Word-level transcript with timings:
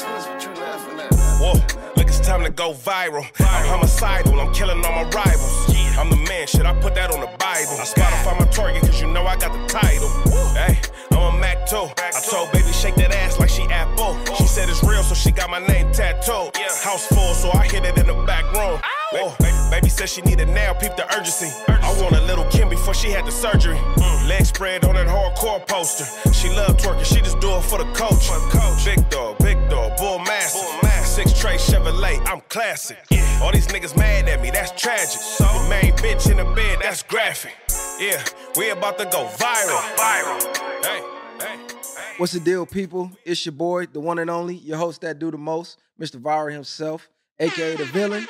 Whoa, 0.00 1.54
look, 1.96 2.06
it's 2.06 2.20
time 2.20 2.44
to 2.44 2.50
go 2.50 2.72
viral. 2.72 3.26
I'm 3.40 3.66
homicidal, 3.66 4.40
I'm 4.40 4.54
killing 4.54 4.84
all 4.84 4.92
my 4.92 5.10
rivals. 5.10 5.74
I'm 5.98 6.10
the 6.10 6.16
man, 6.28 6.46
shit, 6.46 6.64
I 6.64 6.72
put 6.80 6.94
that 6.94 7.10
on 7.10 7.20
the 7.20 7.26
Bible. 7.26 7.74
I 7.78 7.84
Spotify 7.84 8.38
my 8.38 8.46
target, 8.46 8.82
cause 8.82 9.00
you 9.00 9.08
know 9.08 9.26
I 9.26 9.36
got 9.36 9.52
the 9.52 9.66
title. 9.66 10.08
Hey, 10.54 10.78
I'm 11.10 11.34
a 11.34 11.38
Mac 11.38 11.66
too. 11.66 11.88
I 11.98 12.10
told 12.30 12.52
baby, 12.52 12.70
shake 12.72 12.94
that 12.96 13.12
ass 13.12 13.40
like 13.40 13.48
she 13.48 13.62
Apple. 13.62 14.16
She 14.36 14.46
said 14.46 14.68
it's 14.68 14.84
real, 14.84 15.02
so 15.02 15.16
she 15.16 15.32
got 15.32 15.50
my 15.50 15.58
name 15.66 15.90
tattooed. 15.90 16.56
House 16.84 17.06
full, 17.06 17.34
so 17.34 17.50
I 17.52 17.66
hit 17.66 17.84
it 17.84 17.98
in 17.98 18.06
the 18.06 18.14
back 18.24 18.44
room. 18.52 18.80
Whoa, 19.10 19.34
baby 19.70 19.88
says 19.88 20.12
she 20.12 20.20
need 20.20 20.38
it 20.38 20.48
now, 20.48 20.74
peep 20.74 20.94
the 20.96 21.06
urgency. 21.16 21.48
I 21.66 21.96
want 22.02 22.14
a 22.14 22.20
little 22.20 22.44
Kim 22.50 22.68
before 22.68 22.92
she 22.92 23.08
had 23.08 23.24
the 23.24 23.30
surgery. 23.32 23.76
Mm. 23.76 24.28
Leg 24.28 24.44
spread 24.44 24.84
on 24.84 24.96
that 24.96 25.06
hardcore 25.06 25.66
poster. 25.66 26.04
She 26.34 26.50
love 26.50 26.76
twerking, 26.76 27.06
she 27.06 27.22
just 27.22 27.40
do 27.40 27.56
it 27.56 27.62
for 27.62 27.78
the 27.78 27.90
coach. 27.94 28.28
coach 28.28 28.84
Big 28.84 29.08
dog, 29.08 29.38
big 29.38 29.56
dog, 29.70 29.96
bull 29.96 30.18
massive. 30.18 30.68
Six 31.06 31.40
tray 31.40 31.56
Chevrolet, 31.56 32.20
I'm 32.28 32.42
classic. 32.50 32.98
All 33.40 33.50
these 33.50 33.66
niggas 33.68 33.96
mad 33.96 34.28
at 34.28 34.42
me, 34.42 34.50
that's 34.50 34.72
tragic. 34.72 35.22
The 35.38 35.66
main 35.70 35.92
bitch 35.94 36.30
in 36.30 36.36
the 36.36 36.44
bed, 36.54 36.80
that's 36.82 37.02
graphic. 37.02 37.54
Yeah, 37.98 38.22
we 38.58 38.68
about 38.68 38.98
to 38.98 39.06
go 39.06 39.24
viral. 39.38 39.80
Viral. 39.96 40.84
Hey, 40.84 41.00
hey, 41.40 41.56
hey. 41.56 42.14
What's 42.18 42.34
the 42.34 42.40
deal, 42.40 42.66
people? 42.66 43.10
It's 43.24 43.46
your 43.46 43.54
boy, 43.54 43.86
the 43.86 44.00
one 44.00 44.18
and 44.18 44.28
only, 44.28 44.56
your 44.56 44.76
host 44.76 45.00
that 45.00 45.18
do 45.18 45.30
the 45.30 45.38
most, 45.38 45.78
Mr. 45.98 46.20
Viral 46.20 46.52
himself, 46.52 47.08
aka 47.40 47.74
the 47.74 47.86
villain. 47.86 48.28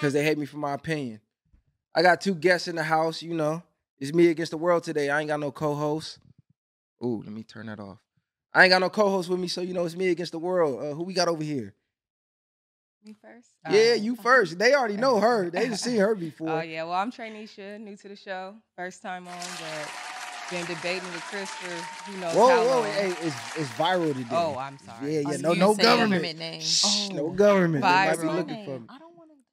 Cause 0.00 0.12
they 0.12 0.22
hate 0.22 0.38
me 0.38 0.46
for 0.46 0.58
my 0.58 0.74
opinion. 0.74 1.20
I 1.94 2.02
got 2.02 2.20
two 2.20 2.34
guests 2.34 2.68
in 2.68 2.76
the 2.76 2.84
house, 2.84 3.20
you 3.22 3.34
know. 3.34 3.62
It's 3.98 4.14
me 4.14 4.28
against 4.28 4.52
the 4.52 4.56
world 4.58 4.84
today. 4.84 5.10
I 5.10 5.18
ain't 5.20 5.28
got 5.28 5.40
no 5.40 5.50
co-host. 5.50 6.18
Ooh, 7.04 7.20
let 7.24 7.32
me 7.32 7.42
turn 7.42 7.66
that 7.66 7.80
off. 7.80 7.98
I 8.54 8.62
ain't 8.64 8.70
got 8.70 8.80
no 8.80 8.90
co-host 8.90 9.28
with 9.28 9.40
me, 9.40 9.48
so 9.48 9.60
you 9.60 9.74
know 9.74 9.84
it's 9.84 9.96
me 9.96 10.08
against 10.10 10.32
the 10.32 10.38
world. 10.38 10.80
Uh, 10.80 10.94
who 10.94 11.02
we 11.02 11.14
got 11.14 11.26
over 11.26 11.42
here? 11.42 11.74
Me 13.04 13.16
first? 13.20 13.48
Yeah, 13.68 13.94
you 13.94 14.14
first. 14.22 14.58
They 14.58 14.74
already 14.74 14.96
know 14.96 15.18
her. 15.18 15.50
They 15.50 15.68
just 15.68 15.82
seen 15.82 15.98
her 15.98 16.14
before. 16.16 16.58
Oh 16.58 16.60
yeah, 16.60 16.84
well 16.84 16.92
I'm 16.94 17.10
Traineesha, 17.10 17.80
new 17.80 17.96
to 17.96 18.08
the 18.08 18.16
show, 18.16 18.54
first 18.76 19.02
time 19.02 19.26
on, 19.26 19.34
but 19.34 19.90
been 20.50 20.64
debating 20.66 21.02
with 21.12 21.22
Chris 21.22 21.50
for 21.50 22.10
who 22.10 22.20
knows 22.20 22.34
Whoa, 22.36 22.48
how 22.48 22.64
whoa, 22.64 22.82
long. 22.82 22.92
hey, 22.92 23.08
it's, 23.08 23.58
it's 23.58 23.68
viral 23.70 24.14
today. 24.14 24.28
Oh, 24.30 24.56
I'm 24.56 24.78
sorry. 24.78 25.14
Yeah, 25.14 25.20
yeah, 25.20 25.36
Oh, 25.36 25.40
no, 25.40 25.54
no 25.54 25.74
say 25.74 25.82
government. 25.82 26.38
name. 26.38 26.60
Shh, 26.60 27.10
no 27.10 27.26
Oh, 27.26 27.30
government. 27.30 27.82
They 27.82 27.88
might 27.90 28.20
be 28.20 28.28
looking 28.28 28.64
for 28.64 28.78
me. 28.80 28.86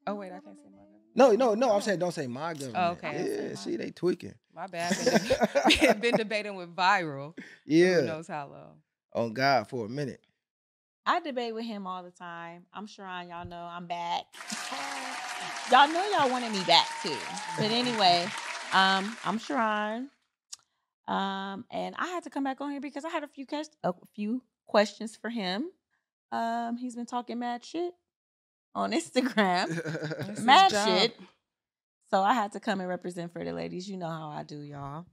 Oh 0.08 0.16
wait, 0.16 0.28
I 0.32 0.40
can't 0.40 0.58
say 0.58 0.70
my 0.72 0.78
government. 0.78 1.02
No, 1.16 1.32
no, 1.32 1.56
no. 1.56 1.72
I'm 1.74 1.82
saying 1.82 2.00
don't 2.00 2.14
say 2.14 2.28
my 2.28 2.54
government. 2.54 2.76
Oh, 2.78 2.92
okay. 3.08 3.48
Yeah, 3.50 3.56
see, 3.56 3.78
they 3.78 3.92
tweaking. 3.92 4.36
My 4.54 4.68
bad. 4.68 4.96
Been, 5.82 6.00
been 6.00 6.16
debating 6.16 6.56
with 6.56 6.76
viral. 6.76 7.38
Yeah. 7.66 8.02
Who 8.02 8.06
knows 8.08 8.28
how 8.28 8.48
long? 8.48 8.78
On 9.14 9.34
God 9.34 9.68
for 9.68 9.86
a 9.86 9.90
minute. 9.90 10.22
I 11.06 11.20
debate 11.20 11.54
with 11.54 11.66
him 11.66 11.86
all 11.86 12.04
the 12.04 12.12
time. 12.12 12.66
I'm 12.74 12.88
Sharon. 12.88 13.30
Y'all 13.30 13.46
know 13.46 13.62
I'm 13.70 13.86
back. 13.86 14.24
y'all 15.72 15.88
know 15.88 16.04
y'all 16.18 16.30
wanted 16.32 16.52
me 16.52 16.64
back 16.64 16.88
too. 17.04 17.16
But 17.58 17.72
anyway, 17.72 18.28
um, 18.74 19.16
I'm 19.24 19.38
Sharon. 19.38 20.10
Um, 21.08 21.66
and 21.70 21.96
I 21.98 22.08
had 22.08 22.24
to 22.24 22.30
come 22.30 22.44
back 22.44 22.62
on 22.62 22.72
here 22.72 22.82
because 22.82 23.06
I 23.06 23.10
had 23.10 23.24
a 23.24 23.28
few 23.28 23.46
ques- 23.46 23.70
a 23.84 23.94
few 24.16 24.42
questions 24.66 25.16
for 25.16 25.30
him. 25.30 25.70
Um, 26.32 26.78
he's 26.78 26.96
been 26.96 27.06
talking 27.06 27.38
mad 27.40 27.64
shit 27.64 27.94
on 28.76 28.92
Instagram. 28.92 30.44
Mad 30.44 30.70
shit. 30.72 31.18
So 32.12 32.22
I 32.22 32.34
had 32.34 32.52
to 32.52 32.60
come 32.60 32.82
and 32.82 32.90
represent 32.90 33.34
for 33.34 33.44
the 33.44 33.54
ladies. 33.54 33.90
You 33.90 33.98
know 33.98 34.10
how 34.10 34.30
I 34.30 34.44
do, 34.44 34.62
y'all. 34.62 35.06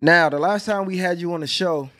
now, 0.00 0.28
the 0.28 0.38
last 0.38 0.66
time 0.66 0.84
we 0.84 0.98
had 0.98 1.18
you 1.20 1.32
on 1.32 1.40
the 1.40 1.46
show, 1.46 1.90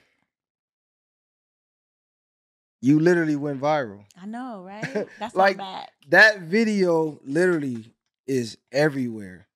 you 2.80 3.00
literally 3.00 3.34
went 3.36 3.60
viral. 3.60 4.04
I 4.20 4.26
know, 4.26 4.62
right? 4.64 5.08
That's 5.18 5.34
Like-. 5.34 5.58
That 6.08 6.40
video 6.40 7.18
literally 7.24 7.92
is 8.26 8.56
everywhere. 8.70 9.46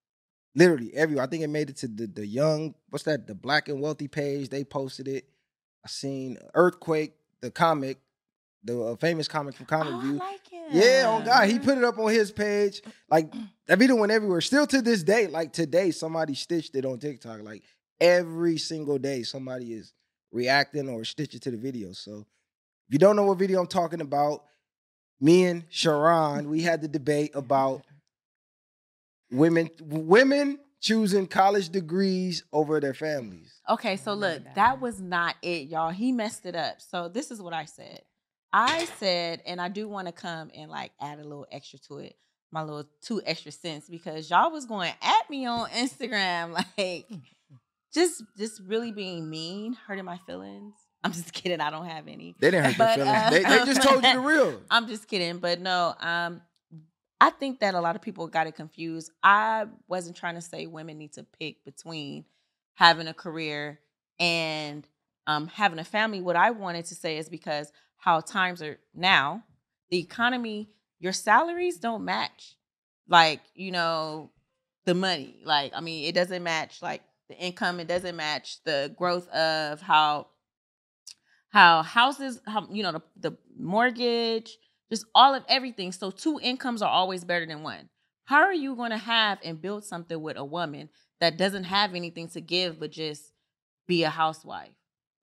Literally 0.55 0.93
everywhere. 0.95 1.25
I 1.25 1.29
think 1.29 1.43
it 1.45 1.49
made 1.49 1.71
it 1.71 1.77
to 1.79 1.89
the 1.89 2.07
the 2.07 2.27
young, 2.27 2.75
what's 2.91 3.05
that? 3.05 3.27
The 3.27 3.35
black 3.35 3.69
and 3.69 3.81
wealthy 3.81 4.09
page. 4.09 4.49
They 4.51 4.65
posted 4.65 5.09
it. 5.09 5.25
I 5.85 5.89
seen 5.89 6.37
Earthquake, 6.55 7.15
the 7.41 7.51
comic, 7.51 7.99
the 8.65 8.81
uh, 8.81 8.97
famous 8.97 9.27
comic 9.29 9.55
from 9.57 9.67
Comic 9.67 9.93
Oh, 9.95 9.99
I 9.99 10.03
View. 10.03 10.13
like 10.15 10.49
him. 10.49 10.65
Yeah, 10.71 11.09
on 11.09 11.25
God, 11.25 11.49
he 11.49 11.59
put 11.59 11.79
it 11.79 11.85
up 11.85 11.99
on 11.99 12.11
his 12.13 12.31
page. 12.31 12.81
Like 13.11 13.33
that 13.67 13.79
video 13.79 13.97
went 13.97 14.13
everywhere. 14.13 14.41
Still 14.41 14.67
to 14.69 14.81
this 14.83 15.03
day, 15.03 15.27
like 15.27 15.53
today, 15.53 15.91
somebody 15.91 16.35
stitched 16.35 16.75
it 16.77 16.85
on 16.85 16.99
TikTok. 16.99 17.43
Like 17.43 17.63
every 18.01 18.59
single 18.59 18.99
day, 18.99 19.23
somebody 19.23 19.73
is 19.75 19.93
reacting 20.31 20.89
or 20.89 21.05
stitching 21.05 21.41
to 21.41 21.51
the 21.51 21.57
video. 21.57 21.93
So 21.93 22.25
if 22.89 22.93
you 22.93 22.99
don't 22.99 23.17
know 23.17 23.25
what 23.25 23.39
video 23.39 23.61
I'm 23.61 23.67
talking 23.67 24.01
about, 24.01 24.45
me 25.21 25.45
and 25.47 25.65
Sharon, 25.69 26.49
we 26.49 26.63
had 26.63 26.83
the 26.83 26.89
debate 26.89 27.33
about 27.35 27.83
women 29.31 29.71
women 29.81 30.59
choosing 30.81 31.27
college 31.29 31.69
degrees 31.69 32.43
over 32.53 32.81
their 32.81 32.95
families. 32.95 33.53
Okay, 33.69 33.97
so 33.97 34.15
look, 34.15 34.43
that. 34.43 34.55
that 34.57 34.81
was 34.81 35.01
not 35.01 35.37
it, 35.43 35.69
y'all. 35.69 35.91
He 35.91 36.11
messed 36.13 36.45
it 36.45 36.57
up. 36.57 36.81
So 36.81 37.09
this 37.09 37.31
is 37.31 37.41
what 37.41 37.53
I 37.53 37.65
said. 37.67 38.03
I 38.53 38.85
said, 38.99 39.43
and 39.47 39.61
I 39.61 39.69
do 39.69 39.89
want 39.89 40.07
to 40.09 40.13
come 40.13 40.51
and 40.55 40.71
like 40.71 40.93
add 41.01 41.19
a 41.19 41.23
little 41.25 41.47
extra 41.51 41.79
to 41.89 41.99
it, 41.99 42.17
my 42.51 42.63
little 42.63 42.85
two 43.01 43.23
extra 43.25 43.51
cents, 43.53 43.89
because 43.89 44.29
y'all 44.29 44.51
was 44.51 44.67
going 44.67 44.93
at 45.03 45.31
me 45.31 45.47
on 45.47 45.71
Instagram, 45.71 46.53
like 46.79 47.07
just 47.95 48.23
just 48.37 48.61
really 48.67 48.93
being 48.93 49.29
mean, 49.29 49.75
hurting 49.87 50.05
my 50.05 50.19
feelings. 50.27 50.75
I'm 51.05 51.13
just 51.13 51.33
kidding. 51.33 51.61
I 51.61 51.71
don't 51.71 51.87
have 51.87 52.09
any. 52.09 52.35
They 52.41 52.51
didn't 52.51 52.67
hurt 52.67 52.79
But, 52.79 52.97
your 52.99 53.07
feelings. 53.07 53.23
uh, 53.27 53.31
they, 53.31 53.43
they 53.43 53.65
just 53.65 53.83
told 53.83 54.05
you 54.05 54.13
the 54.13 54.21
real. 54.27 54.61
I'm 54.71 54.87
just 54.87 55.09
kidding, 55.09 55.39
but 55.39 55.61
no. 55.61 55.95
Um, 56.01 56.43
I 57.21 57.31
think 57.31 57.61
that 57.61 57.75
a 57.75 57.81
lot 57.81 57.95
of 57.95 58.03
people 58.03 58.27
got 58.27 58.49
it 58.49 58.57
confused. 58.57 59.11
I 59.23 59.67
wasn't 59.89 60.17
trying 60.17 60.35
to 60.35 60.41
say 60.41 60.67
women 60.67 60.99
need 60.99 61.13
to 61.15 61.23
pick 61.39 61.65
between 61.65 62.25
having 62.75 63.07
a 63.07 63.15
career 63.15 63.79
and 64.19 64.87
um, 65.29 65.47
having 65.47 65.79
a 65.79 65.85
family. 65.85 66.21
What 66.21 66.35
I 66.35 66.51
wanted 66.51 66.87
to 66.87 66.97
say 66.97 67.19
is 67.19 67.29
because 67.29 67.71
how 68.03 68.19
times 68.19 68.61
are 68.63 68.81
now, 68.95 69.45
the 69.91 69.99
economy, 69.99 70.69
your 70.99 71.13
salaries 71.13 71.79
don't 71.79 72.05
match. 72.05 72.57
Like 73.09 73.41
you 73.55 73.71
know, 73.71 74.33
the 74.85 74.95
money. 74.95 75.41
Like 75.45 75.73
I 75.75 75.81
mean, 75.81 76.05
it 76.09 76.15
doesn't 76.15 76.43
match. 76.43 76.83
Like 76.83 77.03
the 77.29 77.39
income, 77.39 77.79
it 77.79 77.87
doesn't 77.87 78.17
match 78.17 78.63
the 78.65 78.93
growth 78.99 79.29
of 79.29 79.81
how 79.81 80.27
how 81.51 81.83
houses, 81.83 82.41
how 82.45 82.67
you 82.71 82.83
know 82.83 82.93
the, 82.93 83.03
the 83.17 83.37
mortgage, 83.57 84.59
just 84.91 85.07
all 85.15 85.35
of 85.35 85.45
everything. 85.49 85.93
So 85.93 86.11
two 86.11 86.41
incomes 86.43 86.83
are 86.83 86.91
always 86.91 87.23
better 87.23 87.47
than 87.47 87.63
one. 87.63 87.89
How 88.25 88.41
are 88.43 88.55
you 88.55 88.75
to 88.75 88.97
have 88.97 89.39
and 89.45 89.63
build 89.63 89.85
something 89.85 90.21
with 90.21 90.37
a 90.37 90.45
woman 90.45 90.89
that 91.21 91.37
doesn't 91.37 91.65
have 91.65 91.95
anything 91.95 92.29
to 92.31 92.41
give 92.41 92.81
but 92.81 92.91
just 92.91 93.33
be 93.87 94.03
a 94.03 94.11
housewife? 94.11 94.75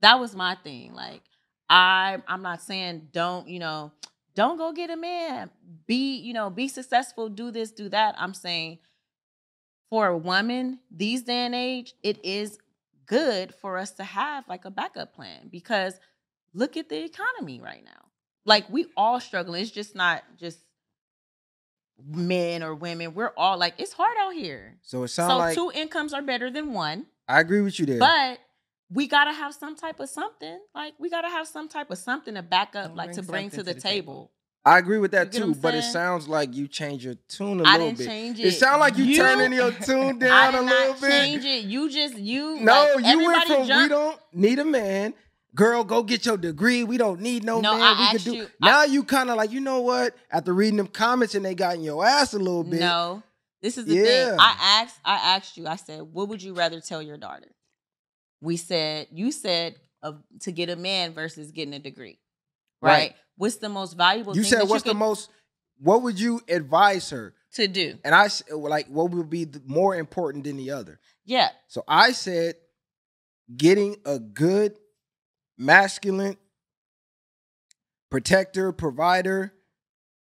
That 0.02 0.20
was 0.22 0.34
my 0.34 0.56
thing. 0.56 0.94
Like 0.94 1.24
I 1.70 2.18
I'm 2.28 2.42
not 2.42 2.62
saying 2.62 3.10
don't, 3.12 3.48
you 3.48 3.60
know, 3.60 3.92
don't 4.36 4.58
go 4.58 4.72
get 4.72 4.90
a 4.90 4.98
man. 4.98 5.50
Be, 5.86 6.16
you 6.18 6.34
know, 6.34 6.50
be 6.50 6.68
successful, 6.68 7.30
do 7.30 7.52
this, 7.52 7.72
do 7.72 7.90
that. 7.90 8.16
I'm 8.18 8.34
saying 8.34 8.80
for 9.90 10.08
a 10.08 10.18
woman 10.18 10.80
these 10.92 11.24
day 11.24 11.46
and 11.46 11.56
age, 11.56 11.94
it 12.04 12.24
is 12.24 12.58
good 13.06 13.54
for 13.56 13.78
us 13.78 13.92
to 13.92 14.04
have 14.04 14.48
like 14.48 14.66
a 14.66 14.72
backup 14.72 15.14
plan 15.14 15.50
because 15.52 16.00
look 16.54 16.78
at 16.78 16.90
the 16.90 17.04
economy 17.04 17.60
right 17.60 17.84
now. 17.84 18.06
Like 18.46 18.70
we 18.70 18.86
all 18.96 19.20
struggling. 19.20 19.62
It's 19.62 19.72
just 19.72 19.96
not 19.96 20.24
just 20.38 20.60
men 22.08 22.64
or 22.64 22.74
women. 22.76 23.14
We're 23.14 23.34
all 23.36 23.58
like 23.58 23.76
it's 23.78 23.94
hard 23.94 24.16
out 24.22 24.34
here. 24.34 24.78
So 24.82 25.04
it 25.04 25.10
sounds 25.10 25.32
So 25.32 25.38
like 25.38 25.56
two 25.56 25.72
incomes 25.80 26.14
are 26.14 26.22
better 26.22 26.50
than 26.50 26.74
one, 26.74 27.08
I 27.28 27.40
agree 27.42 27.62
with 27.62 27.80
you 27.80 27.86
there. 27.86 28.00
but 28.00 28.40
we 28.92 29.08
gotta 29.08 29.32
have 29.34 29.54
some 29.54 29.76
type 29.76 30.00
of 30.00 30.10
something. 30.10 30.60
Like 30.74 30.94
we 31.00 31.10
gotta 31.10 31.30
have 31.30 31.48
some 31.48 31.68
type 31.68 31.92
of 31.92 31.98
something 31.98 32.36
to 32.36 32.42
back 32.42 32.76
up, 32.76 32.88
Don't 32.88 32.96
like 32.98 33.12
to 33.14 33.22
bring 33.24 33.48
bring 33.48 33.50
to 33.52 33.58
the, 33.64 33.74
to 33.74 33.74
the 33.76 33.80
table. 33.82 34.14
table. 34.14 34.32
I 34.66 34.78
agree 34.78 34.98
with 35.00 35.12
that 35.12 35.28
You 35.34 35.40
get 35.40 35.48
what 35.48 35.54
too, 35.56 35.62
but 35.62 35.74
it 35.74 35.84
sounds 35.84 36.28
like 36.28 36.54
you 36.54 36.68
change 36.68 37.06
your 37.06 37.16
tune 37.30 37.62
a 37.62 37.64
I 37.64 37.74
little 37.74 37.88
didn't 37.88 37.98
bit. 38.00 38.08
change 38.08 38.40
It 38.40 38.48
it. 38.48 38.52
sounds 38.54 38.80
like 38.82 38.98
you, 38.98 39.06
You- 39.06 39.16
turning 39.18 39.54
your 39.54 39.72
tune 39.72 40.18
I 40.24 40.28
down 40.28 40.56
a 40.56 40.58
did 40.60 40.66
little 40.66 40.90
not 40.92 41.02
bit. 41.02 41.10
change 41.12 41.46
it. 41.46 41.64
You 41.66 41.90
just 41.90 42.16
you 42.18 42.60
No, 42.60 42.92
like, 42.96 43.06
you 43.06 43.26
went 43.26 43.42
everybody 43.50 43.68
from 43.70 43.82
we 43.84 43.88
don't 43.88 44.20
need 44.34 44.60
a 44.60 44.66
man. 44.66 45.14
Girl, 45.56 45.84
go 45.84 46.04
get 46.04 46.26
your 46.26 46.38
degree. 46.38 46.84
We 46.84 46.98
don't 46.98 47.22
need 47.22 47.44
no, 47.44 47.60
No, 47.62 47.74
man. 47.74 47.82
I 47.82 47.92
we 48.00 48.06
asked 48.06 48.12
could 48.26 48.32
do. 48.34 48.38
you- 48.38 48.48
now 48.62 48.84
you 48.84 49.04
kind 49.04 49.30
of 49.32 49.38
like, 49.38 49.52
you 49.52 49.62
know 49.62 49.80
what? 49.82 50.16
After 50.30 50.54
reading 50.54 50.78
them 50.78 50.88
comments 50.88 51.34
and 51.36 51.44
they 51.46 51.56
got 51.56 51.76
in 51.76 51.82
your 51.82 52.06
ass 52.06 52.34
a 52.34 52.38
little 52.38 52.64
bit. 52.64 52.82
No, 52.82 53.24
this 53.62 53.78
is 53.78 53.86
the 53.86 53.96
Yeah. 53.96 54.04
thing. 54.04 54.36
I 54.40 54.56
asked. 54.84 55.00
I 55.06 55.36
asked 55.36 55.58
you. 55.58 55.66
I 55.68 55.78
said, 55.78 56.02
"What 56.02 56.28
would 56.28 56.44
you 56.44 56.54
rather 56.54 56.80
tell 56.82 57.02
your 57.02 57.18
daughter?" 57.18 57.48
We 58.42 58.58
said 58.58 59.08
you 59.12 59.32
said 59.32 59.76
of 60.02 60.22
to 60.42 60.52
get 60.52 60.70
a 60.70 60.76
man 60.76 61.14
versus 61.14 61.52
getting 61.52 61.74
a 61.74 61.80
degree, 61.80 62.20
right? 62.82 62.92
Right. 62.92 63.16
What's 63.36 63.58
the 63.58 63.70
most 63.70 63.98
valuable? 63.98 64.36
you 64.36 64.44
said 64.44 64.68
what's 64.68 64.84
the 64.84 64.92
could- 64.92 64.98
most? 64.98 65.30
What 65.82 66.02
would 66.02 66.20
you 66.20 66.42
advise 66.50 67.10
her? 67.12 67.34
to 67.54 67.68
do? 67.68 67.98
And 68.04 68.14
I 68.14 68.28
like 68.52 68.88
what 68.88 69.12
would 69.12 69.30
be 69.30 69.46
the 69.46 69.62
more 69.66 69.96
important 69.96 70.44
than 70.44 70.58
the 70.58 70.72
other. 70.72 71.00
Yeah, 71.26 71.50
So 71.68 71.84
I 71.88 72.12
said, 72.12 72.56
getting 73.56 73.98
a 74.06 74.20
good, 74.20 74.78
masculine, 75.58 76.38
protector, 78.10 78.72
provider, 78.72 79.54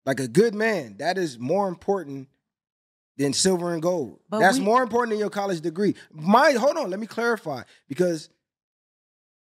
like 0.07 0.21
a 0.21 0.29
good 0.29 0.55
man. 0.55 0.97
That 0.99 1.19
is 1.19 1.39
more 1.39 1.69
important 1.69 2.29
than 3.23 3.33
silver 3.33 3.73
and 3.73 3.81
gold. 3.83 4.19
But 4.29 4.41
That's 4.41 4.59
we- 4.59 4.65
more 4.65 4.83
important 4.83 5.11
than 5.11 5.19
your 5.21 5.31
college 5.31 5.61
degree. 5.61 5.95
My 6.13 6.53
hold 6.53 6.77
on, 6.77 6.91
let 6.91 7.01
me 7.01 7.07
clarify 7.07 7.63
because 7.89 8.29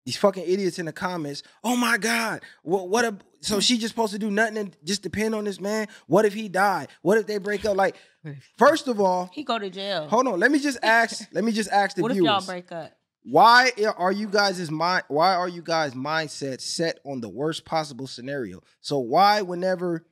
these 0.06 0.18
fucking 0.18 0.44
idiots 0.44 0.80
in 0.80 0.86
the 0.88 0.92
comments. 0.94 1.44
Oh 1.64 1.76
my 1.76 1.98
God, 1.98 2.42
what? 2.64 2.90
What? 2.90 3.06
A, 3.06 3.16
so 3.42 3.60
she 3.60 3.78
just 3.78 3.94
supposed 3.94 4.14
to 4.14 4.20
do 4.20 4.30
nothing 4.32 4.58
and 4.58 4.78
just 4.84 5.02
depend 5.04 5.34
on 5.36 5.44
this 5.46 5.60
man? 5.60 5.88
What 6.08 6.26
if 6.26 6.34
he 6.34 6.48
died? 6.50 6.90
What 7.02 7.18
if 7.18 7.28
they 7.28 7.38
break 7.38 7.66
up? 7.66 7.76
Like, 7.78 7.96
first 8.58 8.88
of 8.88 9.00
all, 9.00 9.30
He 9.34 9.44
go 9.44 9.58
to 9.60 9.70
jail. 9.70 10.08
hold 10.08 10.28
on. 10.28 10.40
Let 10.40 10.52
me 10.52 10.60
just 10.60 10.80
ask. 10.84 11.28
let 11.34 11.44
me 11.44 11.52
just 11.52 11.70
ask 11.72 11.96
the 11.96 12.02
what 12.02 12.12
if 12.12 12.16
viewers. 12.16 12.28
y'all 12.28 12.46
break 12.46 12.72
up? 12.72 12.92
Why 13.24 13.72
are 13.98 14.12
you 14.12 14.28
guys' 14.28 14.72
mind? 14.72 15.04
Why 15.08 15.36
are 15.36 15.48
you 15.48 15.62
guys' 15.62 15.94
mindset 15.94 16.60
set 16.62 17.00
on 17.06 17.22
the 17.22 17.30
worst 17.30 17.66
possible 17.66 18.08
scenario? 18.08 18.62
So 18.82 18.98
why, 18.98 19.44
whenever 19.44 20.04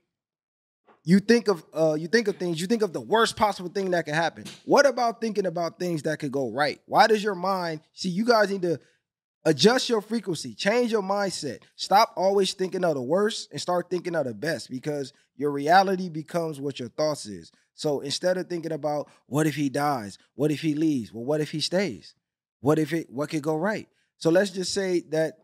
you 1.03 1.19
think 1.19 1.47
of 1.47 1.63
uh, 1.73 1.95
you 1.97 2.07
think 2.07 2.27
of 2.27 2.37
things, 2.37 2.59
you 2.59 2.67
think 2.67 2.81
of 2.81 2.93
the 2.93 3.01
worst 3.01 3.35
possible 3.35 3.69
thing 3.69 3.91
that 3.91 4.05
could 4.05 4.13
happen. 4.13 4.45
What 4.65 4.85
about 4.85 5.21
thinking 5.21 5.45
about 5.45 5.79
things 5.79 6.03
that 6.03 6.19
could 6.19 6.31
go 6.31 6.51
right? 6.51 6.79
Why 6.85 7.07
does 7.07 7.23
your 7.23 7.35
mind 7.35 7.81
see? 7.93 8.09
You 8.09 8.25
guys 8.25 8.49
need 8.49 8.61
to 8.63 8.79
adjust 9.45 9.89
your 9.89 10.01
frequency, 10.01 10.53
change 10.53 10.91
your 10.91 11.01
mindset. 11.01 11.59
Stop 11.75 12.13
always 12.15 12.53
thinking 12.53 12.83
of 12.83 12.95
the 12.95 13.01
worst 13.01 13.49
and 13.51 13.61
start 13.61 13.89
thinking 13.89 14.15
of 14.15 14.25
the 14.25 14.33
best 14.33 14.69
because 14.69 15.13
your 15.35 15.51
reality 15.51 16.09
becomes 16.09 16.59
what 16.59 16.79
your 16.79 16.89
thoughts 16.89 17.25
is. 17.25 17.51
So 17.75 18.01
instead 18.01 18.37
of 18.37 18.47
thinking 18.47 18.73
about 18.73 19.09
what 19.27 19.47
if 19.47 19.55
he 19.55 19.69
dies, 19.69 20.17
what 20.35 20.51
if 20.51 20.59
he 20.61 20.75
leaves, 20.75 21.13
well, 21.13 21.23
what 21.23 21.39
if 21.39 21.51
he 21.51 21.61
stays? 21.61 22.13
What 22.59 22.77
if 22.77 22.91
it 22.91 23.09
what 23.09 23.29
could 23.29 23.41
go 23.41 23.55
right? 23.55 23.87
So 24.17 24.29
let's 24.29 24.51
just 24.51 24.73
say 24.73 24.99
that 25.11 25.37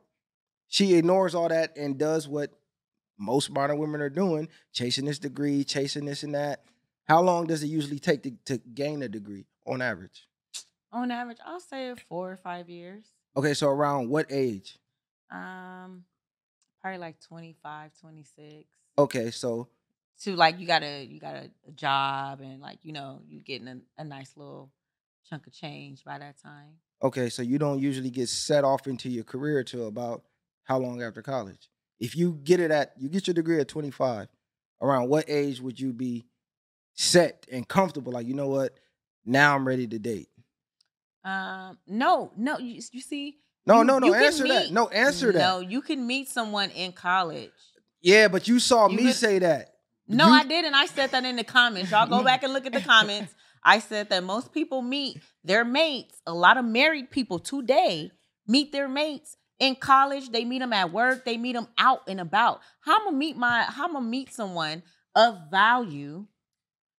she 0.68 0.96
ignores 0.96 1.34
all 1.34 1.48
that 1.48 1.78
and 1.78 1.98
does 1.98 2.28
what 2.28 2.52
most 3.18 3.50
modern 3.50 3.78
women 3.78 4.02
are 4.02 4.10
doing, 4.10 4.50
chasing 4.74 5.06
this 5.06 5.20
degree, 5.20 5.64
chasing 5.64 6.06
this 6.06 6.24
and 6.24 6.36
that. 6.36 6.64
How 7.08 7.22
long 7.22 7.46
does 7.46 7.64
it 7.64 7.68
usually 7.68 8.00
take 8.00 8.24
to, 8.24 8.32
to 8.46 8.58
gain 8.58 9.02
a 9.04 9.08
degree 9.08 9.46
on 9.66 9.82
average? 9.82 10.28
On 10.92 11.12
average, 11.12 11.38
I'll 11.46 11.60
say 11.60 11.94
four 12.10 12.32
or 12.32 12.38
five 12.38 12.70
years. 12.70 13.04
Okay, 13.38 13.54
so 13.54 13.68
around 13.68 14.10
what 14.10 14.28
age? 14.32 14.78
Um, 15.32 16.06
probably 16.82 17.00
like 17.00 17.20
25, 17.22 17.92
26. 18.00 18.66
Okay, 18.98 19.32
so 19.32 19.68
To 20.22 20.36
like 20.36 20.60
you 20.60 20.66
got 20.68 20.84
a 20.84 21.04
you 21.04 21.20
got 21.20 21.36
a, 21.36 21.52
a 21.68 21.72
job 21.72 22.40
and 22.42 22.62
like 22.62 22.80
you 22.84 22.94
know 22.94 23.22
you 23.28 23.42
getting 23.42 23.68
a, 23.68 23.78
a 23.98 24.04
nice 24.06 24.32
little 24.38 24.72
chunk 25.30 25.48
of 25.48 25.54
change 25.54 26.04
by 26.06 26.18
that 26.20 26.42
time. 26.42 26.78
okay, 27.04 27.30
so 27.30 27.42
you 27.42 27.58
don't 27.60 27.80
usually 27.80 28.10
get 28.10 28.30
set 28.30 28.64
off 28.64 28.88
into 28.88 29.10
your 29.10 29.24
career 29.26 29.64
till 29.64 29.88
about 29.88 30.24
how 30.64 30.78
long 30.78 31.02
after 31.02 31.22
college? 31.22 31.70
If 32.00 32.15
you 32.15 32.39
get 32.44 32.59
it 32.59 32.71
at 32.71 32.94
you 32.97 33.09
get 33.09 33.27
your 33.27 33.33
degree 33.33 33.59
at 33.59 33.68
25, 33.68 34.27
around 34.81 35.09
what 35.09 35.25
age 35.30 35.62
would 35.62 35.80
you 35.80 35.94
be 35.94 36.25
set 36.94 37.45
and 37.51 37.68
comfortable? 37.68 38.12
Like, 38.13 38.27
you 38.27 38.33
know 38.33 38.47
what? 38.50 38.74
Now 39.25 39.56
I'm 39.56 39.68
ready 39.68 39.88
to 39.88 40.00
date. 40.00 40.30
Um, 41.24 41.77
no, 41.88 42.31
no, 42.38 42.57
you, 42.59 42.81
you 42.92 43.01
see. 43.01 43.38
No, 43.65 43.80
you- 43.80 43.86
no, 43.86 44.00
no. 44.00 44.13
Answer 44.13 44.47
that. 44.47 44.71
No, 44.71 44.88
answer 44.89 45.31
that. 45.31 45.39
No, 45.39 45.59
you 45.59 45.81
can 45.81 46.06
meet 46.06 46.30
someone 46.30 46.69
in 46.71 46.92
college. 46.92 47.50
Yeah, 48.01 48.27
but 48.27 48.47
you 48.47 48.59
saw 48.59 48.88
You 48.89 48.97
me 48.97 49.03
could- 49.06 49.15
say 49.15 49.39
that. 49.39 49.71
No, 50.07 50.27
You- 50.27 50.33
I 50.33 50.44
didn't. 50.45 50.75
I 50.75 50.86
said 50.86 51.09
that 51.12 51.25
in 51.25 51.36
the 51.36 51.44
comments. 51.44 51.89
Y'all 51.89 52.06
go 52.07 52.24
back 52.24 52.44
and 52.44 52.53
look 52.53 52.65
at 52.68 52.74
the 52.74 52.81
comments. 52.81 53.33
I 53.63 53.80
said 53.80 54.09
that 54.09 54.24
most 54.24 54.53
people 54.53 54.83
meet 54.83 55.19
their 55.44 55.65
mates. 55.65 56.21
A 56.27 56.33
lot 56.33 56.57
of 56.57 56.65
married 56.65 57.09
people 57.09 57.39
today 57.39 58.12
meet 58.45 58.71
their 58.71 58.88
mates 58.88 59.38
in 59.60 59.75
college. 59.75 60.30
They 60.30 60.46
meet 60.46 60.60
them 60.60 60.74
at 60.74 60.92
work. 60.92 61.25
They 61.25 61.38
meet 61.38 61.54
them 61.54 61.68
out 61.78 62.02
and 62.07 62.19
about. 62.19 62.62
How 62.81 62.98
I'm 62.98 63.06
gonna 63.06 63.18
meet 63.18 63.38
my? 63.38 63.63
How 63.63 63.86
I'm 63.86 63.94
gonna 63.94 64.06
meet 64.06 64.34
someone 64.34 64.84
of 65.16 65.38
value? 65.50 66.25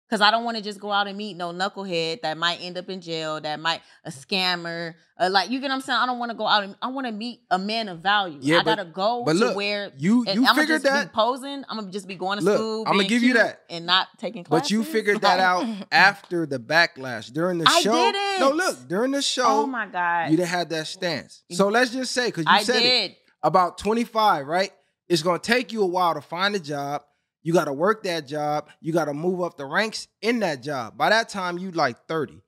Because 0.09 0.21
I 0.21 0.31
don't 0.31 0.45
want 0.45 0.57
to 0.57 0.63
just 0.63 0.79
go 0.79 0.93
out 0.93 1.09
and 1.09 1.19
meet 1.19 1.37
no 1.37 1.51
knucklehead 1.53 2.23
that 2.23 2.39
might 2.39 2.59
end 2.61 2.79
up 2.79 2.89
in 2.89 3.01
jail. 3.01 3.41
That 3.41 3.59
might 3.59 3.81
a 4.05 4.11
scammer. 4.11 4.95
Uh, 5.19 5.29
like 5.33 5.51
you 5.51 5.59
get 5.61 5.69
what 5.69 5.75
I'm 5.75 5.81
saying. 5.81 5.99
I 5.99 6.07
don't 6.07 6.21
want 6.21 6.31
to 6.31 6.37
go 6.37 6.47
out 6.47 6.63
and 6.63 6.77
I 6.81 6.87
want 6.89 7.07
to 7.09 7.13
meet 7.13 7.41
a 7.51 7.59
man 7.59 7.89
of 7.89 8.01
value. 8.01 8.39
Yeah, 8.41 8.59
I 8.59 8.63
but- 8.63 8.77
gotta 8.77 8.89
go 8.91 9.25
but 9.25 9.33
to 9.33 9.39
look, 9.39 9.57
where 9.57 9.91
you 9.99 10.25
you 10.33 10.43
I'ma 10.45 10.53
figured 10.55 10.83
that, 10.83 11.13
posing. 11.13 11.65
I'm 11.69 11.79
gonna 11.79 11.91
just 11.91 12.07
be 12.07 12.15
going 12.15 12.39
to 12.39 12.45
Look, 12.45 12.57
school. 12.57 12.85
I'ma 12.87 13.03
give 13.03 13.23
you 13.25 13.35
that. 13.35 13.63
and 13.69 13.85
not 13.87 14.07
taking 14.19 14.45
classes. 14.45 14.69
but 14.69 14.71
you 14.71 14.85
figured 14.85 15.23
that 15.23 15.41
out 15.41 15.67
after 15.91 16.47
the 16.47 16.59
backlash 16.61 17.33
during 17.33 17.59
the 17.59 17.65
I 17.69 17.81
show. 17.81 17.93
No, 17.93 18.13
didn't. 18.13 18.57
look 18.57 18.89
during 18.89 19.11
the 19.11 19.23
show. 19.23 19.45
Oh 19.63 19.67
my 19.67 19.87
god! 19.87 20.31
You 20.31 20.37
didn't 20.37 20.51
have 20.51 20.69
that 20.69 20.87
stance. 20.87 21.43
So 21.51 21.69
let's 21.69 21.91
just 21.91 22.13
say 22.13 22.27
because 22.27 22.45
you 22.45 22.53
I 22.53 22.63
said 22.63 22.83
it 22.83 23.17
about 23.43 23.79
25, 23.79 24.47
right? 24.47 24.71
It's 25.09 25.23
gonna 25.23 25.39
take 25.41 25.73
you 25.73 25.83
a 25.83 25.87
while 25.87 26.15
to 26.15 26.21
find 26.21 26.55
a 26.55 26.61
job. 26.61 27.03
You 27.47 27.53
got 27.53 27.67
to 27.67 27.73
work 27.73 28.03
that 28.03 28.27
job. 28.27 28.71
You 28.81 28.93
got 28.93 29.05
to 29.05 29.15
move 29.15 29.41
up 29.41 29.57
the 29.57 29.67
ranks 29.67 30.09
in 30.21 30.41
that 30.41 30.65
job. 30.65 30.99
By 30.99 31.11
that 31.11 31.29
time, 31.29 31.59
you 31.59 31.71
like 31.71 32.09
30, 32.09 32.43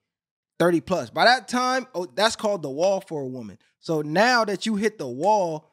30 0.58 0.80
plus. 0.80 1.08
By 1.08 1.24
that 1.26 1.46
time, 1.46 1.86
oh, 1.94 2.06
that's 2.06 2.34
called 2.34 2.62
the 2.62 2.70
wall 2.70 3.00
for 3.00 3.22
a 3.22 3.26
woman. 3.26 3.58
So 3.78 4.02
now 4.02 4.44
that 4.44 4.66
you 4.66 4.74
hit 4.74 4.98
the 4.98 5.06
wall, 5.06 5.70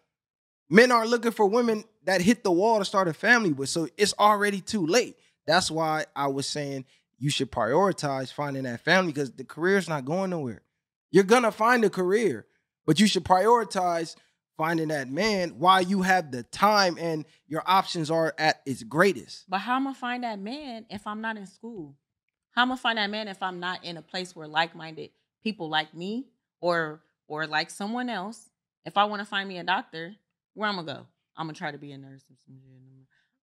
men 0.69 0.91
are 0.91 1.07
looking 1.07 1.31
for 1.31 1.47
women 1.47 1.85
that 2.03 2.21
hit 2.21 2.43
the 2.43 2.51
wall 2.51 2.77
to 2.77 2.85
start 2.85 3.07
a 3.07 3.13
family 3.13 3.51
with. 3.51 3.69
So 3.69 3.87
it's 3.97 4.13
already 4.19 4.61
too 4.61 4.85
late. 4.85 5.15
That's 5.47 5.71
why 5.71 6.05
I 6.15 6.27
was 6.27 6.45
saying 6.45 6.85
you 7.17 7.31
should 7.31 7.51
prioritize 7.51 8.31
finding 8.31 8.61
that 8.65 8.81
family 8.81 9.11
because 9.11 9.31
the 9.31 9.43
career's 9.43 9.89
not 9.89 10.05
going 10.05 10.29
nowhere. 10.29 10.61
You're 11.09 11.23
gonna 11.23 11.51
find 11.51 11.83
a 11.83 11.89
career, 11.89 12.45
but 12.85 12.99
you 12.99 13.07
should 13.07 13.25
prioritize 13.25 14.15
finding 14.57 14.89
that 14.89 15.09
man 15.09 15.51
while 15.59 15.81
you 15.81 16.01
have 16.01 16.31
the 16.31 16.43
time 16.43 16.97
and 16.99 17.25
your 17.47 17.63
options 17.65 18.09
are 18.09 18.33
at 18.37 18.61
its 18.65 18.83
greatest. 18.83 19.49
But 19.49 19.59
how 19.59 19.75
am 19.75 19.87
I 19.87 19.93
find 19.93 20.23
that 20.23 20.39
man 20.39 20.85
if 20.89 21.05
I'm 21.05 21.21
not 21.21 21.37
in 21.37 21.45
school? 21.45 21.95
How 22.51 22.61
am 22.61 22.71
I 22.71 22.77
find 22.77 22.97
that 22.97 23.09
man 23.09 23.27
if 23.27 23.43
I'm 23.43 23.59
not 23.59 23.83
in 23.83 23.97
a 23.97 24.01
place 24.01 24.35
where 24.35 24.47
like-minded 24.47 25.09
people 25.43 25.69
like 25.69 25.93
me 25.93 26.27
or 26.61 27.01
or 27.27 27.47
like 27.47 27.69
someone 27.69 28.09
else? 28.09 28.49
If 28.85 28.97
I 28.97 29.05
want 29.05 29.19
to 29.21 29.25
find 29.25 29.49
me 29.49 29.57
a 29.57 29.63
doctor, 29.63 30.15
where 30.53 30.69
I'm 30.69 30.75
gonna 30.75 30.87
go? 30.87 31.07
I'm 31.35 31.47
gonna 31.47 31.53
try 31.53 31.71
to 31.71 31.77
be 31.77 31.91
a 31.91 31.97
nurse. 31.97 32.23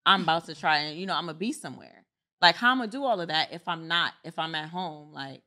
I'm 0.06 0.22
about 0.22 0.46
to 0.46 0.54
try 0.54 0.78
and 0.78 0.98
you 0.98 1.06
know 1.06 1.14
I'm 1.14 1.26
gonna 1.26 1.34
be 1.34 1.52
somewhere. 1.52 2.04
Like 2.40 2.56
how 2.56 2.70
I'm 2.70 2.78
gonna 2.78 2.90
do 2.90 3.04
all 3.04 3.20
of 3.20 3.28
that 3.28 3.52
if 3.52 3.68
I'm 3.68 3.86
not 3.86 4.14
if 4.24 4.38
I'm 4.38 4.54
at 4.54 4.70
home? 4.70 5.12
Like 5.12 5.42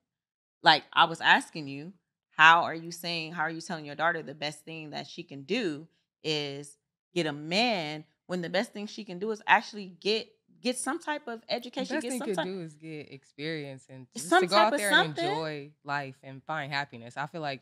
like 0.61 0.83
I 0.94 1.06
was 1.06 1.21
asking 1.21 1.68
you, 1.68 1.94
how 2.35 2.63
are 2.63 2.75
you 2.75 2.91
saying 2.91 3.31
how 3.31 3.43
are 3.43 3.49
you 3.49 3.61
telling 3.61 3.85
your 3.85 3.95
daughter 3.95 4.21
the 4.21 4.33
best 4.33 4.65
thing 4.65 4.92
that 4.92 5.07
she 5.07 5.23
can 5.23 5.44
do 5.44 5.87
is 6.23 6.77
get 7.13 7.25
a 7.25 7.33
man 7.33 8.04
when 8.27 8.42
the 8.42 8.49
best 8.49 8.73
thing 8.73 8.87
she 8.87 9.04
can 9.04 9.19
do 9.19 9.31
is 9.31 9.42
actually 9.47 9.95
get 9.99 10.27
get 10.65 10.77
some 10.77 10.99
type 10.99 11.27
of 11.27 11.42
education. 11.47 11.95
The 11.95 11.95
best 11.95 12.04
get 12.04 12.09
thing 12.09 12.19
some 12.19 12.27
could 12.27 12.35
type 12.35 12.45
do 12.45 12.61
is 12.61 12.75
get 12.75 13.11
experience 13.11 13.85
and 13.89 14.07
just 14.15 14.30
Some 14.30 14.42
to 14.42 14.47
go 14.47 14.56
out 14.56 14.75
there 14.75 14.92
and 14.92 15.18
enjoy 15.18 15.71
life 15.83 16.15
and 16.23 16.44
find 16.44 16.73
happiness. 16.73 17.18
I 17.18 17.27
feel 17.27 17.42
like, 17.42 17.61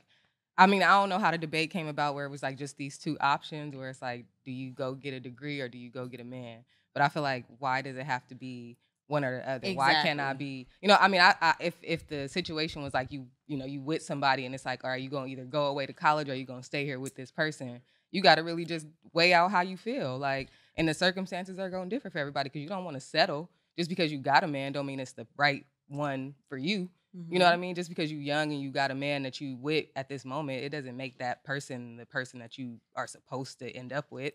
I 0.57 0.67
mean, 0.67 0.83
I 0.83 0.99
don't 0.99 1.09
know 1.09 1.19
how 1.19 1.31
the 1.31 1.37
debate 1.37 1.71
came 1.71 1.87
about 1.87 2.15
where 2.15 2.25
it 2.25 2.29
was 2.29 2.41
like 2.41 2.57
just 2.57 2.77
these 2.77 2.97
two 2.97 3.17
options 3.19 3.75
where 3.75 3.89
it's 3.89 4.01
like, 4.01 4.25
do 4.45 4.51
you 4.51 4.71
go 4.71 4.93
get 4.93 5.13
a 5.13 5.19
degree 5.19 5.59
or 5.59 5.67
do 5.67 5.77
you 5.77 5.89
go 5.89 6.07
get 6.07 6.21
a 6.21 6.25
man? 6.25 6.63
But 6.93 7.01
I 7.01 7.09
feel 7.09 7.23
like, 7.23 7.45
why 7.59 7.81
does 7.81 7.97
it 7.97 8.05
have 8.05 8.25
to 8.27 8.35
be 8.35 8.77
one 9.07 9.23
or 9.23 9.39
the 9.39 9.49
other? 9.49 9.73
Why 9.73 9.93
can't 9.95 10.19
I 10.19 10.33
be, 10.33 10.67
you 10.81 10.87
know, 10.87 10.97
I 10.99 11.07
mean, 11.07 11.21
I, 11.21 11.35
I 11.41 11.55
if 11.59 11.75
if 11.81 12.07
the 12.07 12.27
situation 12.27 12.83
was 12.83 12.93
like 12.93 13.11
you, 13.11 13.27
you 13.47 13.57
know, 13.57 13.65
you 13.65 13.81
with 13.81 14.03
somebody 14.03 14.45
and 14.45 14.53
it's 14.55 14.65
like, 14.65 14.83
are 14.83 14.97
you 14.97 15.09
going 15.09 15.25
to 15.25 15.31
either 15.31 15.45
go 15.45 15.67
away 15.67 15.85
to 15.85 15.93
college 15.93 16.29
or 16.29 16.35
you 16.35 16.45
going 16.45 16.61
to 16.61 16.65
stay 16.65 16.85
here 16.85 16.99
with 16.99 17.15
this 17.15 17.31
person? 17.31 17.81
You 18.11 18.21
got 18.21 18.35
to 18.35 18.43
really 18.43 18.65
just 18.65 18.87
weigh 19.11 19.33
out 19.33 19.51
how 19.51 19.61
you 19.61 19.75
feel. 19.75 20.17
Like, 20.17 20.49
and 20.75 20.87
the 20.87 20.93
circumstances 20.93 21.59
are 21.59 21.69
going 21.69 21.89
to 21.89 21.95
differ 21.95 22.09
for 22.09 22.19
everybody 22.19 22.49
because 22.49 22.61
you 22.61 22.69
don't 22.69 22.85
want 22.85 22.95
to 22.95 23.01
settle 23.01 23.49
just 23.77 23.89
because 23.89 24.11
you 24.11 24.19
got 24.19 24.43
a 24.43 24.47
man 24.47 24.71
don't 24.71 24.85
mean 24.85 24.99
it's 24.99 25.13
the 25.13 25.27
right 25.37 25.65
one 25.87 26.35
for 26.47 26.57
you. 26.57 26.89
You 27.29 27.37
know 27.37 27.45
what 27.45 27.51
I 27.51 27.53
mm-hmm. 27.55 27.61
mean? 27.61 27.75
Just 27.75 27.89
because 27.89 28.11
you're 28.11 28.21
young 28.21 28.51
and 28.51 28.59
you 28.59 28.71
got 28.71 28.89
a 28.89 28.95
man 28.95 29.21
that 29.21 29.39
you 29.39 29.55
with 29.55 29.85
at 29.95 30.09
this 30.09 30.25
moment, 30.25 30.63
it 30.63 30.69
doesn't 30.69 30.97
make 30.97 31.19
that 31.19 31.43
person 31.43 31.95
the 31.95 32.07
person 32.07 32.39
that 32.39 32.57
you 32.57 32.79
are 32.95 33.05
supposed 33.05 33.59
to 33.59 33.69
end 33.69 33.93
up 33.93 34.07
with. 34.09 34.33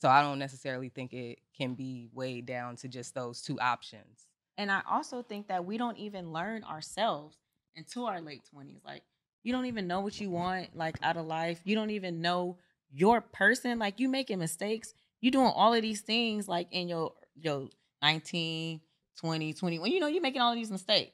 So 0.00 0.08
I 0.08 0.22
don't 0.22 0.38
necessarily 0.38 0.88
think 0.88 1.12
it 1.12 1.40
can 1.56 1.74
be 1.74 2.08
weighed 2.14 2.46
down 2.46 2.76
to 2.76 2.88
just 2.88 3.14
those 3.14 3.42
two 3.42 3.60
options. 3.60 4.26
And 4.56 4.70
I 4.70 4.80
also 4.90 5.22
think 5.22 5.48
that 5.48 5.64
we 5.64 5.76
don't 5.76 5.98
even 5.98 6.32
learn 6.32 6.64
ourselves 6.64 7.36
until 7.76 8.06
our 8.06 8.20
late 8.20 8.42
20s. 8.54 8.84
Like, 8.84 9.02
you 9.42 9.52
don't 9.52 9.66
even 9.66 9.86
know 9.86 10.00
what 10.00 10.20
you 10.20 10.30
want, 10.30 10.74
like, 10.74 10.96
out 11.02 11.16
of 11.16 11.26
life. 11.26 11.60
You 11.64 11.74
don't 11.74 11.90
even 11.90 12.20
know 12.20 12.58
your 12.90 13.20
person. 13.20 13.78
Like, 13.78 14.00
you 14.00 14.08
making 14.08 14.38
mistakes. 14.38 14.94
You 15.20 15.30
doing 15.30 15.52
all 15.54 15.74
of 15.74 15.82
these 15.82 16.00
things, 16.00 16.48
like, 16.48 16.68
in 16.70 16.88
your, 16.88 17.12
your 17.34 17.68
19, 18.02 18.80
20, 19.18 19.52
21. 19.52 19.90
You 19.90 20.00
know, 20.00 20.06
you're 20.06 20.22
making 20.22 20.40
all 20.40 20.52
of 20.52 20.58
these 20.58 20.70
mistakes. 20.70 21.12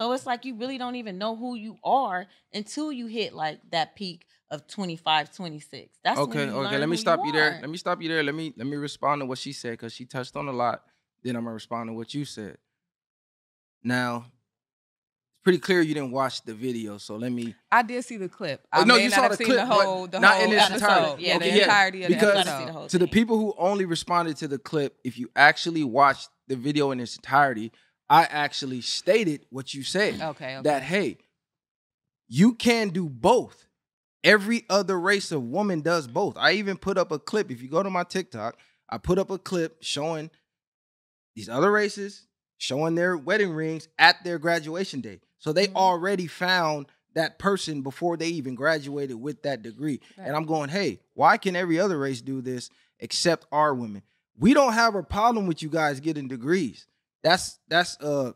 So 0.00 0.12
it's 0.12 0.26
like 0.26 0.44
you 0.44 0.56
really 0.56 0.78
don't 0.78 0.96
even 0.96 1.18
know 1.18 1.36
who 1.36 1.54
you 1.54 1.76
are 1.84 2.26
until 2.52 2.92
you 2.92 3.06
hit, 3.06 3.32
like, 3.32 3.60
that 3.70 3.94
peak 3.96 4.26
of 4.52 4.66
25, 4.68 5.34
26. 5.34 5.98
That's 6.04 6.18
when 6.20 6.28
okay, 6.28 6.44
you 6.44 6.50
okay. 6.50 6.70
learn 6.70 6.80
Let 6.80 6.88
me 6.88 6.96
stop 6.96 7.20
you, 7.24 7.32
there. 7.32 7.58
Let 7.60 7.70
me 7.70 7.76
stop 7.78 8.00
you 8.02 8.08
there. 8.08 8.22
Let 8.22 8.34
me 8.34 8.52
let 8.56 8.66
me 8.66 8.76
respond 8.76 9.22
to 9.22 9.26
what 9.26 9.38
she 9.38 9.52
said 9.52 9.72
because 9.72 9.92
she 9.92 10.04
touched 10.04 10.36
on 10.36 10.46
a 10.46 10.52
lot. 10.52 10.82
Then 11.24 11.36
I'm 11.36 11.42
gonna 11.44 11.54
respond 11.54 11.88
to 11.88 11.94
what 11.94 12.12
you 12.14 12.24
said. 12.24 12.58
Now, 13.82 14.26
it's 14.26 15.42
pretty 15.42 15.58
clear 15.58 15.80
you 15.80 15.94
didn't 15.94 16.12
watch 16.12 16.42
the 16.44 16.54
video. 16.54 16.98
So 16.98 17.16
let 17.16 17.32
me. 17.32 17.54
I 17.70 17.82
did 17.82 18.04
see 18.04 18.16
the 18.18 18.28
clip. 18.28 18.66
Oh, 18.72 18.82
I 18.82 18.84
no, 18.84 18.96
you 18.96 19.08
not 19.08 19.14
saw 19.18 19.28
the 19.28 19.36
seen 19.36 19.46
clip, 19.46 19.58
the 19.58 19.66
whole, 19.66 20.02
but 20.02 20.12
the 20.12 20.20
not 20.20 20.34
whole 20.36 20.44
in 20.44 20.52
its 20.52 20.62
episode. 20.70 20.84
entirety. 20.86 21.22
Yeah, 21.24 21.36
Okay, 21.36 21.50
the 21.50 21.56
yeah, 21.56 21.62
entirety 21.64 22.02
of 22.04 22.08
because- 22.08 22.20
the 22.22 22.34
Gotta 22.34 22.44
the 22.44 22.54
episode. 22.56 22.72
whole 22.72 22.86
to 22.88 22.98
the 22.98 23.08
people 23.08 23.38
who 23.38 23.54
only 23.58 23.84
responded 23.84 24.36
to 24.38 24.48
the 24.48 24.58
clip, 24.58 24.98
if 25.04 25.18
you 25.18 25.30
actually 25.34 25.82
watched 25.84 26.28
the 26.48 26.56
video 26.56 26.90
in 26.90 27.00
its 27.00 27.16
entirety, 27.16 27.72
I 28.10 28.24
actually 28.24 28.82
stated 28.82 29.46
what 29.50 29.72
you 29.72 29.82
said. 29.82 30.14
Okay, 30.20 30.56
okay. 30.56 30.60
That 30.62 30.82
hey, 30.82 31.18
you 32.28 32.54
can 32.54 32.90
do 32.90 33.08
both. 33.08 33.66
Every 34.24 34.64
other 34.70 34.98
race 34.98 35.32
of 35.32 35.42
woman 35.42 35.80
does 35.80 36.06
both. 36.06 36.36
I 36.36 36.52
even 36.52 36.76
put 36.76 36.96
up 36.96 37.10
a 37.10 37.18
clip. 37.18 37.50
If 37.50 37.60
you 37.62 37.68
go 37.68 37.82
to 37.82 37.90
my 37.90 38.04
TikTok, 38.04 38.56
I 38.88 38.98
put 38.98 39.18
up 39.18 39.30
a 39.30 39.38
clip 39.38 39.78
showing 39.80 40.30
these 41.34 41.48
other 41.48 41.70
races 41.70 42.26
showing 42.58 42.94
their 42.94 43.16
wedding 43.16 43.50
rings 43.52 43.88
at 43.98 44.22
their 44.22 44.38
graduation 44.38 45.00
day. 45.00 45.20
So 45.38 45.52
they 45.52 45.66
Mhm. 45.66 45.74
already 45.74 46.28
found 46.28 46.86
that 47.14 47.36
person 47.38 47.82
before 47.82 48.16
they 48.16 48.28
even 48.28 48.54
graduated 48.54 49.16
with 49.20 49.42
that 49.42 49.62
degree. 49.62 50.00
Right. 50.16 50.28
And 50.28 50.36
I'm 50.36 50.44
going, 50.46 50.70
hey, 50.70 51.00
why 51.14 51.38
can 51.38 51.56
every 51.56 51.80
other 51.80 51.98
race 51.98 52.20
do 52.22 52.40
this 52.40 52.70
except 53.00 53.46
our 53.50 53.74
women? 53.74 54.02
We 54.38 54.54
don't 54.54 54.74
have 54.74 54.94
a 54.94 55.02
problem 55.02 55.48
with 55.48 55.60
you 55.60 55.68
guys 55.68 55.98
getting 55.98 56.28
degrees. 56.28 56.86
That's 57.24 57.58
that's 57.66 58.00
uh 58.00 58.32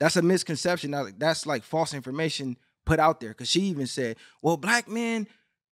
that's 0.00 0.16
a 0.16 0.22
misconception. 0.22 0.90
That's 1.18 1.44
like 1.44 1.62
false 1.62 1.92
information 1.92 2.56
put 2.84 2.98
out 2.98 3.20
there. 3.20 3.34
Cause 3.34 3.48
she 3.48 3.60
even 3.62 3.86
said, 3.86 4.16
well, 4.42 4.56
black 4.56 4.88
men, 4.88 5.26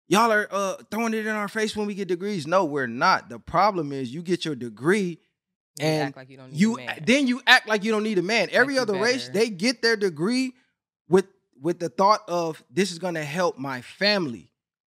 y'all 0.07 0.31
are 0.31 0.47
uh 0.51 0.75
throwing 0.91 1.13
it 1.13 1.25
in 1.25 1.33
our 1.35 1.47
face 1.47 1.75
when 1.75 1.87
we 1.87 1.95
get 1.95 2.07
degrees. 2.07 2.45
No, 2.47 2.65
we're 2.65 2.87
not. 2.87 3.29
The 3.29 3.39
problem 3.39 3.91
is 3.91 4.13
you 4.13 4.21
get 4.21 4.45
your 4.45 4.55
degree 4.55 5.19
You 5.79 5.85
and 5.85 6.07
act 6.09 6.17
like 6.17 6.29
you 6.29 6.37
don't 6.37 6.51
need 6.51 6.59
you 6.59 6.73
a 6.75 6.77
man. 6.85 7.03
then 7.05 7.27
you 7.27 7.41
act 7.47 7.67
like 7.67 7.83
you 7.83 7.91
don't 7.91 8.03
need 8.03 8.17
a 8.17 8.23
man. 8.23 8.49
Every 8.51 8.75
you 8.75 8.81
other 8.81 8.93
race, 8.99 9.29
they 9.29 9.49
get 9.49 9.81
their 9.81 9.95
degree 9.95 10.53
with 11.09 11.25
with 11.61 11.79
the 11.79 11.89
thought 11.89 12.21
of 12.27 12.63
this 12.69 12.91
is 12.91 12.99
gonna 12.99 13.23
help 13.23 13.57
my 13.57 13.81
family. 13.81 14.49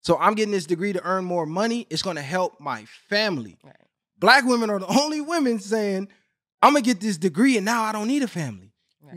So 0.02 0.18
I'm 0.20 0.36
getting 0.36 0.52
this 0.52 0.68
degree 0.68 0.94
to 0.94 1.04
earn 1.04 1.26
more 1.26 1.46
money. 1.48 1.88
It's 1.90 2.04
gonna 2.04 2.22
help 2.22 2.60
my 2.60 2.86
family. 3.10 3.58
Right. 3.64 3.76
Black 4.20 4.44
women 4.46 4.70
are 4.70 4.80
the 4.80 4.88
only 5.02 5.20
women 5.22 5.60
saying, 5.60 6.08
I'm 6.62 6.74
gonna 6.74 6.82
get 6.84 7.00
this 7.02 7.18
degree 7.18 7.58
and 7.58 7.66
now 7.66 7.84
I 7.84 7.92
don't 7.92 8.08
need 8.08 8.22
a 8.24 8.28
family. 8.28 8.72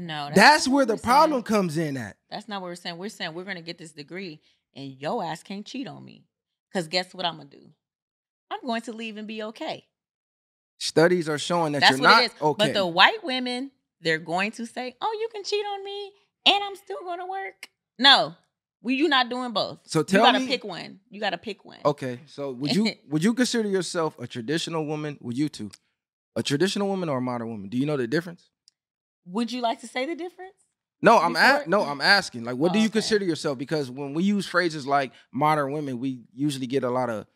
No, 0.07 0.31
That's, 0.35 0.67
not 0.67 0.75
where 0.75 0.87
the 0.87 0.97
problem 0.97 1.39
saying. 1.39 1.43
comes 1.45 1.77
in 1.77 1.97
at. 1.97 2.17
That's 2.31 2.49
not 2.49 2.61
what 2.63 2.69
we're 2.69 2.75
saying. 2.77 2.99
We're 2.99 3.09
saying 3.09 3.35
we're 3.35 3.45
gonna 3.45 3.63
get 3.63 3.79
this 3.79 3.93
degree, 3.93 4.41
and 4.75 4.93
your 4.93 5.25
ass 5.25 5.43
can't 5.43 5.65
cheat 5.67 5.87
on 5.89 6.05
me. 6.05 6.25
Cause 6.73 6.87
guess 6.89 7.15
what 7.15 7.25
I'm 7.27 7.37
gonna 7.39 7.49
do? 7.49 7.71
I'm 8.51 8.61
going 8.65 8.83
to 8.83 8.93
leave 8.93 9.17
and 9.17 9.27
be 9.27 9.43
okay. 9.43 9.87
Studies 10.79 11.29
are 11.29 11.39
showing 11.39 11.73
that 11.73 11.81
That's 11.81 11.93
you're 11.99 12.01
what 12.01 12.11
not 12.11 12.23
it 12.23 12.27
is. 12.33 12.43
okay. 12.43 12.67
But 12.67 12.75
the 12.75 12.87
white 12.87 13.25
women, 13.25 13.71
they're 14.01 14.19
going 14.19 14.53
to 14.53 14.67
say, 14.67 14.95
"Oh, 15.01 15.17
you 15.21 15.29
can 15.33 15.43
cheat 15.45 15.65
on 15.65 15.85
me, 15.85 16.13
and 16.47 16.63
I'm 16.63 16.77
still 16.77 17.01
going 17.01 17.19
to 17.19 17.27
work." 17.27 17.69
No, 17.99 18.35
we 18.81 18.95
you 18.95 19.09
not 19.09 19.29
doing 19.29 19.53
both. 19.53 19.81
So 19.85 20.03
tell 20.03 20.21
you 20.21 20.27
gotta 20.27 20.41
me- 20.41 20.47
pick 20.47 20.63
one. 20.65 21.01
You 21.11 21.21
gotta 21.21 21.39
pick 21.39 21.65
one. 21.65 21.79
okay, 21.85 22.21
so 22.27 22.53
would 22.53 22.75
you 22.75 22.93
would 23.09 23.25
you 23.25 23.35
consider 23.35 23.69
yourself 23.69 24.17
a 24.21 24.27
traditional 24.27 24.87
woman? 24.87 25.19
Would 25.21 25.37
you 25.37 25.49
two? 25.49 25.71
A 26.37 26.43
traditional 26.43 26.87
woman 26.87 27.09
or 27.09 27.19
a 27.19 27.21
modern 27.21 27.49
woman? 27.49 27.69
Do 27.69 27.77
you 27.77 27.85
know 27.87 27.97
the 27.97 28.07
difference? 28.07 28.49
Would 29.29 29.53
you 29.53 29.61
like 29.61 29.81
to 29.81 29.87
say 29.89 30.07
the 30.07 30.15
difference? 30.15 30.55
No, 31.01 31.19
I'm 31.19 31.35
Before- 31.35 31.63
a- 31.63 31.69
no, 31.69 31.83
I'm 31.83 32.01
asking. 32.01 32.45
Like, 32.45 32.57
what 32.57 32.71
Oh, 32.71 32.73
do 32.75 32.79
you 32.81 32.87
okay. 32.87 32.95
consider 32.95 33.25
yourself? 33.25 33.57
Because 33.59 33.91
when 33.91 34.15
we 34.15 34.25
use 34.25 34.47
phrases 34.47 34.87
like 34.87 35.13
modern 35.33 35.71
women, 35.73 36.01
we 36.01 36.25
usually 36.35 36.67
get 36.67 36.83
a 36.85 36.91
lot 36.91 37.09
of 37.11 37.27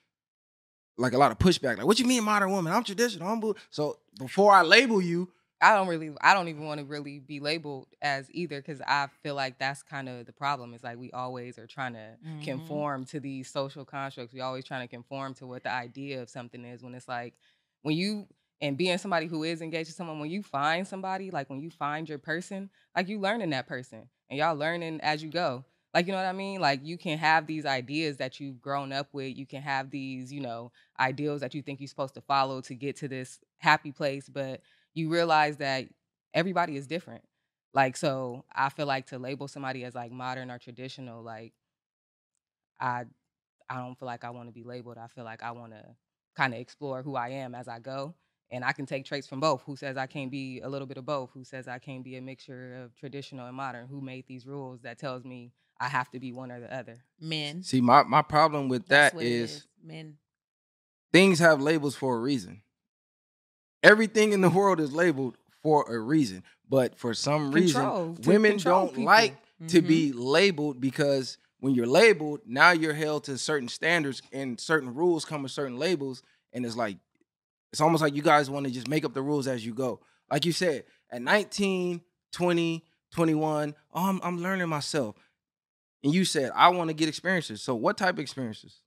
like 0.99 1.13
a 1.15 1.19
lot 1.19 1.33
of 1.33 1.39
pushback. 1.39 1.79
Like, 1.79 1.87
what 1.87 1.99
you 1.99 2.05
mean 2.07 2.23
modern 2.25 2.51
woman? 2.51 2.73
I'm 2.73 2.85
traditional. 2.85 3.29
I'm 3.29 3.41
boo-" 3.41 3.55
so 3.71 3.99
before 4.19 4.53
I 4.53 4.63
label 4.63 5.01
you, 5.01 5.31
I 5.61 5.75
don't 5.75 5.87
really, 5.89 6.11
I 6.21 6.35
don't 6.35 6.49
even 6.49 6.65
want 6.65 6.81
to 6.81 6.85
really 6.85 7.19
be 7.21 7.41
labeled 7.41 7.87
as 8.03 8.27
either 8.33 8.61
because 8.61 8.81
I 8.87 9.09
feel 9.23 9.35
like 9.35 9.59
that's 9.59 9.83
kind 9.83 10.09
of 10.09 10.27
the 10.27 10.33
problem. 10.33 10.75
It's 10.75 10.85
like 10.85 10.99
we 10.99 11.11
always 11.13 11.57
are 11.59 11.67
trying 11.67 11.95
to 11.95 12.17
Mhm. 12.27 12.45
conform 12.45 13.05
to 13.07 13.21
these 13.21 13.49
social 13.49 13.85
constructs. 13.85 14.35
We 14.35 14.41
always 14.41 14.65
trying 14.65 14.87
to 14.87 14.91
conform 14.91 15.35
to 15.35 15.47
what 15.47 15.63
the 15.63 15.71
idea 15.73 16.21
of 16.21 16.29
something 16.29 16.65
is. 16.65 16.83
When 16.83 16.95
it's 16.95 17.09
like 17.09 17.35
when 17.83 17.97
you 17.97 18.27
and 18.62 18.78
being 18.78 18.97
somebody 18.97 19.26
who 19.26 19.42
is 19.42 19.61
engaged 19.61 19.90
with 19.90 19.97
someone, 19.97 20.21
when 20.21 20.31
you 20.31 20.42
find 20.42 20.87
somebody, 20.87 21.33
like 21.33 21.50
when 21.50 21.61
you 21.61 21.71
find 21.71 22.09
your 22.09 22.19
person, 22.19 22.71
like 22.97 23.09
you 23.09 23.19
learning 23.19 23.50
that 23.50 23.66
person 23.66 24.09
and 24.31 24.38
y'all 24.38 24.57
learning 24.57 25.00
as 25.02 25.23
you 25.23 25.31
go. 25.31 25.64
Like 25.92 26.07
you 26.07 26.12
know 26.12 26.19
what 26.19 26.26
I 26.28 26.33
mean? 26.33 26.61
Like 26.61 26.81
you 26.85 26.97
can 26.97 27.19
have 27.19 27.47
these 27.47 27.66
ideas 27.66 28.16
that 28.19 28.40
you've 28.40 28.62
grown 28.62 28.92
up 28.92 29.09
with. 29.12 29.37
You 29.37 29.47
can 29.47 29.62
have 29.62 29.90
these, 29.90 30.33
you 30.33 30.40
know, 30.40 30.73
ideals 30.99 31.42
that 31.42 31.54
you 31.54 31.61
think 31.61 31.81
you're 31.81 31.88
supposed 31.88 32.14
to 32.14 32.23
follow 32.23 32.62
to 32.62 32.75
get 32.75 32.97
to 32.99 33.09
this 33.09 33.40
happy 33.59 33.92
place, 33.92 34.28
but 34.28 34.62
you 34.95 35.11
realize 35.11 35.59
that 35.59 35.88
everybody 36.33 36.76
is 36.76 36.87
different. 36.87 37.23
Like 37.75 37.97
so 37.97 38.45
I 38.54 38.69
feel 38.71 38.87
like 38.87 39.07
to 39.09 39.19
label 39.19 39.49
somebody 39.49 39.85
as 39.85 39.95
like 39.95 40.12
modern 40.12 40.50
or 40.50 40.59
traditional, 40.59 41.23
like 41.23 41.52
I 42.81 43.04
I 43.69 43.76
don't 43.76 43.99
feel 43.99 44.07
like 44.07 44.25
I 44.25 44.31
want 44.31 44.49
to 44.49 44.52
be 44.52 44.64
labeled. 44.64 44.99
I 44.99 45.09
feel 45.09 45.25
like 45.25 45.42
I 45.42 45.50
want 45.52 45.73
to 45.73 45.85
kind 46.37 46.54
of 46.54 46.61
explore 46.61 47.02
who 47.02 47.16
I 47.16 47.31
am 47.31 47.54
as 47.54 47.69
I 47.69 47.81
go. 47.81 48.14
And 48.53 48.63
I 48.65 48.73
can 48.73 48.85
take 48.85 49.07
traits 49.07 49.27
from 49.27 49.41
both. 49.41 49.63
Who 49.63 49.77
says 49.77 49.97
I 49.97 50.07
can't 50.07 50.31
be 50.31 50.61
a 50.61 50.69
little 50.69 50.87
bit 50.87 50.99
of 50.99 51.07
both? 51.07 51.31
Who 51.33 51.43
says 51.43 51.67
I 51.67 51.79
can't 51.79 52.05
be 52.05 52.17
a 52.17 52.21
mixture 52.21 52.83
of 52.85 52.95
traditional 52.95 53.47
and 53.47 53.57
modern? 53.57 53.89
Who 53.89 54.01
made 54.03 54.27
these 54.29 54.47
rules 54.47 54.83
that 54.83 54.99
tells 54.99 55.25
me 55.25 55.53
I 55.81 55.89
have 55.89 56.11
to 56.11 56.21
be 56.21 56.33
one 56.33 56.53
or 56.53 56.61
the 56.61 56.73
other? 56.73 56.99
Men. 57.19 57.63
see 57.63 57.81
my 57.81 58.03
my 58.03 58.21
problem 58.23 58.69
with 58.69 58.87
That's 58.87 59.15
that 59.15 59.17
what 59.17 59.25
men. 59.83 60.19
things 61.13 61.39
have 61.39 61.61
labels 61.63 61.97
for 61.97 62.15
a 62.15 62.21
reason. 62.21 62.63
Everything 63.83 64.33
in 64.33 64.43
the 64.43 64.51
world 64.51 64.81
is 64.81 64.93
labeled 64.93 65.37
for 65.63 65.91
a 65.93 65.99
reason, 65.99 66.43
but 66.69 66.97
for 66.99 67.15
some 67.15 67.53
Control, 67.53 68.09
reason, 68.15 68.27
women 68.27 68.59
don't 68.59 68.89
people. 68.89 69.05
like 69.05 69.35
to 69.69 69.81
Mhm. 69.83 69.87
be 69.87 70.13
labeled 70.13 70.81
because 70.81 71.39
when 71.61 71.75
you're 71.75 71.87
labeled, 71.87 72.41
now 72.45 72.73
you're 72.73 72.93
held 72.93 73.25
to 73.25 73.39
certain 73.39 73.69
standards 73.69 74.21
and 74.33 74.61
certain 74.61 74.93
rules 74.95 75.25
come 75.25 75.43
with 75.43 75.53
certain 75.53 75.79
labels. 75.79 76.23
And 76.53 76.67
it's 76.67 76.77
like, 76.77 76.99
it's 77.73 77.81
almost 77.81 78.02
like 78.02 78.14
you 78.14 78.23
guys 78.23 78.50
want 78.50 78.67
to 78.67 78.73
just 78.73 78.88
make 78.88 79.05
up 79.05 79.14
the 79.14 79.23
rules 79.23 79.49
as 79.49 79.64
you 79.64 79.75
go. 79.75 80.00
Like 80.31 80.45
you 80.45 80.52
said, 80.52 80.85
at 81.11 81.23
19, 81.23 82.00
20, 82.33 82.85
21, 83.12 83.75
oh, 83.95 84.09
I'm, 84.09 84.21
I'm 84.23 84.43
learning 84.43 84.69
myself. 84.69 85.17
And 86.05 86.12
you 86.12 86.25
said, 86.25 86.50
I 86.55 86.69
want 86.69 86.88
to 86.88 86.95
get 86.95 87.09
experiences. 87.09 87.62
So 87.62 87.75
what 87.75 87.97
type 87.97 88.14
of 88.14 88.19
experiences? 88.19 88.81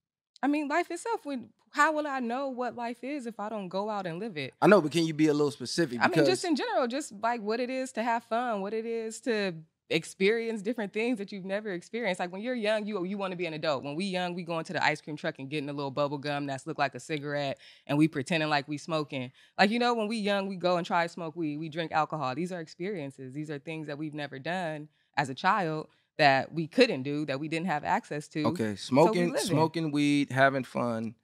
I 0.43 0.47
mean, 0.47 0.67
life 0.67 0.91
itself. 0.91 1.25
Would 1.25 1.49
how 1.71 1.93
will 1.93 2.07
I 2.07 2.19
know 2.19 2.49
what 2.49 2.75
life 2.75 3.03
is 3.03 3.25
if 3.25 3.39
I 3.39 3.49
don't 3.49 3.67
go 3.67 3.89
out 3.89 4.05
and 4.05 4.19
live 4.19 4.37
it? 4.37 4.53
I 4.61 4.67
know, 4.67 4.81
but 4.81 4.91
can 4.91 5.05
you 5.05 5.13
be 5.13 5.27
a 5.27 5.33
little 5.33 5.51
specific? 5.51 5.99
I 6.01 6.07
mean, 6.07 6.25
just 6.25 6.45
in 6.45 6.55
general, 6.55 6.87
just 6.87 7.11
like 7.21 7.41
what 7.41 7.59
it 7.59 7.69
is 7.69 7.91
to 7.93 8.03
have 8.03 8.23
fun, 8.23 8.61
what 8.61 8.73
it 8.73 8.85
is 8.85 9.19
to 9.21 9.53
experience 9.89 10.61
different 10.61 10.93
things 10.93 11.17
that 11.19 11.31
you've 11.31 11.45
never 11.45 11.71
experienced. 11.71 12.19
Like 12.19 12.31
when 12.31 12.41
you're 12.41 12.55
young, 12.55 12.85
you 12.85 13.03
you 13.05 13.17
want 13.17 13.31
to 13.31 13.37
be 13.37 13.45
an 13.45 13.53
adult. 13.53 13.83
When 13.83 13.95
we 13.95 14.05
young, 14.05 14.33
we 14.33 14.43
go 14.43 14.57
into 14.59 14.73
the 14.73 14.83
ice 14.83 15.01
cream 15.01 15.15
truck 15.15 15.39
and 15.39 15.49
getting 15.49 15.69
a 15.69 15.73
little 15.73 15.91
bubble 15.91 16.17
gum 16.17 16.45
that's 16.45 16.65
look 16.65 16.79
like 16.79 16.95
a 16.95 16.99
cigarette, 16.99 17.59
and 17.87 17.97
we 17.97 18.07
pretending 18.07 18.49
like 18.49 18.67
we 18.67 18.77
smoking. 18.77 19.31
Like 19.57 19.69
you 19.69 19.79
know, 19.79 19.93
when 19.93 20.07
we 20.07 20.17
young, 20.17 20.47
we 20.47 20.55
go 20.55 20.77
and 20.77 20.85
try 20.85 21.03
to 21.03 21.09
smoke 21.09 21.35
weed. 21.35 21.57
We 21.57 21.69
drink 21.69 21.91
alcohol. 21.91 22.33
These 22.35 22.51
are 22.51 22.59
experiences. 22.59 23.33
These 23.33 23.51
are 23.51 23.59
things 23.59 23.87
that 23.87 23.97
we've 23.97 24.13
never 24.13 24.39
done 24.39 24.89
as 25.17 25.29
a 25.29 25.35
child 25.35 25.87
that 26.17 26.53
we 26.53 26.67
couldn't 26.67 27.03
do 27.03 27.25
that 27.25 27.39
we 27.39 27.47
didn't 27.47 27.67
have 27.67 27.83
access 27.83 28.27
to. 28.29 28.45
Okay, 28.47 28.75
smoking, 28.75 29.31
living. 29.31 29.45
smoking 29.45 29.91
weed, 29.91 30.31
having 30.31 30.63
fun. 30.63 31.15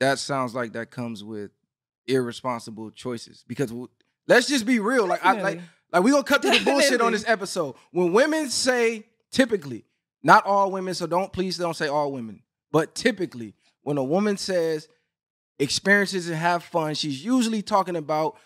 That 0.00 0.18
sounds 0.18 0.54
like 0.54 0.72
that 0.72 0.90
comes 0.90 1.24
with 1.24 1.50
irresponsible 2.06 2.90
choices. 2.90 3.44
Because 3.46 3.72
let's 4.26 4.48
just 4.48 4.66
be 4.66 4.78
real. 4.80 5.06
Like, 5.06 5.24
I, 5.24 5.32
like, 5.32 5.42
Definitely. 5.42 5.68
Like 5.92 6.02
we 6.02 6.10
gonna 6.10 6.24
cut 6.24 6.42
through 6.42 6.58
the 6.58 6.64
bullshit 6.70 7.00
on 7.00 7.12
this 7.12 7.24
episode. 7.28 7.74
When 7.90 8.12
women 8.12 8.48
say, 8.48 9.04
typically, 9.30 9.84
not 10.22 10.46
all 10.46 10.70
women, 10.70 10.94
so 10.94 11.06
don't 11.06 11.32
please 11.32 11.58
don't 11.58 11.74
say 11.74 11.88
all 11.88 12.12
women, 12.12 12.42
but 12.70 12.94
typically, 12.94 13.54
when 13.82 13.98
a 13.98 14.04
woman 14.04 14.36
says 14.36 14.88
experiences 15.58 16.28
and 16.28 16.36
have 16.36 16.62
fun, 16.64 16.94
she's 16.94 17.24
usually 17.24 17.62
talking 17.62 17.96
about 17.96 18.36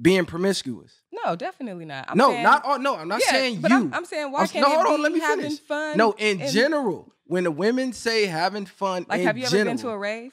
being 0.00 0.24
promiscuous. 0.24 1.00
no, 1.24 1.36
definitely 1.36 1.84
not. 1.84 2.06
I'm 2.08 2.18
no, 2.18 2.30
saying- 2.30 2.42
not 2.42 2.64
all. 2.64 2.78
No, 2.78 2.96
I'm 2.96 3.06
not 3.08 3.20
Yeah, 3.24 3.30
saying 3.30 3.60
you. 3.60 3.68
I'm, 3.70 3.94
I'm 3.94 4.04
saying 4.04 4.32
why 4.32 4.40
I'm- 4.40 4.48
can't 4.48 4.66
no, 4.66 4.74
hold 4.74 4.86
be 4.86 4.92
on, 4.94 5.02
let 5.02 5.12
me 5.12 5.20
having 5.20 5.44
finish. 5.44 5.60
fun? 5.60 5.96
no, 5.96 6.12
in 6.12 6.40
and- 6.40 6.50
general, 6.50 7.12
when 7.26 7.44
the 7.44 7.50
women 7.50 7.92
say 7.92 8.26
having 8.26 8.66
fun, 8.66 9.06
Like, 9.08 9.20
have 9.20 9.38
you 9.38 9.44
ever 9.46 9.64
been 9.64 9.76
to 9.78 9.90
a 9.90 9.96
rave? 9.98 10.32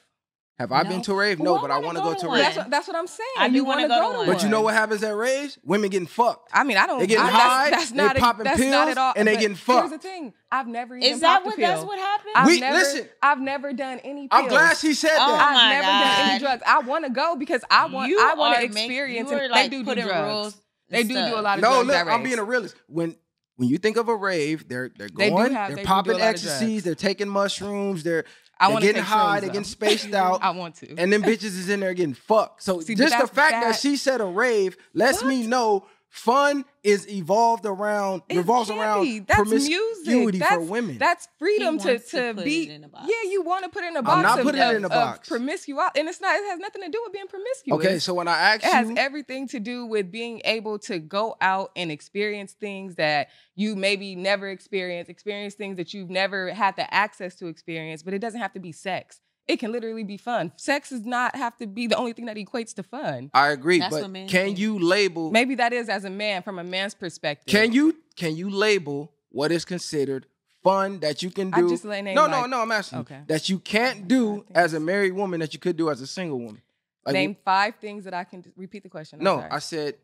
Have 0.60 0.74
I 0.74 0.84
been 0.84 1.02
to 1.04 1.14
a 1.14 1.16
rave? 1.16 1.40
No, 1.40 1.56
I 1.58 1.62
but 1.62 1.72
I 1.72 1.80
wanna 1.80 2.00
go 2.00 2.06
go 2.10 2.14
to 2.16 2.20
to 2.20 2.26
a 2.26 2.30
one. 2.30 2.38
rave. 2.40 2.46
That's 2.48 2.58
what, 2.58 2.70
that's 2.70 2.88
what 2.90 2.98
I'm 2.98 3.08
saying. 3.08 3.30
I 3.38 3.48
do 3.48 3.56
You 3.56 3.64
wanna 3.64 3.84
wanna 3.88 3.96
go 3.96 4.12
to 4.12 4.18
one. 4.18 4.28
But 4.28 4.44
you 4.44 4.50
know 4.50 4.60
what 4.60 4.74
happens 4.74 5.02
at 5.04 5.16
raves? 5.16 5.58
Women 5.64 5.90
getting 5.90 6.06
fucked. 6.06 6.50
I 6.54 6.66
mean, 6.66 6.76
I 6.76 6.86
don't. 6.86 7.00
They 7.00 7.08
getting 7.08 7.24
I, 7.24 7.30
high, 7.30 7.70
That's, 7.70 7.84
that's 7.84 7.92
they 7.92 7.98
not. 7.98 8.18
a- 8.18 8.20
popping 8.20 8.44
that's 8.44 8.60
not 8.60 8.68
pills, 8.86 8.90
at 8.90 8.98
all. 8.98 9.14
and 9.16 9.26
they 9.28 9.36
but 9.36 9.40
getting 9.40 9.56
fucked. 9.56 9.90
Here's 9.90 10.02
the 10.02 10.08
thing. 10.10 10.34
I've 10.52 10.68
never 10.68 10.98
even 10.98 11.10
Is 11.14 11.22
that 11.22 11.46
what 11.46 11.56
pill. 11.56 11.66
that's 11.68 11.84
what 11.86 11.98
happened? 11.98 12.32
I've 12.36 12.48
We- 12.48 12.60
never, 12.60 12.78
listen. 12.78 13.10
I've 13.24 13.40
never 13.40 13.72
done 13.72 14.00
any. 14.00 14.28
Pills. 14.28 14.44
I'm 14.44 14.50
glad 14.50 14.76
she 14.78 14.94
said 14.94 15.12
Oh 15.14 15.32
that. 15.32 15.54
my 15.54 15.62
I've 15.62 15.72
never 15.72 15.88
done 15.88 16.30
any 16.30 16.40
drugs. 16.40 16.64
I 16.68 16.80
want 16.80 17.06
to 17.06 17.12
go 17.12 17.36
because 17.38 17.64
I 17.72 17.86
want. 17.86 18.10
You 18.10 18.20
I 18.22 18.34
want 18.36 18.58
to 18.58 18.64
experience. 18.66 19.32
you 19.32 19.38
it. 19.38 19.52
are, 19.52 19.54
they 19.54 19.70
do 19.70 19.80
do 19.80 19.86
putting 19.86 20.06
drugs. 20.06 20.28
rules 20.28 20.62
They 20.90 21.04
do 21.04 21.14
do 21.14 21.20
a 21.20 21.42
lot 21.42 21.60
of 21.60 21.62
No, 21.62 21.70
drugs 21.84 21.88
No, 21.88 21.94
look, 21.94 22.08
I'm 22.08 22.22
being 22.24 22.36
raves. 22.36 22.40
a 22.40 22.44
realist. 22.44 22.76
When 22.88 23.16
when 23.56 23.70
you 23.70 23.78
think 23.78 23.96
of 23.98 24.10
a 24.10 24.16
rave, 24.16 24.68
they're 24.68 24.90
they're 24.98 25.08
going, 25.08 25.54
they're 25.54 25.68
they 25.70 25.70
do 25.70 25.76
do 25.76 25.82
a 25.82 25.86
popping 25.86 26.20
ecstasies, 26.20 26.84
they're 26.84 26.96
taking 26.96 27.30
mushrooms, 27.30 28.04
they're 28.04 28.26
I 28.60 28.68
want 28.70 28.82
to 28.82 28.88
getting 28.88 29.04
high, 29.04 29.40
they're 29.40 29.50
getting 29.50 29.64
spaced 29.64 30.14
out. 30.14 30.44
I 30.44 30.50
want 30.52 30.76
to. 30.76 30.96
and 30.98 31.12
then 31.14 31.22
bitches 31.24 31.44
is 31.46 31.70
in 31.70 31.80
there 31.80 31.94
getting 31.94 32.14
fucked. 32.14 32.64
So 32.64 32.82
See, 32.82 32.96
just 32.96 33.18
the 33.18 33.28
fact 33.28 33.52
that, 33.54 33.64
that- 33.72 33.80
she 33.80 33.96
said 33.98 34.22
a 34.22 34.26
rave 34.26 34.76
lets 34.94 35.24
me 35.24 35.48
know 35.48 35.86
Fun 36.10 36.66
is 36.84 37.08
evolved 37.08 37.66
around 37.68 38.24
It 38.30 38.38
revolves 38.38 38.72
around 38.72 39.04
be. 39.04 39.20
That's 39.20 39.36
promiscuity 39.42 40.10
music. 40.10 40.34
for 40.34 40.40
That's- 40.40 40.68
women. 40.68 40.98
That's 40.98 41.28
freedom 41.38 41.78
to 41.80 41.88
wants 41.90 42.10
to 42.12 42.18
to, 42.30 42.34
put 42.34 42.46
be. 42.46 42.64
it 42.64 42.72
in 42.72 42.84
a 42.84 42.88
box. 42.90 43.06
Yeah, 43.08 43.30
you 43.30 43.44
want 43.44 43.64
to 43.64 43.70
put 43.70 43.84
it 43.84 43.90
in 43.90 43.96
a 43.96 44.02
box. 44.02 44.24
not 44.24 44.40
of, 44.40 44.46
putting 44.46 44.60
it 44.62 44.76
in 44.76 44.86
a 44.86 44.90
box. 44.90 45.30
promiscuity, 45.30 46.00
and 46.00 46.10
it's 46.10 46.20
not. 46.20 46.36
It 46.36 46.46
has 46.50 46.60
nothing 46.60 46.82
to 46.82 46.90
do 46.90 47.00
with 47.04 47.14
being 47.14 47.28
promiscuous. 47.28 47.86
okay, 47.86 48.00
so 48.00 48.16
when 48.16 48.28
I 48.28 48.38
ask 48.56 48.66
it 48.66 48.72
has 48.74 48.90
everything 48.98 49.48
to 49.50 49.60
do 49.60 49.86
with 49.86 50.12
being 50.12 50.42
able 50.46 50.80
to 50.80 50.98
go 51.00 51.36
out 51.42 51.72
and 51.76 51.92
experience 51.92 52.54
things 52.54 52.96
that 52.96 53.30
you 53.56 53.76
maybe 53.76 54.16
never 54.16 54.50
experienced, 54.50 55.10
experience 55.12 55.54
things 55.54 55.78
that 55.78 55.94
you've 55.94 56.10
never 56.10 56.52
had 56.52 56.76
the 56.76 56.92
access 56.92 57.36
to 57.36 57.48
experience, 57.48 58.02
but 58.02 58.14
it 58.16 58.20
doesn't 58.20 58.40
have 58.42 58.54
to 58.54 58.60
be 58.60 58.72
sex. 58.72 59.22
It 59.50 59.58
can 59.60 59.72
literally 59.72 60.04
be 60.04 60.16
fun. 60.18 60.52
Sex 60.58 60.90
does 60.92 61.04
not 61.06 61.36
have 61.36 61.58
to 61.58 61.66
be 61.66 61.88
the 61.88 61.96
only 61.98 62.14
thing 62.14 62.26
that 62.28 62.38
equates 62.38 62.74
to 62.76 62.84
fun. 62.84 63.32
I 63.34 63.50
agree, 63.50 63.80
That's 63.80 63.96
but 64.00 64.04
can 64.14 64.28
think. 64.28 64.60
you 64.60 64.78
label? 64.78 65.32
Maybe 65.32 65.56
that 65.56 65.74
is 65.74 65.90
as 65.90 66.06
a 66.06 66.10
man 66.12 66.44
from 66.44 66.60
a 66.60 66.64
man's 66.64 66.94
perspective. 66.94 67.52
Can 67.52 67.72
you 67.74 67.96
can 68.16 68.36
you 68.36 68.52
label 68.52 69.12
what 69.30 69.52
is 69.52 69.66
considered 69.66 70.28
fun 70.62 71.00
that 71.00 71.24
you 71.24 71.32
can 71.32 71.52
I 71.52 71.62
do? 71.62 71.70
just 71.70 71.84
let 71.84 72.04
name 72.04 72.14
no, 72.14 72.28
no, 72.28 72.42
like- 72.42 72.50
no. 72.52 72.62
I'm 72.62 72.72
asking 72.72 73.00
Okay. 73.00 73.22
that 73.26 73.50
you 73.50 73.58
can't 73.58 74.08
do 74.08 74.46
as 74.54 74.76
a 74.76 74.80
married 74.80 75.14
woman 75.14 75.40
that 75.40 75.52
you 75.54 75.60
could 75.60 75.76
do 75.78 75.90
as 75.90 76.00
a 76.00 76.08
single 76.08 76.38
woman. 76.38 76.62
Like, 77.04 77.14
name 77.14 77.36
five 77.44 77.74
things 77.82 78.04
that 78.04 78.14
I 78.14 78.26
can 78.26 78.44
repeat 78.56 78.84
the 78.84 78.90
question? 78.90 79.18
I'm 79.20 79.24
No, 79.24 79.38
sorry. 79.38 79.50
I 79.52 79.60
said 79.60 79.96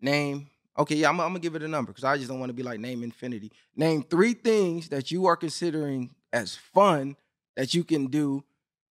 name. 0.00 0.48
Okay, 0.76 0.96
yeah, 0.96 1.08
I'm, 1.08 1.20
I'm 1.20 1.28
gonna 1.28 1.38
give 1.38 1.54
it 1.54 1.62
a 1.62 1.68
number 1.68 1.92
because 1.92 2.02
I 2.04 2.16
just 2.16 2.28
don't 2.28 2.40
want 2.40 2.50
to 2.50 2.54
be 2.54 2.64
like 2.64 2.80
name 2.80 3.04
infinity. 3.04 3.52
Name 3.76 4.02
three 4.02 4.34
things 4.34 4.88
that 4.88 5.12
you 5.12 5.26
are 5.26 5.36
considering 5.36 6.10
as 6.32 6.56
fun 6.56 7.14
that 7.56 7.74
you 7.74 7.84
can 7.84 8.06
do 8.06 8.42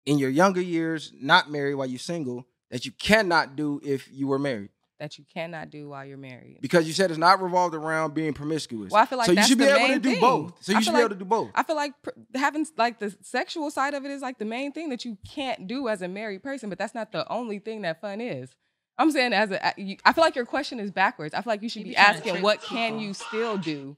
in 0.05 0.17
your 0.17 0.29
younger 0.29 0.61
years, 0.61 1.11
not 1.19 1.49
married 1.51 1.75
while 1.75 1.87
you're 1.87 1.99
single, 1.99 2.45
that 2.71 2.85
you 2.85 2.91
cannot 2.91 3.55
do 3.55 3.79
if 3.83 4.07
you 4.11 4.27
were 4.27 4.39
married. 4.39 4.69
that 4.99 5.17
you 5.17 5.23
cannot 5.33 5.69
do 5.69 5.87
while 5.89 6.03
you're 6.03 6.17
married. 6.17 6.57
Because 6.59 6.85
you 6.85 6.91
said 6.91 7.09
it's 7.09 7.17
not 7.17 7.41
revolved 7.41 7.73
around 7.73 8.13
being 8.13 8.33
promiscuous. 8.33 8.91
Well, 8.91 9.01
I 9.01 9.05
feel 9.05 9.17
like 9.17 9.27
so 9.27 9.31
you 9.31 9.43
should 9.43 9.57
be 9.57 9.63
able 9.63 9.87
to 9.93 9.99
do 9.99 10.11
thing. 10.11 10.19
both. 10.19 10.61
So 10.61 10.73
you 10.73 10.81
should 10.81 10.91
feel 10.91 10.95
be 10.95 10.99
able 11.05 11.09
to 11.09 11.15
do 11.15 11.25
both. 11.25 11.51
I 11.55 11.63
feel 11.63 11.77
like 11.77 11.93
pr- 12.01 12.09
having 12.35 12.67
like 12.77 12.99
the 12.99 13.15
sexual 13.21 13.71
side 13.71 13.93
of 13.93 14.03
it 14.03 14.11
is 14.11 14.21
like 14.21 14.39
the 14.39 14.45
main 14.45 14.73
thing 14.73 14.89
that 14.89 15.05
you 15.05 15.17
can't 15.25 15.67
do 15.67 15.87
as 15.87 16.01
a 16.01 16.09
married 16.09 16.43
person, 16.43 16.67
but 16.67 16.77
that's 16.77 16.93
not 16.93 17.13
the 17.13 17.25
only 17.31 17.59
thing 17.59 17.83
that 17.83 18.01
fun 18.01 18.19
is. 18.19 18.49
I'm 18.97 19.09
saying 19.11 19.31
as 19.31 19.51
a, 19.51 19.65
I 20.05 20.11
feel 20.11 20.23
like 20.23 20.35
your 20.35 20.45
question 20.45 20.81
is 20.81 20.91
backwards. 20.91 21.33
I 21.33 21.41
feel 21.41 21.53
like 21.53 21.61
you 21.63 21.69
should 21.69 21.83
be 21.83 21.91
be 21.91 21.95
asking 21.95 22.41
what 22.41 22.61
can 22.61 22.99
you 22.99 23.13
still 23.13 23.57
do 23.57 23.95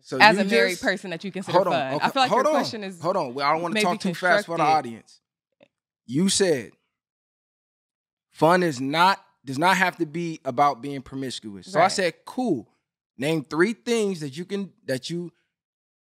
So 0.00 0.18
as 0.20 0.38
a 0.38 0.44
married 0.44 0.70
just- 0.72 0.82
person 0.82 1.10
that 1.10 1.24
you 1.24 1.32
consider 1.32 1.56
Hold 1.56 1.66
on. 1.68 1.72
fun. 1.72 1.94
Okay. 1.94 2.04
I 2.04 2.10
feel 2.10 2.22
like 2.22 2.30
hold 2.30 2.44
your 2.44 2.48
on. 2.54 2.60
question 2.60 2.84
is 2.84 3.00
Hold 3.00 3.16
on. 3.16 3.40
I 3.40 3.52
don't 3.52 3.62
want 3.62 3.74
to 3.76 3.82
talk 3.82 4.00
too 4.00 4.14
fast 4.14 4.46
for 4.46 4.56
the 4.56 4.62
audience. 4.62 5.20
You 6.06 6.28
said 6.28 6.72
fun 8.32 8.62
is 8.62 8.80
not 8.80 9.22
does 9.44 9.58
not 9.58 9.76
have 9.76 9.96
to 9.96 10.06
be 10.06 10.40
about 10.44 10.82
being 10.82 11.02
promiscuous. 11.02 11.70
So 11.70 11.80
I 11.80 11.88
said, 11.88 12.14
cool. 12.24 12.68
Name 13.18 13.44
three 13.48 13.72
things 13.72 14.20
that 14.20 14.36
you 14.36 14.44
can 14.44 14.72
that 14.86 15.08
you 15.08 15.32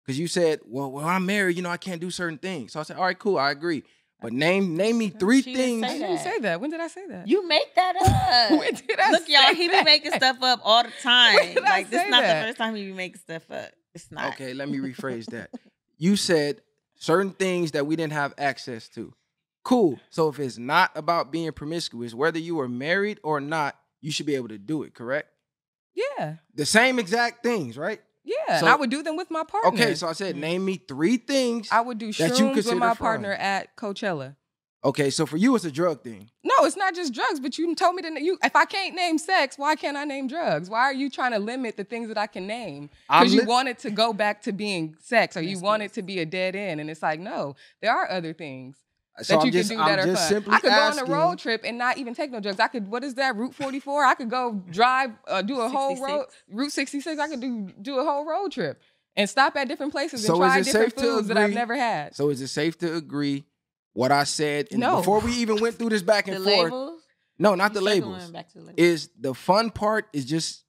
because 0.05 0.19
you 0.19 0.27
said, 0.27 0.59
well, 0.65 0.91
well, 0.91 1.05
I'm 1.05 1.25
married, 1.25 1.55
you 1.55 1.61
know, 1.61 1.69
I 1.69 1.77
can't 1.77 2.01
do 2.01 2.09
certain 2.09 2.39
things. 2.39 2.73
So 2.73 2.79
I 2.79 2.83
said, 2.83 2.97
all 2.97 3.03
right, 3.03 3.17
cool, 3.17 3.37
I 3.37 3.51
agree. 3.51 3.83
But 4.21 4.33
name 4.33 4.75
name 4.75 4.97
me 4.97 5.09
three 5.09 5.41
She 5.41 5.53
didn't 5.53 5.81
things. 5.81 5.83
I 5.83 5.87
say 5.87 5.99
didn't 5.99 6.15
that. 6.15 6.23
say 6.23 6.39
that. 6.39 6.61
When 6.61 6.69
did 6.71 6.81
I 6.81 6.87
say 6.87 7.07
that? 7.07 7.27
You 7.27 7.47
make 7.47 7.73
that 7.75 7.95
up. 8.51 8.59
When 8.59 8.73
did 8.73 8.99
I 8.99 9.11
Look, 9.11 9.29
y'all, 9.29 9.41
say 9.47 9.55
he 9.55 9.67
be 9.69 9.83
making 9.83 10.11
stuff 10.11 10.37
up 10.41 10.59
all 10.63 10.83
the 10.83 10.91
time. 11.01 11.35
When 11.35 11.53
did 11.55 11.63
I 11.63 11.69
Like 11.69 11.89
this 11.89 12.01
say 12.01 12.09
not 12.09 12.21
that? 12.23 12.41
the 12.41 12.47
first 12.47 12.57
time 12.57 12.75
he 12.75 12.85
be 12.85 12.93
making 12.93 13.19
stuff 13.21 13.49
up. 13.49 13.69
It's 13.93 14.11
not. 14.11 14.33
Okay, 14.33 14.53
let 14.53 14.67
me 14.69 14.77
rephrase 14.79 15.25
that. 15.27 15.49
You 16.01 16.15
said 16.15 16.61
certain 16.95 17.31
things 17.31 17.71
that 17.71 17.85
we 17.85 17.97
didn't 17.97 18.13
have 18.13 18.33
access 18.37 18.87
to. 18.89 19.13
Cool. 19.65 19.99
So 20.09 20.29
if 20.29 20.39
it's 20.39 20.57
not 20.57 20.91
about 20.95 21.29
being 21.29 21.51
promiscuous, 21.51 22.13
whether 22.13 22.39
you 22.39 22.57
are 22.61 22.69
married 22.69 23.19
or 23.21 23.41
not, 23.41 23.77
you 23.99 24.09
should 24.09 24.25
be 24.25 24.35
able 24.35 24.47
to 24.47 24.57
do 24.57 24.83
it, 24.83 24.93
correct? 24.95 25.27
yeah, 25.93 26.35
The 26.55 26.65
same 26.65 26.99
exact 26.99 27.43
things, 27.43 27.77
right? 27.77 27.99
Yeah. 28.23 28.35
and 28.49 28.59
So- 28.61 28.67
I 28.67 28.75
would 28.75 28.89
do 28.89 29.01
them 29.03 29.15
with 29.15 29.29
my 29.31 29.43
partner. 29.43 29.69
Okay, 29.71 29.95
so 29.95 30.07
I 30.07 30.13
said 30.13 30.35
Mhm. 30.35 30.39
name 30.39 30.65
me 30.65 30.75
three 30.87 31.17
things. 31.17 31.67
I 31.71 31.81
would 31.81 31.97
do 31.97 32.11
that 32.13 32.37
you 32.39 32.45
shrooms 32.45 32.55
with 32.55 32.73
my 32.75 32.89
fun. 32.89 32.97
partner 32.97 33.31
at 33.33 33.75
Coachella. 33.75 34.35
Okay, 34.81 35.09
so 35.09 35.25
for 35.25 35.35
you 35.35 35.53
it's 35.57 35.65
a 35.65 35.71
drug 35.71 36.03
thing. 36.03 36.29
No, 36.41 36.53
it's 36.63 36.77
not 36.77 36.95
just 36.95 37.13
drugs, 37.13 37.41
but 37.41 37.57
you 37.57 37.75
told 37.75 37.95
me 37.95 38.01
to 38.03 38.23
you 38.23 38.37
if 38.41 38.55
I 38.55 38.63
can't 38.63 38.95
name 38.95 39.17
sex, 39.17 39.57
why 39.57 39.75
can't 39.75 39.97
I 39.97 40.05
name 40.05 40.27
drugs? 40.27 40.69
Why 40.69 40.79
are 40.81 40.93
you 40.93 41.09
trying 41.09 41.33
to 41.33 41.39
limit 41.39 41.75
the 41.75 41.83
things 41.83 42.07
that 42.07 42.17
I 42.17 42.27
can 42.27 42.47
name? 42.47 42.89
Because 43.09 43.33
you 43.33 43.43
want 43.43 43.67
it 43.67 43.79
to 43.79 43.91
go 43.91 44.13
back 44.13 44.41
to 44.43 44.53
being 44.53 44.95
sex 45.01 45.35
or 45.35 45.41
you 45.41 45.59
want 45.59 45.83
it 45.83 45.91
to 45.95 46.01
be 46.01 46.19
a 46.19 46.25
dead 46.25 46.55
end. 46.55 46.79
And 46.79 46.89
it's 46.89 47.01
like, 47.03 47.19
no, 47.19 47.55
there 47.81 47.91
are 47.93 48.09
other 48.09 48.31
things 48.33 48.77
So 49.21 49.33
that 49.35 49.41
I'm 49.41 49.45
you 49.47 49.51
just, 49.51 49.69
can 49.69 49.77
do 49.77 49.83
I'm 49.83 49.89
that 49.89 49.99
are 49.99 50.05
just 50.13 50.21
fun. 50.21 50.29
simply 50.29 50.53
I 50.55 50.59
could 50.59 50.71
asking, 50.71 51.05
go 51.05 51.13
on 51.13 51.17
a 51.19 51.29
road 51.29 51.39
trip 51.39 51.61
and 51.65 51.77
not 51.77 51.97
even 51.97 52.13
take 52.13 52.31
no 52.31 52.39
drugs. 52.39 52.59
I 52.59 52.67
could, 52.67 52.87
what 52.87 53.03
is 53.03 53.15
that, 53.15 53.35
Route 53.35 53.53
44? 53.55 54.05
I 54.05 54.13
could 54.15 54.29
go 54.29 54.53
drive, 54.69 55.11
uh, 55.27 55.41
do 55.41 55.59
a 55.61 55.69
whole 55.69 56.01
road, 56.01 56.25
Route 56.49 56.71
66. 56.71 57.19
I 57.19 57.27
could 57.27 57.39
do 57.41 57.71
do 57.81 57.99
a 57.99 58.03
whole 58.03 58.25
road 58.25 58.51
trip 58.51 58.81
and 59.15 59.29
stop 59.29 59.55
at 59.55 59.67
different 59.67 59.91
places 59.91 60.25
So 60.25 60.33
and 60.33 60.41
try 60.51 60.61
different 60.61 60.93
foods 60.93 61.27
that 61.27 61.37
I've 61.37 61.51
never 61.51 61.75
had. 61.75 62.15
So 62.15 62.29
is 62.29 62.41
it 62.41 62.47
safe 62.47 62.77
to 62.79 62.95
agree 62.95 63.45
what 63.93 64.11
I 64.11 64.23
said 64.23 64.67
and 64.71 64.79
No. 64.79 64.97
before 64.97 65.19
we 65.19 65.33
even 65.33 65.59
went 65.59 65.75
through 65.75 65.89
this 65.89 66.03
back 66.03 66.25
The 66.25 66.33
and 66.35 66.43
forth? 66.43 66.71
labels. 66.71 67.01
No, 67.37 67.55
not 67.55 67.73
the 67.73 67.79
You 67.81 67.85
circling 67.87 68.11
labels. 68.11 68.31
Back 68.31 68.49
to 68.49 68.59
the 68.59 68.65
labels. 68.65 68.75
Is 68.77 69.09
the 69.19 69.33
fun 69.33 69.71
part 69.71 70.07
is 70.13 70.25
just 70.25 70.63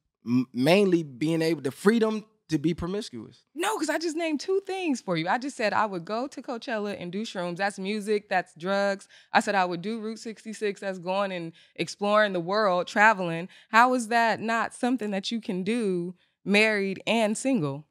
mainly 0.52 1.02
being 1.02 1.42
able 1.42 1.62
the 1.62 1.70
freedom 1.70 2.24
to 2.50 2.58
be 2.58 2.74
promiscuous. 2.74 3.44
No, 3.54 3.76
because 3.76 3.88
I 3.88 3.98
just 3.98 4.16
named 4.16 4.40
two 4.40 4.60
things 4.66 5.00
for 5.00 5.16
you. 5.16 5.28
I 5.28 5.38
just 5.38 5.56
said 5.56 5.72
I 5.72 5.86
would 5.86 6.04
go 6.04 6.26
to 6.28 6.42
Coachella 6.42 7.00
and 7.00 7.10
do 7.10 7.22
shrooms. 7.22 7.56
That's 7.56 7.78
music, 7.78 8.28
that's 8.28 8.54
drugs. 8.54 9.08
I 9.32 9.40
said 9.40 9.54
I 9.54 9.64
would 9.64 9.82
do 9.82 10.00
Route 10.00 10.18
66, 10.18 10.80
that's 10.80 10.98
going 10.98 11.32
and 11.32 11.52
exploring 11.76 12.32
the 12.32 12.40
world, 12.40 12.86
traveling. 12.86 13.48
How 13.70 13.94
is 13.94 14.08
that 14.08 14.40
not 14.40 14.74
something 14.74 15.10
that 15.12 15.30
you 15.30 15.40
can 15.40 15.62
do 15.62 16.14
married 16.44 17.02
and 17.06 17.38
single? 17.38 17.86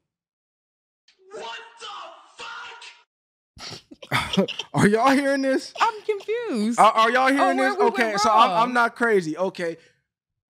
What 1.32 1.46
the 1.80 1.86
fuck? 4.38 4.48
are 4.74 4.86
y'all 4.86 5.10
hearing 5.10 5.42
this? 5.42 5.72
I'm 5.80 6.02
confused. 6.02 6.78
Are, 6.78 6.92
are 6.92 7.10
y'all 7.10 7.32
hearing 7.32 7.58
oh, 7.58 7.62
where 7.62 7.70
this? 7.70 7.78
we 7.78 7.86
Okay, 7.86 8.14
so 8.16 8.30
I'm. 8.30 8.50
I'm 8.68 8.74
not 8.74 8.96
crazy. 8.96 9.38
Okay, 9.38 9.76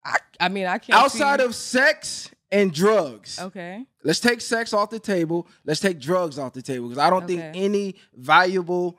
I, 0.04 0.16
I 0.40 0.48
mean, 0.48 0.66
I 0.66 0.78
can't. 0.78 0.98
outside 0.98 1.40
see- 1.40 1.46
of 1.46 1.54
sex 1.54 2.30
and 2.52 2.72
drugs, 2.72 3.38
Okay. 3.38 3.84
let's 4.04 4.20
take 4.20 4.40
sex 4.40 4.72
off 4.72 4.90
the 4.90 4.98
table. 4.98 5.46
Let's 5.64 5.80
take 5.80 6.00
drugs 6.00 6.38
off 6.38 6.52
the 6.52 6.62
table 6.62 6.88
because 6.88 6.98
I 7.02 7.10
don't 7.10 7.26
think 7.26 7.42
any 7.54 7.96
valuable 8.14 8.98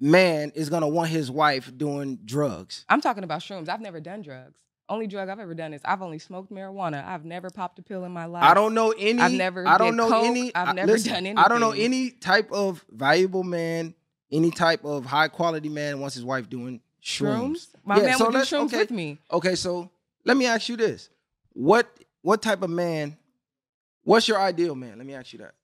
man 0.00 0.50
is 0.54 0.70
gonna 0.70 0.88
want 0.88 1.10
his 1.10 1.30
wife 1.30 1.70
doing 1.76 2.18
drugs. 2.24 2.84
I'm 2.88 3.00
talking 3.00 3.24
about 3.24 3.40
shrooms. 3.40 3.68
I've 3.68 3.80
never 3.80 4.00
done 4.00 4.22
drugs. 4.22 4.56
Only 4.88 5.06
drug 5.06 5.28
I've 5.28 5.38
ever 5.38 5.54
done 5.54 5.72
is 5.72 5.80
I've 5.84 6.02
only 6.02 6.18
smoked 6.18 6.50
marijuana. 6.50 7.06
I've 7.06 7.24
never 7.24 7.48
popped 7.50 7.78
a 7.78 7.82
pill 7.82 8.04
in 8.04 8.10
my 8.10 8.24
life. 8.24 8.42
I 8.42 8.54
don't 8.54 8.74
know 8.74 8.92
any. 8.98 9.20
I've 9.22 9.30
never 9.32 9.66
I 9.68 9.78
don't 9.78 9.94
know 9.94 10.08
coke. 10.08 10.24
any. 10.26 10.52
I've 10.54 10.74
never 10.74 10.90
listen, 10.90 11.24
done 11.24 11.38
I 11.38 11.46
don't 11.46 11.60
know 11.60 11.70
any 11.70 12.10
type 12.10 12.50
of 12.50 12.84
valuable 12.90 13.44
man, 13.44 13.94
any 14.32 14.50
type 14.50 14.84
of 14.84 15.04
high 15.06 15.28
quality 15.28 15.68
man 15.68 16.00
wants 16.00 16.16
his 16.16 16.24
wife 16.24 16.48
doing 16.50 16.80
shrooms. 17.00 17.28
shrooms. 17.30 17.66
My 17.84 17.96
Yeah, 17.98 18.02
man 18.06 18.18
so 18.18 18.24
would 18.24 18.32
do 18.32 18.38
shrooms 18.40 18.64
okay. 18.64 18.78
with 18.78 18.90
me. 18.90 19.18
Okay, 19.30 19.54
so 19.54 19.90
let 20.24 20.36
me 20.36 20.46
ask 20.46 20.68
you 20.68 20.76
this: 20.76 21.08
what 21.52 21.86
what 22.22 22.42
type 22.42 22.62
of 22.62 22.70
man? 22.70 23.16
What's 24.04 24.28
your 24.28 24.40
ideal 24.40 24.74
man? 24.74 24.98
Let 24.98 25.06
me 25.06 25.14
ask 25.14 25.32
you 25.32 25.40
that 25.40 25.54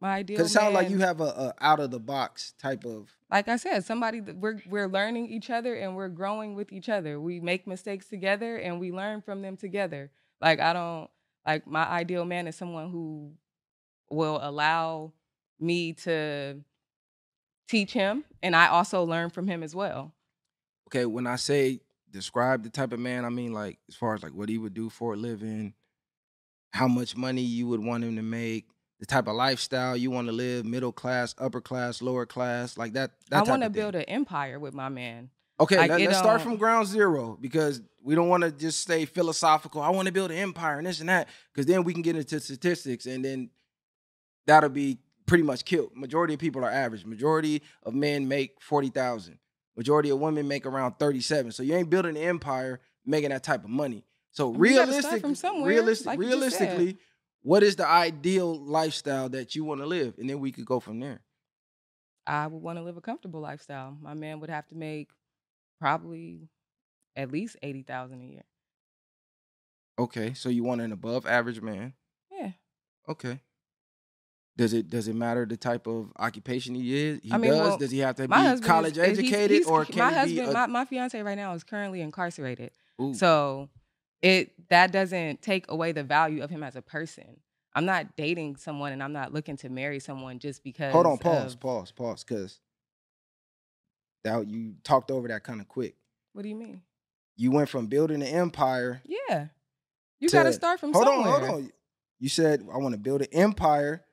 My 0.00 0.16
ideal. 0.16 0.36
because 0.36 0.50
it 0.50 0.54
sounds 0.54 0.74
like 0.74 0.90
you 0.90 0.98
have 0.98 1.20
a, 1.20 1.24
a 1.24 1.54
out 1.60 1.80
of 1.80 1.90
the 1.90 1.98
box 2.00 2.54
type 2.60 2.84
of. 2.84 3.10
like 3.30 3.48
I 3.48 3.56
said, 3.56 3.84
somebody 3.84 4.20
that 4.20 4.36
we're 4.36 4.60
we're 4.68 4.88
learning 4.88 5.28
each 5.28 5.50
other 5.50 5.74
and 5.74 5.96
we're 5.96 6.08
growing 6.08 6.54
with 6.54 6.72
each 6.72 6.88
other. 6.88 7.20
We 7.20 7.40
make 7.40 7.66
mistakes 7.66 8.06
together 8.08 8.56
and 8.56 8.80
we 8.80 8.92
learn 8.92 9.22
from 9.22 9.42
them 9.42 9.56
together. 9.56 10.10
Like 10.40 10.60
I 10.60 10.72
don't 10.72 11.10
like 11.46 11.66
my 11.66 11.84
ideal 11.84 12.24
man 12.24 12.46
is 12.46 12.56
someone 12.56 12.90
who 12.90 13.32
will 14.10 14.38
allow 14.42 15.12
me 15.60 15.92
to 15.94 16.60
teach 17.68 17.92
him 17.92 18.24
and 18.42 18.54
I 18.54 18.68
also 18.68 19.04
learn 19.04 19.30
from 19.30 19.46
him 19.48 19.62
as 19.62 19.74
well. 19.74 20.12
Okay, 20.88 21.06
when 21.06 21.26
I 21.26 21.36
say 21.36 21.80
describe 22.10 22.62
the 22.62 22.70
type 22.70 22.92
of 22.92 23.00
man, 23.00 23.24
I 23.24 23.30
mean 23.30 23.52
like 23.52 23.78
as 23.88 23.96
far 23.96 24.14
as 24.14 24.22
like 24.22 24.32
what 24.32 24.48
he 24.48 24.58
would 24.58 24.74
do 24.74 24.88
for 24.90 25.14
a 25.14 25.16
living, 25.16 25.74
how 26.74 26.88
much 26.88 27.16
money 27.16 27.40
you 27.40 27.68
would 27.68 27.78
want 27.78 28.02
him 28.02 28.16
to 28.16 28.22
make, 28.22 28.66
the 28.98 29.06
type 29.06 29.28
of 29.28 29.36
lifestyle 29.36 29.96
you 29.96 30.10
want 30.10 30.26
to 30.26 30.32
live, 30.32 30.66
middle 30.66 30.90
class, 30.90 31.32
upper 31.38 31.60
class, 31.60 32.02
lower 32.02 32.26
class, 32.26 32.76
like 32.76 32.94
that. 32.94 33.12
that 33.30 33.46
I 33.46 33.48
want 33.48 33.62
to 33.62 33.70
build 33.70 33.94
an 33.94 34.02
empire 34.02 34.58
with 34.58 34.74
my 34.74 34.88
man. 34.88 35.30
Okay, 35.60 35.76
Like, 35.76 35.90
let, 35.90 36.08
us 36.08 36.18
start 36.18 36.40
um 36.40 36.46
from 36.48 36.56
ground 36.56 36.88
zero 36.88 37.38
because 37.40 37.80
we 38.02 38.16
don't 38.16 38.28
want 38.28 38.42
to 38.42 38.50
just 38.50 38.80
stay 38.80 39.04
philosophical. 39.04 39.82
I 39.82 39.90
want 39.90 40.06
to 40.06 40.12
build 40.12 40.32
an 40.32 40.36
empire 40.36 40.78
and 40.78 40.86
this 40.86 40.98
and 40.98 41.08
that 41.08 41.28
because 41.52 41.66
then 41.66 41.84
we 41.84 41.92
can 41.92 42.02
get 42.02 42.16
into 42.16 42.40
statistics 42.40 43.06
and 43.06 43.24
then 43.24 43.50
that'll 44.46 44.68
be 44.68 44.98
pretty 45.26 45.44
much 45.44 45.64
killed. 45.64 45.92
Majority 45.94 46.34
of 46.34 46.40
people 46.40 46.64
are 46.64 46.70
average. 46.70 47.04
Majority 47.04 47.62
of 47.84 47.94
men 47.94 48.26
make 48.26 48.60
forty 48.60 48.88
thousand. 48.88 49.38
Majority 49.76 50.10
of 50.10 50.18
women 50.18 50.48
make 50.48 50.66
around 50.66 50.98
thirty-seven. 50.98 51.52
So 51.52 51.62
you 51.62 51.76
ain't 51.76 51.88
building 51.88 52.16
an 52.16 52.22
empire 52.22 52.80
making 53.06 53.30
that 53.30 53.44
type 53.44 53.62
of 53.62 53.70
money. 53.70 54.04
So 54.34 54.50
realistic, 54.50 55.22
realistic, 55.22 56.06
like 56.06 56.18
you 56.18 56.24
just 56.28 56.58
said. 56.58 56.78
realistically, 56.78 56.98
what 57.42 57.62
is 57.62 57.76
the 57.76 57.86
ideal 57.86 58.54
lifestyle 58.64 59.28
that 59.30 59.54
you 59.54 59.64
want 59.64 59.80
to 59.80 59.86
live, 59.86 60.14
and 60.18 60.28
then 60.28 60.40
we 60.40 60.50
could 60.52 60.66
go 60.66 60.80
from 60.80 60.98
there. 61.00 61.20
I 62.26 62.46
would 62.46 62.60
want 62.62 62.78
to 62.78 62.82
live 62.82 62.96
a 62.96 63.00
comfortable 63.00 63.40
lifestyle. 63.40 63.96
My 64.00 64.14
man 64.14 64.40
would 64.40 64.50
have 64.50 64.66
to 64.68 64.74
make 64.74 65.10
probably 65.80 66.48
at 67.14 67.30
least 67.30 67.56
eighty 67.62 67.82
thousand 67.82 68.22
a 68.22 68.24
year. 68.24 68.42
Okay, 69.98 70.34
so 70.34 70.48
you 70.48 70.64
want 70.64 70.80
an 70.80 70.90
above 70.92 71.26
average 71.26 71.60
man. 71.62 71.92
Yeah. 72.32 72.50
Okay. 73.08 73.40
Does 74.56 74.72
it 74.72 74.88
does 74.88 75.06
it 75.06 75.14
matter 75.14 75.46
the 75.46 75.56
type 75.56 75.86
of 75.86 76.12
occupation 76.18 76.74
he 76.74 76.96
is? 76.96 77.20
He 77.22 77.32
I 77.32 77.38
mean, 77.38 77.50
does. 77.50 77.60
well, 77.60 77.78
does 77.78 77.90
he 77.90 77.98
have 78.00 78.16
to 78.16 78.26
be 78.26 78.34
college 78.62 78.98
is, 78.98 78.98
is- 78.98 79.18
he's- 79.18 79.18
educated 79.18 79.50
he's- 79.50 79.66
or 79.66 79.84
can 79.84 79.98
my 79.98 80.10
he 80.10 80.16
husband? 80.38 80.48
A, 80.48 80.52
my, 80.52 80.66
my 80.66 80.84
fiance 80.84 81.20
right 81.22 81.36
now 81.36 81.54
is 81.54 81.62
currently 81.62 82.00
incarcerated. 82.00 82.70
Ooh. 83.00 83.14
So 83.14 83.68
it 84.24 84.68
that 84.70 84.90
doesn't 84.90 85.42
take 85.42 85.70
away 85.70 85.92
the 85.92 86.02
value 86.02 86.42
of 86.42 86.48
him 86.48 86.62
as 86.62 86.76
a 86.76 86.82
person. 86.82 87.36
I'm 87.74 87.84
not 87.84 88.16
dating 88.16 88.56
someone 88.56 88.92
and 88.92 89.02
I'm 89.02 89.12
not 89.12 89.34
looking 89.34 89.56
to 89.58 89.68
marry 89.68 90.00
someone 90.00 90.38
just 90.38 90.64
because. 90.64 90.92
Hold 90.92 91.06
on, 91.06 91.18
pause, 91.18 91.52
of- 91.54 91.60
pause, 91.60 91.92
pause, 91.92 92.24
because 92.24 92.58
that 94.24 94.48
you 94.48 94.74
talked 94.82 95.10
over 95.10 95.28
that 95.28 95.44
kind 95.44 95.60
of 95.60 95.68
quick. 95.68 95.94
What 96.32 96.42
do 96.42 96.48
you 96.48 96.54
mean? 96.54 96.80
You 97.36 97.50
went 97.50 97.68
from 97.68 97.86
building 97.86 98.22
an 98.22 98.28
empire. 98.28 99.02
Yeah, 99.04 99.48
you 100.20 100.30
got 100.30 100.44
to 100.44 100.52
start 100.52 100.80
from 100.80 100.92
hold 100.94 101.04
somewhere. 101.06 101.34
on, 101.34 101.40
hold 101.40 101.64
on. 101.64 101.72
You 102.18 102.30
said 102.30 102.66
I 102.72 102.78
want 102.78 102.94
to 102.94 103.00
build 103.00 103.20
an 103.20 103.28
empire, 103.32 104.04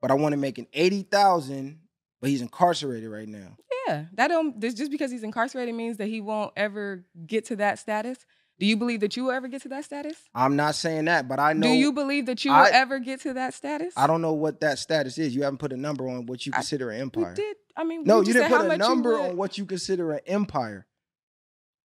but 0.00 0.12
I 0.12 0.14
want 0.14 0.34
to 0.34 0.38
make 0.38 0.58
an 0.58 0.68
eighty 0.72 1.02
thousand. 1.02 1.80
But 2.20 2.28
he's 2.28 2.42
incarcerated 2.42 3.08
right 3.08 3.26
now. 3.26 3.56
Yeah, 3.86 4.04
that 4.12 4.28
don't 4.28 4.60
just 4.60 4.90
because 4.90 5.10
he's 5.10 5.22
incarcerated 5.22 5.74
means 5.74 5.96
that 5.96 6.06
he 6.06 6.20
won't 6.20 6.52
ever 6.54 7.02
get 7.26 7.46
to 7.46 7.56
that 7.56 7.78
status. 7.78 8.18
Do 8.60 8.66
you 8.66 8.76
believe 8.76 9.00
that 9.00 9.16
you 9.16 9.24
will 9.24 9.30
ever 9.30 9.48
get 9.48 9.62
to 9.62 9.68
that 9.70 9.86
status? 9.86 10.16
I'm 10.34 10.54
not 10.54 10.74
saying 10.74 11.06
that, 11.06 11.26
but 11.26 11.40
I 11.40 11.54
know. 11.54 11.66
Do 11.66 11.72
you 11.72 11.92
believe 11.92 12.26
that 12.26 12.44
you 12.44 12.50
will 12.50 12.58
I- 12.58 12.70
ever 12.70 12.98
get 12.98 13.22
to 13.22 13.32
that 13.32 13.54
status? 13.54 13.94
I 13.96 14.06
don't 14.06 14.20
know 14.20 14.34
what 14.34 14.60
that 14.60 14.78
status 14.78 15.16
is. 15.16 15.34
You 15.34 15.44
haven't 15.44 15.58
put 15.58 15.72
a 15.72 15.78
number 15.78 16.06
on 16.06 16.26
what 16.26 16.44
you 16.44 16.52
I- 16.54 16.58
consider 16.58 16.90
an 16.90 16.96
We 16.96 17.02
empire. 17.02 17.34
did. 17.34 17.56
I 17.74 17.84
mean, 17.84 18.04
No, 18.04 18.20
we 18.20 18.26
you 18.26 18.32
didn't 18.34 18.50
put 18.50 18.70
a 18.70 18.76
number 18.76 19.18
on 19.18 19.38
what 19.38 19.56
you 19.56 19.64
consider 19.64 20.12
an 20.12 20.20
empire. 20.26 20.86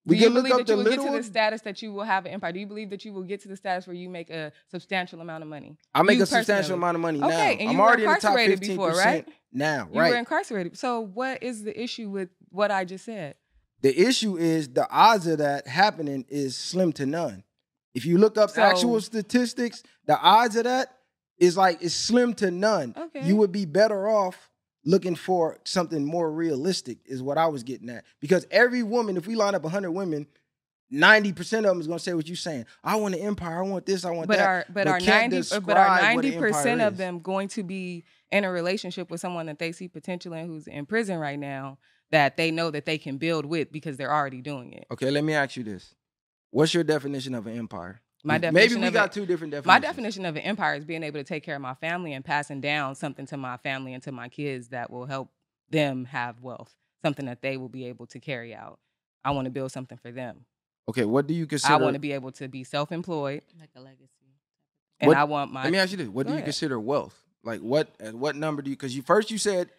Do 0.07 0.15
you 0.15 0.29
believe 0.29 0.55
that 0.55 0.67
you 0.69 0.75
will 0.75 0.83
get 0.83 1.01
to 1.01 1.11
the 1.11 1.23
status 1.23 1.61
that 1.61 1.81
you 1.81 1.93
will 1.93 2.03
have 2.03 2.25
an 2.25 2.33
empire? 2.33 2.51
Do 2.51 2.59
you 2.59 2.67
believe 2.67 2.89
that 2.91 3.05
you 3.05 3.13
will 3.13 3.23
get 3.23 3.41
to 3.43 3.47
the 3.47 3.55
status 3.55 3.87
where 3.87 3.95
you 3.95 4.09
make 4.09 4.29
a 4.29 4.51
substantial 4.69 5.21
amount 5.21 5.43
of 5.43 5.49
money? 5.49 5.77
I 5.95 6.03
make 6.03 6.17
you 6.17 6.23
a 6.23 6.25
substantial 6.27 6.75
amount 6.75 6.95
of 6.95 7.01
money 7.01 7.19
now. 7.19 7.27
Okay, 7.27 7.53
and 7.57 7.69
I'm 7.69 7.75
you 7.75 7.81
were 7.81 7.87
already 7.87 8.03
in 8.03 8.09
the 8.09 8.15
top 8.15 8.23
incarcerated 8.31 8.59
fifteen 8.59 8.75
before, 8.75 8.91
right? 8.91 9.27
now. 9.51 9.87
right? 9.91 10.07
You 10.07 10.13
were 10.13 10.19
incarcerated. 10.19 10.77
So 10.77 10.99
what 10.99 11.41
is 11.41 11.63
the 11.63 11.81
issue 11.81 12.09
with 12.09 12.29
what 12.49 12.69
I 12.69 12.83
just 12.85 13.05
said? 13.05 13.35
The 13.85 14.07
issue 14.07 14.35
is 14.35 14.67
the 14.69 14.89
odds 14.89 15.27
of 15.27 15.37
that 15.37 15.67
happening 15.67 16.25
is 16.27 16.57
slim 16.57 16.91
to 16.91 17.05
none. 17.05 17.43
If 17.93 18.03
you 18.03 18.17
look 18.17 18.35
up 18.35 18.49
So- 18.49 18.63
actual 18.63 18.99
statistics, 18.99 19.83
the 20.07 20.19
odds 20.19 20.55
of 20.55 20.63
that 20.63 20.97
is 21.37 21.55
like 21.55 21.83
it's 21.83 21.93
slim 21.93 22.33
to 22.35 22.49
none. 22.49 22.95
Okay. 22.97 23.27
You 23.27 23.35
would 23.35 23.51
be 23.51 23.65
better 23.65 24.09
off 24.09 24.49
looking 24.85 25.13
for 25.13 25.59
something 25.65 26.03
more 26.03 26.31
realistic, 26.31 26.97
is 27.05 27.21
what 27.21 27.37
I 27.37 27.45
was 27.45 27.61
getting 27.61 27.91
at. 27.91 28.05
Because 28.19 28.47
every 28.49 28.81
woman, 28.81 29.17
if 29.17 29.27
we 29.27 29.35
line 29.35 29.53
up 29.53 29.61
100 29.61 29.91
women, 29.91 30.25
90% 30.91 31.59
of 31.59 31.65
them 31.65 31.79
is 31.79 31.85
going 31.85 31.99
to 31.99 32.03
say 32.03 32.15
what 32.15 32.25
you're 32.25 32.35
saying. 32.35 32.65
I 32.83 32.95
want 32.95 33.13
an 33.13 33.21
empire. 33.21 33.59
I 33.59 33.67
want 33.67 33.85
this. 33.85 34.03
I 34.03 34.09
want 34.09 34.27
But 34.27 34.37
that. 34.37 34.47
are 34.47 34.65
but, 34.67 34.85
but 34.85 34.87
are 34.87 34.99
90, 34.99 35.37
uh, 35.37 35.59
but 35.59 35.77
are 35.77 35.99
90% 35.99 36.87
of 36.87 36.97
them 36.97 37.19
going 37.19 37.49
to 37.49 37.61
be 37.61 38.03
in 38.31 38.45
a 38.45 38.51
relationship 38.51 39.11
with 39.11 39.21
someone 39.21 39.45
that 39.45 39.59
they 39.59 39.71
see 39.71 39.87
potential 39.87 40.33
in 40.33 40.47
who's 40.47 40.65
in 40.65 40.87
prison 40.87 41.19
right 41.19 41.37
now 41.37 41.77
that 42.11 42.37
they 42.37 42.51
know 42.51 42.71
that 42.71 42.85
they 42.85 42.97
can 42.97 43.17
build 43.17 43.45
with 43.45 43.71
because 43.71 43.97
they're 43.97 44.13
already 44.13 44.41
doing 44.41 44.73
it. 44.73 44.85
Okay, 44.91 45.09
let 45.11 45.23
me 45.23 45.33
ask 45.33 45.55
you 45.57 45.63
this. 45.63 45.95
What's 46.51 46.73
your 46.73 46.83
definition 46.83 47.33
of 47.35 47.47
an 47.47 47.57
empire? 47.57 48.01
My 48.23 48.37
definition 48.37 48.53
Maybe 48.53 48.63
definition 48.67 48.81
we 48.81 48.87
of 48.87 48.93
got 48.93 49.05
it- 49.05 49.11
two 49.19 49.25
different 49.25 49.51
definitions. 49.51 49.67
My 49.67 49.79
definition 49.79 50.25
of 50.25 50.35
an 50.35 50.41
empire 50.43 50.75
is 50.75 50.85
being 50.85 51.03
able 51.03 51.19
to 51.19 51.23
take 51.23 51.43
care 51.43 51.55
of 51.55 51.61
my 51.61 51.75
family 51.75 52.13
and 52.13 52.23
passing 52.25 52.61
down 52.61 52.95
something 52.95 53.25
to 53.27 53.37
my 53.37 53.57
family 53.57 53.93
and 53.93 54.01
to 54.03 54.11
my 54.11 54.29
kids 54.29 54.69
that 54.69 54.89
will 54.89 55.05
help 55.05 55.29
them 55.69 56.05
have 56.05 56.41
wealth, 56.41 56.73
something 57.03 57.25
that 57.25 57.41
they 57.41 57.57
will 57.57 57.69
be 57.69 57.85
able 57.85 58.05
to 58.07 58.19
carry 58.19 58.53
out. 58.55 58.79
I 59.23 59.31
want 59.31 59.45
to 59.45 59.51
build 59.51 59.71
something 59.71 59.97
for 59.97 60.11
them. 60.11 60.45
Okay, 60.87 61.05
what 61.05 61.27
do 61.27 61.33
you 61.33 61.45
consider? 61.47 61.73
I 61.73 61.77
want 61.77 61.95
to 61.95 61.99
be 61.99 62.11
able 62.13 62.31
to 62.33 62.47
be 62.47 62.63
self-employed, 62.63 63.41
Like 63.59 63.69
a 63.75 63.81
legacy. 63.81 64.09
and 64.99 65.07
What- 65.09 65.17
I 65.17 65.23
want 65.25 65.51
my. 65.51 65.63
Let 65.63 65.71
me 65.71 65.79
ask 65.79 65.91
you 65.91 65.97
this: 65.97 66.07
What 66.07 66.23
Go 66.25 66.29
do 66.29 66.33
you 66.33 66.37
ahead. 66.37 66.45
consider 66.45 66.79
wealth? 66.79 67.19
Like 67.43 67.61
what? 67.61 67.89
At 67.99 68.15
what 68.15 68.35
number 68.35 68.61
do 68.61 68.69
you? 68.71 68.75
Because 68.75 68.95
you 68.95 69.01
first 69.03 69.29
you 69.31 69.37
said 69.37 69.69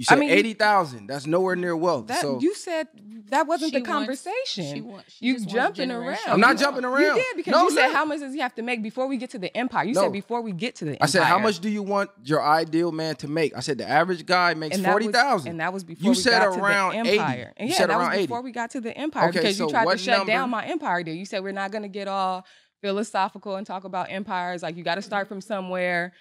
you 0.00 0.06
I 0.08 0.16
mean, 0.16 0.30
eighty 0.30 0.54
thousand. 0.54 1.06
That's 1.08 1.26
nowhere 1.26 1.56
near 1.56 1.76
wealth. 1.76 2.06
that, 2.06 2.22
so 2.22 2.40
you 2.40 2.54
said 2.54 2.88
that 3.28 3.46
wasn't 3.46 3.72
She 3.72 3.80
the 3.80 3.88
wants- 3.88 3.92
conversation. 4.24 4.74
She 4.74 4.80
want, 4.80 5.04
she 5.08 5.26
you 5.26 5.34
just 5.34 5.48
jumping 5.50 5.90
around. 5.90 6.18
I'm 6.26 6.40
not 6.40 6.56
jumping 6.56 6.84
around. 6.84 7.02
You 7.02 7.14
did 7.14 7.36
because 7.36 7.52
No, 7.52 7.64
you 7.64 7.70
said 7.72 7.86
look. 7.88 7.94
how 7.96 8.04
much 8.06 8.20
does 8.20 8.32
he 8.32 8.40
have 8.40 8.54
to 8.54 8.62
make 8.62 8.82
before 8.82 9.06
we 9.06 9.18
get 9.18 9.30
to 9.30 9.38
the 9.38 9.54
empire? 9.56 9.84
You 9.84 9.92
No. 9.94 10.02
said 10.04 10.12
before 10.12 10.40
we 10.40 10.52
get 10.52 10.74
to 10.76 10.84
the 10.86 10.90
empire. 10.92 11.04
I 11.04 11.06
said, 11.06 11.22
how 11.24 11.38
much 11.38 11.60
do 11.60 11.68
you 11.68 11.82
want 11.82 12.10
your 12.24 12.42
ideal 12.42 12.92
man 12.92 13.14
to 13.16 13.28
make? 13.28 13.54
I 13.56 13.60
said 13.60 13.76
the 13.78 13.88
average 13.88 14.24
guy 14.26 14.54
makes 14.54 14.74
And 14.76 14.84
that 14.84 14.90
forty 14.90 15.08
thousand. 15.08 15.50
And 15.50 15.60
that 15.60 15.72
was 15.72 15.84
before 15.84 16.04
You 16.04 16.10
we 16.10 16.14
said 16.16 16.40
got 16.42 16.58
around 16.58 16.92
to 16.92 17.02
the 17.02 17.08
80. 17.10 17.18
empire. 17.18 17.52
And 17.58 17.68
You 17.68 17.72
yeah, 17.74 17.78
said 17.78 17.90
that 17.90 17.96
around 17.98 18.08
was 18.08 18.16
80. 18.16 18.26
before 18.26 18.42
we 18.42 18.52
got 18.52 18.70
to 18.70 18.80
the 18.80 18.96
empire 18.96 19.28
Okay, 19.28 19.38
because 19.40 19.56
so 19.58 19.64
you 19.66 19.70
tried 19.70 19.90
to 19.92 19.98
shut 19.98 20.18
number- 20.18 20.32
down 20.32 20.50
my 20.50 20.64
empire 20.66 21.04
there. 21.04 21.14
You 21.14 21.26
said 21.26 21.42
we're 21.44 21.52
not 21.52 21.70
going 21.72 21.82
to 21.82 21.88
get 21.88 22.08
all 22.08 22.46
philosophical 22.80 23.56
and 23.56 23.66
talk 23.66 23.84
about 23.84 24.10
empires. 24.10 24.62
Like 24.62 24.76
you 24.76 24.82
got 24.82 24.94
to 24.96 25.02
start 25.02 25.28
from 25.28 25.40
somewhere. 25.40 26.12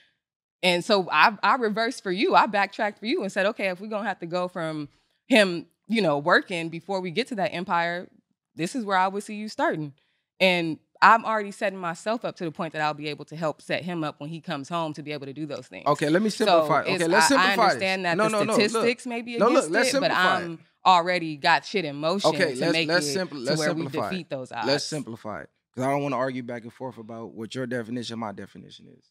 And 0.62 0.84
so 0.84 1.10
I 1.12 1.38
I 1.42 1.56
reversed 1.56 2.04
for 2.04 2.12
you. 2.12 2.36
I 2.36 2.46
backtracked 2.48 3.00
for 3.00 3.06
you 3.06 3.24
and 3.24 3.32
said, 3.32 3.46
okay, 3.48 3.70
if 3.70 3.80
we're 3.80 3.88
gonna 3.88 4.08
have 4.08 4.20
to 4.20 4.26
go 4.26 4.48
from 4.48 4.90
him, 5.28 5.68
you 5.88 6.02
know, 6.02 6.18
working 6.18 6.70
before 6.70 7.00
we 7.02 7.12
get 7.12 7.28
to 7.28 7.36
that 7.36 7.54
empire, 7.54 8.10
this 8.56 8.76
is 8.76 8.84
where 8.84 8.98
I 8.98 9.08
would 9.08 9.24
see 9.24 9.36
you 9.36 9.48
starting. 9.48 9.94
And 10.40 10.80
I'm 11.02 11.24
already 11.24 11.52
setting 11.52 11.80
myself 11.80 12.26
up 12.26 12.36
to 12.38 12.44
the 12.44 12.52
point 12.52 12.74
that 12.74 12.82
I'll 12.82 12.94
be 12.94 13.08
able 13.08 13.24
to 13.26 13.36
help 13.38 13.62
set 13.62 13.84
him 13.86 14.04
up 14.04 14.20
when 14.20 14.30
he 14.30 14.42
comes 14.42 14.68
home 14.68 14.92
to 14.94 15.04
be 15.04 15.14
able 15.14 15.28
to 15.28 15.34
do 15.34 15.46
those 15.46 15.66
things. 15.68 15.86
Okay, 15.88 16.10
let 16.10 16.22
me 16.22 16.30
So 16.30 16.44
simplify. 16.46 16.82
it's- 16.82 16.96
okay, 16.96 17.08
let's 17.08 17.26
I- 17.26 17.30
simplify 17.30 17.50
I 17.62 17.66
understand 17.68 18.04
this. 18.06 18.10
that 18.12 18.18
no, 18.18 18.24
the 18.26 18.30
no, 18.32 18.40
no, 18.40 18.44
look. 18.54 18.62
statistics 18.70 19.06
may 19.06 19.22
be 19.22 19.38
No, 19.38 19.48
against 19.48 19.70
look, 19.70 19.74
let's 19.76 19.94
it, 19.94 20.00
but 20.02 20.12
it. 20.12 20.18
I'm 20.18 20.60
already 20.86 21.38
got 21.38 21.64
shit 21.64 21.86
in 21.86 21.96
motion 21.96 22.32
Okay, 22.32 22.54
to 22.56 22.60
let's 22.60 22.74
make 22.74 22.88
let's 22.90 23.08
it 23.08 23.18
simpli- 23.18 23.30
to 23.30 23.38
let's 23.38 23.60
where 23.60 23.74
we 23.74 23.88
defeat 23.88 24.30
those 24.30 24.52
odds. 24.52 24.68
Let's 24.68 24.84
simplify 24.84 25.44
it 25.44 25.50
because 25.72 25.88
I 25.88 25.92
don't 25.92 26.02
want 26.04 26.12
to 26.14 26.18
argue 26.18 26.44
back 26.44 26.64
and 26.64 26.74
forth 26.74 26.98
about 26.98 27.32
what 27.34 27.56
your 27.56 27.66
definition, 27.66 28.20
my 28.20 28.34
definition 28.34 28.88
is. 28.98 29.06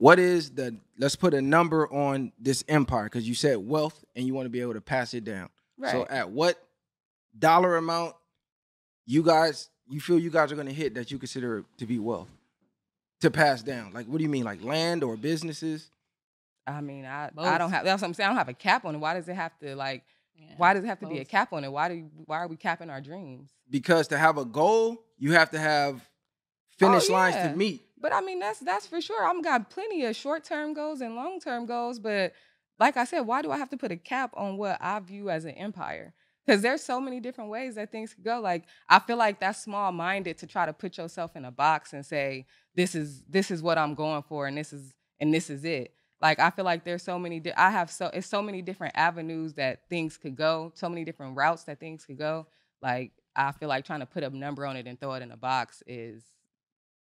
What 0.00 0.18
is 0.18 0.52
the? 0.52 0.74
Let's 0.98 1.14
put 1.14 1.34
a 1.34 1.42
number 1.42 1.86
on 1.92 2.32
this 2.38 2.64
empire 2.68 3.04
because 3.04 3.28
you 3.28 3.34
said 3.34 3.58
wealth 3.58 4.02
and 4.16 4.26
you 4.26 4.32
want 4.32 4.46
to 4.46 4.50
be 4.50 4.62
able 4.62 4.72
to 4.72 4.80
pass 4.80 5.12
it 5.12 5.24
down. 5.24 5.50
Right. 5.76 5.92
So 5.92 6.06
at 6.08 6.30
what 6.30 6.56
dollar 7.38 7.76
amount 7.76 8.14
you 9.04 9.22
guys 9.22 9.68
you 9.90 10.00
feel 10.00 10.18
you 10.18 10.30
guys 10.30 10.50
are 10.52 10.54
going 10.54 10.68
to 10.68 10.72
hit 10.72 10.94
that 10.94 11.10
you 11.10 11.18
consider 11.18 11.64
to 11.76 11.84
be 11.84 11.98
wealth 11.98 12.30
to 13.20 13.30
pass 13.30 13.62
down? 13.62 13.92
Like 13.92 14.06
what 14.06 14.16
do 14.16 14.24
you 14.24 14.30
mean, 14.30 14.44
like 14.44 14.64
land 14.64 15.04
or 15.04 15.18
businesses? 15.18 15.90
I 16.66 16.80
mean, 16.80 17.04
I 17.04 17.28
I 17.36 17.58
don't 17.58 17.70
have. 17.70 17.84
That's 17.84 18.00
what 18.00 18.08
I'm 18.08 18.14
saying. 18.14 18.28
I 18.28 18.30
don't 18.30 18.38
have 18.38 18.48
a 18.48 18.54
cap 18.54 18.86
on 18.86 18.94
it. 18.94 18.98
Why 18.98 19.12
does 19.12 19.28
it 19.28 19.34
have 19.34 19.52
to 19.58 19.76
like? 19.76 20.02
Yeah. 20.34 20.54
Why 20.56 20.72
does 20.72 20.82
it 20.82 20.86
have 20.86 21.00
to 21.00 21.08
be 21.08 21.18
a 21.18 21.26
cap 21.26 21.52
on 21.52 21.62
it? 21.62 21.70
Why 21.70 21.90
do 21.90 22.08
why 22.24 22.38
are 22.38 22.48
we 22.48 22.56
capping 22.56 22.88
our 22.88 23.02
dreams? 23.02 23.50
Because 23.68 24.08
to 24.08 24.16
have 24.16 24.38
a 24.38 24.46
goal, 24.46 25.04
you 25.18 25.32
have 25.32 25.50
to 25.50 25.58
have 25.58 25.96
oh, 25.96 26.78
finish 26.78 27.10
Oh, 27.10 27.12
lines 27.12 27.36
to 27.36 27.54
meet. 27.54 27.82
But 28.00 28.12
I 28.12 28.20
mean, 28.20 28.38
that's 28.38 28.60
that's 28.60 28.86
for 28.86 29.00
sure. 29.00 29.26
I'm 29.26 29.42
got 29.42 29.70
plenty 29.70 30.04
of 30.04 30.16
short 30.16 30.44
term 30.44 30.74
goals 30.74 31.00
and 31.00 31.16
long 31.16 31.40
term 31.40 31.66
goals. 31.66 31.98
But 31.98 32.32
like 32.78 32.96
I 32.96 33.04
said, 33.04 33.20
why 33.20 33.42
do 33.42 33.50
I 33.50 33.58
have 33.58 33.70
to 33.70 33.76
put 33.76 33.92
a 33.92 33.96
cap 33.96 34.32
on 34.34 34.56
what 34.56 34.78
I 34.80 34.98
view 35.00 35.30
as 35.30 35.44
an 35.44 35.52
empire? 35.52 36.14
Because 36.46 36.62
there's 36.62 36.82
so 36.82 37.00
many 37.00 37.20
different 37.20 37.50
ways 37.50 37.74
that 37.74 37.92
things 37.92 38.14
could 38.14 38.24
go. 38.24 38.40
Like 38.40 38.64
I 38.88 38.98
feel 38.98 39.16
like 39.18 39.38
that's 39.40 39.62
small 39.62 39.92
minded 39.92 40.38
to 40.38 40.46
try 40.46 40.66
to 40.66 40.72
put 40.72 40.96
yourself 40.96 41.36
in 41.36 41.44
a 41.44 41.50
box 41.50 41.92
and 41.92 42.04
say 42.04 42.46
this 42.74 42.94
is 42.94 43.22
this 43.28 43.50
is 43.50 43.62
what 43.62 43.78
I'm 43.78 43.94
going 43.94 44.22
for 44.22 44.46
and 44.46 44.56
this 44.56 44.72
is 44.72 44.94
and 45.20 45.32
this 45.32 45.50
is 45.50 45.64
it. 45.64 45.92
Like 46.22 46.38
I 46.38 46.50
feel 46.50 46.64
like 46.64 46.84
there's 46.84 47.02
so 47.02 47.18
many. 47.18 47.40
Di- 47.40 47.52
I 47.52 47.70
have 47.70 47.90
so 47.90 48.10
it's 48.14 48.26
so 48.26 48.42
many 48.42 48.62
different 48.62 48.94
avenues 48.96 49.54
that 49.54 49.88
things 49.90 50.16
could 50.16 50.36
go. 50.36 50.72
So 50.74 50.88
many 50.88 51.04
different 51.04 51.36
routes 51.36 51.64
that 51.64 51.80
things 51.80 52.06
could 52.06 52.18
go. 52.18 52.46
Like 52.82 53.12
I 53.36 53.52
feel 53.52 53.68
like 53.68 53.84
trying 53.84 54.00
to 54.00 54.06
put 54.06 54.24
a 54.24 54.30
number 54.30 54.66
on 54.66 54.76
it 54.76 54.86
and 54.86 54.98
throw 54.98 55.12
it 55.14 55.22
in 55.22 55.30
a 55.32 55.36
box 55.36 55.82
is 55.86 56.24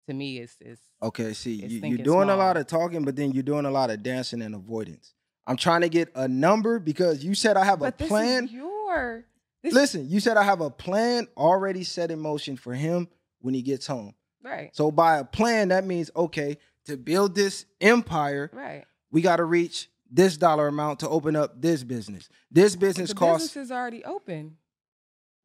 to 0.07 0.13
me 0.13 0.39
is 0.39 0.55
is 0.61 0.79
Okay, 1.01 1.33
see, 1.33 1.55
It's 1.55 1.63
you, 1.63 1.69
you're 1.69 1.81
thinking 1.81 2.03
doing 2.05 2.29
a 2.29 2.35
lot 2.35 2.57
of 2.57 2.67
talking, 2.67 3.03
but 3.03 3.15
then 3.15 3.31
you're 3.31 3.43
doing 3.43 3.65
a 3.65 3.71
lot 3.71 3.89
of 3.89 4.01
dancing 4.03 4.41
and 4.41 4.55
avoidance. 4.55 5.13
I'm 5.45 5.57
trying 5.57 5.81
to 5.81 5.89
get 5.89 6.09
a 6.15 6.27
number 6.27 6.79
because 6.79 7.23
you 7.23 7.35
said 7.35 7.57
I 7.57 7.65
have 7.65 7.81
a 7.81 7.85
but 7.85 7.97
this 7.97 8.07
plan. 8.07 8.47
your 8.51 9.25
Listen, 9.63 10.09
you 10.09 10.19
said 10.19 10.35
I 10.37 10.43
have 10.43 10.61
a 10.61 10.69
plan 10.69 11.27
already 11.37 11.83
set 11.83 12.11
in 12.11 12.19
motion 12.19 12.57
for 12.57 12.73
him 12.73 13.07
when 13.39 13.53
he 13.53 13.61
gets 13.61 13.87
home. 13.87 14.13
right 14.43 14.69
So 14.75 14.91
by 14.91 15.17
a 15.19 15.23
plan, 15.23 15.69
that 15.69 15.85
means 15.85 16.11
okay, 16.15 16.57
to 16.85 16.97
build 16.97 17.33
this 17.35 17.65
empire, 17.81 18.49
right 18.53 18.85
we 19.11 19.21
got 19.21 19.37
to 19.37 19.43
reach 19.45 19.89
this 20.11 20.37
dollar 20.37 20.67
amount 20.67 20.99
to 21.01 21.09
open 21.09 21.35
up 21.35 21.61
this 21.61 21.83
business. 21.83 22.29
This 22.51 22.75
business 22.75 23.09
the 23.09 23.15
costs. 23.15 23.47
business 23.49 23.65
is 23.67 23.71
already 23.71 24.03
open. 24.05 24.57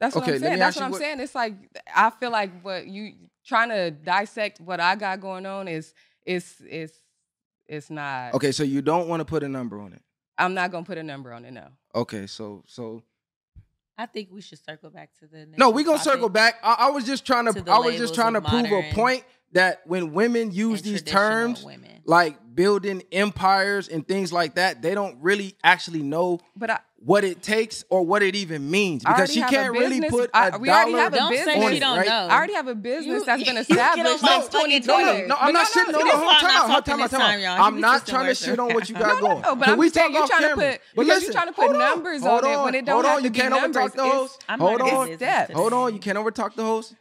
That's 0.01 0.15
what 0.15 0.23
Okay, 0.25 0.35
I'm 0.35 0.41
saying. 0.41 0.59
That's 0.59 0.77
what 0.77 0.85
I'm 0.85 0.91
what- 0.93 1.01
saying. 1.01 1.21
It's 1.21 1.35
like 1.35 1.55
I 1.95 2.11
feel 2.11 2.31
like 2.31 2.61
what 2.63 2.87
you 2.87 3.15
trying 3.49 3.71
to 3.71 3.91
dissect 3.91 4.61
what 4.61 4.79
I 4.79 4.95
got 4.95 5.21
going 5.21 5.47
on 5.47 5.67
is 5.67 5.95
is 6.27 6.55
is 6.69 6.93
it's 7.67 7.91
not. 7.91 8.35
Okay, 8.35 8.53
so 8.53 8.63
you 8.63 8.83
don't 8.83 9.09
want 9.09 9.21
to 9.21 9.25
put 9.25 9.43
a 9.43 9.49
number 9.49 9.81
on 9.81 9.93
it. 9.93 10.03
I'm 10.37 10.55
not 10.55 10.71
gonna 10.71 10.85
put 10.85 10.99
a 10.99 11.03
number 11.03 11.33
on 11.33 11.45
it. 11.45 11.51
No. 11.53 11.67
Okay, 11.95 12.27
so 12.27 12.63
so 12.67 13.03
I 13.97 14.07
think 14.07 14.29
we 14.31 14.41
should 14.41 14.63
circle 14.65 14.91
back 14.91 15.11
to 15.21 15.27
the. 15.27 15.39
no, 15.39 15.43
initial 15.45 15.73
we 15.73 15.83
gonna 15.85 15.99
topic. 15.99 16.13
circle 16.13 16.29
back. 16.29 16.55
I, 16.63 16.77
I 16.81 16.91
was 16.91 17.05
just 17.05 17.27
trying 17.27 17.47
to. 17.53 17.63
To 17.63 17.71
I 17.73 17.79
was 17.79 17.97
just 17.97 18.15
trying 18.15 18.35
to 18.35 18.39
of 18.39 18.45
prove 18.45 18.67
a 18.67 18.71
modern- 18.71 18.93
point 18.95 19.25
that 19.53 19.81
when 19.87 20.13
women 20.13 20.53
use 20.53 20.81
And 20.81 20.93
these 20.95 21.03
terms, 21.03 21.65
women. 21.65 22.03
like 22.05 22.37
building 22.55 23.03
empires 23.13 23.89
and 23.89 24.07
things 24.07 24.33
like 24.33 24.57
that, 24.57 24.83
they 24.83 24.95
don't 24.95 25.17
really 25.23 25.55
actually 25.65 26.03
know 26.03 26.41
But 26.57 26.71
I, 26.71 26.81
what 26.99 27.23
it 27.25 27.41
takes 27.43 27.85
or 27.89 28.05
what 28.05 28.23
it 28.25 28.35
even 28.35 28.69
means 28.71 29.05
because 29.05 29.33
she 29.33 29.41
can't 29.43 29.73
really 29.73 30.01
put 30.11 30.31
I- 30.35 30.49
a 30.49 30.59
we 30.59 30.69
already 30.69 30.91
dollar 30.93 31.03
have 31.05 31.13
a 31.15 31.17
Don't 31.17 31.37
say 31.37 31.45
business. 31.55 31.75
you 31.75 31.81
don't 31.81 31.97
right? 31.99 32.07
know. 32.09 32.27
I 32.29 32.35
already 32.37 32.55
have 32.55 32.67
a 32.67 32.75
business 32.75 33.07
You- 33.21 33.25
that's 33.25 33.45
been 33.45 33.57
you 33.57 33.65
get 33.65 33.71
on 33.71 33.79
established 33.79 34.23
my 34.23 34.29
since 34.41 34.49
fucking 34.49 34.83
2020. 34.83 35.05
No, 35.05 35.13
no, 35.21 35.27
no. 35.29 35.37
I'm 35.39 35.53
not 35.53 35.69
no, 35.75 35.83
shitting. 35.83 35.93
No, 35.93 35.99
no, 35.99 35.99
no, 35.99 36.05
That's 36.05 36.15
hold 36.17 36.27
why 36.27 36.35
I'm 36.35 36.41
time 36.41 36.49
not 36.49 36.57
out. 36.65 36.71
Hold 36.71 36.85
talking 36.85 36.91
time 36.95 37.01
out. 37.01 37.11
this 37.11 37.19
Time 37.19 37.21
time, 37.21 37.41
y'all. 37.41 37.49
out. 37.51 37.57
She 37.57 37.63
I'm 37.63 37.75
be 37.77 37.81
not 37.81 37.91
twisting 37.91 38.13
trying 38.15 38.25
to 38.25 38.29
words 38.31 38.39
shit 38.41 38.59
on 38.59 38.59
around. 38.67 38.75
what 38.75 38.89
you 38.89 38.95
got 38.97 39.21
going. 39.21 39.41
No, 39.43 39.55
but 39.57 39.65
Can 39.65 39.73
I'm 39.73 39.79
we 39.79 39.87
just 39.87 39.95
saying 39.95 40.07
talk 40.09 40.15
you're 40.15 40.23
off 40.25 40.29
trying 40.29 40.43
to 40.43 40.49
camera? 40.49 40.73
put 40.73 40.81
But 40.97 41.03
because 41.03 41.07
listen, 41.09 41.23
you're 41.25 41.33
trying 41.33 41.47
to 41.47 41.53
hold 41.55 41.69
put 41.69 41.77
on, 41.77 41.89
numbers 41.89 42.23
hold 42.23 42.45
on 42.45 42.51
it 42.51 42.65
when 42.65 42.75
it 42.75 42.85
don't 42.85 42.93
hold 42.95 43.05
have 43.07 43.15
on. 43.15 43.19
to 43.23 43.25
You 43.25 43.31
be 43.31 43.39
can't 43.39 43.51
numbers. 43.55 43.77
overtalk 43.77 43.93
the 43.95 44.03
It's- 44.05 44.13
host. 44.19 44.45
I'm 44.49 44.59
Hold 44.59 44.81
learning 44.81 44.95
on. 44.97 45.07
business 45.07 45.19
steps. 45.31 45.47
today. 45.49 45.55
Hold 45.61 45.73
on. 45.73 45.95
You 45.95 46.01
can't 46.01 46.19
overtalk 46.19 46.55
the 46.55 46.65
host. 46.65 46.95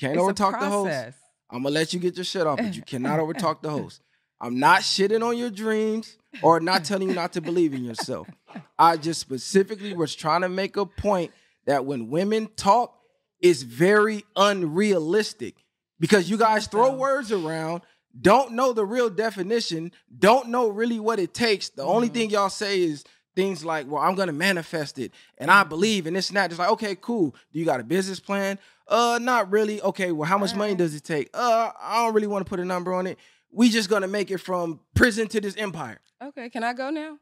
Can't 0.00 0.16
overtalk 0.18 0.58
the 0.60 0.66
host. 0.70 1.18
I'm 1.54 1.62
gonna 1.62 1.74
let 1.74 1.94
you 1.94 2.00
get 2.00 2.16
your 2.16 2.24
shit 2.24 2.48
off, 2.48 2.58
but 2.58 2.74
you 2.74 2.82
cannot 2.82 3.20
overtalk 3.20 3.62
the 3.62 3.70
host. 3.70 4.02
I'm 4.40 4.58
not 4.58 4.80
shitting 4.80 5.24
on 5.24 5.38
your 5.38 5.50
dreams 5.50 6.16
or 6.42 6.58
not 6.58 6.84
telling 6.84 7.08
you 7.08 7.14
not 7.14 7.32
to 7.34 7.40
believe 7.40 7.72
in 7.72 7.84
yourself. 7.84 8.28
I 8.76 8.96
just 8.96 9.20
specifically 9.20 9.94
was 9.94 10.16
trying 10.16 10.40
to 10.40 10.48
make 10.48 10.76
a 10.76 10.84
point 10.84 11.30
that 11.66 11.86
when 11.86 12.10
women 12.10 12.48
talk, 12.56 12.98
it's 13.40 13.62
very 13.62 14.24
unrealistic 14.34 15.54
because 16.00 16.28
you 16.28 16.36
guys 16.36 16.66
throw 16.66 16.92
words 16.92 17.30
around, 17.30 17.82
don't 18.20 18.52
know 18.52 18.72
the 18.72 18.84
real 18.84 19.08
definition, 19.08 19.92
don't 20.18 20.48
know 20.48 20.68
really 20.68 20.98
what 20.98 21.20
it 21.20 21.34
takes. 21.34 21.68
The 21.68 21.84
only 21.84 22.08
mm-hmm. 22.08 22.14
thing 22.14 22.30
y'all 22.30 22.50
say 22.50 22.82
is 22.82 23.04
things 23.36 23.64
like, 23.64 23.88
"Well, 23.88 24.02
I'm 24.02 24.16
gonna 24.16 24.32
manifest 24.32 24.98
it, 24.98 25.12
and 25.38 25.52
I 25.52 25.60
mm-hmm. 25.60 25.68
believe 25.68 26.06
in 26.08 26.14
this 26.14 26.28
and 26.30 26.36
that." 26.36 26.50
It's 26.50 26.58
like, 26.58 26.70
okay, 26.70 26.96
cool. 27.00 27.30
Do 27.52 27.58
you 27.58 27.64
got 27.64 27.80
a 27.80 27.84
business 27.84 28.18
plan? 28.18 28.58
Uh, 28.86 29.18
not 29.20 29.50
really. 29.50 29.80
Okay, 29.80 30.12
well, 30.12 30.28
how 30.28 30.38
much 30.38 30.54
money 30.54 30.74
does 30.74 30.94
it 30.94 31.04
take? 31.04 31.30
Uh, 31.32 31.70
I 31.80 32.04
don't 32.04 32.14
really 32.14 32.26
want 32.26 32.44
to 32.44 32.50
put 32.50 32.60
a 32.60 32.64
number 32.64 32.92
on 32.92 33.06
it. 33.06 33.18
We 33.50 33.68
just 33.70 33.88
gonna 33.88 34.08
make 34.08 34.30
it 34.30 34.38
from 34.38 34.80
prison 34.94 35.28
to 35.28 35.40
this 35.40 35.56
empire. 35.56 36.00
Okay, 36.22 36.50
can 36.50 36.64
I 36.64 36.72
go 36.72 36.90
now? 36.90 37.18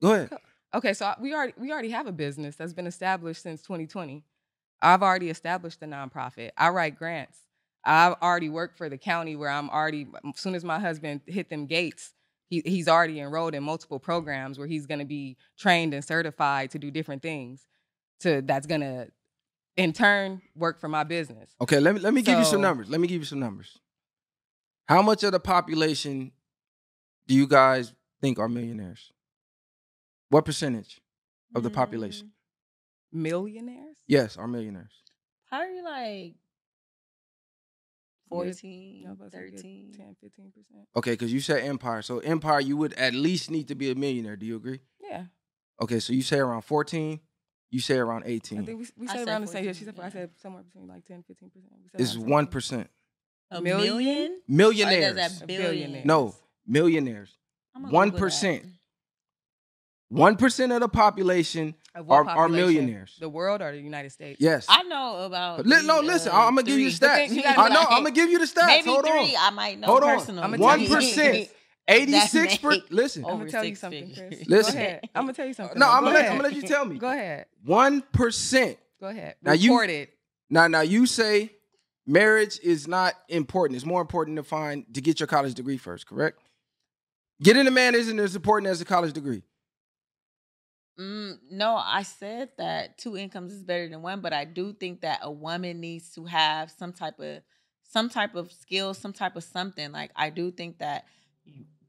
Go 0.00 0.12
ahead. 0.12 0.30
Okay, 0.74 0.92
so 0.94 1.12
we 1.20 1.34
already 1.34 1.54
we 1.58 1.72
already 1.72 1.90
have 1.90 2.06
a 2.06 2.12
business 2.12 2.56
that's 2.56 2.72
been 2.72 2.86
established 2.86 3.42
since 3.42 3.62
2020. 3.62 4.24
I've 4.82 5.02
already 5.02 5.30
established 5.30 5.82
a 5.82 5.86
nonprofit. 5.86 6.50
I 6.56 6.68
write 6.68 6.98
grants. 6.98 7.38
I've 7.84 8.14
already 8.20 8.48
worked 8.48 8.76
for 8.76 8.88
the 8.88 8.98
county 8.98 9.36
where 9.36 9.48
I'm 9.48 9.70
already. 9.70 10.06
As 10.24 10.40
soon 10.40 10.54
as 10.54 10.64
my 10.64 10.78
husband 10.78 11.22
hit 11.26 11.48
them 11.48 11.66
gates, 11.66 12.12
he, 12.48 12.62
he's 12.64 12.88
already 12.88 13.20
enrolled 13.20 13.54
in 13.54 13.62
multiple 13.62 13.98
programs 13.98 14.58
where 14.58 14.66
he's 14.66 14.86
going 14.86 14.98
to 14.98 15.04
be 15.04 15.36
trained 15.56 15.94
and 15.94 16.04
certified 16.04 16.70
to 16.72 16.78
do 16.78 16.90
different 16.90 17.22
things. 17.22 17.66
To 18.20 18.42
that's 18.42 18.66
going 18.66 18.80
to, 18.80 19.08
in 19.76 19.92
turn, 19.92 20.40
work 20.54 20.80
for 20.80 20.88
my 20.88 21.04
business. 21.04 21.54
Okay, 21.60 21.80
let 21.80 21.94
me 21.94 22.00
let 22.00 22.14
me 22.14 22.22
give 22.22 22.38
you 22.38 22.44
some 22.44 22.60
numbers. 22.60 22.88
Let 22.88 23.00
me 23.00 23.08
give 23.08 23.20
you 23.20 23.24
some 23.26 23.40
numbers. 23.40 23.78
How 24.88 25.02
much 25.02 25.22
of 25.24 25.32
the 25.32 25.40
population 25.40 26.32
do 27.26 27.34
you 27.34 27.46
guys 27.46 27.92
think 28.20 28.38
are 28.38 28.48
millionaires? 28.48 29.12
What 30.30 30.44
percentage 30.44 31.00
of 31.54 31.62
the 31.62 31.70
population? 31.70 32.28
Mm, 33.14 33.22
millionaires? 33.22 33.96
Yes, 34.06 34.36
are 34.36 34.46
millionaires. 34.48 35.02
Probably 35.48 35.82
like 35.82 36.34
Yeah, 38.30 38.38
14, 38.52 39.04
I 39.06 39.10
was 39.10 39.18
about 39.18 39.30
to 39.32 39.36
say 39.38 39.50
good 39.50 39.56
13. 39.56 39.92
10, 39.96 40.16
15 40.20 40.52
percent. 40.52 40.88
Okay, 40.96 41.12
because 41.12 41.32
you 41.32 41.40
said 41.40 41.64
empire. 41.64 42.02
So 42.02 42.18
empire, 42.20 42.60
you 42.60 42.76
would 42.76 42.92
at 42.94 43.14
least 43.14 43.50
need 43.50 43.68
to 43.68 43.74
be 43.74 43.90
a 43.90 43.94
millionaire. 43.94 44.36
Do 44.36 44.46
you 44.46 44.56
agree? 44.56 44.80
Yeah, 45.00 45.26
Okay, 45.80 46.00
so 46.00 46.12
you 46.12 46.22
say 46.22 46.38
around 46.38 46.62
14, 46.62 47.20
you 47.70 47.80
say 47.80 47.96
around 47.98 48.22
18. 48.26 48.60
I 48.60 48.64
think 48.64 48.78
we, 48.80 48.86
we 48.96 49.08
I 49.08 49.12
said 49.12 49.18
said 49.20 49.28
around 49.28 49.40
the 49.42 49.46
same. 49.48 49.64
Yeah, 49.64 49.72
she 49.72 49.84
said 49.84 49.98
I 50.00 50.08
said 50.10 50.30
somewhere 50.40 50.62
between 50.62 50.86
like 50.88 51.04
10, 51.04 51.22
15 51.26 51.50
percent. 51.50 51.72
It's 51.94 52.16
1%. 52.16 52.86
A 53.52 53.60
Million? 53.60 53.96
million? 53.96 54.40
Millionaires. 54.48 55.14
does 55.14 55.38
that 55.38 55.44
A 55.44 55.46
billion? 55.46 55.70
billionaire. 55.72 56.02
No, 56.04 56.34
millionaires. 56.66 57.36
I'm 57.74 57.82
gonna 57.90 58.10
Google 58.10 58.28
1%. 58.28 58.64
1% 60.12 60.74
of 60.74 60.80
the 60.80 60.88
population 60.88 61.74
Of 61.94 62.06
what 62.06 62.26
are, 62.26 62.30
are 62.30 62.48
millionaires. 62.48 63.16
The 63.18 63.28
world 63.28 63.60
or 63.60 63.72
the 63.72 63.80
United 63.80 64.10
States? 64.12 64.40
Yes. 64.40 64.66
I 64.68 64.82
know 64.84 65.24
about. 65.24 65.58
But 65.58 65.66
li- 65.66 65.84
no, 65.84 65.98
three, 65.98 66.06
listen, 66.08 66.32
uh, 66.32 66.36
I'm 66.36 66.54
gonna 66.54 66.62
give 66.62 66.78
you 66.78 66.90
the 66.90 66.96
stats. 67.06 67.30
you 67.30 67.42
I 67.44 67.68
know, 67.68 67.74
like- 67.74 67.86
I'm 67.90 68.02
gonna 68.04 68.10
give 68.12 68.30
you 68.30 68.38
the 68.38 68.44
stats. 68.44 68.66
Maybe 68.66 68.88
Hold 68.90 69.04
three. 69.04 69.34
on. 69.36 69.42
I 69.46 69.50
might 69.50 69.78
know 69.80 69.86
Hold 69.88 70.04
on. 70.04 70.16
personally. 70.16 70.42
I'ma 70.42 70.56
One 70.58 70.86
tell 71.88 71.98
you- 71.98 72.06
percent. 72.06 72.44
Eighty-six 72.46 72.58
per. 72.58 72.76
Listen. 72.90 73.24
I'm 73.24 73.38
gonna 73.38 73.50
tell 73.50 73.64
you 73.64 73.74
something, 73.74 74.08
figures. 74.08 74.28
Chris. 74.38 74.48
Listen. 74.48 74.72
Go 74.74 74.78
ahead. 74.80 75.10
I'm 75.14 75.22
gonna 75.22 75.32
tell 75.32 75.46
you 75.46 75.54
something. 75.54 75.78
No, 75.78 75.88
I'm 75.90 76.02
gonna, 76.04 76.14
let. 76.14 76.24
I'm 76.30 76.36
gonna 76.36 76.48
let 76.48 76.54
you 76.56 76.62
tell 76.62 76.84
me. 76.84 76.98
Go 76.98 77.10
ahead. 77.10 77.46
One 77.64 78.02
percent. 78.12 78.78
Go 79.00 79.08
ahead. 79.08 79.36
Now 79.42 79.52
you- 79.52 79.70
Report 79.72 79.90
it. 79.90 80.12
Now, 80.48 80.68
now 80.68 80.80
you 80.82 81.06
say 81.06 81.50
marriage 82.06 82.60
is 82.62 82.86
not 82.86 83.14
important. 83.28 83.76
It's 83.76 83.84
more 83.86 84.00
important 84.00 84.36
to 84.36 84.42
find 84.44 84.84
to 84.94 85.00
get 85.00 85.18
your 85.20 85.26
college 85.26 85.54
degree 85.54 85.76
first. 85.76 86.06
Correct? 86.06 86.38
Getting 87.42 87.66
a 87.66 87.70
man 87.70 87.94
isn't 87.94 88.18
as 88.18 88.36
important 88.36 88.70
as 88.70 88.80
a 88.80 88.84
college 88.84 89.12
degree. 89.12 89.42
Mm, 90.98 91.38
no, 91.50 91.76
I 91.76 92.02
said 92.04 92.50
that 92.56 92.96
two 92.96 93.16
incomes 93.18 93.52
is 93.52 93.62
better 93.62 93.88
than 93.88 94.00
one, 94.00 94.20
but 94.22 94.32
I 94.32 94.44
do 94.46 94.72
think 94.72 95.02
that 95.02 95.18
a 95.22 95.30
woman 95.30 95.78
needs 95.80 96.10
to 96.14 96.24
have 96.24 96.70
some 96.70 96.92
type 96.92 97.18
of 97.20 97.42
some 97.82 98.08
type 98.08 98.34
of 98.34 98.50
skill, 98.52 98.94
some 98.94 99.12
type 99.12 99.36
of 99.36 99.44
something. 99.44 99.92
Like 99.92 100.10
I 100.16 100.30
do 100.30 100.50
think 100.50 100.78
that 100.78 101.04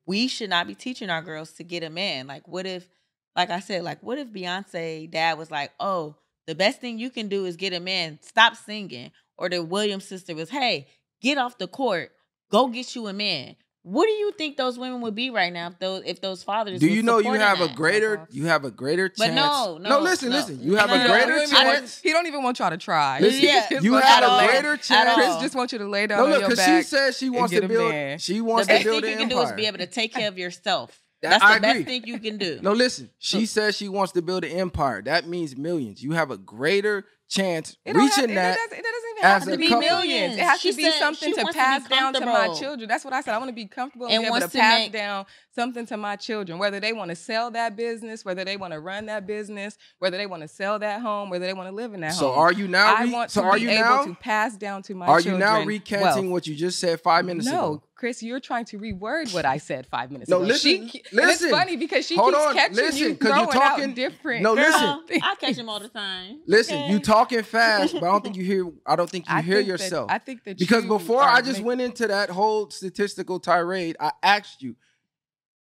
we 0.08 0.28
should 0.28 0.50
not 0.50 0.66
be 0.66 0.74
teaching 0.74 1.12
our 1.12 1.22
girls 1.22 1.52
to 1.54 1.64
get 1.64 1.84
a 1.84 1.90
man. 1.90 2.26
Like 2.26 2.48
what 2.48 2.66
if 2.66 2.90
like 3.36 3.52
I 3.52 3.60
said, 3.60 3.84
like 3.84 4.02
what 4.02 4.18
if 4.18 4.30
Beyonce 4.30 5.12
dad 5.12 5.38
was 5.38 5.52
like, 5.52 5.72
"Oh, 5.80 6.16
the 6.48 6.56
best 6.56 6.82
thing 6.82 6.98
you 6.98 7.12
can 7.12 7.28
do 7.28 7.46
is 7.46 7.56
get 7.56 7.74
a 7.74 7.80
man. 7.80 8.18
Stop 8.22 8.56
singing." 8.56 9.12
Or 9.38 9.50
the 9.50 9.64
Williams 9.64 10.06
sister 10.06 10.34
was, 10.34 10.50
"Hey, 10.50 10.88
get 11.22 11.38
off 11.38 11.60
the 11.60 11.68
court. 11.68 12.12
Go 12.50 12.68
get 12.70 12.96
you 12.96 13.08
a 13.08 13.14
man." 13.14 13.56
What 13.90 14.06
do 14.06 14.12
you 14.12 14.34
think 14.34 14.58
those 14.58 14.78
women 14.78 15.00
would 15.00 15.16
be 15.16 15.30
right 15.30 15.54
now 15.54 15.68
if 15.68 15.80
those 15.80 16.04
if 16.06 16.20
those 16.20 16.44
fathers? 16.44 16.82
Do 16.82 16.88
you 16.88 17.02
know 17.04 17.20
you 17.20 17.24
supporting 17.24 17.42
have 17.42 17.62
a 17.62 17.74
greater 17.74 18.18
uh-huh. 18.18 18.26
you 18.32 18.46
have 18.48 18.66
a 18.66 18.72
greater 18.72 19.08
chance? 19.08 19.18
But 19.18 19.26
chance? 19.28 19.38
no, 19.38 19.78
no, 19.78 20.00
listen, 20.02 20.30
no. 20.30 20.36
listen. 20.36 20.60
You 20.62 20.76
have 20.76 20.90
No, 20.90 20.96
a 20.96 20.98
no, 20.98 21.04
no, 21.08 21.14
greater 21.14 21.36
no, 21.38 21.40
He 21.46 21.52
don't 21.52 21.66
want- 21.66 21.78
chance. 21.80 22.02
He 22.02 22.12
don't 22.12 22.28
even 22.28 22.44
want 22.44 22.60
y'all 22.60 22.70
to 22.70 22.78
try. 22.78 23.20
Listen, 23.22 23.44
Yeah. 23.44 23.80
You 23.80 23.94
wants 23.94 24.08
have 24.08 24.24
y'all 24.24 24.40
a 24.40 24.46
greater 24.46 24.76
chance. 24.76 25.14
Chris 25.14 25.38
just 25.38 25.56
wants 25.56 25.72
you 25.72 25.80
to 25.80 25.88
lay 25.88 26.06
down 26.06 26.18
No, 26.30 26.38
look, 26.38 26.50
because 26.50 26.66
she 26.66 26.82
says 26.84 27.18
she 27.18 27.30
wants 27.30 27.54
to 27.54 27.66
build. 27.66 27.92
man. 27.92 28.20
She 28.20 28.34
The 28.34 28.42
wants 28.42 28.68
best 28.68 28.84
to 28.84 28.90
build 28.90 29.04
thing 29.04 29.14
an 29.14 29.20
you 29.22 29.28
can 29.28 29.38
do 29.38 29.42
is 29.42 29.52
be 29.54 29.68
able 29.68 29.78
to 29.78 29.88
take 29.88 30.14
care 30.14 30.28
of 30.28 30.38
yourself. 30.38 31.02
That- 31.22 31.30
That's 31.40 31.44
the 31.44 31.50
I 31.50 31.60
best 31.60 31.86
thing 31.86 32.04
you 32.06 32.20
can 32.20 32.38
do. 32.38 32.60
No, 32.62 32.74
listen. 32.74 33.10
She 33.20 33.46
says 33.46 33.78
she 33.78 33.88
wants 33.88 34.12
to 34.14 34.22
build 34.22 34.44
an 34.44 34.52
empire. 34.52 35.02
That 35.02 35.28
means 35.28 35.56
millions. 35.56 36.04
You 36.04 36.12
have 36.12 36.30
a 36.30 36.38
greater 36.38 37.06
chance 37.30 37.76
It 37.86 37.94
don't 37.94 38.02
have- 38.02 38.16
that. 38.28 38.28
It 38.28 38.36
doesn't, 38.36 38.80
it 38.80 38.84
doesn't 38.84 39.10
even 39.12 39.24
as 39.24 39.44
have 39.44 39.48
a 39.48 39.52
to 39.52 39.58
be 39.58 39.68
couple. 39.68 39.82
millions. 39.82 40.36
It 40.36 40.40
has 40.40 40.60
She 40.62 40.72
to 40.72 40.78
be 40.78 40.84
said 40.84 41.00
something 41.00 41.34
to 41.34 41.42
wants 41.44 41.56
to 41.56 41.60
pass 41.60 41.88
down 41.90 42.14
to 42.14 42.26
my 42.26 42.48
children. 42.54 42.88
That's 42.88 43.04
what 43.04 43.14
I 43.14 43.22
said. 43.22 43.34
I 43.34 43.38
want 43.38 43.50
to 43.50 43.54
be 43.56 43.66
comfortable 43.66 44.06
and, 44.08 44.16
And 44.16 44.24
be 44.24 44.28
able 44.28 44.40
to 44.40 44.48
to 44.52 44.58
pass 44.58 44.80
make- 44.80 44.92
down 44.94 45.26
something 45.54 45.86
to 45.88 45.98
my 45.98 46.16
children, 46.16 46.58
whether 46.60 46.80
they 46.80 46.94
want 46.94 47.10
to 47.10 47.16
sell 47.16 47.52
that 47.52 47.76
business, 47.76 48.24
whether 48.24 48.46
they 48.46 48.58
want 48.58 48.74
to 48.74 48.80
run 48.80 49.08
that 49.08 49.26
business, 49.28 49.78
whether 50.00 50.18
they 50.18 50.26
want 50.28 50.44
to 50.44 50.48
sell 50.48 50.80
that 50.80 51.02
home, 51.02 51.30
whether 51.30 51.46
they 51.46 51.54
want 51.54 51.68
to 51.70 51.76
live 51.76 51.94
in 51.94 52.02
that 52.02 52.14
So 52.14 52.28
home. 52.28 52.36
So 52.36 52.40
are 52.40 52.52
you 52.54 52.68
now? 52.68 52.96
I 52.96 53.04
re- 53.04 53.12
want 53.12 53.32
so 53.32 53.42
to 53.42 53.48
are 53.48 53.56
be 53.56 53.62
you 53.62 53.70
able 53.72 53.82
now? 53.82 54.04
to 54.06 54.16
pass 54.16 54.56
down 54.56 54.84
to 54.84 54.94
my 54.96 55.08
Are 55.08 55.20
you 55.20 55.38
now 55.38 55.64
recanting 55.64 56.26
wealth. 56.30 56.32
what 56.34 56.48
you 56.48 56.56
just 56.56 56.80
said 56.80 57.02
five 57.02 57.26
minutes 57.26 57.48
no, 57.48 57.52
ago? 57.74 57.84
Chris, 57.98 58.22
you're 58.22 58.40
trying 58.40 58.64
to 58.66 58.78
reword 58.78 59.34
what 59.34 59.44
I 59.44 59.58
said 59.58 59.88
five 59.88 60.12
minutes 60.12 60.30
No, 60.30 60.38
ago. 60.38 60.46
listen, 60.46 60.88
she, 60.88 61.04
listen. 61.12 61.48
it's 61.48 61.50
funny 61.50 61.78
because 61.78 62.06
she 62.06 62.16
Hold 62.16 62.36
keeps 62.36 62.46
on, 62.46 62.54
catching 62.54 62.76
listen, 62.76 62.98
you 63.10 63.16
'cause 63.16 63.28
you 63.30 63.34
throwing 63.34 63.50
talking- 63.50 63.90
out 63.90 63.96
different. 63.96 64.44
No, 64.44 64.54
listen. 64.54 64.82
Girl, 64.82 65.04
I 65.24 65.36
catch 65.40 65.56
them 65.56 65.68
all 65.68 65.80
the 65.80 65.90
time. 65.90 66.40
Listen, 66.46 66.78
okay? 66.78 66.92
you 66.92 67.00
talking 67.00 67.42
fast, 67.42 67.94
but 67.96 68.04
I 68.04 68.08
don't 68.12 68.24
think 68.24 68.36
you 68.38 68.44
hear. 68.44 68.72
I 68.86 68.96
don't 68.96 69.10
think 69.10 69.28
you 69.28 69.34
I 69.36 69.42
hear 69.42 69.56
think 69.56 69.66
that- 69.68 69.72
yourself. 69.72 70.12
I 70.12 70.20
think 70.20 70.44
that 70.44 70.60
because 70.60 70.84
you 70.84 70.90
before 70.90 71.24
I 71.24 71.40
just 71.42 71.54
making- 71.54 71.66
went 71.66 71.82
into 71.82 72.08
that 72.08 72.30
whole 72.30 72.70
statistical 72.70 73.40
tirade, 73.40 73.96
I 74.00 74.12
asked 74.22 74.62
you, 74.62 74.76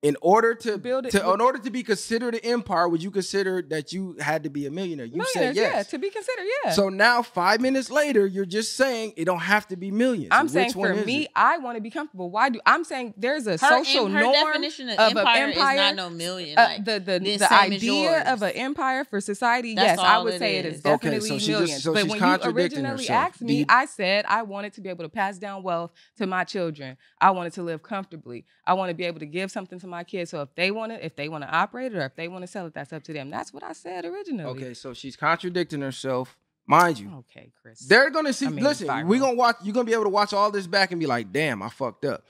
in 0.03 0.15
order 0.21 0.53
to 0.53 0.77
Build 0.77 1.05
it- 1.07 1.11
to 1.11 1.31
in 1.33 1.41
order 1.41 1.57
to 1.59 1.71
be 1.71 1.81
considered 1.81 2.35
an 2.35 2.41
empire, 2.43 2.87
would 2.89 3.01
you 3.01 3.09
consider 3.09 3.61
that 3.69 3.91
you 3.93 4.15
had 4.19 4.43
to 4.43 4.49
be 4.49 4.65
a 4.67 4.71
millionaire? 4.71 5.05
You 5.05 5.23
said 5.33 5.39
Millionaires, 5.39 5.55
yeah, 5.57 5.77
yes. 5.79 5.87
to 5.91 5.97
be 5.97 6.09
considered, 6.09 6.45
yeah. 6.65 6.71
So 6.71 6.89
now, 6.89 7.21
five 7.21 7.61
minutes 7.61 7.89
later, 7.89 8.27
you're 8.27 8.45
just 8.45 8.75
saying 8.75 9.13
it 9.15 9.25
don't 9.25 9.39
have 9.39 9.65
to 9.69 9.77
be 9.77 9.89
millions. 9.91 10.27
I'm 10.31 10.45
Which 10.45 10.51
saying 10.53 10.71
one 10.73 10.99
for 10.99 11.05
me, 11.05 11.23
it? 11.23 11.31
I 11.35 11.57
want 11.57 11.77
to 11.77 11.81
be 11.81 11.89
comfortable. 11.89 12.29
Why 12.29 12.49
do 12.49 12.59
I'm 12.65 12.83
saying 12.83 13.13
there's 13.17 13.47
a 13.47 13.51
her, 13.51 13.57
social 13.57 14.09
her 14.09 14.19
norm 14.19 14.33
definition 14.33 14.89
of, 14.89 14.99
of 14.99 15.11
an 15.13 15.17
empire, 15.19 15.43
empire, 15.47 15.73
is 15.75 15.79
not 15.81 15.95
no 15.95 16.09
million. 16.09 16.57
uh, 16.59 16.61
Like, 16.63 16.85
the 16.85 16.99
the, 16.99 17.19
the 17.19 17.37
the 17.37 17.53
idea 17.53 18.23
of 18.33 18.41
an 18.41 18.51
empire 18.51 19.05
for 19.05 19.21
society. 19.21 19.73
That's 19.73 19.99
yes, 19.99 19.99
I 19.99 20.17
would 20.19 20.33
it 20.33 20.39
say 20.39 20.57
it 20.57 20.65
is. 20.65 20.79
is 20.79 20.85
Okay, 20.85 20.91
definitely 20.95 21.29
so 21.29 21.39
she 21.39 21.47
just- 21.47 21.59
millions. 21.61 21.83
so 21.83 21.93
but 21.93 22.01
she's 22.03 22.11
when 22.11 22.19
you 22.19 22.37
originally 22.51 22.89
herself. 23.05 23.09
asked 23.29 23.41
me, 23.41 23.53
you- 23.59 23.65
I 23.69 23.85
said 23.85 24.25
I 24.27 24.41
wanted 24.43 24.73
to 24.73 24.81
be 24.81 24.89
able 24.89 25.05
to 25.05 25.09
pass 25.09 25.37
down 25.37 25.63
wealth 25.63 25.91
to 26.17 26.27
my 26.27 26.43
children. 26.43 26.97
I 27.21 27.31
wanted 27.31 27.53
to 27.53 27.63
live 27.63 27.81
comfortably. 27.83 28.45
I 28.65 28.73
want 28.73 28.89
to 28.89 28.93
be 28.93 29.05
able 29.05 29.19
to 29.19 29.25
give 29.25 29.49
something 29.49 29.79
to 29.79 29.87
my 29.93 30.03
kids. 30.03 30.31
So 30.31 30.41
if 30.41 30.53
they 30.55 30.71
want 30.71 30.91
to, 30.91 31.05
if 31.05 31.15
they 31.15 31.29
want 31.29 31.43
to 31.43 31.49
operate 31.49 31.93
it, 31.93 31.97
or 31.97 32.05
if 32.05 32.15
they 32.15 32.27
want 32.27 32.43
to 32.43 32.47
sell 32.47 32.65
it, 32.65 32.73
that's 32.73 32.91
up 32.91 33.03
to 33.03 33.13
them. 33.13 33.29
That's 33.29 33.53
what 33.53 33.63
I 33.63 33.73
said 33.73 34.05
originally. 34.05 34.43
Okay, 34.45 34.73
so 34.73 34.93
she's 34.93 35.15
contradicting 35.15 35.81
herself, 35.81 36.37
mind 36.65 36.99
you. 36.99 37.11
Okay, 37.19 37.51
Chris. 37.61 37.79
They're 37.79 38.09
gonna 38.09 38.33
see. 38.33 38.47
I 38.47 38.49
mean, 38.49 38.63
listen, 38.63 38.87
viral. 38.87 39.05
we 39.07 39.19
gonna 39.19 39.35
watch. 39.35 39.57
You're 39.63 39.73
gonna 39.73 39.85
be 39.85 39.93
able 39.93 40.03
to 40.03 40.09
watch 40.09 40.33
all 40.33 40.51
this 40.51 40.67
back 40.67 40.91
and 40.91 40.99
be 40.99 41.05
like, 41.05 41.31
"Damn, 41.31 41.61
I 41.61 41.69
fucked 41.69 42.05
up." 42.05 42.23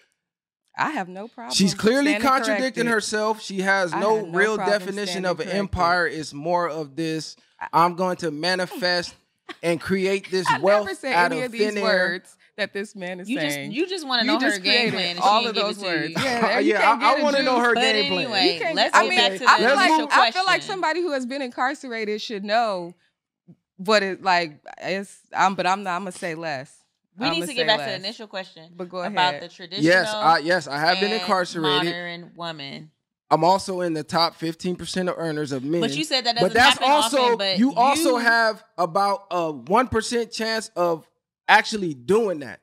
I 0.77 0.89
have 0.91 1.07
no 1.07 1.27
problem. 1.27 1.53
She's 1.53 1.75
clearly 1.75 2.15
contradicting 2.15 2.85
corrected. 2.85 2.87
herself. 2.87 3.41
She 3.41 3.59
has 3.61 3.91
no, 3.91 4.25
no 4.25 4.27
real 4.27 4.57
definition 4.57 5.23
of 5.23 5.39
an 5.39 5.45
corrected. 5.45 5.59
empire. 5.59 6.07
It's 6.07 6.33
more 6.33 6.67
of 6.67 6.95
this. 6.95 7.35
I'm 7.71 7.95
going 7.95 8.17
to 8.17 8.31
manifest 8.31 9.13
and 9.61 9.79
create 9.79 10.31
this 10.31 10.47
I 10.49 10.59
wealth 10.59 11.03
out 11.05 11.31
any 11.31 11.41
of 11.41 11.45
of 11.45 11.51
these 11.51 11.73
thin 11.73 11.83
words. 11.83 12.35
That 12.57 12.73
this 12.73 12.95
man 12.95 13.19
is 13.19 13.29
You 13.29 13.39
just 13.39 13.55
saying. 13.55 13.71
you 13.71 13.87
just 13.87 14.07
want 14.07 14.21
to 14.21 14.25
You 14.25 14.33
know 14.33 14.39
her 14.39 14.49
just 14.51 14.63
game 14.63 14.91
plan. 14.91 15.17
all 15.21 15.47
of 15.47 15.55
those 15.55 15.77
give 15.77 15.87
it 15.87 15.89
to 15.89 16.01
words. 16.01 16.07
you. 16.17 16.23
Yeah, 16.23 16.59
yeah, 16.59 16.59
you 16.59 17.05
I, 17.05 17.19
I 17.19 17.21
want 17.23 17.35
to 17.37 17.43
know 17.43 17.59
her 17.59 17.73
but 17.73 17.81
game 17.81 18.11
plan. 18.11 18.25
anyway, 18.25 18.53
You 18.53 18.59
can't 18.59 18.75
let's 18.75 18.91
get- 18.93 18.99
I 18.99 19.03
get 19.03 19.09
mean, 19.09 19.17
back 19.19 19.39
to 19.39 19.45
I 19.49 19.59
the 19.61 19.67
feel 19.67 19.75
like 19.75 19.89
initial 19.89 20.07
I 20.11 20.31
feel 20.31 20.45
like 20.45 20.61
somebody 20.61 21.01
who 21.01 21.11
has 21.13 21.25
been 21.25 21.41
incarcerated 21.41 22.21
should 22.21 22.43
know 22.43 22.93
what 23.77 24.03
it 24.03 24.23
like. 24.23 24.59
It's 24.81 25.19
um, 25.33 25.55
but 25.55 25.65
I'm 25.65 25.83
not. 25.83 25.95
I'm 25.95 26.01
gonna 26.01 26.11
say 26.11 26.35
less. 26.35 26.75
We 27.17 27.27
I'ma 27.27 27.35
need 27.35 27.45
to 27.47 27.53
get 27.53 27.67
back 27.67 27.79
to 27.79 27.85
the 27.85 27.95
initial 27.95 28.25
question 28.27 28.71
But 28.75 28.89
go 28.89 29.03
about 29.03 29.39
the 29.39 29.47
traditional. 29.47 29.83
Yes, 29.85 30.09
I, 30.11 30.39
yes, 30.39 30.67
I 30.67 30.79
have 30.79 30.99
been 30.99 31.11
incarcerated. 31.11 31.85
Modern 31.85 32.31
woman. 32.35 32.91
I'm 33.29 33.43
also 33.43 33.81
in 33.81 33.93
the 33.93 34.03
top 34.03 34.37
15% 34.39 35.09
of 35.09 35.15
earners 35.17 35.51
of 35.51 35.63
men. 35.63 35.81
But 35.81 35.95
you 35.95 36.03
said 36.03 36.25
that 36.25 36.35
doesn't 36.35 36.49
but 36.49 36.53
that's 36.53 36.77
also 36.79 37.17
often. 37.19 37.37
But 37.39 37.57
you 37.57 37.73
also 37.73 38.17
have 38.17 38.63
about 38.77 39.25
a 39.31 39.51
one 39.51 39.87
percent 39.87 40.31
chance 40.31 40.69
of 40.75 41.07
actually 41.47 41.93
doing 41.93 42.39
that. 42.39 42.59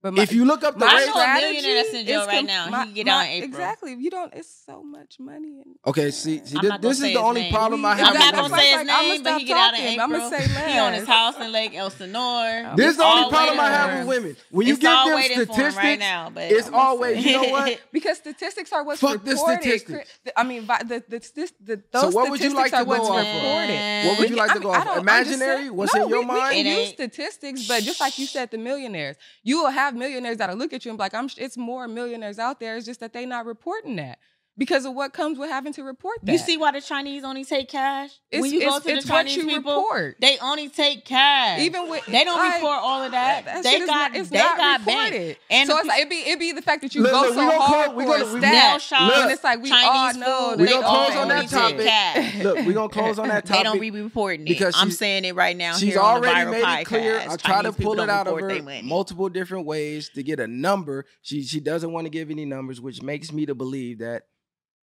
But 0.00 0.16
if 0.18 0.32
you 0.32 0.44
look 0.44 0.62
up 0.62 0.78
the 0.78 0.86
I 0.86 0.94
rate, 0.94 1.06
know 1.06 1.14
a 1.20 1.34
millionaire 1.40 1.74
that's 1.82 1.92
in 1.94 2.06
jail 2.06 2.20
is 2.20 2.26
right 2.28 2.44
now. 2.46 2.66
He 2.66 2.72
can 2.72 2.94
get 2.94 3.08
out 3.08 3.22
in 3.24 3.30
April. 3.32 3.48
Exactly. 3.50 3.94
You 3.94 4.10
don't. 4.10 4.32
It's 4.32 4.62
so 4.64 4.80
much 4.82 5.18
money. 5.18 5.48
In, 5.58 5.74
okay, 5.86 6.12
see, 6.12 6.40
see 6.44 6.56
I'm 6.56 6.62
thi- 6.62 6.68
not 6.68 6.80
gonna 6.80 6.88
this 6.94 6.98
is 7.00 7.02
the 7.02 7.16
only 7.16 7.40
name. 7.42 7.52
problem 7.52 7.84
I 7.84 7.96
have. 7.96 8.06
I'm 8.08 8.14
not 8.14 8.34
gonna 8.34 8.56
say 8.56 8.68
his 8.68 8.76
Like, 8.76 8.86
name, 8.86 9.22
but 9.24 9.40
he 9.40 9.46
stop 9.46 9.48
get 9.48 9.56
out 9.56 9.74
in 9.74 9.80
talking. 9.80 10.00
April. 10.00 10.16
I'ma 10.22 10.30
say 10.30 10.72
He 10.72 10.78
on 10.78 10.92
his 10.92 11.06
house 11.08 11.40
in 11.40 11.50
Lake 11.52 11.74
Elsinore. 11.74 12.72
This 12.76 12.90
is 12.92 12.96
the 12.96 13.04
only 13.04 13.28
problem 13.28 13.58
I 13.60 13.68
have 13.70 13.98
with 13.98 14.08
women. 14.08 14.36
When 14.50 14.66
you 14.68 14.74
It's 14.74 14.82
get 14.82 15.04
them 15.04 15.14
waiting 15.16 15.36
for 15.36 15.40
him 15.42 15.46
statistics, 15.52 15.76
right 15.76 15.98
now, 15.98 16.30
but 16.30 16.44
it's 16.52 16.68
I'm 16.68 16.74
always 16.74 17.24
you 17.24 17.32
know 17.32 17.48
what? 17.50 17.80
because 17.92 18.18
statistics 18.18 18.72
are 18.72 18.84
what's 18.84 19.00
Fuck 19.00 19.24
the 19.24 19.32
reported. 19.32 19.62
statistics. 19.62 20.18
I 20.36 20.44
mean, 20.44 20.62
vi- 20.62 20.82
the, 20.84 21.02
the, 21.08 21.18
the, 21.18 21.50
the, 21.64 21.82
So 21.92 22.06
those 22.06 22.14
what 22.14 22.30
would 22.30 22.40
you 22.40 22.54
like 22.54 22.68
statistics 22.68 22.74
are 22.74 22.84
to 22.84 22.88
what's 22.88 23.08
go 23.08 23.14
off 23.14 23.26
of? 23.26 23.34
reported. 23.34 24.06
What 24.06 24.18
would 24.20 24.30
you 24.30 24.36
like 24.36 24.52
to 24.52 24.60
go 24.60 24.70
off? 24.70 24.84
don't- 24.84 24.88
I'm 24.98 25.24
just 25.24 25.34
Imaginary? 25.34 25.62
saying- 25.64 25.76
What's 25.76 25.94
in 25.96 26.08
your 26.08 26.24
mind? 26.24 26.54
We 26.66 26.70
use 26.82 26.88
statistics, 26.90 27.66
but 27.66 27.82
just 27.82 28.00
like 28.00 28.16
you 28.18 28.26
said, 28.26 28.50
the 28.52 28.58
millionaires, 28.58 29.16
you 29.42 29.62
will 29.62 29.70
have 29.70 29.87
millionaires 29.94 30.38
that'll 30.38 30.56
look 30.56 30.72
at 30.72 30.84
you 30.84 30.90
and 30.90 30.98
be 30.98 31.02
like, 31.02 31.14
"I'm." 31.14 31.28
It's 31.36 31.56
more 31.56 31.88
millionaires 31.88 32.38
out 32.38 32.60
there. 32.60 32.76
It's 32.76 32.86
just 32.86 33.00
that 33.00 33.12
they're 33.12 33.26
not 33.26 33.46
reporting 33.46 33.96
that 33.96 34.18
because 34.58 34.84
of 34.84 34.92
what 34.94 35.12
comes 35.12 35.38
with 35.38 35.48
having 35.48 35.72
to 35.74 35.84
report 35.84 36.18
that. 36.24 36.32
You 36.32 36.38
see 36.38 36.56
why 36.56 36.72
the 36.72 36.80
Chinese 36.80 37.22
only 37.24 37.44
take 37.44 37.68
cash? 37.70 38.10
it's, 38.30 38.42
when 38.42 38.52
you 38.52 38.60
it's, 38.60 38.66
go 38.66 38.80
to 38.80 38.96
it's 38.96 39.06
the 39.06 39.12
what 39.12 39.18
Chinese 39.26 39.36
you 39.36 39.46
people, 39.46 39.76
report. 39.76 40.16
they 40.20 40.36
only 40.38 40.68
take 40.68 41.04
cash. 41.04 41.60
Even 41.60 41.88
with 41.88 42.04
they 42.06 42.24
don't 42.24 42.36
like, 42.36 42.56
report 42.56 42.78
all 42.82 43.02
of 43.02 43.12
that. 43.12 43.44
that 43.44 43.62
they 43.62 43.78
got 43.78 43.86
not, 43.86 44.16
it's 44.16 44.28
they 44.30 44.38
not 44.38 44.56
got 44.58 44.80
reported. 44.80 45.10
bank. 45.12 45.38
And 45.50 45.68
so 45.68 45.74
the 45.74 45.78
it's 45.80 45.88
like 45.88 46.02
it 46.02 46.10
be 46.10 46.16
it 46.16 46.38
be 46.38 46.52
the 46.52 46.62
fact 46.62 46.82
that 46.82 46.94
you 46.94 47.02
Look, 47.02 47.12
go 47.12 47.20
look, 47.22 47.34
so 47.34 47.40
hard 47.60 47.86
call- 47.86 47.94
for 48.00 48.04
gonna- 48.04 48.24
a 48.24 48.32
we- 48.34 48.40
stat, 48.40 48.52
nail 48.52 48.78
shops, 48.78 49.14
and 49.16 49.30
it's 49.30 49.44
like 49.44 49.62
we 49.62 49.70
all 49.72 50.14
know 50.14 50.50
food, 50.50 50.58
they 50.58 50.62
We 50.68 50.68
gonna 50.70 50.86
close 50.86 51.16
on 51.16 51.28
that 51.28 51.40
take 51.42 51.50
topic. 51.50 51.86
cash. 51.86 52.42
Look, 52.42 52.56
we're 52.66 52.72
gonna 52.72 52.88
close 52.88 53.18
on 53.18 53.28
that 53.28 53.46
topic. 53.46 53.58
They 53.58 53.62
don't 53.62 53.76
topic. 53.76 53.80
be 53.92 54.00
reporting 54.02 54.40
it. 54.42 54.48
because 54.48 54.74
I'm 54.76 54.90
saying 54.90 55.24
it 55.24 55.34
right 55.36 55.56
now. 55.56 55.74
She's 55.74 55.94
here 55.94 56.00
on 56.00 56.20
the 56.20 56.28
already 56.28 56.46
Viral 56.48 56.50
made 56.52 56.64
podcast. 56.64 56.80
it 56.80 56.84
clear. 56.86 57.18
I 57.20 57.24
try 57.24 57.36
to 57.36 57.38
Chinese 57.38 57.76
people 57.76 57.84
pull 57.84 57.92
it 57.94 58.06
don't 58.06 58.10
out 58.10 58.26
of 58.26 58.34
report 58.36 58.66
her 58.66 58.82
multiple 58.82 59.28
different 59.28 59.66
ways 59.66 60.08
to 60.10 60.22
get 60.22 60.40
a 60.40 60.46
number. 60.48 61.04
She 61.22 61.44
she 61.44 61.60
doesn't 61.60 61.92
want 61.92 62.06
to 62.06 62.10
give 62.10 62.30
any 62.30 62.44
numbers, 62.44 62.80
which 62.80 63.02
makes 63.02 63.32
me 63.32 63.46
to 63.46 63.54
believe 63.54 63.98
that 64.00 64.24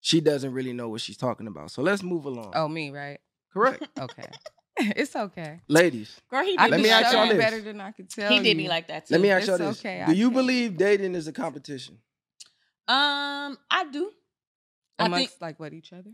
she 0.02 0.20
doesn't 0.20 0.52
really 0.52 0.74
know 0.74 0.90
what 0.90 1.00
she's 1.02 1.18
talking 1.18 1.48
about. 1.48 1.72
So 1.72 1.82
let's 1.82 2.04
move 2.04 2.26
along. 2.26 2.52
Oh, 2.56 2.68
me, 2.68 2.90
right? 2.90 3.20
Correct, 3.54 3.84
Okay, 4.00 4.28
it's 4.78 5.16
okay. 5.16 5.60
ladies. 5.68 6.20
Girl, 6.30 6.44
he 6.44 6.58
did 6.58 6.70
Let 6.72 6.82
me 6.82 6.90
ask 6.90 7.14
y'all 7.14 7.28
this. 7.28 7.38
better 7.38 7.62
than 7.62 7.80
I 7.82 7.92
could 7.92 8.10
tell 8.10 8.32
He 8.32 8.40
did 8.40 8.50
you. 8.58 8.64
me 8.64 8.70
like 8.70 8.88
that 8.90 9.08
too. 9.08 9.14
Let 9.14 9.22
me 9.22 9.30
ask 9.30 9.48
y'all 9.48 9.58
this: 9.58 9.80
okay, 9.80 10.04
Do 10.06 10.12
I 10.12 10.16
you 10.16 10.26
can't. 10.28 10.36
believe 10.36 10.78
dating 10.78 11.16
is 11.16 11.28
a 11.28 11.34
competition? 11.34 11.98
Um, 12.88 13.58
I 13.70 13.86
do. 13.92 14.12
I 15.00 15.06
amongst 15.06 15.30
think 15.32 15.42
like 15.42 15.60
what 15.60 15.74
each 15.74 15.94
other. 15.94 16.12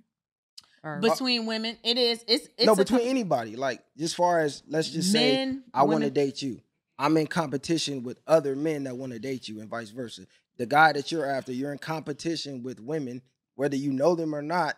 Or 0.84 1.00
between 1.02 1.46
women, 1.46 1.78
it 1.84 1.98
is. 1.98 2.24
It's 2.28 2.48
it's 2.58 2.66
no, 2.66 2.76
between 2.76 3.02
com- 3.02 3.10
anybody. 3.10 3.56
Like, 3.56 3.82
as 4.00 4.14
far 4.14 4.40
as 4.40 4.64
let's 4.68 4.90
just 4.90 5.12
say. 5.12 5.54
I 5.74 5.84
want 5.84 6.04
to 6.04 6.10
date 6.10 6.42
you. 6.42 6.62
I'm 7.00 7.16
in 7.18 7.28
competition 7.28 8.02
with 8.04 8.20
other 8.26 8.56
men 8.56 8.86
that 8.86 8.98
want 8.98 9.12
to 9.14 9.20
date 9.20 9.48
you, 9.48 9.60
and 9.60 9.70
vice 9.70 9.90
versa. 9.90 10.26
The 10.58 10.66
guy 10.66 10.94
that 10.94 11.12
you're 11.12 11.26
after, 11.30 11.52
you're 11.52 11.72
in 11.72 11.78
competition 11.78 12.64
with 12.64 12.80
women, 12.80 13.22
whether 13.58 13.76
you 13.76 13.92
know 13.92 14.16
them 14.16 14.34
or 14.34 14.42
not, 14.42 14.78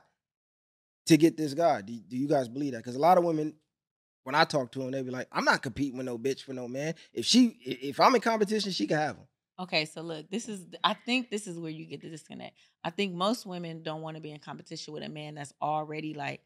to 1.05 1.17
get 1.17 1.37
this 1.37 1.53
guy. 1.53 1.81
Do, 1.81 1.93
do 1.93 2.17
you 2.17 2.27
guys 2.27 2.47
believe 2.47 2.71
that? 2.71 2.79
Because 2.79 2.95
a 2.95 2.99
lot 2.99 3.17
of 3.17 3.23
women, 3.23 3.53
when 4.23 4.35
I 4.35 4.45
talk 4.45 4.71
to 4.71 4.79
them, 4.79 4.91
they 4.91 5.01
be 5.01 5.11
like, 5.11 5.27
"I'm 5.31 5.43
not 5.43 5.61
competing 5.61 5.97
with 5.97 6.05
no 6.05 6.17
bitch 6.17 6.41
for 6.41 6.53
no 6.53 6.67
man. 6.67 6.95
If 7.13 7.25
she, 7.25 7.57
if 7.61 7.99
I'm 7.99 8.15
in 8.15 8.21
competition, 8.21 8.71
she 8.71 8.87
can 8.87 8.97
have 8.97 9.17
him." 9.17 9.27
Okay, 9.59 9.83
so 9.83 10.01
look, 10.01 10.29
this 10.31 10.47
is 10.47 10.65
I 10.83 10.93
think 10.93 11.29
this 11.29 11.45
is 11.45 11.59
where 11.59 11.71
you 11.71 11.85
get 11.85 12.01
the 12.01 12.09
disconnect. 12.09 12.55
I 12.83 12.89
think 12.89 13.13
most 13.13 13.45
women 13.45 13.83
don't 13.83 14.01
want 14.01 14.15
to 14.15 14.21
be 14.21 14.31
in 14.31 14.39
competition 14.39 14.93
with 14.93 15.03
a 15.03 15.09
man 15.09 15.35
that's 15.35 15.53
already 15.61 16.13
like 16.13 16.41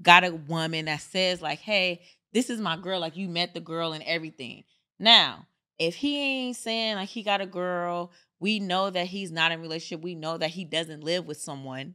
got 0.00 0.24
a 0.24 0.32
woman 0.32 0.86
that 0.86 1.02
says 1.02 1.42
like, 1.42 1.58
"Hey, 1.58 2.00
this 2.32 2.48
is 2.48 2.60
my 2.60 2.76
girl." 2.78 3.00
Like 3.00 3.16
you 3.16 3.28
met 3.28 3.52
the 3.52 3.60
girl 3.60 3.92
and 3.92 4.02
everything. 4.04 4.64
Now, 4.98 5.46
if 5.78 5.96
he 5.96 6.18
ain't 6.18 6.56
saying 6.56 6.96
like 6.96 7.08
he 7.08 7.22
got 7.22 7.40
a 7.40 7.46
girl, 7.46 8.12
we 8.42 8.58
know 8.58 8.90
that 8.90 9.06
he's 9.06 9.30
not 9.30 9.52
in 9.52 9.60
a 9.60 9.62
relationship. 9.62 10.02
We 10.02 10.16
know 10.16 10.36
that 10.36 10.50
he 10.50 10.64
doesn't 10.64 11.04
live 11.04 11.26
with 11.26 11.40
someone. 11.40 11.94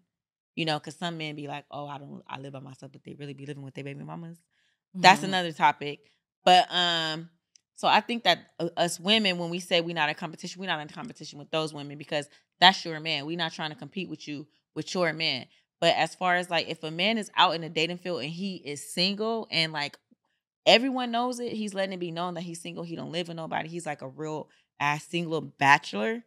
You 0.56 0.66
know, 0.66 0.80
because 0.80 0.96
some 0.96 1.18
men 1.20 1.36
be 1.36 1.48
like, 1.48 1.66
"Oh, 1.70 1.88
I 1.88 2.00
don't, 2.00 2.24
I 2.28 2.40
live 2.40 2.54
by 2.54 2.60
myself," 2.60 2.92
but 2.92 3.04
they 3.04 3.14
really 3.14 3.34
be 3.36 3.46
living 3.46 3.64
with 3.64 3.76
their 3.76 3.84
baby 3.84 4.04
mamas. 4.04 4.38
That's 4.96 5.22
Mhm. 5.22 5.26
another 5.26 5.52
topic. 5.52 6.00
But 6.44 6.68
um, 6.72 7.30
so 7.76 7.88
I 7.88 8.02
think 8.02 8.24
that 8.24 8.40
uh, 8.60 8.70
us 8.78 9.00
women, 9.00 9.38
when 9.38 9.50
we 9.52 9.60
say 9.60 9.82
we're 9.82 9.94
not 9.94 10.10
in 10.10 10.16
competition, 10.16 10.60
we're 10.60 10.68
not 10.68 10.80
in 10.80 10.88
competition 10.88 11.38
with 11.38 11.52
those 11.52 11.74
women 11.74 11.98
because 11.98 12.28
that's 12.60 12.84
your 12.86 13.00
man. 13.00 13.26
We're 13.28 13.38
not 13.38 13.54
trying 13.54 13.70
to 13.72 13.76
compete 13.76 14.10
with 14.10 14.28
you 14.28 14.48
with 14.74 14.94
your 14.96 15.14
man. 15.14 15.46
But 15.80 15.96
as 15.96 16.16
far 16.16 16.38
as 16.38 16.50
like 16.50 16.70
if 16.70 16.84
a 16.84 16.90
man 16.92 17.20
is 17.20 17.30
out 17.36 17.54
in 17.54 17.62
the 17.62 17.70
dating 17.70 17.98
field 18.00 18.22
and 18.24 18.32
he 18.32 18.56
is 18.56 18.92
single 18.94 19.48
and 19.52 19.72
like 19.74 19.98
everyone 20.66 21.12
knows 21.12 21.40
it, 21.40 21.54
he's 21.54 21.74
letting 21.74 21.94
it 21.94 22.00
be 22.00 22.12
known 22.12 22.34
that 22.36 22.42
he's 22.42 22.62
single, 22.62 22.84
he 22.84 22.96
don't 22.96 23.12
live 23.12 23.28
with 23.28 23.38
nobody, 23.38 23.70
he's 23.70 23.86
like 23.86 24.02
a 24.02 24.08
real 24.08 24.50
ass 24.80 25.06
single 25.06 25.42
bachelor. 25.42 26.24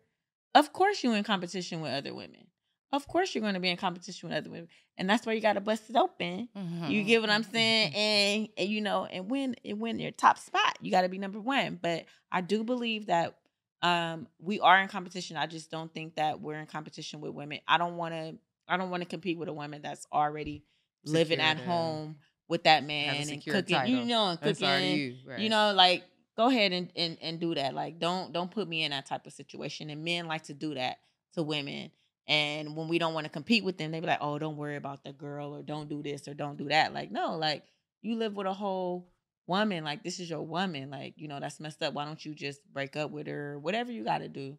Of 0.54 0.72
course 0.72 1.02
you're 1.02 1.16
in 1.16 1.24
competition 1.24 1.80
with 1.80 1.92
other 1.92 2.14
women. 2.14 2.46
Of 2.92 3.06
course 3.06 3.34
you're 3.34 3.42
going 3.42 3.54
to 3.54 3.60
be 3.60 3.68
in 3.68 3.76
competition 3.76 4.28
with 4.28 4.36
other 4.36 4.50
women. 4.50 4.68
And 4.98 5.08
that's 5.08 5.24
why 5.24 5.32
you 5.32 5.40
got 5.40 5.52
to 5.52 5.60
bust 5.60 5.88
it 5.88 5.96
open. 5.96 6.48
Mm-hmm. 6.56 6.90
You 6.90 7.04
get 7.04 7.20
what 7.20 7.30
I'm 7.30 7.44
saying? 7.44 7.94
And, 7.94 8.48
and 8.56 8.68
you 8.68 8.80
know, 8.80 9.06
and 9.06 9.30
win 9.30 9.54
and 9.64 9.80
win 9.80 9.98
your 9.98 10.10
top 10.10 10.38
spot. 10.38 10.76
You 10.80 10.90
got 10.90 11.02
to 11.02 11.08
be 11.08 11.18
number 11.18 11.40
one. 11.40 11.78
But 11.80 12.06
I 12.32 12.40
do 12.40 12.64
believe 12.64 13.06
that 13.06 13.36
um 13.82 14.26
we 14.38 14.60
are 14.60 14.78
in 14.80 14.88
competition. 14.88 15.36
I 15.36 15.46
just 15.46 15.70
don't 15.70 15.92
think 15.94 16.16
that 16.16 16.40
we're 16.40 16.58
in 16.58 16.66
competition 16.66 17.20
with 17.20 17.32
women. 17.32 17.60
I 17.66 17.78
don't 17.78 17.96
want 17.96 18.14
to. 18.14 18.34
I 18.68 18.76
don't 18.76 18.90
want 18.90 19.02
to 19.02 19.08
compete 19.08 19.38
with 19.38 19.48
a 19.48 19.52
woman 19.52 19.82
that's 19.82 20.06
already 20.12 20.64
living 21.04 21.40
at 21.40 21.58
home 21.58 22.16
with 22.48 22.64
that 22.64 22.84
man 22.84 23.28
and 23.28 23.44
cooking. 23.44 23.86
You 23.86 24.04
know, 24.04 24.30
and 24.30 24.40
cooking. 24.40 24.96
you, 24.96 25.14
right? 25.26 25.38
You 25.38 25.48
know, 25.48 25.72
like 25.72 26.04
go 26.40 26.48
ahead 26.48 26.72
and, 26.72 26.90
and 26.96 27.18
and 27.20 27.38
do 27.38 27.54
that. 27.54 27.74
Like 27.74 27.98
don't 27.98 28.32
don't 28.32 28.50
put 28.50 28.66
me 28.66 28.82
in 28.82 28.92
that 28.92 29.04
type 29.04 29.26
of 29.26 29.32
situation. 29.34 29.90
And 29.90 30.02
men 30.02 30.26
like 30.26 30.44
to 30.44 30.54
do 30.54 30.74
that 30.74 30.96
to 31.34 31.42
women. 31.42 31.90
And 32.26 32.74
when 32.74 32.88
we 32.88 32.98
don't 32.98 33.12
want 33.12 33.26
to 33.26 33.30
compete 33.30 33.62
with 33.62 33.76
them, 33.76 33.90
they 33.90 34.00
be 34.00 34.06
like, 34.06 34.22
"Oh, 34.22 34.38
don't 34.38 34.56
worry 34.56 34.76
about 34.76 35.04
the 35.04 35.12
girl, 35.12 35.54
or 35.54 35.62
don't 35.62 35.88
do 35.88 36.02
this, 36.02 36.26
or 36.28 36.34
don't 36.34 36.56
do 36.56 36.68
that." 36.68 36.94
Like, 36.94 37.10
no, 37.10 37.36
like 37.36 37.64
you 38.00 38.16
live 38.16 38.34
with 38.34 38.46
a 38.46 38.54
whole 38.54 39.10
woman. 39.46 39.84
Like 39.84 40.02
this 40.02 40.18
is 40.18 40.30
your 40.30 40.40
woman. 40.42 40.90
Like 40.90 41.14
you 41.16 41.28
know 41.28 41.40
that's 41.40 41.60
messed 41.60 41.82
up. 41.82 41.92
Why 41.92 42.06
don't 42.06 42.24
you 42.24 42.34
just 42.34 42.60
break 42.72 42.96
up 42.96 43.10
with 43.10 43.26
her? 43.26 43.58
Whatever 43.58 43.92
you 43.92 44.02
got 44.02 44.18
to 44.18 44.28
do. 44.28 44.56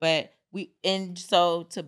But 0.00 0.32
we 0.52 0.74
and 0.84 1.18
so 1.18 1.64
to 1.70 1.86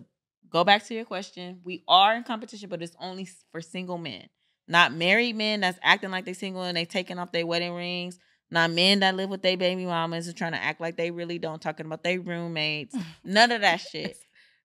go 0.49 0.65
back 0.65 0.83
to 0.87 0.93
your 0.93 1.05
question, 1.05 1.61
we 1.63 1.83
are 1.87 2.13
in 2.15 2.23
competition, 2.23 2.67
but 2.67 2.81
it's 2.81 2.95
only 2.99 3.29
for 3.53 3.61
single 3.61 3.99
men, 3.99 4.27
not 4.67 4.91
married 4.91 5.37
men 5.37 5.61
that's 5.61 5.79
acting 5.81 6.11
like 6.11 6.25
they're 6.25 6.33
single 6.33 6.63
and 6.63 6.75
they 6.75 6.85
taking 6.85 7.19
off 7.19 7.31
their 7.31 7.45
wedding 7.45 7.73
rings. 7.73 8.19
Not 8.51 8.71
men 8.71 9.01
that 9.01 9.15
live 9.15 9.29
with 9.29 9.41
their 9.41 9.57
baby 9.57 9.85
mamas 9.85 10.27
and 10.27 10.35
trying 10.35 10.53
to 10.53 10.61
act 10.61 10.81
like 10.81 10.97
they 10.97 11.11
really 11.11 11.37
don't, 11.37 11.61
talking 11.61 11.85
about 11.85 12.03
their 12.03 12.19
roommates. 12.19 12.95
None 13.23 13.51
of 13.51 13.61
that 13.61 13.77
shit. 13.77 14.17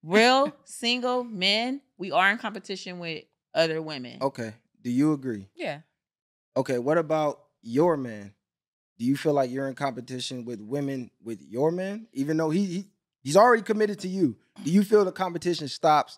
Real 0.03 0.55
single 0.64 1.25
men, 1.25 1.81
we 1.99 2.11
are 2.11 2.31
in 2.31 2.38
competition 2.38 2.99
with 2.99 3.25
other 3.55 3.83
women. 3.83 4.18
Okay. 4.23 4.55
Do 4.83 4.90
you 4.90 5.12
agree? 5.12 5.49
yeah. 5.55 5.81
Okay. 6.57 6.79
What 6.79 6.99
about 6.99 7.40
your 7.62 7.97
man? 7.97 8.33
Do 8.99 9.05
you 9.05 9.16
feel 9.16 9.33
like 9.33 9.51
you're 9.51 9.66
in 9.68 9.75
competition 9.75 10.44
with 10.44 10.61
women 10.61 11.11
with 11.23 11.42
your 11.42 11.73
man, 11.73 12.07
even 12.12 12.37
though 12.37 12.51
he, 12.51 12.64
he 12.64 12.85
he's 13.23 13.37
already 13.37 13.62
committed 13.62 13.99
to 14.01 14.09
you? 14.09 14.37
Do 14.62 14.70
you 14.70 14.85
feel 14.85 15.05
the 15.05 15.11
competition 15.11 15.66
stops 15.66 16.16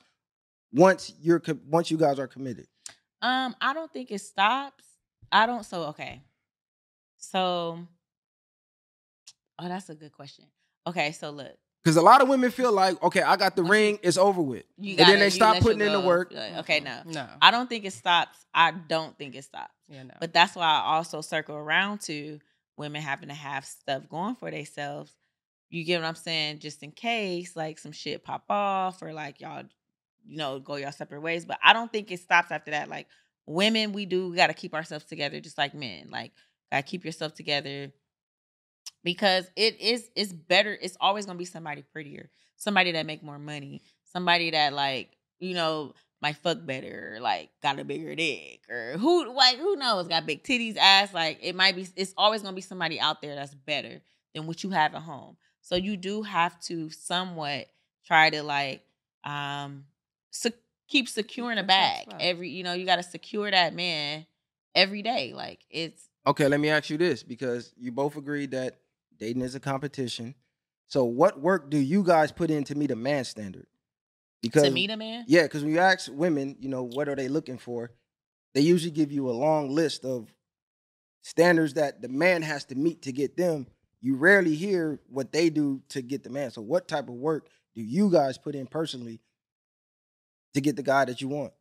once 0.73 1.15
you're 1.21 1.41
co- 1.41 1.59
once 1.67 1.91
you 1.91 1.97
guys 1.97 2.19
are 2.19 2.27
committed? 2.27 2.67
Um, 3.23 3.57
I 3.61 3.73
don't 3.73 3.91
think 3.91 4.11
it 4.11 4.21
stops. 4.21 4.85
I 5.33 5.47
don't. 5.47 5.65
So 5.65 5.85
okay. 5.85 6.21
So, 7.19 7.79
oh, 9.59 9.69
that's 9.69 9.89
a 9.89 9.95
good 9.95 10.13
question. 10.13 10.45
Okay, 10.87 11.13
so 11.13 11.31
look, 11.31 11.53
Because 11.83 11.97
a 11.97 12.03
lot 12.03 12.21
of 12.23 12.29
women 12.29 12.51
feel 12.51 12.73
like, 12.73 13.03
okay, 13.03 13.23
I 13.23 13.37
got 13.37 13.57
the 13.57 13.63
ring, 13.65 13.99
it's 14.03 14.17
over 14.17 14.41
with, 14.43 14.65
and 14.79 14.99
then 14.99 15.19
they 15.19 15.31
stop 15.31 15.59
putting 15.61 15.81
in 15.81 15.93
the 15.93 16.01
work. 16.01 16.33
Okay, 16.59 16.81
no, 16.81 17.01
No. 17.07 17.27
I 17.43 17.51
don't 17.51 17.69
think 17.69 17.85
it 17.85 17.93
stops. 17.93 18.39
I 18.55 18.71
don't 18.73 19.17
think 19.19 19.35
it 19.35 19.45
stops. 19.45 19.73
yeah, 19.89 20.05
no. 20.05 20.15
But 20.21 20.33
that's 20.33 20.55
why 20.55 20.65
I 20.67 20.97
also 20.97 21.21
circle 21.21 21.57
around 21.57 22.01
to 22.03 22.39
women 22.77 23.03
having 23.03 23.29
to 23.29 23.35
have 23.35 23.65
stuff 23.65 24.09
going 24.09 24.37
for 24.37 24.51
themselves. 24.51 25.13
You 25.71 25.83
get 25.85 26.01
what 26.01 26.07
I'm 26.07 26.15
saying? 26.15 26.61
Just 26.61 26.83
in 26.85 26.93
case 26.93 27.57
like 27.57 27.79
some 27.79 27.93
shit 27.93 28.23
pop 28.23 28.45
off 28.49 29.03
or 29.03 29.13
like 29.13 29.41
y'all, 29.41 29.65
you 30.25 30.37
know, 30.37 30.61
go 30.61 30.77
y'all 30.77 30.93
separate 30.93 31.21
ways. 31.23 31.45
But 31.45 31.59
I 31.63 31.73
don't 31.73 31.91
think 31.91 32.13
it 32.13 32.21
stops 32.21 32.53
after 32.53 32.71
that. 32.71 32.89
Like 32.89 33.09
women, 33.47 33.93
we 33.93 34.07
do 34.07 34.29
we 34.31 34.37
gotta 34.37 34.55
keep 34.55 34.75
ourselves 34.75 35.05
together 35.07 35.41
just 35.41 35.59
like 35.59 35.75
men. 35.75 36.09
Like 36.11 36.33
gotta 36.71 36.83
keep 36.83 37.05
yourself 37.05 37.35
together. 37.35 37.93
because 39.05 39.51
it 39.57 39.81
is 39.81 40.11
it's 40.15 40.33
better. 40.33 40.77
It's 40.81 40.97
always 41.01 41.27
gonna 41.27 41.39
be 41.39 41.45
somebody 41.45 41.83
prettier, 41.83 42.31
somebody 42.57 42.93
that 42.93 43.07
make 43.07 43.23
more 43.23 43.39
money, 43.39 43.83
somebody 44.05 44.51
that 44.51 44.73
like 44.73 45.17
you 45.39 45.55
know 45.55 45.95
might 46.23 46.37
fuck 46.37 46.65
better, 46.65 47.19
like 47.21 47.51
got 47.63 47.79
a 47.79 47.85
bigger 47.85 48.15
dick, 48.15 48.63
or 48.69 48.97
who 48.99 49.33
like 49.35 49.59
who 49.59 49.77
knows, 49.77 50.09
got 50.09 50.27
big 50.27 50.43
titties, 50.43 50.77
ass. 50.77 51.13
Like 51.15 51.39
it 51.43 51.55
might 51.55 51.77
be. 51.77 51.87
It's 51.97 52.15
always 52.17 52.43
gonna 52.43 52.57
be 52.57 52.63
somebody 52.63 52.99
out 52.99 53.23
there 53.23 53.35
that's 53.35 53.55
better 53.55 54.01
than 54.35 54.47
what 54.47 54.63
you 54.65 54.71
have 54.71 54.95
at 54.95 55.03
home. 55.03 55.37
So 55.61 55.77
you 55.77 55.97
do 55.97 56.23
have 56.23 56.59
to 56.63 56.91
somewhat 56.91 57.67
try 58.07 58.31
to 58.31 58.43
like 58.43 58.83
um 59.25 59.85
se- 60.31 60.53
keep 60.89 61.09
securing 61.09 61.59
a 61.59 61.65
bag 61.65 62.07
every. 62.21 62.51
You 62.51 62.65
know, 62.65 62.73
you 62.73 62.87
got 62.87 62.97
to 62.97 63.03
secure 63.03 63.51
that 63.51 63.75
man 63.75 64.27
every 64.75 65.03
day. 65.03 65.33
Like 65.35 65.61
it's 65.71 66.09
Okay, 66.27 66.49
let 66.49 66.59
me 66.59 66.71
ask 66.71 66.91
you 66.91 66.99
this 66.99 67.23
because 67.23 67.73
you 67.79 67.93
both 67.93 68.17
agreed 68.17 68.51
that 68.51 68.79
dating 69.19 69.43
is 69.43 69.55
a 69.55 69.61
competition. 69.61 70.35
So, 70.89 71.05
what 71.05 71.41
work 71.41 71.71
do 71.71 71.79
you 71.79 72.03
guys 72.03 72.33
put 72.33 72.51
in 72.51 72.65
to 72.65 72.75
meet 72.75 72.91
a 72.91 72.97
man 72.97 73.25
standard? 73.25 73.67
Because 74.43 74.65
to 74.65 74.71
meet 74.71 74.91
a 74.91 74.97
man. 74.97 75.25
yeah, 75.29 75.43
because 75.43 75.63
when 75.63 75.73
you 75.73 75.79
ask 75.79 76.11
women, 76.13 76.57
you 76.61 76.69
know, 76.69 76.83
what 76.83 77.09
are 77.09 77.15
they 77.15 77.29
looking 77.29 77.59
for? 77.59 77.93
They 78.55 78.61
usually 78.61 78.91
give 78.91 79.13
you 79.13 79.29
a 79.29 79.33
long 79.33 79.71
list 79.71 80.05
of 80.05 80.33
standards 81.23 81.75
that 81.75 82.03
the 82.03 82.09
man 82.09 82.43
has 82.43 82.65
to 82.67 82.75
meet 82.75 83.03
to 83.03 83.13
get 83.13 83.37
them. 83.37 83.67
You 84.01 84.17
rarely 84.17 84.55
hear 84.55 85.01
what 85.09 85.33
they 85.33 85.51
do 85.51 85.83
to 85.91 86.03
get 86.03 86.23
the 86.23 86.31
man. 86.31 86.51
So, 86.51 86.61
what 86.61 86.89
type 86.89 87.09
of 87.09 87.15
work 87.15 87.49
do 87.75 87.83
you 87.83 88.11
guys 88.11 88.37
put 88.37 88.55
in 88.55 88.67
personally 88.67 89.21
to 90.55 90.61
get 90.61 90.75
the 90.75 90.83
guy 90.83 91.05
that 91.05 91.21
you 91.21 91.29
want? 91.29 91.53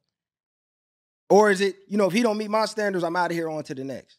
Or 1.30 1.50
is 1.50 1.62
it, 1.62 1.76
you 1.88 1.98
know, 1.98 2.06
if 2.06 2.14
he 2.14 2.22
don't 2.22 2.38
meet 2.38 2.52
my 2.52 2.66
standards, 2.66 3.04
I'm 3.04 3.16
out 3.16 3.32
of 3.32 3.38
here 3.38 3.50
on 3.50 3.64
to 3.64 3.76
the 3.76 3.84
next? 3.84 4.18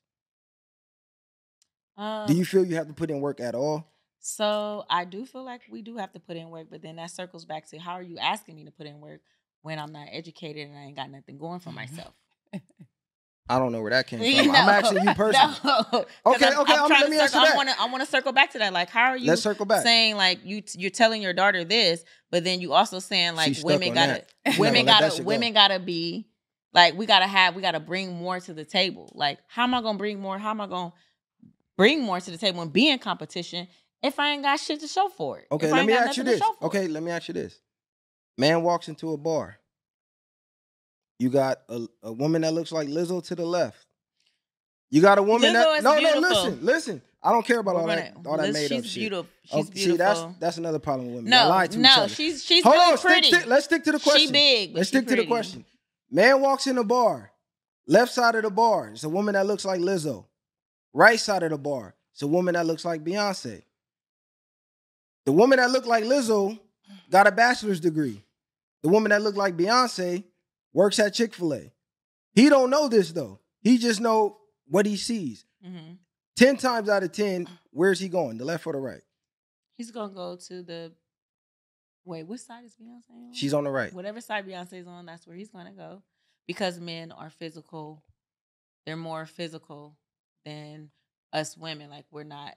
Um, 1.97 2.27
Do 2.27 2.35
you 2.35 2.45
feel 2.45 2.65
you 2.65 2.77
have 2.77 2.89
to 2.89 2.93
put 2.95 3.11
in 3.11 3.21
work 3.21 3.41
at 3.41 3.55
all? 3.55 3.87
So 4.21 4.85
I 4.91 5.05
do 5.05 5.25
feel 5.25 5.45
like 5.45 5.63
we 5.71 5.83
do 5.83 5.97
have 5.99 6.13
to 6.13 6.21
put 6.21 6.37
in 6.37 6.51
work, 6.51 6.67
but 6.71 6.83
then 6.83 6.97
that 6.97 7.11
circles 7.11 7.45
back 7.45 7.69
to 7.71 7.79
how 7.79 7.93
are 7.93 8.03
you 8.03 8.19
asking 8.19 8.57
me 8.57 8.65
to 8.65 8.71
put 8.73 8.87
in 8.87 9.01
work 9.01 9.21
when 9.63 9.79
I'm 9.79 9.93
not 9.93 10.09
educated 10.11 10.69
and 10.69 10.77
I 10.77 10.83
ain't 10.83 10.97
got 10.97 11.11
nothing 11.11 11.39
going 11.39 11.61
for 11.61 11.71
myself? 11.73 12.13
I 13.49 13.61
don't 13.61 13.71
know 13.71 13.81
where 13.81 13.91
that 13.93 14.07
came 14.09 14.19
from. 14.19 14.27
I'm 14.55 14.67
know, 14.67 14.73
asking 14.73 15.05
you 15.05 15.15
personally. 15.15 15.55
No, 15.65 16.05
Okay, 16.27 16.45
I'm- 16.47 16.59
okay, 16.61 16.73
I'm 16.75 16.79
I'm- 16.81 16.89
trying 16.89 17.01
let 17.03 17.11
me 17.11 17.19
circle- 17.19 17.41
I 17.41 17.55
want 17.55 17.69
to 17.69 17.81
I 17.81 17.87
want 17.87 18.05
to 18.05 18.11
circle 18.11 18.33
back 18.33 18.51
to 18.53 18.59
that. 18.59 18.73
Like, 18.73 18.91
how 18.91 19.05
are 19.11 19.17
you 19.17 19.29
Let's 19.29 19.43
circle 19.43 19.65
back. 19.67 19.85
saying 19.85 20.17
like 20.17 20.41
you 20.45 20.63
you're 20.75 20.91
telling 20.91 21.23
your 21.23 21.33
daughter 21.33 21.63
this, 21.65 22.05
but 22.33 22.43
then 22.43 22.61
you 22.61 22.73
also 22.73 22.99
saying 22.99 23.37
like 23.37 23.47
She's 23.55 23.63
women 23.63 23.95
gotta 23.95 24.25
women 24.59 24.87
gotta 24.87 25.11
shit 25.11 25.19
go. 25.21 25.25
women 25.25 25.53
gotta 25.53 25.79
be 25.79 26.27
like 26.75 26.95
we 26.97 27.07
gotta 27.07 27.29
have 27.29 27.55
we 27.55 27.63
gotta 27.63 27.79
bring 27.81 28.13
more 28.17 28.41
to 28.41 28.53
the 28.53 28.65
table. 28.65 29.13
Like, 29.15 29.39
how 29.47 29.63
am 29.63 29.75
I 29.75 29.81
gonna 29.83 29.99
bring 29.99 30.19
more? 30.19 30.37
How 30.39 30.51
am 30.51 30.61
I 30.61 30.67
gonna 30.67 30.93
bring 31.77 32.03
more 32.03 32.21
to 32.21 32.31
the 32.31 32.39
table 32.39 32.63
and 32.63 32.73
be 32.73 32.89
in 32.91 32.99
competition 32.99 33.69
if 34.03 34.19
I 34.19 34.31
ain't 34.31 34.43
got 34.43 34.59
shit 34.61 34.81
to 34.81 34.89
show 34.89 35.09
for 35.09 35.39
it? 35.39 35.47
Okay, 35.51 35.71
let 35.71 35.87
me 35.87 35.93
ask 35.93 36.17
you 36.17 36.25
this. 36.25 36.43
Okay, 36.63 36.89
let 36.89 37.03
me 37.03 37.11
ask 37.11 37.29
you 37.29 37.35
this. 37.35 37.59
Man 38.39 38.63
walks 38.63 38.89
into 38.89 39.13
a 39.13 39.17
bar. 39.17 39.57
You 41.19 41.31
got 41.31 41.59
a, 41.69 41.87
a 42.03 42.13
woman 42.13 42.43
that 42.43 42.53
looks 42.53 42.73
like 42.73 42.89
Lizzo 42.89 43.25
to 43.29 43.35
the 43.35 43.47
left. 43.47 43.87
You 44.91 45.01
got 45.01 45.19
a 45.19 45.23
woman 45.23 45.51
Lizzo 45.53 45.55
that 45.55 45.79
is 45.79 45.85
no 45.85 45.97
beautiful. 45.99 46.21
no 46.21 46.29
listen 46.29 46.59
listen. 46.65 47.03
I 47.23 47.33
don't 47.33 47.45
care 47.45 47.59
about 47.59 47.75
We're 47.75 47.81
all 47.81 47.87
gonna- 47.89 48.01
that 48.03 48.29
all 48.29 48.37
that 48.37 48.53
made 48.53 48.69
she's 48.69 48.79
up 48.79 48.85
shit. 48.85 49.01
beautiful. 49.01 49.27
Oh, 49.53 49.65
She's 49.75 49.85
See, 49.85 49.97
that's 49.97 50.21
that's 50.39 50.59
another 50.59 50.79
problem 50.79 51.07
with 51.07 51.15
women. 51.17 51.31
They 51.31 51.37
no, 51.37 51.49
lie 51.49 51.67
to 51.67 51.73
each 51.79 51.83
no, 51.83 51.91
other. 51.97 52.09
she's 52.09 52.45
she's 52.45 52.63
Hold 52.63 52.75
really 52.75 52.93
on, 52.93 52.99
stick 52.99 53.11
pretty. 53.11 53.31
to- 53.31 53.49
let's 53.49 53.65
stick 53.65 53.85
to 53.85 53.93
the 53.93 53.99
question. 53.99 54.27
She 54.29 54.33
big. 54.33 54.77
Let's 54.77 54.89
stick 54.89 55.07
to 55.09 55.17
the 55.17 55.27
question. 55.27 55.65
Man 56.11 56.41
walks 56.41 56.67
in 56.67 56.77
the 56.77 56.85
bar. 56.85 57.33
Left 57.89 58.13
side 58.13 58.35
of 58.35 58.43
the 58.43 58.51
bar, 58.51 58.89
it's 58.91 59.05
a 59.05 59.09
woman 59.09 59.35
that 59.35 59.47
looks 59.47 59.65
like 59.65 59.81
Lizzo. 59.81 60.25
Right 60.97 61.21
side 61.21 61.43
of 61.43 61.51
the 61.51 61.59
bar, 61.59 61.95
it's 62.15 62.23
a 62.23 62.27
woman 62.27 62.55
that 62.55 62.65
looks 62.65 62.83
like 62.83 63.05
Beyonce. 63.05 63.63
The 65.27 65.33
woman 65.33 65.59
that 65.59 65.71
looked 65.71 65.87
like 65.87 66.05
Lizzo 66.05 66.59
got 67.11 67.27
a 67.27 67.33
bachelor's 67.33 67.81
degree. 67.81 68.23
The 68.83 68.89
woman 68.89 69.11
that 69.11 69.21
looked 69.21 69.37
like 69.37 69.59
Beyonce 69.59 70.25
works 70.73 70.99
at 70.99 71.13
Chick-fil-A. 71.13 71.71
He 72.33 72.49
don't 72.49 72.71
know 72.71 72.89
this 72.89 73.13
though. 73.13 73.41
He 73.61 73.77
just 73.77 74.01
know 74.01 74.39
what 74.69 74.87
he 74.87 74.97
sees. 74.97 75.45
Mhm. 75.63 75.99
10 76.37 76.57
times 76.57 76.89
out 76.89 77.03
of 77.03 77.13
10, 77.13 77.47
where's 77.73 78.01
he 78.01 78.09
going? 78.09 78.39
The 78.39 78.47
left 78.47 78.67
or 78.67 78.73
the 78.73 78.79
right? 78.79 79.03
He's 79.77 79.91
gonna 79.91 80.15
go 80.15 80.37
to 80.37 80.63
the. 80.63 80.95
Wait, 82.07 82.23
which 82.23 82.41
side 82.41 82.65
is 82.65 82.75
Beyonce 82.75 83.11
on? 83.11 83.35
She's 83.35 83.53
on 83.53 83.65
the 83.65 83.71
right. 83.71 83.93
Whatever 83.93 84.23
side 84.23 84.47
Beyonce's 84.47 84.87
on, 84.87 85.05
that's 85.05 85.27
where 85.27 85.37
he's 85.37 85.51
gonna 85.51 85.75
go, 85.75 86.03
because 86.47 86.81
men 86.81 87.13
are 87.13 87.29
physical. 87.29 88.03
They're 88.87 88.97
more 88.97 89.27
physical 89.27 89.99
than 90.47 90.91
us 91.35 91.59
women. 91.59 91.91
Like 91.91 92.07
we're 92.11 92.25
not. 92.25 92.55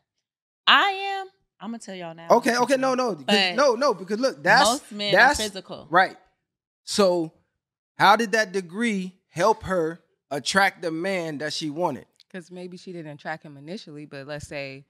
I 0.65 0.91
am. 0.91 1.27
I'm 1.59 1.71
gonna 1.71 1.79
tell 1.79 1.95
y'all 1.95 2.15
now. 2.15 2.27
Okay, 2.29 2.55
okay, 2.55 2.77
no, 2.77 2.95
No. 2.95 3.15
But 3.15 3.55
no, 3.55 3.75
no, 3.75 3.93
because 3.93 4.19
look, 4.19 4.41
that's 4.41 4.69
most 4.69 4.91
men 4.93 5.11
that's 5.11 5.39
are 5.39 5.43
physical. 5.43 5.87
Right. 5.89 6.15
So, 6.85 7.33
how 7.97 8.15
did 8.15 8.31
that 8.31 8.53
degree 8.53 9.13
help 9.27 9.63
her 9.63 9.99
attract 10.31 10.81
the 10.81 10.91
man 10.91 11.39
that 11.39 11.51
she 11.51 11.69
wanted? 11.69 12.05
Because 12.31 12.49
maybe 12.49 12.77
she 12.77 12.93
didn't 12.93 13.11
attract 13.11 13.43
him 13.43 13.57
initially, 13.57 14.05
but 14.05 14.25
let's 14.27 14.47
say 14.47 14.85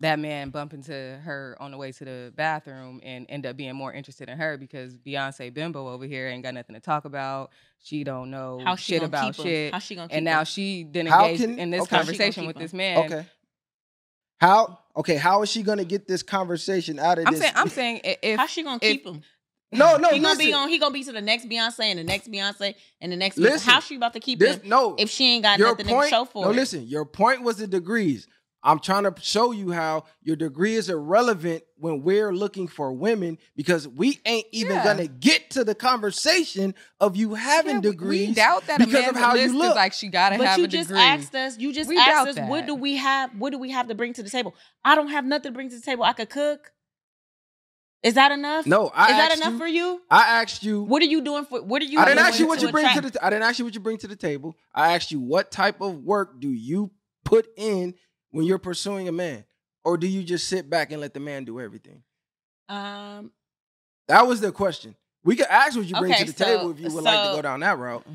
that 0.00 0.18
man 0.18 0.50
bump 0.50 0.74
into 0.74 0.92
her 1.24 1.56
on 1.58 1.70
the 1.70 1.76
way 1.78 1.90
to 1.90 2.04
the 2.04 2.32
bathroom 2.36 3.00
and 3.02 3.24
end 3.30 3.46
up 3.46 3.56
being 3.56 3.74
more 3.74 3.92
interested 3.92 4.28
in 4.28 4.36
her 4.36 4.58
because 4.58 4.98
Beyonce 4.98 5.52
Bimbo 5.54 5.88
over 5.88 6.04
here 6.04 6.28
ain't 6.28 6.42
got 6.42 6.52
nothing 6.54 6.74
to 6.74 6.80
talk 6.80 7.06
about. 7.06 7.50
She 7.82 8.04
don't 8.04 8.30
know 8.30 8.60
How 8.62 8.76
she 8.76 8.92
shit 8.92 9.00
gonna 9.00 9.06
about 9.08 9.34
keep 9.36 9.44
him? 9.44 9.50
shit. 9.50 9.72
How 9.72 9.78
she 9.78 9.94
gonna 9.94 10.08
keep 10.08 10.16
and 10.16 10.24
now 10.24 10.40
him? 10.40 10.44
she 10.44 10.84
didn't 10.84 11.08
How 11.10 11.24
engage 11.24 11.40
can- 11.40 11.58
in 11.58 11.70
this 11.70 11.82
okay. 11.82 11.96
How 11.96 12.02
she 12.02 12.06
gonna 12.08 12.16
conversation 12.18 12.42
keep 12.42 12.46
with 12.48 12.56
him? 12.56 12.62
this 12.62 12.72
man. 12.74 12.98
Okay. 13.06 13.26
How? 14.40 14.78
Okay. 14.96 15.16
How 15.16 15.42
is 15.42 15.50
she 15.50 15.62
gonna 15.62 15.84
get 15.84 16.06
this 16.06 16.22
conversation 16.22 16.98
out 16.98 17.18
of 17.18 17.26
I'm 17.26 17.32
this? 17.32 17.40
saying, 17.40 17.52
I'm 17.56 17.68
saying 17.68 18.00
i- 18.04 18.18
if 18.22 18.38
How 18.38 18.46
she 18.46 18.62
gonna 18.62 18.76
if- 18.82 18.92
keep 18.92 19.06
him? 19.06 19.22
no, 19.72 19.96
no. 19.96 20.10
he 20.10 20.18
gonna 20.20 20.38
be 20.38 20.52
on. 20.52 20.68
He 20.68 20.78
gonna 20.78 20.92
be 20.92 21.04
to 21.04 21.12
the 21.12 21.22
next 21.22 21.48
Beyonce 21.48 21.80
and 21.84 21.98
the 21.98 22.04
next 22.04 22.30
Beyonce 22.30 22.74
and 23.00 23.10
the 23.12 23.16
next. 23.16 23.38
Listen, 23.38 23.70
How 23.70 23.80
she 23.80 23.96
about 23.96 24.12
to 24.12 24.20
keep 24.20 24.38
This, 24.38 24.56
him 24.56 24.68
no. 24.68 24.94
if 24.98 25.08
she 25.10 25.24
ain't 25.26 25.42
got 25.42 25.58
your 25.58 25.68
nothing 25.70 25.86
point. 25.86 26.10
to 26.10 26.10
show 26.10 26.24
for 26.26 26.44
no, 26.44 26.50
it? 26.50 26.56
listen. 26.56 26.86
Your 26.86 27.06
point 27.06 27.42
was 27.42 27.56
the 27.56 27.66
degrees. 27.66 28.28
I'm 28.66 28.80
trying 28.80 29.04
to 29.04 29.14
show 29.22 29.52
you 29.52 29.70
how 29.70 30.04
your 30.24 30.34
degree 30.34 30.74
is 30.74 30.90
irrelevant 30.90 31.62
when 31.78 32.02
we're 32.02 32.32
looking 32.34 32.66
for 32.66 32.92
women 32.92 33.38
because 33.54 33.86
we 33.86 34.18
ain't 34.26 34.46
even 34.50 34.76
Yeah. 34.78 34.84
gonna 34.84 35.06
get 35.06 35.50
to 35.50 35.62
the 35.62 35.74
conversation 35.74 36.74
of 37.00 37.14
you 37.14 37.34
having 37.34 37.76
Yeah, 37.76 37.80
degrees 37.82 38.28
we 38.30 38.34
doubt 38.34 38.66
that 38.66 38.80
because 38.80 39.06
a 39.06 39.10
of 39.10 39.16
how 39.16 39.34
list 39.34 39.52
you 39.52 39.58
look. 39.58 39.70
is 39.70 39.76
like 39.76 39.92
she 39.92 40.08
gotta 40.08 40.36
But 40.36 40.48
have 40.48 40.58
you 40.58 40.66
just 40.66 40.90
asked 40.90 41.34
us. 41.36 41.56
You 41.58 41.72
just 41.72 41.88
We 41.88 41.96
asked 41.96 42.26
us. 42.30 42.34
that. 42.34 42.48
What 42.48 42.66
do 42.66 42.74
we 42.74 42.96
have? 42.96 43.30
What 43.38 43.50
do 43.52 43.58
we 43.58 43.70
have 43.70 43.86
to 43.86 43.94
bring 43.94 44.12
to 44.14 44.22
the 44.24 44.30
table? 44.30 44.52
I 44.84 44.96
don't 44.96 45.08
have 45.08 45.24
nothing 45.24 45.52
to 45.52 45.54
bring 45.54 45.70
to 45.70 45.76
the 45.76 45.82
table. 45.82 46.02
I 46.02 46.12
could 46.12 46.28
cook. 46.28 46.72
Is 48.02 48.14
that 48.14 48.32
enough? 48.32 48.66
no, 48.66 48.90
I 48.94 49.10
Is 49.12 49.16
that 49.16 49.36
enough 49.36 49.52
you, 49.52 49.58
for 49.58 49.66
you? 49.66 50.00
I 50.10 50.40
asked 50.42 50.64
you. 50.64 50.82
What 50.82 51.02
are 51.02 51.06
you 51.06 51.20
doing 51.22 51.44
for? 51.44 51.62
What 51.62 51.82
are 51.82 51.86
you? 51.86 51.98
I 52.00 52.04
didn't 52.04 52.18
ask 52.20 52.38
you 52.40 52.46
what 52.48 52.60
you 52.60 52.70
bring 52.72 52.88
to 52.94 53.00
the. 53.00 53.24
I 53.24 53.30
didn't 53.30 53.44
ask 53.44 53.58
you 53.60 53.64
what 53.64 53.74
you 53.74 53.80
bring 53.80 53.98
to 53.98 54.08
the 54.08 54.16
table. 54.16 54.56
I 54.74 54.94
asked 54.94 55.12
you 55.12 55.20
what 55.20 55.50
type 55.52 55.80
of 55.80 56.02
work 56.04 56.40
do 56.40 56.48
you 56.50 56.90
put 57.24 57.46
in 57.56 57.94
when 58.36 58.44
you're 58.46 58.58
pursuing 58.58 59.08
a 59.08 59.12
man, 59.12 59.44
or 59.84 59.96
do 59.96 60.06
you 60.06 60.22
just 60.22 60.48
sit 60.48 60.68
back 60.70 60.92
and 60.92 61.00
let 61.00 61.14
the 61.14 61.20
man 61.20 61.44
do 61.44 61.60
everything? 61.60 62.02
Um. 62.68 63.32
That 64.08 64.26
was 64.28 64.40
the 64.40 64.52
question. 64.52 64.94
We 65.24 65.34
could 65.34 65.46
ask 65.46 65.76
what 65.76 65.86
you 65.86 65.96
bring 65.96 66.12
Okay, 66.12 66.24
to 66.26 66.32
the 66.32 66.38
so- 66.38 66.44
table 66.44 66.70
if 66.70 66.78
you 66.78 66.90
would 66.94 67.02
like 67.02 67.30
to 67.30 67.36
go 67.36 67.42
down 67.42 67.60
that 67.60 67.78
route. 67.78 68.06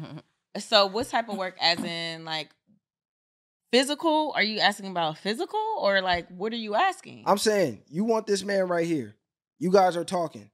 So, 0.60 0.86
what 0.88 1.08
type 1.10 1.30
of 1.30 1.38
work? 1.38 1.56
As 1.62 1.82
in, 1.82 2.26
like, 2.26 2.50
physical? 3.72 4.34
Are 4.36 4.44
you 4.44 4.60
asking 4.60 4.88
about 4.92 5.18
physical, 5.18 5.60
or 5.80 6.02
like, 6.02 6.28
what 6.30 6.52
are 6.54 6.58
you 6.58 6.76
asking? 6.76 7.24
I'm 7.26 7.38
saying 7.38 7.84
you 7.90 8.04
want 8.04 8.28
this 8.28 8.44
man 8.44 8.68
right 8.68 8.86
here. 8.86 9.16
You 9.60 9.72
guys 9.72 9.96
are 9.96 10.04
talking. 10.04 10.50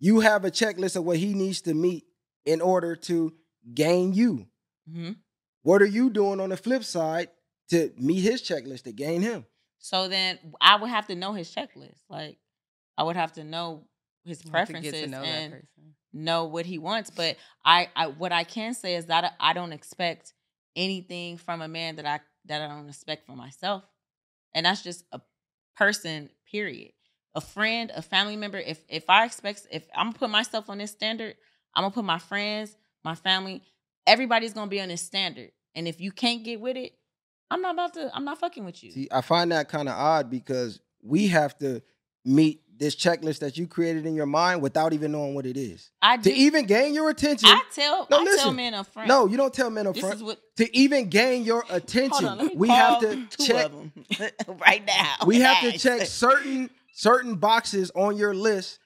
You 0.00 0.20
have 0.20 0.44
a 0.46 0.50
checklist 0.50 0.96
of 0.96 1.04
what 1.04 1.16
he 1.18 1.34
needs 1.34 1.60
to 1.62 1.74
meet 1.74 2.04
in 2.46 2.60
order 2.60 2.96
to 2.96 3.34
gain 3.74 4.14
you. 4.14 4.46
Mhm. 4.90 5.16
What 5.62 5.82
are 5.82 5.86
you 5.86 6.08
doing 6.08 6.40
on 6.40 6.48
the 6.50 6.56
flip 6.56 6.84
side 6.84 7.28
to 7.70 7.92
meet 7.98 8.20
his 8.20 8.42
checklist 8.42 8.82
to 8.84 8.92
gain 8.92 9.22
him? 9.22 9.44
So 9.78 10.08
then, 10.08 10.38
I 10.60 10.76
would 10.76 10.90
have 10.90 11.06
to 11.06 11.14
know 11.14 11.32
his 11.32 11.54
checklist. 11.54 12.00
Like, 12.08 12.38
I 12.96 13.04
would 13.04 13.16
have 13.16 13.32
to 13.34 13.44
know 13.44 13.84
his 14.24 14.44
You 14.44 14.50
have 14.52 14.66
to 14.66 14.72
preferences 14.72 15.02
to 15.02 15.06
know 15.08 15.22
and 15.22 15.52
person. 15.52 15.94
know 16.12 16.44
what 16.44 16.66
he 16.66 16.78
wants. 16.78 17.10
But 17.10 17.36
I, 17.64 17.88
I, 17.94 18.08
what 18.08 18.32
I 18.32 18.44
can 18.44 18.74
say 18.74 18.96
is 18.96 19.06
that 19.06 19.34
I 19.38 19.52
don't 19.52 19.72
expect 19.72 20.34
anything 20.76 21.36
from 21.36 21.62
a 21.62 21.68
man 21.68 21.96
that 21.96 22.06
I 22.06 22.20
that 22.46 22.62
I 22.62 22.68
don't 22.68 22.88
expect 22.88 23.26
from 23.26 23.36
myself, 23.36 23.84
and 24.54 24.66
that's 24.66 24.82
just 24.82 25.04
a 25.12 25.20
person. 25.76 26.30
Period. 26.50 26.92
A 27.34 27.40
friend, 27.40 27.92
a 27.94 28.02
family 28.02 28.36
member. 28.36 28.58
If 28.58 28.82
if 28.88 29.08
I 29.08 29.24
expect, 29.26 29.66
if 29.70 29.86
I'm 29.94 30.06
gonna 30.06 30.18
put 30.18 30.30
myself 30.30 30.70
on 30.70 30.78
this 30.78 30.90
standard, 30.90 31.36
I'm 31.74 31.82
gonna 31.82 31.94
put 31.94 32.04
my 32.04 32.18
friends, 32.18 32.74
my 33.04 33.14
family, 33.14 33.62
everybody's 34.06 34.54
gonna 34.54 34.70
be 34.70 34.80
on 34.80 34.88
this 34.88 35.02
standard. 35.02 35.50
And 35.74 35.86
if 35.86 36.00
you 36.00 36.10
can't 36.10 36.42
get 36.42 36.60
with 36.60 36.76
it, 36.76 36.94
I'm 37.50 37.62
not 37.62 37.74
about 37.74 37.94
to. 37.94 38.10
I'm 38.14 38.24
not 38.24 38.38
fucking 38.38 38.64
with 38.64 38.82
you. 38.82 38.92
See, 38.92 39.08
I 39.10 39.20
find 39.20 39.52
that 39.52 39.68
kind 39.68 39.88
of 39.88 39.94
odd 39.94 40.30
because 40.30 40.80
we 41.02 41.28
have 41.28 41.58
to 41.58 41.82
meet 42.24 42.62
this 42.78 42.94
checklist 42.94 43.40
that 43.40 43.58
you 43.58 43.66
created 43.66 44.06
in 44.06 44.14
your 44.14 44.26
mind 44.26 44.62
without 44.62 44.92
even 44.92 45.12
knowing 45.12 45.34
what 45.34 45.46
it 45.46 45.56
is. 45.56 45.90
I 46.00 46.16
do. 46.16 46.30
To 46.30 46.36
even 46.36 46.66
gain 46.66 46.94
your 46.94 47.10
attention. 47.10 47.48
I 47.48 47.62
tell. 47.74 48.06
No, 48.10 48.20
I 48.20 48.24
tell 48.24 48.34
listen. 48.34 48.56
men 48.56 48.74
up 48.74 48.86
front. 48.86 49.08
no, 49.08 49.26
you 49.26 49.36
don't 49.36 49.52
tell 49.52 49.70
men 49.70 49.86
up 49.86 49.94
this 49.94 50.04
front. 50.04 50.22
what. 50.22 50.40
to 50.56 50.76
even 50.76 51.08
gain 51.08 51.44
your 51.44 51.64
attention, 51.70 52.26
on, 52.26 52.50
we 52.56 52.68
have 52.68 53.00
to 53.00 53.26
check. 53.44 53.70
right 54.60 54.84
now. 54.86 55.16
We 55.26 55.40
have 55.40 55.60
to 55.60 55.78
check 55.78 56.06
certain 56.06 56.70
certain 56.92 57.36
boxes 57.36 57.90
on 57.94 58.16
your 58.16 58.34
list 58.34 58.78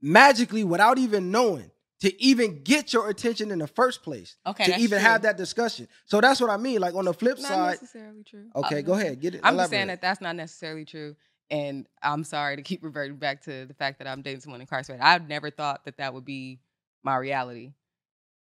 magically 0.00 0.64
without 0.64 0.98
even 0.98 1.30
knowing 1.30 1.70
to 2.00 2.22
even 2.22 2.62
get 2.62 2.92
your 2.92 3.08
attention 3.08 3.50
in 3.50 3.58
the 3.58 3.66
first 3.66 4.02
place. 4.02 4.36
Okay, 4.46 4.64
to 4.64 4.78
even 4.78 4.98
true. 4.98 5.08
have 5.08 5.22
that 5.22 5.36
discussion. 5.36 5.88
So 6.04 6.20
that's 6.20 6.40
what 6.40 6.50
I 6.50 6.56
mean. 6.56 6.80
Like 6.80 6.94
on 6.94 7.06
the 7.06 7.14
flip 7.14 7.38
side. 7.38 7.48
Not 7.50 7.56
side. 7.58 7.70
necessarily 7.82 8.22
true. 8.22 8.46
Okay, 8.54 8.78
Uh, 8.78 8.82
go 8.82 8.92
ahead. 8.94 9.20
Get 9.20 9.34
it. 9.34 9.40
I'm 9.42 9.56
just 9.56 9.70
saying 9.70 9.88
that 9.88 10.02
that's 10.02 10.20
not 10.20 10.36
necessarily 10.36 10.84
true. 10.84 11.16
And 11.50 11.86
I'm 12.02 12.24
sorry 12.24 12.56
to 12.56 12.62
keep 12.62 12.82
reverting 12.82 13.16
back 13.16 13.42
to 13.42 13.66
the 13.66 13.74
fact 13.74 13.98
that 13.98 14.08
I'm 14.08 14.20
dating 14.20 14.40
someone 14.40 14.60
incarcerated. 14.60 15.04
I've 15.04 15.28
never 15.28 15.48
thought 15.50 15.84
that 15.84 15.98
that 15.98 16.12
would 16.12 16.24
be 16.24 16.58
my 17.02 17.16
reality. 17.16 17.72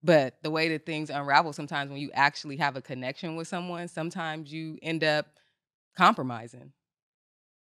But 0.05 0.36
the 0.42 0.50
way 0.50 0.68
that 0.70 0.86
things 0.86 1.11
unravel 1.11 1.53
sometimes 1.53 1.90
when 1.90 2.00
you 2.00 2.11
actually 2.14 2.57
have 2.57 2.76
a 2.76 2.80
connection 2.80 3.36
with 3.36 3.48
someone, 3.48 3.88
sometimes 3.88 4.53
you 4.53 4.78
end 4.82 5.05
up 5.05 5.26
compromising. 5.96 6.72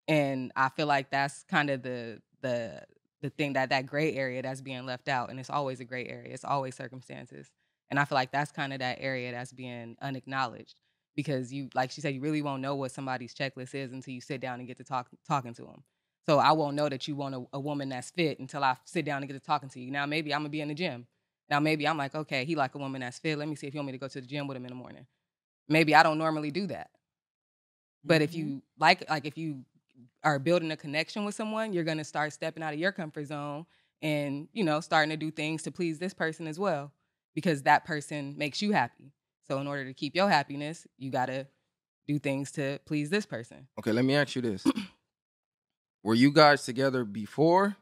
And 0.08 0.52
I 0.56 0.70
feel 0.70 0.88
like 0.88 1.10
that's 1.10 1.44
kind 1.44 1.70
of 1.70 1.82
the 1.84 2.22
the 2.42 2.84
the 3.22 3.30
thing 3.30 3.54
that 3.54 3.70
that 3.70 3.86
gray 3.86 4.14
area 4.16 4.42
that's 4.42 4.62
being 4.62 4.86
left 4.86 5.08
out 5.10 5.30
and 5.30 5.40
it's 5.40 5.50
always 5.50 5.80
a 5.80 5.86
gray 5.86 6.06
area. 6.08 6.34
It's 6.34 6.46
always 6.46 6.76
circumstances. 6.76 7.52
And 7.90 8.00
I 8.00 8.06
feel 8.06 8.16
like 8.16 8.32
that's 8.32 8.52
kind 8.52 8.72
of 8.74 8.80
that 8.80 8.98
area 9.02 9.32
that's 9.32 9.52
being 9.52 9.98
unacknowledged 10.02 10.76
because 11.16 11.52
you 11.52 11.70
like 11.74 11.92
she 11.92 12.02
said 12.02 12.14
you 12.14 12.22
really 12.22 12.42
won't 12.42 12.62
know 12.62 12.76
what 12.76 12.92
somebody's 12.92 13.34
checklist 13.34 13.76
is 13.76 13.92
until 13.92 14.14
you 14.14 14.22
sit 14.22 14.40
down 14.40 14.60
and 14.60 14.68
get 14.68 14.78
to 14.78 14.84
talk 14.84 15.10
talking 15.28 15.54
to 15.54 15.64
them 15.64 15.84
so 16.26 16.40
i 16.40 16.52
won't 16.52 16.76
know 16.76 16.88
that 16.88 17.08
you 17.08 17.16
want 17.16 17.36
a, 17.36 17.44
a 17.54 17.60
woman 17.60 17.90
that's 17.90 18.12
fit 18.12 18.40
until 18.40 18.64
i 18.64 18.78
sit 18.86 19.04
down 19.06 19.18
and 19.22 19.28
get 19.28 19.34
to 19.34 19.40
talking 19.46 19.70
to 19.70 19.80
you 19.80 19.92
now 19.92 20.06
maybe 20.06 20.34
i'm 20.34 20.40
gonna 20.42 20.50
be 20.50 20.62
in 20.62 20.68
the 20.70 20.74
gym 20.74 21.06
now 21.50 21.60
maybe 21.60 21.88
i'm 21.88 21.98
like 21.98 22.16
okay 22.16 22.46
he 22.46 22.56
like 22.56 22.76
a 22.76 22.78
woman 22.78 23.02
that's 23.02 23.20
fit 23.20 23.38
let 23.38 23.48
me 23.48 23.56
see 23.56 23.68
if 23.68 23.74
you 23.74 23.80
want 23.80 23.88
me 23.88 23.92
to 23.92 23.98
go 23.98 24.08
to 24.08 24.22
the 24.22 24.28
gym 24.28 24.48
with 24.48 24.56
him 24.56 24.64
in 24.66 24.70
the 24.70 24.76
morning 24.76 25.06
maybe 25.68 25.96
i 25.96 26.04
don't 26.04 26.18
normally 26.18 26.52
do 26.52 26.68
that 26.68 26.90
but 28.04 28.22
if 28.22 28.32
Mhm. 28.32 28.36
you 28.36 28.62
like 28.78 29.10
like 29.10 29.26
if 29.26 29.38
you 29.38 29.66
are 30.24 30.40
building 30.40 30.72
a 30.72 30.78
connection 30.78 31.26
with 31.26 31.36
someone 31.36 31.74
you're 31.74 31.84
gonna 31.84 32.04
start 32.04 32.34
stepping 32.34 32.64
out 32.64 32.74
of 32.74 32.80
your 32.80 32.92
comfort 32.92 33.26
zone 33.26 33.66
and 34.02 34.48
you 34.54 34.64
know 34.64 34.80
starting 34.80 35.10
to 35.10 35.18
do 35.18 35.32
things 35.32 35.64
to 35.64 35.72
please 35.72 36.00
this 36.00 36.14
person 36.14 36.48
as 36.48 36.60
well 36.60 36.92
because 37.36 37.64
that 37.64 37.86
person 37.86 38.36
makes 38.38 38.62
you 38.62 38.72
happy 38.72 39.14
so 39.50 39.60
in 39.60 39.68
order 39.68 39.84
to 39.86 39.94
keep 39.96 40.16
your 40.16 40.30
happiness, 40.30 40.86
you 41.00 41.10
gotta 41.10 41.48
do 42.08 42.20
things 42.20 42.52
to 42.52 42.80
please 42.86 43.10
this 43.10 43.26
person. 43.26 43.68
Okay, 43.80 43.92
let 43.92 44.06
me 44.06 44.16
ask 44.16 44.36
you 44.36 44.44
this: 44.44 44.64
Were 46.04 46.14
you 46.14 46.32
guys 46.32 46.64
together 46.64 47.04
before 47.04 47.76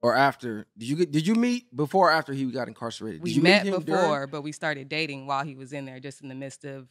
or 0.00 0.16
after? 0.16 0.66
Did 0.78 0.88
you 0.88 0.96
get, 0.96 1.10
did 1.10 1.26
you 1.26 1.34
meet 1.34 1.74
before 1.74 2.08
or 2.08 2.12
after 2.12 2.32
he 2.32 2.44
got 2.52 2.68
incarcerated? 2.68 3.20
Did 3.20 3.24
We 3.24 3.30
you 3.32 3.42
met 3.42 3.64
before, 3.64 3.82
during? 3.82 4.30
but 4.30 4.42
we 4.42 4.52
started 4.52 4.88
dating 4.88 5.26
while 5.26 5.44
he 5.44 5.56
was 5.56 5.72
in 5.72 5.86
there, 5.86 5.98
just 5.98 6.22
in 6.22 6.28
the 6.28 6.36
midst 6.36 6.64
of 6.64 6.86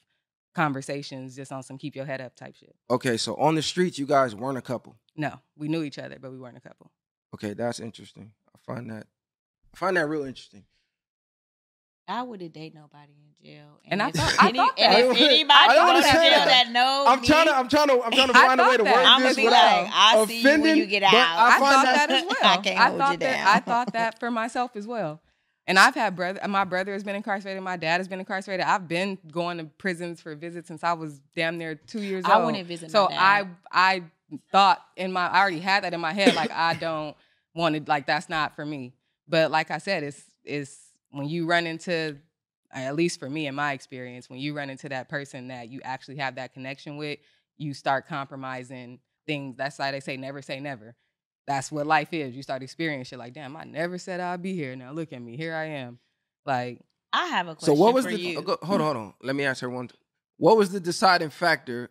conversations, 0.53 1.35
just 1.35 1.51
on 1.51 1.63
some 1.63 1.77
keep 1.77 1.95
your 1.95 2.05
head 2.05 2.21
up 2.21 2.35
type 2.35 2.55
shit. 2.55 2.75
Okay, 2.89 3.17
so 3.17 3.35
on 3.35 3.55
the 3.55 3.61
streets, 3.61 3.97
you 3.99 4.05
guys 4.05 4.35
weren't 4.35 4.57
a 4.57 4.61
couple. 4.61 4.95
No, 5.15 5.39
we 5.57 5.67
knew 5.67 5.83
each 5.83 5.99
other, 5.99 6.17
but 6.21 6.31
we 6.31 6.37
weren't 6.39 6.57
a 6.57 6.61
couple. 6.61 6.91
Okay, 7.33 7.53
that's 7.53 7.79
interesting. 7.79 8.31
I 8.53 8.59
find 8.73 8.89
that 8.91 9.07
I 9.73 9.77
find 9.77 9.95
that 9.97 10.07
real 10.07 10.23
interesting. 10.25 10.65
I 12.07 12.23
wouldn't 12.23 12.51
date 12.53 12.73
nobody 12.75 13.13
in 13.13 13.45
jail. 13.45 13.79
And 13.85 14.01
I 14.03 14.09
if 14.09 14.15
thought- 14.15 14.35
I 14.39 14.49
any- 14.49 14.57
thought 14.57 14.73
and 14.79 14.93
that. 14.93 14.99
if 15.11 15.17
anybody 15.21 15.73
don't 15.75 15.93
goes 15.95 16.03
to 16.05 16.11
jail 16.11 16.21
that. 16.31 16.45
that 16.65 16.71
knows 16.71 17.07
I'm 17.07 17.21
me, 17.21 17.27
trying 17.27 17.45
to 17.45 17.55
I'm 17.55 17.69
trying 17.69 17.87
to 17.87 18.01
I'm 18.03 18.11
trying 18.11 18.27
to 18.27 18.33
find 18.33 18.59
a 18.59 18.63
way 18.67 18.77
to 18.77 18.83
that. 18.83 18.95
word 18.95 19.05
I'm 19.05 19.21
this 19.21 19.37
without 19.37 19.83
like, 19.83 19.91
I 19.93 20.25
see 20.25 20.41
you 20.41 20.43
when 20.49 20.59
offending, 20.59 20.77
you 20.77 20.85
get 20.87 21.01
but 21.03 21.13
out. 21.13 21.37
I 21.37 21.47
I, 21.47 21.59
find 21.59 21.61
thought 21.75 21.85
that, 21.85 22.09
that, 22.09 22.11
as 22.11 22.23
well. 22.41 22.51
I 22.51 22.57
can't 22.57 22.79
hold 22.79 22.99
thought 22.99 23.11
you 23.13 23.17
that. 23.19 23.37
down. 23.37 23.47
I 23.47 23.59
thought 23.61 23.93
that 23.93 24.19
for 24.19 24.31
myself 24.31 24.75
as 24.75 24.87
well. 24.87 25.21
And 25.67 25.77
I've 25.77 25.95
had 25.95 26.15
brother. 26.15 26.39
Uh, 26.41 26.47
my 26.47 26.63
brother 26.63 26.93
has 26.93 27.03
been 27.03 27.15
incarcerated. 27.15 27.61
My 27.63 27.77
dad 27.77 27.97
has 27.99 28.07
been 28.07 28.19
incarcerated. 28.19 28.65
I've 28.65 28.87
been 28.87 29.17
going 29.31 29.57
to 29.59 29.65
prisons 29.65 30.19
for 30.19 30.35
visits 30.35 30.67
since 30.67 30.83
I 30.83 30.93
was 30.93 31.21
damn 31.35 31.57
near 31.57 31.75
two 31.75 32.01
years 32.01 32.25
I 32.25 32.35
old. 32.35 32.45
wouldn't 32.47 32.67
visit 32.67 32.91
So 32.91 33.07
my 33.09 33.15
I. 33.17 33.47
I 33.71 34.03
thought 34.51 34.81
in 34.95 35.11
my 35.11 35.27
I 35.27 35.39
already 35.41 35.59
had 35.59 35.83
that 35.83 35.93
in 35.93 35.99
my 36.01 36.13
head. 36.13 36.35
Like 36.35 36.51
I 36.51 36.73
don't 36.73 37.15
want 37.53 37.75
to. 37.75 37.83
Like 37.85 38.07
that's 38.07 38.29
not 38.29 38.55
for 38.55 38.65
me. 38.65 38.93
But 39.27 39.51
like 39.51 39.71
I 39.71 39.77
said, 39.77 40.03
it's 40.03 40.21
it's 40.43 40.77
when 41.11 41.27
you 41.29 41.45
run 41.45 41.67
into 41.67 42.17
uh, 42.73 42.79
at 42.79 42.95
least 42.95 43.19
for 43.19 43.29
me 43.29 43.47
in 43.47 43.55
my 43.55 43.73
experience, 43.73 44.29
when 44.29 44.39
you 44.39 44.55
run 44.55 44.69
into 44.69 44.89
that 44.89 45.09
person 45.09 45.49
that 45.49 45.69
you 45.69 45.81
actually 45.83 46.17
have 46.17 46.35
that 46.35 46.53
connection 46.53 46.97
with, 46.97 47.19
you 47.57 47.73
start 47.73 48.07
compromising 48.07 48.99
things. 49.27 49.57
That's 49.57 49.77
why 49.77 49.91
they 49.91 49.99
say 49.99 50.17
never 50.17 50.41
say 50.41 50.59
never. 50.59 50.95
That's 51.47 51.71
what 51.71 51.87
life 51.87 52.13
is. 52.13 52.35
You 52.35 52.43
start 52.43 52.63
experiencing 52.63 53.05
shit 53.05 53.19
like, 53.19 53.33
damn, 53.33 53.55
I 53.57 53.63
never 53.63 53.97
said 53.97 54.19
I'd 54.19 54.41
be 54.41 54.53
here. 54.53 54.75
Now 54.75 54.91
look 54.91 55.11
at 55.11 55.21
me. 55.21 55.37
Here 55.37 55.55
I 55.55 55.65
am. 55.65 55.99
Like, 56.45 56.79
I 57.13 57.27
have 57.27 57.47
a 57.47 57.55
question. 57.55 57.75
So 57.75 57.81
what 57.81 57.93
was 57.93 58.05
for 58.05 58.11
the 58.11 58.19
you. 58.19 58.35
hold 58.35 58.59
on, 58.61 58.79
hold 58.79 58.97
on. 58.97 59.13
Let 59.21 59.35
me 59.35 59.43
ask 59.45 59.61
her 59.61 59.69
one. 59.69 59.89
What 60.37 60.57
was 60.57 60.71
the 60.71 60.79
deciding 60.79 61.29
factor 61.29 61.89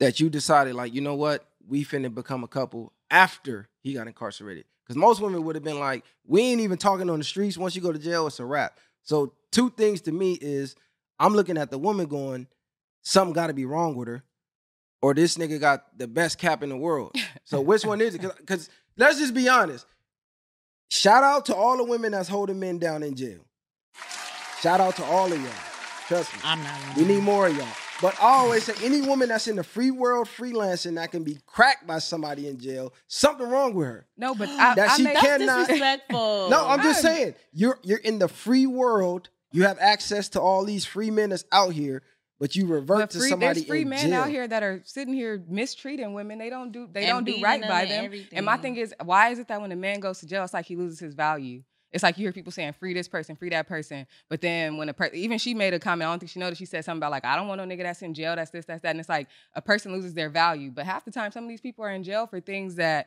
that 0.00 0.20
you 0.20 0.30
decided, 0.30 0.74
like, 0.74 0.94
you 0.94 1.00
know 1.00 1.14
what, 1.14 1.44
we 1.66 1.84
finna 1.84 2.12
become 2.14 2.44
a 2.44 2.48
couple 2.48 2.92
after 3.10 3.68
he 3.80 3.94
got 3.94 4.06
incarcerated? 4.06 4.64
Because 4.84 4.96
most 4.96 5.20
women 5.20 5.44
would 5.44 5.56
have 5.56 5.64
been 5.64 5.80
like, 5.80 6.04
we 6.26 6.42
ain't 6.42 6.60
even 6.60 6.78
talking 6.78 7.08
on 7.10 7.18
the 7.18 7.24
streets. 7.24 7.56
Once 7.56 7.74
you 7.74 7.82
go 7.82 7.92
to 7.92 7.98
jail, 7.98 8.26
it's 8.26 8.40
a 8.40 8.44
wrap. 8.44 8.78
So 9.02 9.34
two 9.50 9.70
things 9.70 10.02
to 10.02 10.12
me 10.12 10.34
is 10.40 10.76
I'm 11.18 11.34
looking 11.34 11.58
at 11.58 11.70
the 11.70 11.78
woman 11.78 12.06
going, 12.06 12.46
something 13.02 13.32
got 13.32 13.48
to 13.48 13.54
be 13.54 13.64
wrong 13.64 13.94
with 13.96 14.08
her, 14.08 14.22
or 15.04 15.12
this 15.12 15.36
nigga 15.36 15.60
got 15.60 15.98
the 15.98 16.08
best 16.08 16.38
cap 16.38 16.62
in 16.62 16.70
the 16.70 16.76
world. 16.76 17.14
So 17.46 17.60
which 17.60 17.84
one 17.84 18.00
is 18.00 18.14
it? 18.14 18.22
Because 18.38 18.70
let's 18.96 19.18
just 19.18 19.34
be 19.34 19.50
honest. 19.50 19.84
Shout 20.88 21.22
out 21.22 21.44
to 21.46 21.54
all 21.54 21.76
the 21.76 21.84
women 21.84 22.12
that's 22.12 22.28
holding 22.28 22.58
men 22.58 22.78
down 22.78 23.02
in 23.02 23.14
jail. 23.14 23.40
Shout 24.60 24.80
out 24.80 24.96
to 24.96 25.04
all 25.04 25.30
of 25.30 25.38
y'all. 25.38 25.50
Trust 26.08 26.32
me. 26.32 26.40
I'm 26.42 26.62
not. 26.62 26.96
We 26.96 27.04
need 27.04 27.22
more 27.22 27.46
of 27.48 27.54
y'all. 27.56 27.66
But 28.00 28.14
I 28.20 28.28
always 28.38 28.64
say 28.64 28.72
any 28.82 29.02
woman 29.02 29.28
that's 29.28 29.46
in 29.46 29.56
the 29.56 29.62
free 29.62 29.90
world 29.90 30.26
freelancing 30.26 30.94
that 30.96 31.10
can 31.10 31.22
be 31.22 31.36
cracked 31.46 31.86
by 31.86 31.98
somebody 31.98 32.48
in 32.48 32.58
jail, 32.58 32.94
something 33.08 33.48
wrong 33.48 33.74
with 33.74 33.86
her. 33.88 34.06
no, 34.16 34.34
but 34.34 34.48
I, 34.48 34.74
That 34.74 34.90
I 34.90 34.96
she 34.96 35.02
made- 35.04 35.16
can't- 35.16 35.22
That's 35.22 35.38
cannot- 35.40 35.58
disrespectful. 35.68 36.48
No, 36.50 36.66
I'm 36.66 36.82
just 36.82 37.02
saying 37.02 37.34
you're 37.52 37.78
you're 37.82 37.98
in 37.98 38.18
the 38.18 38.28
free 38.28 38.66
world. 38.66 39.28
You 39.52 39.64
have 39.64 39.78
access 39.80 40.30
to 40.30 40.40
all 40.40 40.64
these 40.64 40.84
free 40.86 41.10
men 41.10 41.28
that's 41.30 41.44
out 41.52 41.72
here, 41.74 42.02
but 42.40 42.54
you 42.56 42.66
revert 42.66 42.98
But 42.98 43.10
to 43.10 43.18
free, 43.18 43.28
somebody 43.30 43.60
there's 43.60 43.66
free 43.66 43.82
in 43.82 43.88
men 43.88 44.10
jail. 44.10 44.22
out 44.22 44.28
here 44.28 44.46
that 44.46 44.62
are 44.62 44.82
sitting 44.84 45.14
here 45.14 45.42
mistreating 45.48 46.12
women. 46.14 46.38
They 46.38 46.50
don't 46.50 46.72
do 46.72 46.88
they 46.90 47.06
And 47.06 47.08
don't 47.08 47.24
do 47.36 47.42
right 47.42 47.60
them 47.60 47.68
by 47.70 47.84
them. 47.86 48.04
everything. 48.06 48.36
And 48.36 48.46
my 48.46 48.56
thing 48.56 48.76
is, 48.76 48.94
why 49.02 49.30
is 49.30 49.38
it 49.38 49.48
that 49.48 49.60
when 49.60 49.72
a 49.72 49.76
man 49.76 50.00
goes 50.00 50.20
to 50.20 50.26
jail, 50.26 50.44
it's 50.44 50.54
like 50.54 50.66
he 50.66 50.76
loses 50.76 50.98
his 50.98 51.14
value? 51.14 51.62
It's 51.92 52.02
like 52.02 52.18
you 52.18 52.24
hear 52.24 52.32
people 52.32 52.50
saying 52.50 52.72
free 52.72 52.92
this 52.92 53.06
person, 53.06 53.36
free 53.36 53.50
that 53.50 53.68
person, 53.68 54.08
but 54.28 54.40
then 54.40 54.76
when 54.78 54.88
a 54.88 54.92
person, 54.92 55.14
even 55.14 55.38
she 55.38 55.54
made 55.54 55.74
a 55.74 55.78
comment, 55.78 56.08
I 56.08 56.12
don't 56.12 56.18
think 56.18 56.30
she 56.30 56.40
noticed. 56.40 56.58
She 56.58 56.66
said 56.66 56.84
something 56.84 56.98
about 56.98 57.12
like, 57.12 57.24
I 57.24 57.36
don't 57.36 57.46
want 57.46 57.60
no 57.64 57.66
nigga 57.72 57.84
that's 57.84 58.02
in 58.02 58.14
jail, 58.14 58.34
that's 58.34 58.50
this, 58.50 58.64
that's 58.64 58.82
that, 58.82 58.90
and 58.90 58.98
it's 58.98 59.08
like 59.08 59.28
a 59.54 59.62
person 59.62 59.92
loses 59.92 60.12
their 60.12 60.28
value. 60.28 60.72
But 60.72 60.86
half 60.86 61.04
the 61.04 61.12
time, 61.12 61.30
some 61.30 61.44
of 61.44 61.48
these 61.48 61.60
people 61.60 61.84
are 61.84 61.92
in 61.92 62.02
jail 62.02 62.26
for 62.26 62.40
things 62.40 62.74
that 62.74 63.06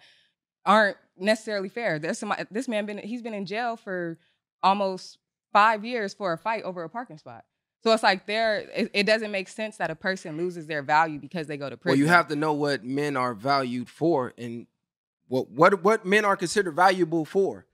aren't 0.66 0.96
necessarily 1.18 1.68
fair. 1.68 2.00
There's 2.00 2.18
some 2.18 2.34
this 2.50 2.70
man 2.70 2.86
been 2.86 2.98
he's 3.00 3.22
been 3.22 3.34
in 3.34 3.46
jail 3.46 3.76
for 3.76 4.18
almost 4.64 5.18
five 5.52 5.84
years 5.84 6.14
for 6.14 6.32
a 6.32 6.38
fight 6.38 6.64
over 6.64 6.82
a 6.84 6.90
parking 6.90 7.18
spot. 7.18 7.44
So 7.88 7.94
it's 7.94 8.04
like 8.04 8.26
there, 8.26 8.60
it, 8.76 8.92
it 8.94 9.04
doesn't 9.06 9.32
make 9.32 9.48
sense 9.48 9.78
that 9.78 9.90
a 9.90 9.96
person 9.96 10.36
loses 10.36 10.68
their 10.68 10.82
value 10.82 11.20
because 11.20 11.48
they 11.48 11.56
go 11.56 11.70
to 11.70 11.78
prison. 11.78 11.98
Well, 11.98 12.00
you 12.00 12.08
have 12.08 12.28
to 12.28 12.36
know 12.36 12.52
what 12.52 12.84
men 12.84 13.16
are 13.16 13.34
valued 13.34 13.88
for 13.90 14.34
and 14.38 14.68
what 15.30 15.50
what 15.52 15.84
what 15.84 16.06
men 16.06 16.26
are 16.26 16.36
considered 16.36 16.76
valuable 16.76 17.24
for. 17.24 17.66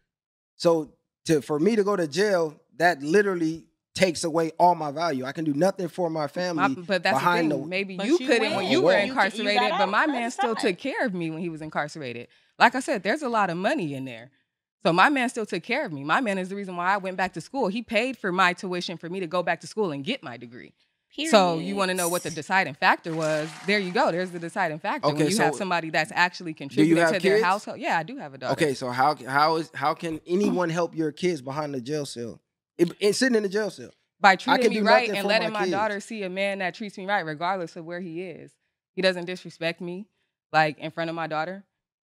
So 0.56 0.92
to 1.26 1.42
for 1.42 1.60
me 1.60 1.76
to 1.76 1.84
go 1.84 1.96
to 1.96 2.08
jail, 2.08 2.60
that 2.78 3.02
literally 3.02 3.66
takes 3.96 4.24
away 4.24 4.52
all 4.60 4.76
my 4.76 4.92
value. 4.92 5.26
I 5.26 5.32
can 5.32 5.46
do 5.46 5.54
nothing 5.54 5.88
for 5.88 6.10
my 6.12 6.22
My- 6.22 6.28
family. 6.28 6.76
but 6.88 7.02
that's 7.02 7.20
the 7.20 7.32
thing. 7.34 7.50
the- 7.50 7.58
Maybe 7.58 7.96
you 7.96 8.18
you 8.18 8.18
couldn't 8.20 8.56
when 8.56 8.66
you 8.72 8.82
were 8.82 8.86
well. 8.90 9.00
You- 9.00 9.06
you 9.06 9.12
incarcerated, 9.14 9.72
but 9.80 9.88
my 9.90 10.06
man 10.06 10.30
still 10.30 10.56
took 10.56 10.78
care 10.78 11.06
of 11.06 11.14
me 11.16 11.32
when 11.32 11.40
he 11.42 11.50
was 11.50 11.62
incarcerated. 11.64 12.28
Like 12.60 12.76
I 12.76 12.82
said, 12.82 13.02
there's 13.02 13.24
a 13.24 13.30
lot 13.30 13.50
of 13.50 13.58
money 13.58 13.96
in 13.96 14.06
there. 14.06 14.30
So 14.86 14.92
my 14.92 15.10
man 15.10 15.30
still 15.30 15.46
took 15.46 15.64
care 15.64 15.86
of 15.86 15.94
me. 15.94 16.04
My 16.04 16.20
man 16.20 16.38
is 16.38 16.50
the 16.50 16.56
reason 16.56 16.76
why 16.76 16.94
I 16.94 16.98
went 16.98 17.16
back 17.16 17.34
to 17.34 17.42
school. 17.42 17.70
He 17.70 17.82
paid 17.82 18.18
for 18.18 18.32
my 18.32 18.54
tuition 18.54 18.98
for 18.98 19.10
me 19.10 19.22
to 19.22 19.28
go 19.28 19.42
back 19.42 19.62
to 19.62 19.68
school 19.68 19.92
and 19.92 20.04
get 20.04 20.22
my 20.22 20.36
degree. 20.36 20.74
Period. 21.16 21.32
So 21.32 21.60
you 21.60 21.76
want 21.76 21.90
to 21.90 21.96
know 21.96 22.10
what 22.10 22.24
the 22.24 22.32
deciding 22.32 22.74
factor 22.74 23.14
was? 23.14 23.48
There 23.68 23.78
you 23.78 23.92
go. 23.92 24.12
There's 24.12 24.32
the 24.32 24.40
deciding 24.40 24.80
factor. 24.80 25.10
Okay, 25.10 25.24
when 25.24 25.32
you 25.32 25.38
have 25.38 25.54
somebody 25.54 25.92
that's 25.92 26.12
actually 26.14 26.56
contributing 26.56 26.98
have 26.98 27.14
to 27.14 27.20
their 27.20 27.36
kids? 27.36 27.46
household. 27.46 27.80
Yeah, 27.80 28.00
I 28.00 28.04
do 28.04 28.18
have 28.18 28.34
a 28.34 28.38
daughter. 28.40 28.54
Okay, 28.54 28.74
so 28.74 28.90
how 28.90 29.16
how 29.28 29.58
is 29.58 29.70
how 29.76 29.94
can 29.94 30.20
anyone 30.26 30.70
help 30.70 30.96
your 30.96 31.12
kids 31.12 31.42
behind 31.42 31.76
the 31.76 31.82
jail 31.82 32.08
cell? 32.08 32.42
It, 32.80 32.94
it's 33.00 33.20
sitting 33.20 33.36
in 33.36 33.44
the 33.44 33.50
jail 33.50 33.70
cell. 33.70 33.92
by 34.20 34.36
can 34.36 34.56
treating 34.56 34.70
me 34.72 34.80
do 34.80 34.86
right 34.86 35.10
and 35.10 35.28
letting 35.28 35.52
my 35.52 35.66
my, 35.66 35.70
daughter 35.70 36.00
see 36.00 36.24
a 36.24 36.30
man 36.30 36.60
that 36.60 36.74
treats 36.74 36.98
me 36.98 37.06
right, 37.06 37.24
regardless 37.24 37.76
of 37.76 37.86
where 37.86 38.02
he 38.02 38.24
is. 38.24 38.52
He 38.96 39.04
doesn't 39.04 39.26
disrespect 39.26 39.82
me, 39.82 40.08
like 40.52 40.80
in 40.80 40.90
front 40.90 41.12
of 41.12 41.16
my 41.16 41.28
daughter. 41.28 41.64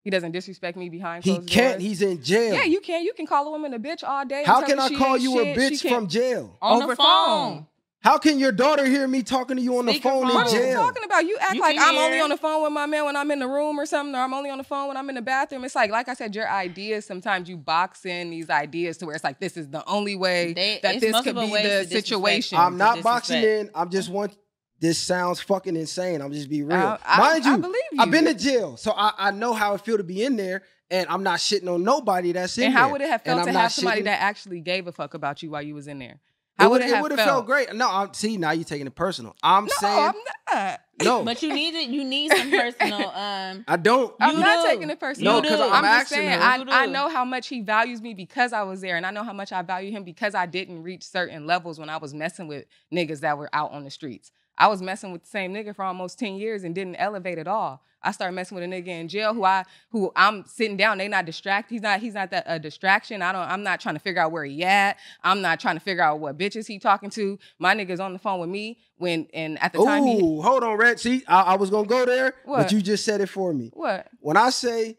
He 0.10 0.12
doesn't 0.12 0.32
disrespect 0.32 0.76
me 0.76 0.90
behind 0.90 1.24
He 1.24 1.38
can't. 1.38 1.74
doors. 1.74 1.84
He's 1.84 2.02
in 2.02 2.24
jail. 2.24 2.56
yeah, 2.56 2.64
you 2.64 2.80
can. 2.82 3.04
You 3.04 3.14
can 3.14 3.28
call 3.28 3.48
a 3.48 3.52
woman 3.52 3.76
a 3.76 3.80
bitch 3.80 4.04
all 4.04 4.26
day. 4.26 4.42
how 4.44 4.66
can 4.66 4.80
I 4.80 4.90
call 4.90 5.16
you 5.20 5.34
shit. 5.34 5.56
a 5.56 5.60
bitch 5.60 5.88
from 5.88 6.08
jail? 6.08 6.58
on 6.64 6.82
over 6.82 6.94
the 6.94 6.96
phone. 6.96 7.26
phone. 7.28 7.68
How 8.02 8.18
can 8.18 8.40
your 8.40 8.52
daughter 8.52 8.86
hear 8.88 9.08
me 9.08 9.22
talking 9.22 9.58
to 9.58 9.62
you 9.62 9.78
on 9.78 9.86
the 9.86 9.92
Speaker 9.92 10.10
phone 10.10 10.22
phone. 10.24 10.30
in 10.32 10.36
What 10.36 10.48
are 10.48 10.56
you 10.56 10.64
jail? 10.64 10.82
talking 10.82 11.04
about? 11.04 11.26
You 11.28 11.38
act 11.40 11.54
You 11.54 11.62
like 11.62 11.76
I'm 11.80 11.96
only 11.96 12.20
on 12.22 12.30
the 12.32 12.38
phone 12.38 12.64
with 12.64 12.72
my 12.72 12.88
man 12.88 13.06
when 13.06 13.16
I'm 13.16 13.30
in 13.30 13.38
the 13.38 13.48
room 13.48 13.80
or 13.80 13.86
something, 13.86 14.16
or 14.16 14.20
I'm 14.24 14.34
only 14.34 14.50
on 14.50 14.58
the 14.58 14.64
phone 14.64 14.88
when 14.88 14.98
I'm 14.98 15.08
in 15.10 15.16
the 15.16 15.22
bathroom. 15.22 15.64
It's 15.64 15.76
like, 15.76 15.92
like 15.92 16.10
I 16.10 16.16
said, 16.16 16.34
your 16.34 16.50
ideas. 16.50 17.06
Sometimes 17.06 17.48
you 17.48 17.58
box 17.58 18.04
in 18.08 18.32
these 18.32 18.50
ideas 18.50 18.98
to 18.98 19.06
where 19.06 19.14
it's 19.14 19.24
like 19.24 19.40
this 19.40 19.58
is 19.58 19.68
the 19.68 19.88
only 19.88 20.16
way 20.16 20.54
They- 20.54 20.80
that 20.82 21.00
this 21.02 21.22
could 21.22 21.36
be 21.36 21.52
the 21.52 21.86
situation. 21.88 22.58
I'm 22.58 22.78
not 22.78 23.04
boxing 23.04 23.44
in. 23.44 23.70
I'm 23.76 23.92
just 23.92 24.10
want. 24.10 24.36
This 24.80 24.98
sounds 24.98 25.42
fucking 25.42 25.76
insane. 25.76 26.22
I'm 26.22 26.32
just 26.32 26.50
be 26.50 26.64
real. 26.64 26.78
I- 26.78 27.00
I- 27.06 27.18
Mind 27.20 27.46
I 27.46 27.56
you, 27.58 27.74
I've 28.00 28.12
been 28.12 28.26
to 28.26 28.34
jail, 28.34 28.78
so 28.78 28.92
I, 28.96 29.12
I 29.18 29.32
know 29.32 29.54
how 29.54 29.74
it 29.74 29.82
feel 29.82 29.98
to 29.98 30.04
be 30.04 30.24
in 30.24 30.38
there, 30.38 30.62
and 30.90 31.08
I'm 31.10 31.24
not 31.24 31.40
shitting 31.40 31.68
on 31.74 31.84
nobody 31.84 32.32
that's 32.32 32.58
in 32.58 32.66
and 32.66 32.74
there. 32.76 32.82
how 32.84 32.92
would 32.92 33.02
it 33.02 33.10
have 33.10 33.22
felt 33.24 33.44
to 33.46 33.52
have 33.52 33.72
somebody 33.72 34.02
shitting- 34.02 34.06
that 34.06 34.22
actually 34.22 34.62
gave 34.62 34.88
a 34.88 34.92
fuck 34.92 35.14
about 35.14 35.44
you 35.44 35.50
while 35.52 35.62
you 35.62 35.76
was 35.76 35.88
in 35.88 36.00
there? 36.00 36.20
It 36.58 36.64
How 36.64 36.70
would 36.70 36.82
would 36.82 36.90
it 36.90 36.94
have 36.94 37.02
would 37.04 37.12
felt? 37.14 37.28
felt 37.28 37.46
great. 37.46 37.74
No, 37.74 37.90
I'm 37.90 38.14
see 38.14 38.36
now 38.38 38.52
you're 38.52 38.66
taking 38.66 38.86
it 38.88 38.94
personal. 38.96 39.34
I'm 39.42 39.64
No, 39.66 39.70
saying 39.80 39.98
I'm 40.10 40.16
not. 40.54 40.80
no. 41.02 41.24
But 41.24 41.42
you 41.42 41.54
need 41.54 41.74
it. 41.74 41.90
You 41.90 42.04
need 42.04 42.34
some 42.34 42.52
personal. 42.52 43.10
Um, 43.16 43.64
I 43.66 43.78
don't. 43.78 44.14
I'm 44.20 44.36
You 44.36 44.42
not 44.42 44.64
do. 44.66 44.70
taking 44.72 44.90
it 44.90 45.00
personal. 45.00 45.42
No, 45.42 45.48
'cause 45.50 45.60
I'm 45.60 45.72
I'm 45.86 46.00
just 46.02 46.10
saying. 46.10 46.38
I, 46.38 46.62
I 46.68 46.86
know 46.88 47.08
how 47.08 47.24
much 47.24 47.48
he 47.48 47.62
values 47.62 48.02
me 48.02 48.14
because 48.14 48.52
I 48.52 48.64
was 48.64 48.82
there, 48.82 48.98
and 48.98 49.06
I 49.06 49.12
know 49.12 49.24
how 49.24 49.32
much 49.34 49.54
I 49.54 49.62
value 49.62 49.92
him 49.92 50.04
because 50.04 50.36
I 50.36 50.46
didn't 50.48 50.84
reach 50.84 51.04
certain 51.04 51.48
levels 51.48 51.80
when 51.80 51.90
I 51.90 51.96
was 51.98 52.14
messing 52.14 52.48
with 52.50 52.66
niggas 52.94 53.22
that 53.22 53.38
were 53.38 53.50
out 53.54 53.72
on 53.72 53.84
the 53.86 53.90
streets. 53.92 54.30
I 54.60 54.68
was 54.68 54.82
messing 54.82 55.12
with 55.14 55.24
the 55.24 55.30
same 55.30 55.54
nigga 55.54 55.74
for 55.76 55.84
almost 55.86 56.20
10 56.20 56.36
years 56.36 56.64
and 56.64 56.76
didn't 56.76 56.98
elevate 56.98 57.38
at 57.38 57.48
all. 57.48 57.82
I 58.02 58.12
started 58.12 58.34
messing 58.34 58.56
with 58.56 58.64
a 58.64 58.68
nigga 58.68 58.88
in 58.88 59.08
jail 59.10 59.34
who 59.34 59.44
I 59.44 59.66
who 59.92 60.10
I'm 60.16 60.46
sitting 60.46 60.78
down, 60.78 60.98
they 61.00 61.10
not 61.10 61.26
distract. 61.26 61.70
He's 61.70 61.82
not 61.82 62.00
he's 62.00 62.14
not 62.14 62.32
that 62.32 62.46
a 62.48 62.58
distraction. 62.58 63.22
I 63.22 63.34
don't 63.34 63.42
I'm 63.42 63.62
not 63.62 63.82
trying 63.82 63.96
to 63.96 64.00
figure 64.00 64.22
out 64.22 64.32
where 64.32 64.46
he 64.46 64.64
at. 64.64 64.98
I'm 65.22 65.42
not 65.42 65.60
trying 65.60 65.76
to 65.76 65.82
figure 65.82 66.02
out 66.04 66.20
what 66.22 66.38
bitches 66.38 66.66
he 66.66 66.80
talking 66.80 67.10
to. 67.10 67.38
My 67.58 67.76
nigga's 67.76 68.00
on 68.00 68.14
the 68.14 68.20
phone 68.20 68.40
with 68.40 68.50
me 68.50 68.78
when 68.98 69.28
and 69.34 69.62
at 69.62 69.74
the 69.74 69.84
time 69.84 70.06
he 70.06 70.22
Ooh, 70.22 70.42
hold 70.42 70.64
on, 70.64 70.78
Red. 70.78 70.98
See, 71.00 71.24
I, 71.28 71.42
I 71.42 71.56
was 71.58 71.70
gonna 71.70 71.88
go 71.88 72.06
there, 72.06 72.36
What? 72.46 72.58
but 72.58 72.72
you 72.72 72.82
just 72.82 73.04
said 73.04 73.20
it 73.20 73.28
for 73.28 73.54
me. 73.54 73.70
what? 73.74 74.08
When 74.22 74.38
I 74.38 74.50
say 74.52 74.98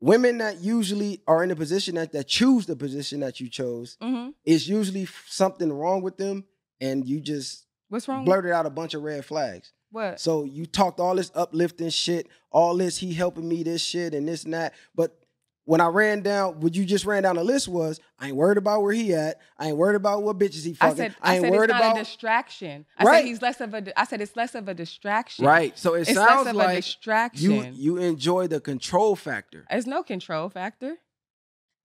women 0.00 0.38
that 0.38 0.60
usually 0.60 1.22
are 1.28 1.42
in 1.44 1.48
the 1.50 1.56
position 1.56 1.94
that 1.94 2.10
that 2.12 2.26
choose 2.26 2.66
the 2.66 2.74
position 2.76 3.20
that 3.20 3.38
you 3.40 3.48
chose, 3.48 3.96
Mm-hmm. 4.02 4.30
it's 4.44 4.66
usually 4.66 5.06
something 5.28 5.72
wrong 5.72 6.02
with 6.02 6.16
them, 6.16 6.44
and 6.80 7.06
you 7.06 7.20
just 7.20 7.66
What's 7.92 8.08
wrong? 8.08 8.24
blurted 8.24 8.52
out 8.52 8.64
a 8.66 8.70
bunch 8.70 8.94
of 8.94 9.02
red 9.02 9.24
flags. 9.24 9.72
What? 9.90 10.18
So 10.18 10.44
you 10.44 10.64
talked 10.64 10.98
all 10.98 11.14
this 11.16 11.30
uplifting 11.34 11.90
shit, 11.90 12.26
all 12.50 12.76
this 12.76 12.96
he 12.96 13.12
helping 13.12 13.46
me 13.46 13.62
this 13.62 13.82
shit 13.84 14.14
and 14.14 14.26
this 14.26 14.44
and 14.44 14.54
that. 14.54 14.72
But 14.94 15.18
when 15.64 15.80
I 15.82 15.86
ran 15.88 16.22
down, 16.22 16.60
what 16.60 16.74
you 16.74 16.84
just 16.86 17.04
ran 17.04 17.22
down 17.24 17.36
the 17.36 17.44
list 17.44 17.68
was 17.68 18.00
I 18.18 18.28
ain't 18.28 18.36
worried 18.36 18.56
about 18.56 18.82
where 18.82 18.94
he 18.94 19.14
at. 19.14 19.38
I 19.58 19.68
ain't 19.68 19.76
worried 19.76 19.96
about 19.96 20.22
what 20.22 20.38
bitches 20.38 20.64
he 20.64 20.70
I 20.80 20.88
fucking. 20.88 20.96
said, 20.96 21.14
I, 21.20 21.34
ain't 21.34 21.42
said 21.42 21.52
worried 21.52 21.70
it's 21.70 21.72
not 21.78 21.82
about 21.82 21.96
a 21.96 21.98
distraction. 22.00 22.86
I 22.98 23.04
Right. 23.04 23.18
said 23.18 23.24
he's 23.26 23.42
less 23.42 23.60
of 23.60 23.74
a. 23.74 24.00
I 24.00 24.04
said 24.06 24.20
it's 24.22 24.34
less 24.34 24.54
of 24.54 24.66
a 24.68 24.74
distraction. 24.74 25.44
right. 25.44 25.78
So 25.78 25.92
it 25.94 26.00
It's 26.08 26.14
sounds 26.14 26.46
less 26.46 26.46
of 26.48 26.54
a 26.54 26.58
like 26.58 26.76
distraction. 26.78 27.42
you 27.52 27.62
you 27.74 27.96
enjoy 27.98 28.46
the 28.46 28.60
control 28.60 29.14
factor. 29.14 29.66
There's 29.70 29.86
no 29.86 30.02
control 30.02 30.48
factor 30.48 30.96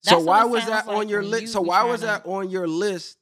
So 0.04 0.16
That's 0.16 0.26
what 0.26 0.26
why 0.26 0.44
was 0.46 0.64
sounds 0.64 0.86
that 0.86 0.92
on 0.94 1.10
your 1.10 1.24
list? 1.24 1.52
So 1.54 1.62
why 1.62 1.84
was 1.84 2.00
to- 2.00 2.06
that 2.08 2.26
on 2.26 2.50
your 2.50 2.68
list? 2.68 3.18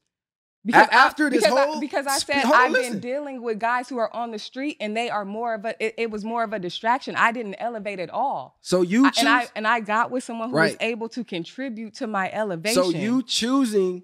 Because 0.65 0.87
A- 0.87 0.93
after 0.93 1.27
I, 1.27 1.29
this 1.29 1.43
because 1.43 1.59
whole 1.59 1.77
I, 1.77 1.79
because 1.79 2.07
I 2.07 2.17
said 2.17 2.45
I've 2.45 2.71
listen. 2.71 2.93
been 2.93 2.99
dealing 3.01 3.41
with 3.41 3.59
guys 3.59 3.87
who 3.87 3.97
are 3.97 4.13
on 4.15 4.31
the 4.31 4.39
street 4.39 4.77
and 4.79 4.97
they 4.97 5.09
are 5.09 5.23
more 5.25 5.53
of 5.53 5.63
a. 5.65 5.75
It, 5.83 5.93
it 5.97 6.11
was 6.11 6.25
more 6.25 6.43
of 6.43 6.53
a 6.53 6.59
distraction. 6.59 7.15
I 7.15 7.31
didn't 7.31 7.55
elevate 7.59 7.99
at 7.99 8.09
all. 8.09 8.57
So 8.61 8.81
you 8.81 9.05
I- 9.05 9.11
and 9.19 9.29
I 9.29 9.47
and 9.55 9.67
I 9.67 9.79
got 9.79 10.11
with 10.11 10.23
someone 10.23 10.49
who 10.49 10.55
was 10.55 10.75
able 10.79 11.07
to 11.09 11.23
contribute 11.23 11.93
to 11.95 12.07
my 12.07 12.31
elevation. 12.31 12.83
so 12.83 12.89
you 12.89 13.21
choosing 13.23 14.03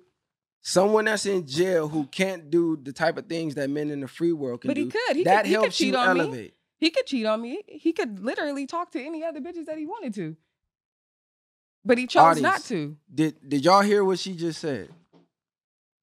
someone 0.61 1.05
that's 1.05 1.25
in 1.25 1.47
jail 1.47 1.87
who 1.87 2.05
can't 2.05 2.51
do 2.51 2.77
the 2.83 2.93
type 2.93 3.17
of 3.17 3.25
things 3.25 3.55
that 3.55 3.67
men 3.69 3.89
in 3.89 3.99
the 3.99 4.07
free 4.07 4.31
world 4.31 4.61
can 4.61 4.67
But 4.69 4.77
he 4.77 4.83
do. 4.85 4.91
could. 4.91 5.15
He 5.17 5.23
that 5.23 5.37
could- 5.37 5.45
he 5.47 5.53
helps 5.53 5.75
cheat 5.77 5.93
you 5.93 5.97
on 5.97 6.13
me. 6.17 6.21
elevate. 6.21 6.53
he 6.77 6.89
could 6.91 7.07
cheat 7.07 7.25
on 7.25 7.41
me. 7.41 7.61
He 7.67 7.91
could 7.93 8.23
literally 8.23 8.67
talk 8.67 8.91
to 8.91 9.01
any 9.03 9.23
other 9.23 9.39
bitches 9.41 9.65
that 9.65 9.77
he 9.79 9.85
wanted 9.87 10.13
to. 10.15 10.35
But 11.83 11.97
he 11.97 12.05
chose 12.05 12.21
Audience. 12.21 12.43
not 12.43 12.63
to. 12.65 12.95
Did 13.11 13.49
did 13.49 13.65
y'all 13.65 13.81
hear 13.81 14.03
what 14.05 14.19
she 14.19 14.35
just 14.35 14.61
said? 14.61 14.89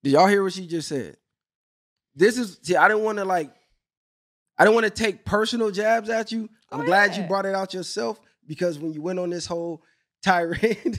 Did 0.09 0.15
y'all 0.15 0.27
hear 0.27 0.43
what 0.43 0.55
she 0.55 0.67
just 0.67 0.89
said? 0.89 1.19
This 2.15 2.39
is 2.39 2.59
see, 2.63 2.75
I 2.75 2.89
didn't 2.89 3.03
want 3.03 3.19
to 3.19 3.27
like 3.27 3.53
I 4.57 4.65
didn't 4.65 4.77
want 4.77 4.85
to 4.87 4.91
take 4.91 5.23
personal 5.23 5.71
jabs 5.71 6.09
at 6.09 6.33
you. 6.33 6.49
I'm 6.73 6.81
Go 6.81 6.87
glad 6.87 7.15
you 7.15 7.25
brought 7.25 7.45
it 7.45 7.55
out 7.55 7.75
yourself 7.75 8.19
because 8.47 8.79
when 8.79 8.95
you 8.95 9.03
went 9.03 9.19
on 9.19 9.29
this 9.29 9.45
whole 9.45 9.83
tirade, 10.23 10.81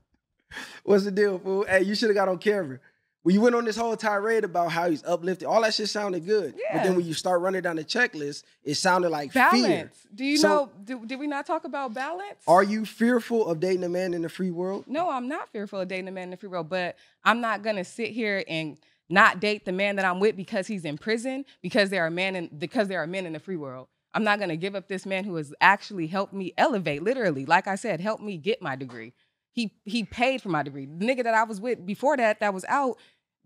what's 0.84 1.02
the 1.02 1.10
deal, 1.10 1.40
fool? 1.40 1.64
Hey, 1.68 1.82
you 1.82 1.96
should 1.96 2.10
have 2.10 2.14
got 2.14 2.28
on 2.28 2.38
camera. 2.38 2.78
When 3.22 3.34
you 3.34 3.42
went 3.42 3.54
on 3.54 3.66
this 3.66 3.76
whole 3.76 3.94
tirade 3.96 4.44
about 4.44 4.72
how 4.72 4.88
he's 4.88 5.04
uplifted, 5.04 5.46
all 5.46 5.60
that 5.62 5.74
shit 5.74 5.90
sounded 5.90 6.24
good. 6.24 6.54
Yeah. 6.58 6.78
But 6.78 6.84
then 6.84 6.96
when 6.96 7.04
you 7.04 7.12
start 7.12 7.42
running 7.42 7.60
down 7.60 7.76
the 7.76 7.84
checklist, 7.84 8.44
it 8.64 8.74
sounded 8.76 9.10
like 9.10 9.32
fear. 9.32 9.48
Balance. 9.50 10.06
Do 10.14 10.24
you 10.24 10.38
So- 10.38 10.48
know? 10.48 10.70
Did, 10.84 11.08
did 11.08 11.18
we 11.20 11.26
not 11.26 11.44
talk 11.46 11.64
about 11.64 11.92
balance? 11.92 12.38
Are 12.48 12.62
you 12.62 12.86
fearful 12.86 13.46
of 13.46 13.60
dating 13.60 13.84
a 13.84 13.90
man 13.90 14.14
in 14.14 14.22
the 14.22 14.30
free 14.30 14.50
world? 14.50 14.84
No, 14.86 15.10
I'm 15.10 15.28
not 15.28 15.50
fearful 15.52 15.80
of 15.80 15.88
dating 15.88 16.08
a 16.08 16.12
man 16.12 16.24
in 16.24 16.30
the 16.30 16.36
free 16.38 16.48
world, 16.48 16.70
but 16.70 16.96
I'm 17.22 17.42
not 17.42 17.62
gonna 17.62 17.84
sit 17.84 18.10
here 18.10 18.42
and 18.48 18.78
not 19.10 19.38
date 19.38 19.66
the 19.66 19.72
man 19.72 19.96
that 19.96 20.04
I'm 20.06 20.18
with 20.20 20.34
because 20.36 20.66
he's 20.66 20.86
in 20.86 20.96
prison 20.96 21.44
because 21.60 21.90
there 21.90 22.06
are 22.06 22.10
men 22.10 22.36
in 22.36 22.46
because 22.58 22.88
there 22.88 23.02
are 23.02 23.06
men 23.06 23.26
in 23.26 23.34
the 23.34 23.40
free 23.40 23.56
world. 23.56 23.88
I'm 24.14 24.24
not 24.24 24.40
gonna 24.40 24.56
give 24.56 24.74
up 24.74 24.88
this 24.88 25.04
man 25.04 25.24
who 25.24 25.34
has 25.36 25.52
actually 25.60 26.06
helped 26.06 26.32
me 26.32 26.54
elevate, 26.56 27.02
literally, 27.02 27.44
like 27.44 27.66
I 27.68 27.74
said, 27.74 28.00
helped 28.00 28.22
me 28.22 28.38
get 28.38 28.62
my 28.62 28.76
degree. 28.76 29.12
He 29.60 29.72
he 29.84 30.04
paid 30.04 30.40
for 30.40 30.48
my 30.48 30.62
degree. 30.62 30.86
The 30.86 31.04
nigga 31.04 31.24
that 31.24 31.34
I 31.34 31.42
was 31.44 31.60
with 31.60 31.84
before 31.84 32.16
that, 32.16 32.40
that 32.40 32.54
was 32.54 32.64
out, 32.66 32.96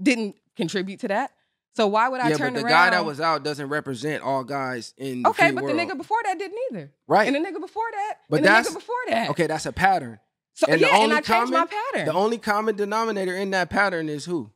didn't 0.00 0.36
contribute 0.56 1.00
to 1.00 1.08
that. 1.08 1.32
So 1.74 1.88
why 1.88 2.08
would 2.08 2.20
I 2.20 2.28
yeah, 2.30 2.36
turn 2.36 2.52
but 2.54 2.60
the 2.60 2.66
around? 2.66 2.72
guy 2.72 2.90
that 2.90 3.04
was 3.04 3.20
out 3.20 3.42
doesn't 3.42 3.68
represent 3.68 4.22
all 4.22 4.44
guys 4.44 4.94
in 4.96 5.22
the 5.22 5.30
okay, 5.30 5.46
free 5.48 5.54
but 5.56 5.64
world. 5.64 5.76
the 5.76 5.82
nigga 5.82 5.96
before 5.96 6.18
that 6.24 6.38
didn't 6.38 6.58
either. 6.70 6.92
Right. 7.08 7.26
And 7.26 7.34
the 7.34 7.40
nigga 7.50 7.60
before 7.60 7.90
that. 7.90 8.18
But 8.30 8.36
and 8.36 8.44
the 8.44 8.48
that's- 8.48 8.70
nigga 8.70 8.74
before 8.74 8.94
that. 9.08 9.30
Okay, 9.30 9.46
that's 9.48 9.66
a 9.66 9.72
pattern. 9.72 10.20
So 10.52 10.66
And 10.68 10.80
the 10.80 10.86
yeah, 10.86 10.98
and 11.02 11.12
I 11.12 11.20
changed 11.20 11.52
my 11.52 11.66
pattern. 11.66 12.06
The 12.06 12.12
only 12.12 12.38
common 12.38 12.76
denominator 12.76 13.34
in 13.34 13.50
that 13.50 13.70
pattern 13.70 14.08
is 14.08 14.24
who? 14.24 14.52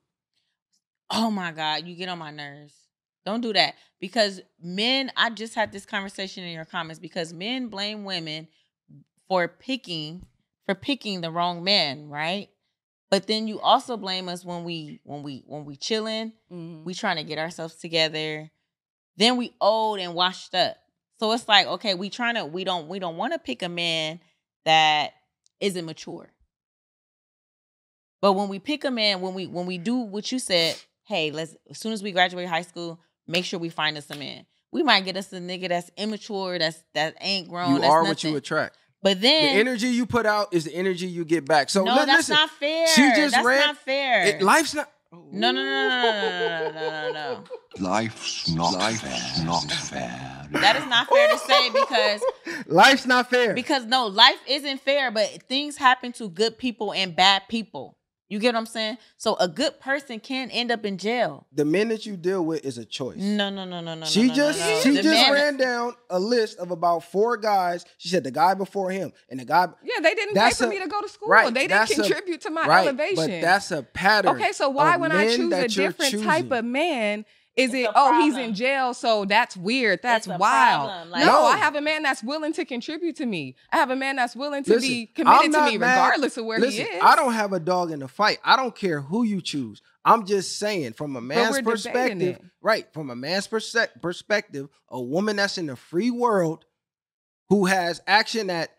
Oh 1.10 1.28
my 1.30 1.50
God, 1.50 1.86
you 1.86 1.96
get 1.96 2.08
on 2.08 2.18
my 2.18 2.30
nerves. 2.30 2.74
Don't 3.26 3.40
do 3.40 3.52
that. 3.52 3.74
Because 3.98 4.40
men, 4.62 5.10
I 5.16 5.30
just 5.30 5.56
had 5.56 5.72
this 5.72 5.84
conversation 5.84 6.44
in 6.44 6.52
your 6.52 6.64
comments 6.64 7.00
because 7.00 7.32
men 7.32 7.66
blame 7.66 8.04
women 8.04 8.46
for 9.26 9.48
picking 9.48 10.24
for 10.68 10.74
picking 10.74 11.22
the 11.22 11.30
wrong 11.30 11.64
man, 11.64 12.10
right? 12.10 12.48
But 13.10 13.26
then 13.26 13.48
you 13.48 13.58
also 13.58 13.96
blame 13.96 14.28
us 14.28 14.44
when 14.44 14.64
we 14.64 15.00
when 15.04 15.22
we 15.22 15.42
when 15.46 15.64
we 15.64 15.76
chilling, 15.76 16.34
Mhm. 16.52 16.84
we 16.84 16.92
trying 16.92 17.16
to 17.16 17.24
get 17.24 17.38
ourselves 17.38 17.76
together. 17.76 18.50
Then 19.16 19.38
we 19.38 19.54
old 19.62 19.98
and 19.98 20.14
washed 20.14 20.54
up. 20.54 20.76
So 21.18 21.32
it's 21.32 21.48
like, 21.48 21.66
okay, 21.66 21.94
we 21.94 22.10
trying 22.10 22.34
to 22.34 22.44
we 22.44 22.64
don't 22.64 22.86
we 22.88 22.98
don't 22.98 23.16
want 23.16 23.32
to 23.32 23.38
pick 23.38 23.62
a 23.62 23.68
man 23.70 24.20
that 24.66 25.14
isn't 25.58 25.86
mature. 25.86 26.30
But 28.20 28.34
when 28.34 28.48
we 28.48 28.58
pick 28.58 28.84
a 28.84 28.90
man, 28.90 29.22
when 29.22 29.32
we 29.32 29.46
when 29.46 29.64
we 29.64 29.78
do 29.78 29.96
what 29.96 30.30
you 30.30 30.38
said, 30.38 30.76
hey, 31.06 31.30
let's 31.30 31.56
as 31.70 31.78
soon 31.78 31.92
as 31.94 32.02
we 32.02 32.12
graduate 32.12 32.46
high 32.46 32.62
school, 32.62 33.00
make 33.26 33.46
sure 33.46 33.58
we 33.58 33.70
find 33.70 33.96
us 33.96 34.10
a 34.10 34.16
man. 34.16 34.44
We 34.70 34.82
might 34.82 35.06
get 35.06 35.16
us 35.16 35.32
a 35.32 35.36
nigga 35.40 35.70
that's 35.70 35.90
immature, 35.96 36.58
that's 36.58 36.82
that 36.92 37.16
ain't 37.22 37.48
grown. 37.48 37.70
you 37.70 37.82
are 37.84 38.02
nothing. 38.02 38.08
what 38.08 38.22
you 38.24 38.36
attract. 38.36 38.76
But 39.02 39.20
then 39.20 39.54
the 39.54 39.60
energy 39.60 39.88
you 39.88 40.06
put 40.06 40.26
out 40.26 40.52
is 40.52 40.64
the 40.64 40.74
energy 40.74 41.06
you 41.06 41.24
get 41.24 41.44
back. 41.44 41.70
So 41.70 41.84
no, 41.84 41.92
l- 41.98 42.06
that's 42.06 42.28
not 42.28 42.50
fair. 42.50 42.86
She 42.88 43.02
just 43.14 43.34
that's 43.34 43.46
ran, 43.46 43.60
not 43.60 43.76
fair. 43.76 44.26
It, 44.26 44.42
life's 44.42 44.74
not. 44.74 44.90
Oh. 45.12 45.24
No, 45.30 45.50
no, 45.52 45.64
no, 45.64 45.88
no, 45.88 46.02
no, 46.02 46.70
no, 46.72 46.90
no, 46.90 47.12
no. 47.12 47.44
Life's 47.78 48.48
not 48.50 48.74
life's 48.74 49.00
fair. 49.00 49.44
not 49.46 49.62
fair. 49.70 50.48
That 50.52 50.76
is 50.76 50.86
not 50.86 51.08
fair 51.08 51.28
to 51.28 51.38
say 51.38 51.70
because 51.70 52.22
life's 52.66 53.06
not 53.06 53.30
fair. 53.30 53.54
Because 53.54 53.84
no, 53.86 54.06
life 54.06 54.40
isn't 54.46 54.80
fair, 54.80 55.10
but 55.10 55.42
things 55.48 55.76
happen 55.76 56.12
to 56.12 56.28
good 56.28 56.58
people 56.58 56.92
and 56.92 57.14
bad 57.14 57.42
people. 57.48 57.97
You 58.28 58.38
get 58.38 58.52
what 58.54 58.60
I'm 58.60 58.66
saying? 58.66 58.98
So 59.16 59.36
a 59.36 59.48
good 59.48 59.80
person 59.80 60.20
can 60.20 60.50
end 60.50 60.70
up 60.70 60.84
in 60.84 60.98
jail. 60.98 61.46
the 61.52 61.64
men 61.64 61.88
that 61.88 62.04
you 62.04 62.16
deal 62.16 62.44
with 62.44 62.64
is 62.64 62.76
a 62.76 62.84
choice. 62.84 63.16
No, 63.16 63.48
no, 63.48 63.64
no, 63.64 63.80
no, 63.80 63.94
no. 63.94 64.04
She 64.04 64.22
no, 64.22 64.28
no, 64.28 64.34
just 64.34 64.60
no, 64.60 64.66
no. 64.70 64.80
she 64.80 64.90
The 64.90 65.02
just 65.02 65.14
man- 65.14 65.32
ran 65.32 65.56
down 65.56 65.94
a 66.10 66.18
list 66.20 66.58
of 66.58 66.70
about 66.70 67.04
four 67.04 67.36
guys. 67.38 67.86
She 67.96 68.08
said 68.10 68.24
the 68.24 68.30
guy 68.30 68.52
before 68.54 68.90
him 68.90 69.12
and 69.30 69.40
the 69.40 69.44
guy 69.46 69.68
Yeah, 69.82 70.00
they 70.02 70.14
didn't 70.14 70.34
pay 70.34 70.50
for 70.50 70.64
a- 70.64 70.68
me 70.68 70.78
to 70.78 70.86
go 70.88 71.00
to 71.00 71.08
school. 71.08 71.28
right, 71.28 71.52
They 71.54 71.60
didn't 71.66 71.70
that's 71.70 71.92
a- 71.92 72.02
contribute 72.02 72.40
to 72.42 72.50
my 72.50 72.66
right, 72.66 72.86
elevation. 72.86 73.16
but 73.16 73.40
that's 73.40 73.70
a 73.70 73.82
pattern. 73.82 74.36
okay, 74.36 74.52
so 74.52 74.68
why 74.68 74.96
of 74.96 75.00
when 75.00 75.12
I 75.12 75.24
choose 75.34 75.46
a 75.46 75.56
that 75.56 75.76
you're 75.76 75.88
different 75.88 76.22
type 76.22 76.50
of 76.50 76.64
man, 76.64 77.24
is 77.58 77.74
It's 77.74 77.74
it 77.74 77.86
a 77.86 77.92
oh 77.94 78.20
he's 78.22 78.36
in 78.36 78.54
jail, 78.54 78.94
so 78.94 79.24
that's 79.24 79.56
weird. 79.56 80.00
That's 80.02 80.26
wild. 80.28 81.10
like- 81.10 81.24
no, 81.24 81.32
No. 81.32 81.44
I 81.46 81.56
have 81.56 81.74
a 81.74 81.80
man 81.80 82.02
that's 82.02 82.22
willing 82.22 82.52
to 82.54 82.64
contribute 82.64 83.16
to 83.16 83.26
me. 83.26 83.56
I 83.72 83.76
have 83.76 83.90
a 83.90 83.96
man 83.96 84.16
that's 84.16 84.34
willing 84.36 84.64
to 84.64 84.74
Listen, 84.74 84.88
be 84.88 85.06
committed 85.06 85.52
to 85.52 85.64
me 85.66 85.76
mad- 85.78 85.90
regardless 86.06 86.36
of 86.36 86.44
where 86.46 86.58
Listen, 86.60 86.86
he 86.86 86.90
is. 86.92 87.02
I 87.02 87.16
don't 87.16 87.32
have 87.34 87.52
a 87.52 87.60
dog 87.60 87.90
in 87.90 87.98
the 87.98 88.08
fight. 88.08 88.38
I 88.44 88.56
don't 88.56 88.74
care 88.74 89.00
who 89.00 89.24
you 89.24 89.40
choose. 89.40 89.82
I'm 90.04 90.24
just 90.24 90.58
saying, 90.58 90.94
from 90.94 91.16
a 91.16 91.20
man's 91.20 91.60
perspective, 91.60 92.38
right? 92.62 92.90
From 92.94 93.10
a 93.10 93.16
man's 93.16 93.46
perse- 93.46 93.76
perspective, 94.00 94.68
a 94.88 95.00
woman 95.02 95.36
that's 95.36 95.58
in 95.58 95.66
the 95.66 95.76
free 95.76 96.10
world 96.10 96.64
who 97.50 97.66
has 97.66 98.00
action 98.06 98.46
that 98.46 98.70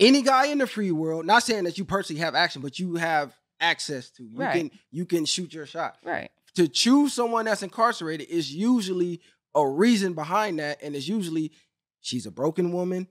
any 0.00 0.22
guy 0.22 0.46
in 0.46 0.58
the 0.58 0.66
free 0.66 0.92
world, 0.92 1.26
not 1.26 1.42
saying 1.42 1.64
that 1.64 1.78
you 1.78 1.84
personally 1.84 2.20
have 2.20 2.34
action, 2.34 2.62
but 2.62 2.78
you 2.78 2.94
have 2.96 3.34
access 3.60 4.10
to. 4.10 4.22
You 4.24 4.38
Right. 4.38 4.52
can 4.70 4.70
you 4.92 5.04
can 5.04 5.24
shoot 5.24 5.52
your 5.52 5.66
shot. 5.66 5.96
Right. 6.04 6.30
To 6.58 6.66
choose 6.66 7.12
someone 7.12 7.44
that's 7.44 7.62
incarcerated 7.62 8.28
is 8.28 8.52
usually 8.52 9.20
a 9.54 9.64
reason 9.64 10.12
behind 10.14 10.58
that, 10.58 10.82
and 10.82 10.96
it's 10.96 11.06
usually 11.06 11.52
she's 12.00 12.26
a 12.26 12.32
broken 12.32 12.72
woman 12.72 13.06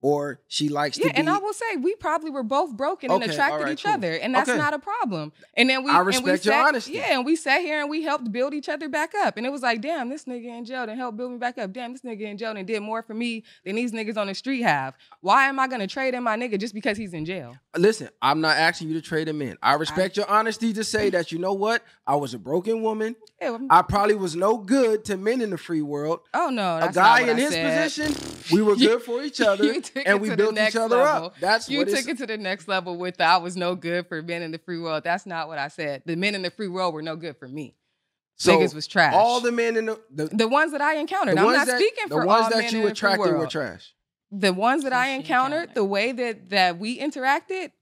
or 0.00 0.40
she 0.48 0.68
likes 0.68 0.96
Yeah, 0.98 1.08
to 1.08 1.12
be. 1.12 1.16
and 1.16 1.28
I 1.28 1.38
will 1.38 1.52
say 1.52 1.76
we 1.76 1.94
probably 1.96 2.30
were 2.30 2.42
both 2.44 2.76
broken 2.76 3.10
and 3.10 3.22
attracted 3.22 3.56
alright, 3.58 3.72
each 3.72 3.84
cool. 3.84 3.94
other, 3.94 4.12
and 4.14 4.34
that's 4.34 4.48
Okay. 4.48 4.56
not 4.58 4.72
a 4.74 4.78
problem. 4.78 5.32
And 5.54 5.68
then 5.68 5.82
we, 5.82 5.90
I 5.90 5.96
and 5.96 6.06
we 6.06 6.12
respect 6.12 6.44
your 6.44 6.54
sat- 6.54 6.68
honesty. 6.68 6.92
Yeah, 6.92 7.16
and 7.16 7.24
we 7.26 7.34
sat 7.34 7.60
here 7.62 7.80
and 7.80 7.90
we 7.90 8.02
helped 8.02 8.30
build 8.30 8.54
each 8.54 8.68
other 8.68 8.88
back 8.88 9.12
up, 9.24 9.36
and 9.36 9.44
it 9.44 9.50
was 9.50 9.62
like, 9.62 9.80
damn, 9.80 10.08
this 10.08 10.24
nigga 10.24 10.56
in 10.56 10.64
jail 10.64 10.82
and 10.84 10.98
helped 10.98 11.16
build 11.16 11.32
me 11.32 11.38
back 11.38 11.58
up. 11.58 11.72
Damn, 11.72 11.92
this 11.92 12.02
nigga 12.02 12.20
in 12.22 12.38
jail 12.38 12.56
and 12.56 12.66
did 12.66 12.80
more 12.80 13.02
for 13.02 13.14
me 13.14 13.42
than 13.64 13.74
these 13.76 13.92
niggas 13.92 14.16
on 14.16 14.28
the 14.28 14.34
street 14.34 14.62
have. 14.62 14.94
Why 15.20 15.48
am 15.48 15.58
I 15.58 15.66
gonna 15.66 15.86
trade 15.88 16.14
in 16.14 16.22
my 16.22 16.36
nigga 16.36 16.58
just 16.60 16.74
because 16.74 16.96
he's 16.96 17.12
in 17.12 17.24
jail? 17.24 17.56
Listen, 17.76 18.08
I'm 18.22 18.40
not 18.40 18.56
asking 18.56 18.88
you 18.88 18.94
to 18.94 19.02
trade 19.02 19.28
him 19.28 19.42
in. 19.42 19.56
I 19.62 19.74
respect 19.74 20.16
your 20.16 20.28
honesty 20.30 20.72
to 20.74 20.84
say 20.84 21.10
that 21.10 21.32
you 21.32 21.38
know 21.38 21.52
what? 21.54 21.82
I 22.06 22.16
was 22.16 22.34
a 22.34 22.38
broken 22.38 22.82
woman. 22.82 23.16
Yeah, 23.40 23.50
I'm- 23.52 23.66
I 23.70 23.82
probably 23.82 24.14
was 24.16 24.34
no 24.36 24.58
good 24.58 25.04
to 25.06 25.16
men 25.16 25.40
in 25.40 25.50
the 25.50 25.58
free 25.58 25.82
world. 25.82 26.20
oh 26.34 26.50
no, 26.50 26.78
A 26.78 26.90
guy 26.92 27.20
in 27.22 27.30
I 27.36 27.40
his 27.40 27.52
said. 27.52 27.82
position, 27.84 28.46
we 28.52 28.62
were 28.62 28.74
good 28.76 29.02
for 29.02 29.22
each 29.22 29.40
other, 29.40 29.72
took 29.94 30.06
and 30.06 30.16
it 30.16 30.20
we 30.20 30.28
to 30.30 30.36
the 30.36 30.52
next 30.52 30.74
each 30.74 30.80
other 30.80 30.96
level. 30.96 31.26
up. 31.26 31.38
That's 31.40 31.68
you 31.68 31.78
what 31.78 31.88
took 31.88 32.08
it 32.08 32.18
to 32.18 32.26
the 32.26 32.36
next 32.38 32.68
level 32.68 32.96
with 32.96 33.16
the 33.18 33.24
I 33.24 33.36
was 33.38 33.56
no 33.56 33.74
good 33.74 34.06
for 34.06 34.22
men 34.22 34.42
in 34.42 34.50
the 34.52 34.58
free 34.58 34.78
world. 34.78 35.04
That's 35.04 35.26
not 35.26 35.48
what 35.48 35.58
I 35.58 35.68
said. 35.68 36.02
The 36.06 36.16
men 36.16 36.34
in 36.34 36.42
the 36.42 36.50
free 36.50 36.68
world 36.68 36.94
were 36.94 37.02
no 37.02 37.16
good 37.16 37.36
for 37.36 37.48
me. 37.48 37.74
So 38.36 38.56
Niggas 38.56 38.74
was 38.74 38.86
trash. 38.86 39.14
all 39.16 39.40
the 39.40 39.50
men 39.50 39.76
in 39.76 39.86
the 39.86 40.00
the, 40.10 40.26
the 40.26 40.48
ones 40.48 40.70
that 40.72 40.80
I 40.80 40.94
encountered. 40.96 41.36
the 41.36 41.40
I'm 41.40 41.46
ones 41.46 41.58
not 41.58 41.66
that, 41.66 41.76
speaking 41.80 42.04
the 42.08 42.14
for 42.14 42.24
ones 42.26 42.44
all 42.44 42.50
that 42.50 42.58
men 42.58 42.72
you 42.72 42.78
in 42.78 42.82
the 42.82 42.82
free 42.82 42.92
attracted 42.92 43.32
were 43.36 43.46
trash. 43.48 43.94
the 44.30 44.52
ones 44.52 44.84
that 44.84 44.92
I 44.92 45.08
encountered, 45.08 45.54
encountered. 45.70 45.74
the 45.74 45.84
way 45.84 46.12
that 46.12 46.50
that 46.50 46.78
we 46.78 46.98
interacted, 47.00 47.72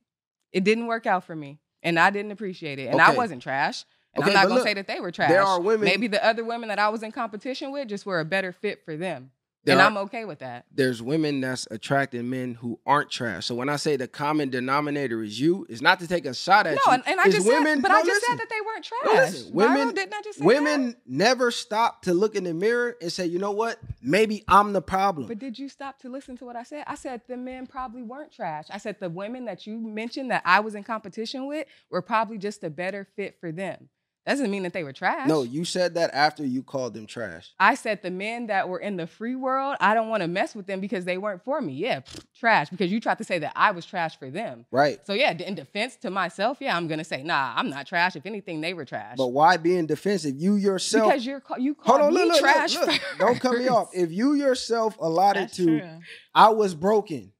it 0.53 0.65
didn't 0.65 0.87
work 0.87 1.07
out 1.07 1.25
for 1.25 1.37
me, 1.37 1.59
and 1.83 1.99
I 1.99 2.09
didn't 2.11 2.31
appreciate 2.33 2.79
it. 2.79 2.87
And 2.91 3.01
I 3.03 3.11
wasn't 3.11 3.43
trash. 3.43 3.85
And 4.15 4.23
Okay, 4.25 4.31
I'm 4.31 4.35
not 4.35 4.43
gonna 4.45 4.55
look, 4.61 4.67
say 4.67 4.73
that 4.73 4.87
they 4.87 4.99
were 4.99 5.13
trash. 5.13 5.29
there 5.29 5.43
are 5.43 5.61
women- 5.61 5.85
Maybe 5.85 6.07
the 6.07 6.25
other 6.25 6.43
women 6.43 6.71
that 6.71 6.79
I 6.79 6.89
was 6.89 7.03
in 7.03 7.13
competition 7.13 7.71
with 7.71 7.89
just 7.89 8.07
were 8.07 8.19
a 8.19 8.25
better 8.25 8.51
fit 8.51 8.83
for 8.83 8.97
them, 8.97 9.25
There 9.25 9.31
and 9.73 9.81
are- 9.81 9.87
I'm 9.87 9.97
okay 9.99 10.25
with 10.25 10.39
that. 10.41 10.67
there's 10.75 11.03
women 11.03 11.41
that's 11.41 11.67
attracting 11.71 12.29
men 12.31 12.55
who 12.55 12.79
aren't 12.87 13.11
trash. 13.11 13.47
So 13.47 13.55
when 13.55 13.69
I 13.69 13.77
say 13.77 13.97
the 13.97 14.09
common 14.09 14.51
denominator 14.51 15.23
is 15.23 15.41
you, 15.41 15.67
it's 15.69 15.81
not 15.83 16.01
to 16.01 16.07
take 16.09 16.27
a 16.27 16.35
shot 16.35 16.67
at 16.67 16.75
No, 16.77 16.81
you. 16.87 16.93
and, 16.93 17.03
and 17.09 17.21
I 17.21 17.29
just 17.31 17.47
women, 17.47 17.77
said, 17.77 17.83
but 17.83 17.89
no, 17.89 17.95
I 17.97 18.03
just 18.03 18.09
listen. 18.09 18.29
said 18.31 18.39
that 18.41 18.49
they 18.51 18.61
weren't 18.65 18.85
trash. 18.85 19.01
No, 19.05 19.13
listen, 19.15 19.53
women- 19.55 19.95
didn't 19.95 20.15
I 20.15 20.23
just 20.23 20.39
say 20.39 20.45
Women 20.45 20.87
that? 20.89 20.97
never 21.07 21.51
stop 21.51 22.03
to 22.03 22.15
look 22.15 22.35
in 22.37 22.45
the 22.45 22.55
mirror 22.55 22.97
and 23.01 23.13
say, 23.13 23.27
you 23.27 23.39
know 23.39 23.53
what? 23.53 23.79
Maybe 24.03 24.45
I'm 24.49 24.73
the 24.73 24.83
problem. 24.83 25.27
But 25.29 25.39
did 25.39 25.59
you 25.59 25.69
stop 25.69 25.99
to 26.01 26.09
listen 26.09 26.37
to 26.39 26.45
what 26.45 26.57
I 26.57 26.63
said? 26.63 26.85
I 26.87 26.95
said 26.95 27.23
the 27.29 27.37
men 27.37 27.67
probably 27.67 28.03
weren't 28.03 28.33
trash. 28.33 28.67
I 28.71 28.79
said 28.79 28.97
the 29.01 29.09
women 29.11 29.45
that 29.47 29.67
you 29.67 29.79
mentioned 29.79 30.31
that 30.31 30.43
I 30.45 30.61
was 30.61 30.75
in 30.75 30.85
competition 30.85 31.47
with 31.47 31.67
were 31.91 32.03
probably 32.03 32.39
just 32.39 32.63
a 32.65 32.71
better 32.71 33.07
fit 33.17 33.37
for 33.41 33.53
them. 33.53 33.89
Doesn't 34.27 34.51
mean 34.51 34.65
that 34.65 34.73
they 34.73 34.83
were 34.83 34.93
trash. 34.93 35.29
no, 35.29 35.43
you 35.45 35.65
said 35.65 35.95
that 35.95 36.11
after 36.13 36.45
you 36.45 36.63
called 36.63 36.95
them 36.95 37.07
trash. 37.07 37.53
I 37.61 37.77
said 37.77 38.03
the 38.03 38.11
men 38.11 38.49
that 38.49 38.69
were 38.69 38.81
in 38.81 38.97
the 38.97 39.07
free 39.07 39.37
world, 39.37 39.77
I 39.81 39.95
don't 39.95 40.09
want 40.09 40.23
to 40.23 40.29
mess 40.29 40.55
with 40.55 40.67
them 40.67 40.81
because 40.81 41.05
they 41.05 41.17
weren't 41.17 41.45
for 41.45 41.61
me. 41.61 41.75
Yeah, 41.75 42.01
pff, 42.01 42.25
trash. 42.39 42.69
Because 42.71 42.91
you 42.91 43.01
tried 43.01 43.19
to 43.19 43.25
say 43.25 43.39
that 43.39 43.53
I 43.55 43.71
was 43.71 43.87
trash 43.87 44.19
for 44.19 44.29
them. 44.29 44.67
Right. 44.73 44.99
So 45.07 45.13
yeah, 45.13 45.31
in 45.31 45.55
defense 45.55 45.95
to 45.97 46.11
myself, 46.11 46.59
yeah, 46.61 46.77
I'm 46.77 46.89
gonna 46.89 47.05
say, 47.05 47.23
nah, 47.23 47.53
I'm 47.55 47.71
not 47.71 47.87
trash. 47.87 48.17
If 48.17 48.27
anything, 48.27 48.61
they 48.61 48.75
were 48.75 48.85
trash. 48.85 49.15
But 49.17 49.29
why 49.29 49.57
being 49.59 49.87
defensive? 49.87 50.35
You 50.37 50.57
yourself. 50.57 51.13
because 51.13 51.25
you're 51.25 51.41
ca- 51.41 51.57
you 51.59 51.75
called 51.75 52.01
on, 52.01 52.15
me 52.15 52.23
look, 52.23 52.33
look, 52.33 52.41
trash. 52.41 52.75
look, 52.75 52.89
look. 52.89 53.01
Don't 53.19 53.41
cut 53.41 53.57
me 53.59 53.69
off. 53.77 53.91
If 53.95 54.11
you 54.11 54.35
yourself 54.35 54.97
allotted 54.99 55.45
That's 55.45 55.57
to, 55.59 55.81
true. 55.81 56.01
I 56.35 56.49
was 56.49 56.75
broken. 56.75 57.33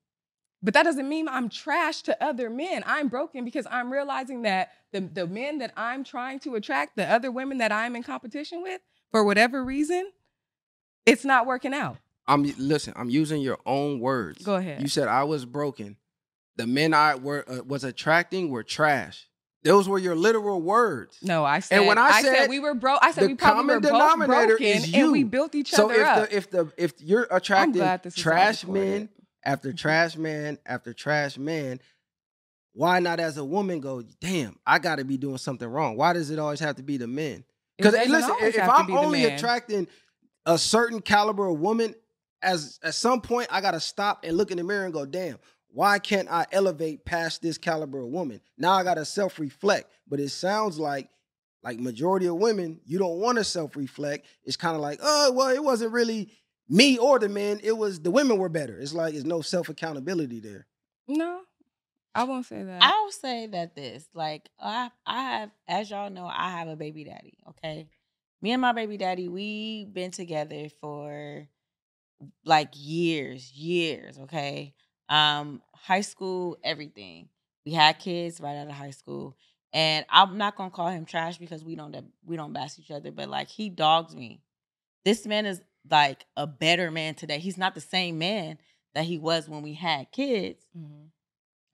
But 0.67 0.75
that 0.75 0.83
doesn't 0.83 1.09
mean 1.09 1.29
I'm 1.29 1.49
trash 1.49 2.03
to 2.03 2.23
other 2.23 2.51
men. 2.51 2.83
I'm 2.87 3.07
broken 3.07 3.45
because 3.45 3.69
I'm 3.71 3.93
realizing 3.93 4.43
that 4.43 4.73
the, 4.91 5.01
the 5.01 5.25
men 5.25 5.59
that 5.59 5.73
I'm 5.77 6.03
trying 6.03 6.41
to 6.41 6.57
attract, 6.57 6.97
the 6.97 7.09
other 7.09 7.31
women 7.31 7.59
that 7.59 7.71
I'm 7.71 7.95
in 7.95 8.03
competition 8.03 8.63
with, 8.63 8.81
for 9.13 9.23
whatever 9.23 9.63
reason, 9.63 10.11
it's 11.07 11.25
not 11.25 11.47
working 11.47 11.73
out. 11.73 11.99
I'm 12.27 12.53
listen. 12.59 12.95
I'm 12.97 13.09
using 13.09 13.43
your 13.43 13.59
own 13.65 14.01
words. 14.01 14.43
Go 14.43 14.57
ahead. 14.57 14.83
You 14.83 14.89
said 14.89 15.07
I 15.07 15.23
was 15.23 15.45
broken. 15.45 15.99
The 16.57 16.67
men 16.67 16.95
I 16.95 17.15
were 17.15 17.45
uh, 17.49 17.63
was 17.65 17.85
attracting 17.85 18.51
were 18.51 18.65
trash. 18.65 19.29
Those 19.63 19.89
were 19.89 20.01
your 20.01 20.17
literal 20.17 20.61
words. 20.61 21.19
No, 21.23 21.45
I 21.45 21.61
said. 21.61 21.79
And 21.79 21.87
when 21.87 21.99
I 21.99 22.23
said 22.23 22.49
we 22.49 22.59
were 22.59 22.75
broke, 22.75 22.99
I 23.03 23.13
said 23.13 23.23
the 23.23 23.29
we 23.29 23.35
probably 23.37 23.77
were 23.77 23.81
common 23.81 23.83
both 23.83 23.93
denominator 23.93 24.47
broken, 24.57 24.67
is 24.67 24.93
and 24.93 25.13
we 25.13 25.23
built 25.23 25.55
each 25.55 25.71
So 25.71 25.85
other 25.85 25.95
if 25.95 26.07
up. 26.09 26.29
the 26.29 26.37
if 26.37 26.51
the 26.51 26.73
if 26.77 26.93
you're 26.99 27.29
attracting 27.31 27.75
glad 27.75 28.03
this 28.03 28.15
is 28.15 28.27
all 28.27 28.33
trash 28.33 28.67
men 28.67 29.11
after 29.47 29.73
trash 29.73 30.17
man 30.17 30.59
after 30.67 30.93
trash 30.93 31.39
man, 31.39 31.81
why 32.75 32.99
not 32.99 33.21
as 33.21 33.39
a 33.39 33.45
woman 33.45 33.81
go? 33.81 34.03
Damn, 34.21 34.59
I 34.67 34.79
got 34.79 34.97
to 34.97 35.05
be 35.05 35.17
doing 35.17 35.39
something 35.39 35.67
wrong. 35.67 35.97
Why 35.97 36.13
does 36.13 36.31
it 36.31 36.39
always 36.39 36.61
have 36.61 36.77
to 36.77 36.83
be 36.83 36.99
the 36.99 37.07
men? 37.07 37.45
Because 37.79 37.95
doesn't 37.95 38.11
listen, 38.11 38.37
if 38.41 38.69
I'm 38.69 38.95
only 38.95 39.25
attracting 39.25 39.89
a 40.45 40.59
certain 40.59 41.01
caliber 41.01 41.47
of 41.47 41.59
woman, 41.59 41.95
as 42.43 42.79
at 42.83 42.95
some 42.95 43.23
point 43.23 43.49
I 43.51 43.61
gotta 43.61 43.81
stop 43.81 44.25
and 44.25 44.37
look 44.37 44.51
in 44.51 44.59
the 44.59 44.65
mirror 44.65 44.85
and 44.85 44.93
go, 44.93 45.07
damn, 45.07 45.39
why 45.69 45.99
can't 45.99 46.31
I 46.31 46.47
elevate 46.53 47.05
past 47.05 47.41
this 47.41 47.57
caliber 47.57 48.01
of 48.01 48.09
woman? 48.09 48.41
Now 48.59 48.73
I 48.73 48.83
gotta 48.83 49.05
self-reflect. 49.05 49.91
But 50.09 50.21
it 50.21 50.29
sounds 50.31 50.79
like 50.79 51.09
like 51.63 51.81
majority 51.81 52.27
of 52.27 52.37
women, 52.37 52.81
you 52.85 52.99
don't 52.99 53.19
want 53.19 53.39
to 53.39 53.45
self-reflect. 53.45 54.27
It's 54.45 54.57
kind 54.57 54.77
of 54.77 54.81
like, 54.81 55.01
oh, 55.03 55.33
well, 55.33 55.49
it 55.49 55.63
wasn't 55.63 55.93
really 55.93 56.31
me 56.69 56.99
or 56.99 57.19
the 57.19 57.29
men, 57.29 57.61
it 57.63 57.77
was 57.77 58.01
the 58.01 58.11
women 58.11 58.39
were 58.39 58.49
better. 58.49 58.79
It's 58.79 58.93
like 58.93 59.13
there's 59.13 59.25
no 59.25 59.41
self-accountability 59.41 60.41
there. 60.41 60.67
no, 61.09 61.41
I 62.15 62.25
won't 62.25 62.47
say 62.47 62.63
that. 62.63 62.83
I 62.83 63.03
will 63.03 63.13
say 63.13 63.47
that 63.49 63.75
this, 63.75 64.09
like, 64.15 64.49
I, 64.59 64.91
I 65.07 65.23
have, 65.23 65.51
as 65.69 65.91
y'all 65.91 66.09
know, 66.11 66.27
I 66.27 66.51
have 66.51 66.67
a 66.67 66.77
baby 66.77 67.05
daddy. 67.05 67.35
Okay, 67.51 67.89
me 68.41 68.53
and 68.53 68.63
my 68.63 68.73
baby 68.73 68.97
daddy, 68.97 69.29
we 69.29 69.85
been 69.85 70.11
together 70.11 70.69
for 70.81 71.47
like 72.45 72.71
years, 72.73 73.53
years. 73.53 74.19
Okay, 74.19 74.75
um, 75.09 75.61
high 75.75 76.01
school, 76.01 76.57
everything. 76.65 77.29
We 77.67 77.73
had 77.73 77.99
kids 77.99 78.41
right 78.41 78.57
out 78.57 78.69
of 78.69 78.75
high 78.75 78.91
school, 78.91 79.37
and 79.73 80.07
I'm 80.09 80.39
not 80.39 80.57
gonna 80.57 80.71
call 80.71 80.89
him 80.89 81.05
trash 81.05 81.37
because 81.37 81.63
we 81.63 81.77
don't 81.77 81.95
we 82.25 82.37
don't 82.37 82.53
bash 82.53 82.79
each 82.79 82.91
other, 82.91 83.11
but 83.11 83.29
like 83.29 83.49
he 83.49 83.69
dogs 83.69 84.17
me. 84.17 84.41
This 85.05 85.27
man 85.27 85.45
is 85.47 85.61
like 85.91 86.27
a 86.37 86.47
better 86.47 86.91
man 86.91 87.15
today. 87.15 87.39
He's 87.39 87.59
not 87.59 87.75
the 87.75 87.81
same 87.81 88.19
man 88.19 88.59
that 88.95 89.05
he 89.05 89.19
was 89.19 89.49
when 89.49 89.63
we 89.63 89.75
had 89.75 90.11
kids 90.13 90.65
Mhm, 90.77 91.11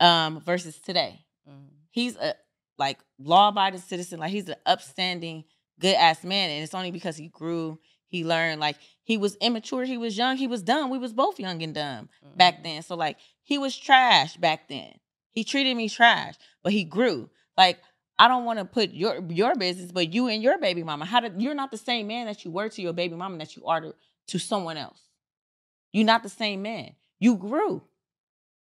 um 0.01 0.41
versus 0.41 0.79
today. 0.81 1.25
mhm. 1.49 1.69
He's 1.91 2.17
a 2.17 2.35
like 2.79 2.99
law 3.19 3.49
abiding 3.49 3.81
citizen, 3.81 4.19
like 4.19 4.31
he's 4.31 4.49
an 4.49 4.57
upstanding, 4.67 5.45
good 5.79 5.95
ass 5.95 6.25
man. 6.25 6.51
And 6.51 6.65
it's 6.65 6.75
only 6.75 6.91
because 6.91 7.17
he 7.17 7.29
grew, 7.29 7.79
he 8.07 8.25
learned, 8.25 8.61
like 8.61 8.77
he 9.05 9.17
was 9.17 9.37
immature, 9.37 9.85
he 9.85 9.99
was 9.99 10.17
young, 10.17 10.37
he 10.37 10.47
was 10.47 10.63
dumb. 10.63 10.91
We 10.91 10.99
was 10.99 11.13
both 11.13 11.39
young 11.39 11.63
and 11.63 11.75
dumb 11.75 12.09
back 12.37 12.61
Mhm. 12.61 12.63
then. 12.65 12.83
So 12.83 12.97
like 12.97 13.19
he 13.43 13.59
was 13.59 13.77
trash 13.77 14.37
back 14.37 14.69
then. 14.69 14.99
He 15.31 15.45
treated 15.45 15.77
me 15.77 15.89
trash, 15.89 16.35
but 16.63 16.73
he 16.73 16.85
grew. 16.85 17.31
Like 17.57 17.81
I 18.19 18.29
don't 18.29 18.45
want 18.45 18.59
to 18.59 18.65
put 18.65 18.91
your 18.91 19.23
your 19.29 19.55
business, 19.57 19.91
but 19.91 20.13
you 20.13 20.29
and 20.29 20.43
your 20.43 20.59
baby 20.59 20.83
mama. 20.83 21.05
How 21.05 21.21
did 21.21 21.41
you're 21.41 21.55
not 21.55 21.71
the 21.71 21.79
same 21.79 22.07
man 22.07 22.27
that 22.27 22.45
you 22.45 22.51
were 22.51 22.69
to 22.69 22.83
your 22.83 22.93
baby 22.93 23.17
mama 23.17 23.39
that 23.39 23.57
you 23.57 23.65
are 23.67 23.81
to, 23.81 23.95
to 24.29 24.39
someone 24.39 24.77
else. 24.77 25.01
You're 25.93 26.07
not 26.07 26.23
the 26.23 26.29
same 26.29 26.63
man. 26.63 26.93
You 27.19 27.37
grew. 27.37 27.83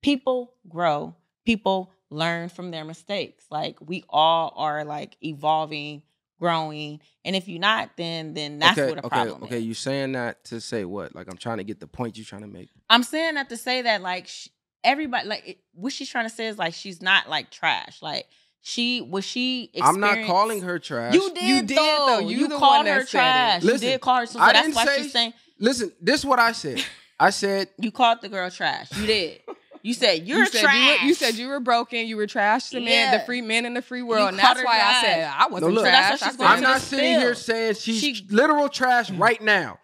People 0.03 0.55
grow. 0.69 1.15
People 1.45 1.93
learn 2.11 2.49
from 2.49 2.71
their 2.71 2.85
mistakes. 2.85 3.45
Like 3.51 3.79
we 3.81 4.05
all 4.09 4.53
are 4.57 4.85
like 4.85 5.17
evolving, 5.23 6.03
growing. 6.39 7.01
And 7.25 7.37
if 7.37 7.49
you're 7.49 7.61
not, 7.61 7.91
then 7.97 8.35
then 8.35 8.59
that's 8.59 8.79
okay, 8.79 8.89
what 8.89 8.97
the 8.97 9.07
okay, 9.07 9.15
problem 9.15 9.45
okay. 9.45 9.59
is. 9.59 9.65
You 9.65 9.75
saying 9.75 10.13
that 10.13 10.45
to 10.47 10.61
say 10.61 10.85
what? 10.85 11.15
Like 11.15 11.29
I'm 11.29 11.37
trying 11.37 11.59
to 11.59 11.65
get 11.65 11.81
the 11.81 11.87
point 11.87 12.17
you're 12.17 12.25
trying 12.25 12.43
to 12.43 12.49
make. 12.49 12.71
I'm 12.89 13.03
saying 13.03 13.35
that 13.35 13.49
to 13.51 13.57
say 13.57 13.83
that 13.83 14.03
like 14.03 14.27
sh- 14.27 14.49
everybody 14.83 15.29
like 15.29 15.49
it, 15.49 15.59
what 15.73 15.93
she's 15.93 16.09
trying 16.09 16.29
to 16.29 16.35
say 16.35 16.47
is 16.47 16.59
like 16.59 16.75
she's 16.75 17.01
not 17.01 17.29
like 17.29 17.51
trash. 17.51 18.03
Like 18.03 18.27
she 18.63 19.01
was 19.01 19.25
she. 19.25 19.71
I'm 19.81 20.01
not 20.01 20.25
calling 20.27 20.63
her 20.63 20.79
trash. 20.79 21.15
You 21.15 21.33
did, 21.35 21.43
You 21.43 21.63
did, 21.63 21.79
though. 21.79 22.07
though. 22.07 22.19
You, 22.21 22.39
You 22.39 22.49
called 22.49 22.87
her 22.87 23.05
trash. 23.05 23.63
Listen, 23.63 23.87
you 23.89 23.93
did 23.95 24.01
call 24.01 24.17
her. 24.21 24.27
So, 24.27 24.39
so 24.39 24.45
I 24.45 24.53
that's 24.53 24.75
why 24.75 24.85
say- 24.87 25.03
she's 25.03 25.13
saying 25.13 25.33
Listen, 25.59 25.93
this 26.01 26.21
is 26.21 26.27
what 26.27 26.39
I 26.39 26.53
said. 26.53 26.83
I 27.19 27.31
said 27.31 27.69
you 27.79 27.91
called 27.91 28.21
the 28.23 28.29
girl 28.29 28.51
trash. 28.51 28.89
You 28.97 29.07
did. 29.07 29.41
You 29.83 29.95
said 29.95 30.13
you're 30.27 30.39
you 30.41 30.47
said 30.47 30.63
trash. 30.63 30.75
You, 30.77 30.91
were, 30.91 31.09
you 31.09 31.15
said 31.15 31.35
you 31.35 31.49
were 31.49 31.61
broken. 31.61 32.07
You 32.07 32.17
were 32.17 32.27
trash 32.27 32.71
to 32.71 32.81
men, 32.81 33.13
the 33.13 33.21
free 33.21 33.41
men 33.43 33.65
in 33.67 33.75
the 33.75 33.83
free 33.83 34.03
world. 34.03 34.29
and 34.31 34.39
that's 34.39 34.63
why 34.63 34.79
I 34.83 35.03
said 35.05 35.33
I 35.35 35.47
wasn't 35.49 35.75
look. 35.75 35.85
So 35.85 35.91
trash. 35.91 36.21
that's 36.21 36.23
what 36.23 36.27
I 36.27 36.31
she's 36.31 36.33
said- 36.33 36.39
going 36.39 36.51
I'm 36.57 36.63
not 36.63 36.81
sitting 36.81 37.21
here 37.21 37.35
saying 37.35 37.75
she's 37.75 38.01
She- 38.01 38.27
literal 38.31 38.69
trash 38.69 39.11
mm. 39.11 39.19
right 39.19 39.41
now. 39.41 39.79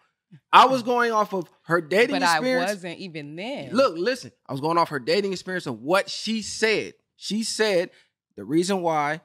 I 0.51 0.65
was 0.65 0.83
going 0.83 1.11
off 1.11 1.33
of 1.33 1.49
her 1.63 1.79
dating 1.81 2.17
experience. 2.17 2.65
but 2.65 2.69
I 2.69 2.73
wasn't 2.73 2.99
even 2.99 3.35
then. 3.35 3.69
Look, 3.71 3.97
listen. 3.97 4.31
I 4.47 4.51
was 4.51 4.61
going 4.61 4.77
off 4.77 4.89
her 4.89 4.99
dating 4.99 5.31
experience 5.31 5.67
of 5.67 5.81
what 5.81 6.09
she 6.09 6.41
said. 6.41 6.93
She 7.15 7.43
said 7.43 7.89
the 8.37 8.45
reason 8.45 8.81
why 8.81 9.19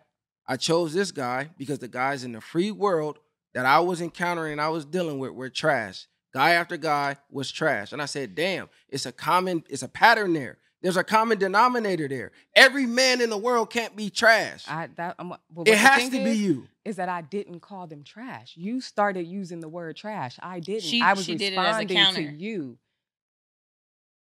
I 0.46 0.56
chose 0.56 0.92
this 0.92 1.12
guy 1.12 1.50
because 1.56 1.78
the 1.78 1.88
guys 1.88 2.24
in 2.24 2.32
the 2.32 2.40
free 2.40 2.72
world 2.72 3.18
that 3.54 3.66
I 3.66 3.78
was 3.80 4.00
encountering 4.00 4.52
and 4.52 4.60
I 4.60 4.68
was 4.70 4.84
dealing 4.84 5.18
with 5.20 5.32
were 5.32 5.50
trash. 5.50 6.06
Guy 6.34 6.52
after 6.52 6.76
guy 6.78 7.16
was 7.30 7.52
trash. 7.52 7.92
And 7.92 8.00
I 8.02 8.06
said, 8.06 8.34
damn, 8.34 8.68
it's 8.88 9.04
a 9.06 9.12
common, 9.12 9.62
it's 9.68 9.82
a 9.82 9.88
pattern 9.88 10.32
there. 10.32 10.58
There's 10.80 10.96
a 10.96 11.04
common 11.04 11.38
denominator 11.38 12.08
there. 12.08 12.32
Every 12.56 12.86
man 12.86 13.20
in 13.20 13.30
the 13.30 13.38
world 13.38 13.70
can't 13.70 13.94
be 13.94 14.10
trash. 14.10 14.64
I 14.66 14.88
that 14.96 15.14
I'm, 15.18 15.32
but 15.48 15.68
it 15.68 15.78
has 15.78 16.00
thing 16.02 16.10
to 16.10 16.24
be 16.24 16.32
you. 16.32 16.66
is 16.84 16.96
that 16.96 17.08
I 17.08 17.20
didn't 17.20 17.60
call 17.60 17.86
them 17.86 18.02
trash. 18.02 18.54
You 18.56 18.80
started 18.80 19.24
using 19.26 19.60
the 19.60 19.68
word 19.68 19.94
trash. 19.96 20.40
I 20.42 20.58
didn't. 20.58 20.82
She- 20.82 21.00
I 21.00 21.12
was 21.12 21.24
she 21.24 21.36
did 21.36 21.52
it 21.52 21.56
as 21.58 21.76
a 21.76 21.78
responding 21.80 21.96
counter. 21.96 22.22
to 22.22 22.36
you. 22.36 22.78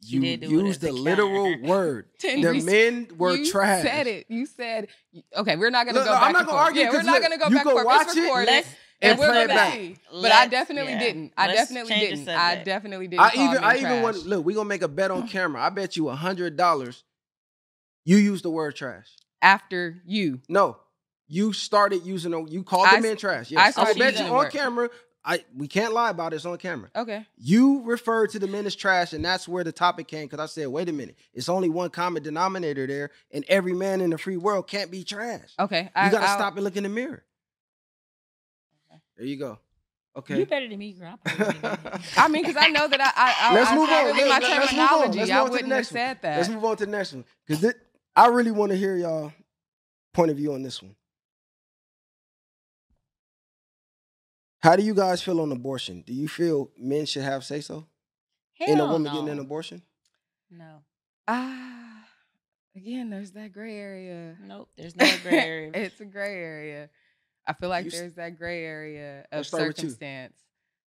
She 0.04 0.16
you 0.16 0.20
did 0.20 0.40
do 0.40 0.60
it 0.60 0.64
used 0.66 0.80
the 0.80 0.92
literal 0.92 1.56
word. 1.62 2.06
The 2.20 2.60
men 2.64 3.08
were 3.16 3.36
you 3.36 3.50
trash. 3.50 3.84
You 3.84 3.90
said 3.90 4.06
it. 4.06 4.26
You 4.28 4.46
said 4.46 4.88
okay. 5.36 5.56
We're 5.56 5.70
not 5.70 5.86
gonna 5.86 5.98
Look, 5.98 6.06
go 6.06 6.10
look, 6.12 6.20
back 6.20 6.26
I'm 6.26 6.32
not 6.32 6.38
gonna 6.46 6.50
forth. 6.52 6.62
argue 6.66 6.80
Yeah, 6.82 6.90
we're 6.90 6.96
'cause 6.96 7.06
not 7.06 7.22
gonna 7.22 7.38
go 7.38 7.48
you 7.48 7.54
back 7.56 7.62
can 7.64 7.70
and 7.76 7.84
forth. 7.84 7.86
watch 7.86 8.06
It's 8.08 8.16
it. 8.16 8.32
Let's 8.46 8.68
and 9.00 9.10
and 9.12 9.18
we're 9.20 9.26
play 9.32 9.42
it 9.42 9.48
back. 9.48 9.78
But 10.10 10.18
I 10.18 10.20
Let's- 10.40 10.50
definitely 10.50 10.92
yeah. 10.92 10.98
didn't. 11.00 11.32
I 11.36 11.46
Let's 11.48 11.58
definitely 11.60 11.94
didn't. 11.98 12.28
I 12.28 12.56
definitely 12.62 13.06
didn't. 13.08 13.20
I 13.22 13.30
call 13.30 13.40
even 13.44 13.54
men 13.54 13.64
I 13.64 13.72
even 13.74 13.82
trash. 13.88 14.02
want 14.02 14.26
look, 14.26 14.44
we're 14.44 14.56
gonna 14.56 14.68
make 14.68 14.82
a 14.82 14.88
bet 14.88 15.10
on 15.10 15.28
camera. 15.36 15.62
I 15.62 15.70
bet 15.70 15.96
you 15.96 16.08
a 16.08 16.14
hundred 16.14 16.56
dollars 16.56 17.04
you 18.04 18.16
used 18.16 18.44
the 18.44 18.50
word 18.50 18.74
trash. 18.76 19.06
after 19.40 20.02
you. 20.06 20.40
No. 20.48 20.78
You 21.28 21.52
started 21.52 22.04
using 22.04 22.32
the 22.32 22.44
you 22.44 22.62
called 22.64 22.86
I 22.88 22.96
the 22.96 23.08
men 23.08 23.16
trash. 23.16 23.52
I 23.52 23.54
Yes. 23.66 23.78
I, 23.78 23.80
will 23.80 23.86
started 23.94 23.98
bet 23.98 24.18
you 24.18 24.24
on 24.32 24.36
word. 24.38 24.52
camera. 24.52 24.90
I 25.24 25.44
we 25.56 25.68
can't 25.68 25.92
lie 25.92 26.10
about 26.10 26.32
it, 26.32 26.36
it's 26.36 26.44
on 26.46 26.58
camera. 26.58 26.90
Okay. 26.96 27.24
You 27.36 27.82
referred 27.84 28.30
to 28.30 28.38
the 28.40 28.48
men 28.48 28.66
as 28.66 28.74
trash, 28.74 29.12
and 29.12 29.24
that's 29.24 29.46
where 29.46 29.62
the 29.62 29.70
topic 29.72 30.08
came. 30.08 30.26
Because 30.26 30.40
I 30.40 30.46
said, 30.46 30.66
wait 30.68 30.88
a 30.88 30.92
minute, 30.92 31.16
it's 31.32 31.48
only 31.48 31.68
one 31.68 31.90
common 31.90 32.22
denominator 32.22 32.86
there, 32.86 33.10
and 33.30 33.44
every 33.48 33.72
man 33.72 34.00
in 34.00 34.10
the 34.10 34.18
free 34.18 34.36
world 34.36 34.66
can't 34.66 34.90
be 34.90 35.04
trash. 35.04 35.50
Okay. 35.60 35.82
You 35.84 36.10
gotta 36.10 36.18
I'll- 36.26 36.36
stop 36.38 36.54
and 36.56 36.64
look 36.64 36.76
in 36.76 36.82
the 36.82 36.88
mirror. 36.88 37.22
Okay. 38.90 39.00
There 39.16 39.26
you 39.26 39.36
go. 39.36 39.58
Okay. 40.14 40.40
You 40.40 40.46
better 40.46 40.68
than 40.68 40.78
me, 40.78 40.92
girl. 40.92 41.18
I'm 41.24 41.36
probably 41.36 41.58
better 41.60 41.76
than 41.82 41.92
you. 42.02 42.08
I 42.18 42.28
mean, 42.28 42.42
because 42.42 42.56
I 42.62 42.68
know 42.68 42.86
that 42.88 43.00
I, 43.00 43.12
I, 43.16 43.34
I 43.50 43.54
Let's 43.54 43.70
I 43.70 43.74
move 43.76 43.88
said 43.88 44.00
on. 44.00 44.06
really 44.16 44.28
my 44.28 44.38
Let's- 44.40 44.48
let's 44.48 44.72
move 44.72 44.80
on. 44.80 44.88
terminology. 44.88 45.18
Let's 45.20 45.30
I 45.30 45.34
move 45.34 45.42
on 45.42 45.46
to 45.46 45.50
the 45.50 45.52
wouldn't 45.52 45.72
have 45.72 45.78
next 45.78 45.92
one. 45.92 45.98
said 45.98 46.18
that. 46.22 46.36
Let's 46.36 46.48
move 46.50 46.64
on 46.64 46.76
to 46.76 46.84
the 46.86 46.90
next 46.92 47.12
one 47.14 47.24
because 47.46 47.74
I 48.16 48.26
really 48.26 48.50
want 48.50 48.72
to 48.72 48.76
hear 48.76 48.96
y'all 48.96 49.32
point 50.12 50.30
of 50.30 50.36
view 50.36 50.52
on 50.52 50.62
this 50.62 50.82
one. 50.82 50.94
How 54.62 54.76
do 54.76 54.82
you 54.82 54.94
guys 54.94 55.22
feel 55.22 55.40
on 55.40 55.50
abortion? 55.50 56.02
Do 56.06 56.12
you 56.12 56.28
feel 56.28 56.70
men 56.78 57.04
should 57.06 57.22
have 57.24 57.44
say 57.44 57.60
so 57.60 57.86
in 58.60 58.78
a 58.78 58.84
woman 58.84 59.04
no. 59.04 59.12
getting 59.12 59.28
an 59.30 59.38
abortion? 59.40 59.82
No. 60.50 60.82
Ah, 61.26 62.04
again, 62.76 63.10
there's 63.10 63.32
that 63.32 63.52
gray 63.52 63.76
area. 63.76 64.36
Nope. 64.44 64.68
There's 64.76 64.94
no 64.94 65.06
gray 65.22 65.32
area. 65.46 65.70
it's 65.74 66.00
a 66.00 66.04
gray 66.04 66.34
area. 66.36 66.90
I 67.46 67.54
feel 67.54 67.68
like 67.70 67.86
You 67.86 67.90
s- 67.90 67.98
there's 67.98 68.14
that 68.14 68.38
gray 68.38 68.64
area 68.64 69.26
of 69.32 69.38
Let's 69.38 69.48
start 69.48 69.68
with 69.68 69.78
you. 69.78 69.82
circumstance. 69.84 70.38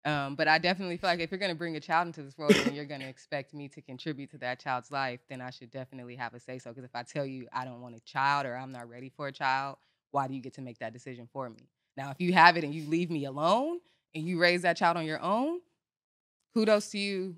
Um, 0.04 0.34
but 0.34 0.46
I 0.48 0.58
definitely 0.58 0.98
feel 0.98 1.08
like 1.08 1.20
if 1.20 1.30
you're 1.30 1.38
going 1.38 1.52
to 1.52 1.56
bring 1.56 1.76
a 1.76 1.80
child 1.80 2.06
into 2.08 2.22
this 2.22 2.36
world 2.36 2.52
and 2.66 2.76
you're 2.76 2.84
going 2.84 3.00
to 3.00 3.08
expect 3.08 3.54
me 3.54 3.68
to 3.68 3.80
contribute 3.80 4.30
to 4.32 4.38
that 4.38 4.60
child's 4.60 4.90
life, 4.90 5.20
then 5.30 5.40
I 5.40 5.48
should 5.48 5.70
definitely 5.70 6.16
have 6.16 6.34
a 6.34 6.40
say 6.40 6.58
so. 6.58 6.68
Because 6.70 6.84
if 6.84 6.94
I 6.94 7.02
tell 7.04 7.24
you 7.24 7.48
I 7.54 7.64
don't 7.64 7.80
want 7.80 7.94
a 7.94 8.00
child 8.00 8.44
or 8.44 8.54
I'm 8.54 8.72
not 8.72 8.90
ready 8.90 9.08
for 9.08 9.28
a 9.28 9.32
child, 9.32 9.78
why 10.10 10.28
do 10.28 10.34
you 10.34 10.42
get 10.42 10.52
to 10.54 10.60
make 10.60 10.80
that 10.80 10.92
decision 10.92 11.26
for 11.32 11.48
me? 11.48 11.70
Now, 11.96 12.10
if 12.10 12.20
you 12.20 12.32
have 12.32 12.56
it 12.56 12.64
and 12.64 12.74
you 12.74 12.88
leave 12.88 13.10
me 13.10 13.24
alone 13.24 13.80
and 14.14 14.26
you 14.26 14.38
raise 14.38 14.62
that 14.62 14.76
child 14.76 14.96
on 14.96 15.04
your 15.04 15.20
own, 15.20 15.60
kudos 16.54 16.90
to 16.90 16.98
you. 16.98 17.36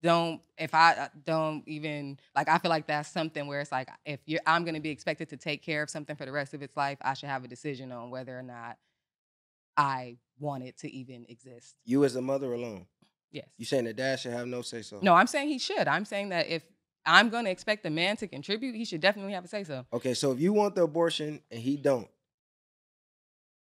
Don't 0.00 0.40
if 0.56 0.74
I 0.76 0.92
uh, 0.92 1.08
don't 1.24 1.64
even 1.66 2.20
like 2.36 2.48
I 2.48 2.58
feel 2.58 2.68
like 2.68 2.86
that's 2.86 3.08
something 3.08 3.48
where 3.48 3.60
it's 3.60 3.72
like 3.72 3.88
if 4.06 4.20
you're 4.26 4.40
I'm 4.46 4.62
going 4.62 4.76
to 4.76 4.80
be 4.80 4.90
expected 4.90 5.28
to 5.30 5.36
take 5.36 5.60
care 5.60 5.82
of 5.82 5.90
something 5.90 6.14
for 6.14 6.24
the 6.24 6.30
rest 6.30 6.54
of 6.54 6.62
its 6.62 6.76
life, 6.76 6.98
I 7.02 7.14
should 7.14 7.28
have 7.28 7.42
a 7.42 7.48
decision 7.48 7.90
on 7.90 8.10
whether 8.10 8.38
or 8.38 8.44
not 8.44 8.76
I 9.76 10.18
want 10.38 10.62
it 10.62 10.78
to 10.78 10.92
even 10.92 11.26
exist. 11.28 11.74
You 11.84 12.04
as 12.04 12.14
a 12.14 12.22
mother 12.22 12.52
alone. 12.52 12.86
Yes. 13.32 13.48
You 13.56 13.64
saying 13.64 13.84
the 13.84 13.92
dad 13.92 14.20
should 14.20 14.32
have 14.32 14.46
no 14.46 14.62
say 14.62 14.82
so? 14.82 15.00
No, 15.02 15.14
I'm 15.14 15.26
saying 15.26 15.48
he 15.48 15.58
should. 15.58 15.88
I'm 15.88 16.04
saying 16.04 16.28
that 16.30 16.48
if 16.48 16.62
I'm 17.04 17.28
going 17.28 17.44
to 17.44 17.50
expect 17.50 17.82
the 17.82 17.90
man 17.90 18.16
to 18.18 18.26
contribute, 18.26 18.74
he 18.74 18.84
should 18.84 19.00
definitely 19.00 19.32
have 19.32 19.44
a 19.44 19.48
say 19.48 19.64
so. 19.64 19.84
Okay, 19.92 20.14
so 20.14 20.32
if 20.32 20.40
you 20.40 20.52
want 20.52 20.74
the 20.74 20.82
abortion 20.82 21.40
and 21.50 21.60
he 21.60 21.76
don't, 21.76 22.08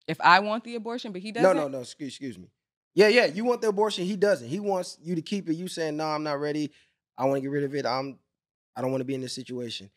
If 0.10 0.20
I 0.22 0.40
want 0.40 0.64
the 0.64 0.74
abortion, 0.76 1.12
but 1.12 1.22
he 1.22 1.32
doesn't. 1.32 1.56
no, 1.56 1.68
no, 1.68 1.82
excuse, 1.82 2.10
excuse 2.14 2.38
me. 2.38 2.50
Yeah, 2.96 3.10
yeah, 3.10 3.26
you 3.28 3.46
want 3.46 3.62
the 3.62 3.68
abortion, 3.70 4.06
he 4.06 4.16
doesn't. 4.16 4.48
He 4.48 4.60
wants 4.60 4.98
you 5.04 5.14
to 5.16 5.22
keep 5.22 5.48
it. 5.48 5.54
You 5.54 5.68
saying 5.68 5.96
no, 5.96 6.06
I'm 6.08 6.24
not 6.24 6.40
ready. 6.40 6.72
I 7.18 7.26
want 7.26 7.38
to 7.38 7.42
get 7.42 7.52
rid 7.52 7.64
of 7.64 7.76
it. 7.76 7.86
I'm, 7.86 8.18
I 8.76 8.82
don't 8.82 8.90
want 8.92 9.02
to 9.02 9.06
be 9.06 9.14
in 9.14 9.22
this 9.22 9.34
situation. 9.34 9.92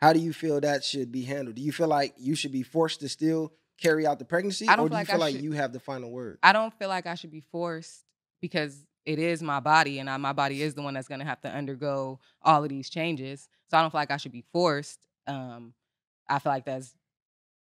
How 0.00 0.12
do 0.12 0.18
you 0.18 0.32
feel 0.32 0.60
that 0.60 0.82
should 0.84 1.12
be 1.12 1.22
handled? 1.22 1.54
Do 1.56 1.62
you 1.62 1.70
feel 1.72 1.86
like 1.86 2.14
you 2.18 2.34
should 2.34 2.50
be 2.52 2.62
forced 2.64 3.00
to 3.00 3.08
still 3.08 3.52
carry 3.80 4.06
out 4.06 4.18
the 4.18 4.24
pregnancy, 4.24 4.68
I 4.68 4.76
don't 4.76 4.86
or 4.86 4.88
do 4.88 4.94
feel 4.94 4.98
you 4.98 5.00
like 5.00 5.06
feel 5.06 5.14
I 5.16 5.18
like 5.18 5.32
should- 5.36 5.44
you 5.44 5.52
have 5.52 5.72
the 5.72 5.80
final 5.80 6.10
word? 6.10 6.38
I 6.42 6.52
don't 6.52 6.74
feel 6.78 6.88
like 6.88 7.06
I 7.06 7.14
should 7.14 7.30
be 7.30 7.42
forced 7.52 8.04
because 8.40 8.84
it 9.06 9.18
is 9.18 9.42
my 9.42 9.60
body 9.60 9.98
and 10.00 10.08
I, 10.10 10.16
my 10.16 10.32
body 10.32 10.62
is 10.62 10.74
the 10.74 10.82
one 10.82 10.94
that's 10.94 11.08
going 11.08 11.20
to 11.20 11.26
have 11.26 11.40
to 11.42 11.48
undergo 11.48 12.18
all 12.42 12.64
of 12.64 12.68
these 12.68 12.90
changes. 12.90 13.48
So 13.70 13.78
I 13.78 13.82
don't 13.82 13.90
feel 13.90 14.00
like 14.00 14.10
I 14.10 14.16
should 14.16 14.32
be 14.32 14.44
forced. 14.52 15.06
Um, 15.26 15.74
I 16.28 16.38
feel 16.38 16.52
like 16.52 16.64
that's 16.64 16.94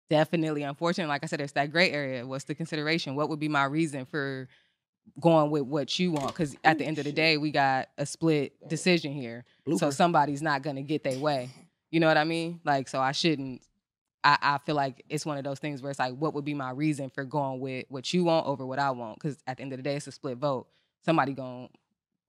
definitely 0.10 0.64
unfortunate. 0.64 1.08
Like 1.08 1.24
I 1.24 1.28
said, 1.28 1.42
it's 1.42 1.54
that 1.54 1.72
gray 1.72 1.92
area. 1.92 2.26
What's 2.26 2.46
the 2.46 2.56
consideration? 2.56 3.16
What 3.16 3.30
would 3.30 3.40
be 3.40 3.50
my 3.50 3.66
reason 3.66 4.06
for 4.06 4.48
going 5.20 5.52
with 5.52 5.64
what 5.64 5.98
you 6.00 6.12
want? 6.12 6.28
Because 6.28 6.56
at 6.64 6.78
the 6.78 6.86
end 6.86 7.00
of 7.00 7.06
the 7.06 7.12
day, 7.12 7.38
we 7.38 7.52
got 7.52 7.90
a 7.98 8.06
split 8.06 8.54
decision 8.68 9.14
here. 9.14 9.46
So 9.78 9.90
somebody's 9.90 10.42
not 10.42 10.62
going 10.62 10.76
to 10.76 10.82
get 10.82 11.04
their 11.04 11.20
way. 11.20 11.50
You 11.92 12.00
know 12.00 12.08
what 12.08 12.18
I 12.18 12.24
mean? 12.24 12.60
Like, 12.64 12.88
so 12.88 13.00
I 13.00 13.12
shouldn't. 13.12 13.62
I, 14.24 14.38
I 14.42 14.58
feel 14.58 14.76
like 14.76 15.06
it's 15.10 15.26
one 15.26 15.38
of 15.38 15.44
those 15.44 15.60
things 15.60 15.82
where 15.82 15.90
it's 15.90 16.00
like, 16.00 16.16
what 16.16 16.34
would 16.34 16.44
be 16.44 16.54
my 16.54 16.72
reason 16.72 17.10
for 17.10 17.24
going 17.24 17.60
with 17.60 17.86
what 17.90 18.14
you 18.14 18.24
want 18.24 18.48
over 18.48 18.66
what 18.66 18.80
I 18.80 18.92
want? 18.92 19.20
Because 19.20 19.38
at 19.48 19.58
the 19.58 19.64
end 19.64 19.74
of 19.74 19.78
the 19.78 19.84
day, 19.84 19.96
it's 19.96 20.08
a 20.08 20.12
split 20.12 20.38
vote. 20.38 20.68
Somebody 21.06 21.34
going 21.34 21.70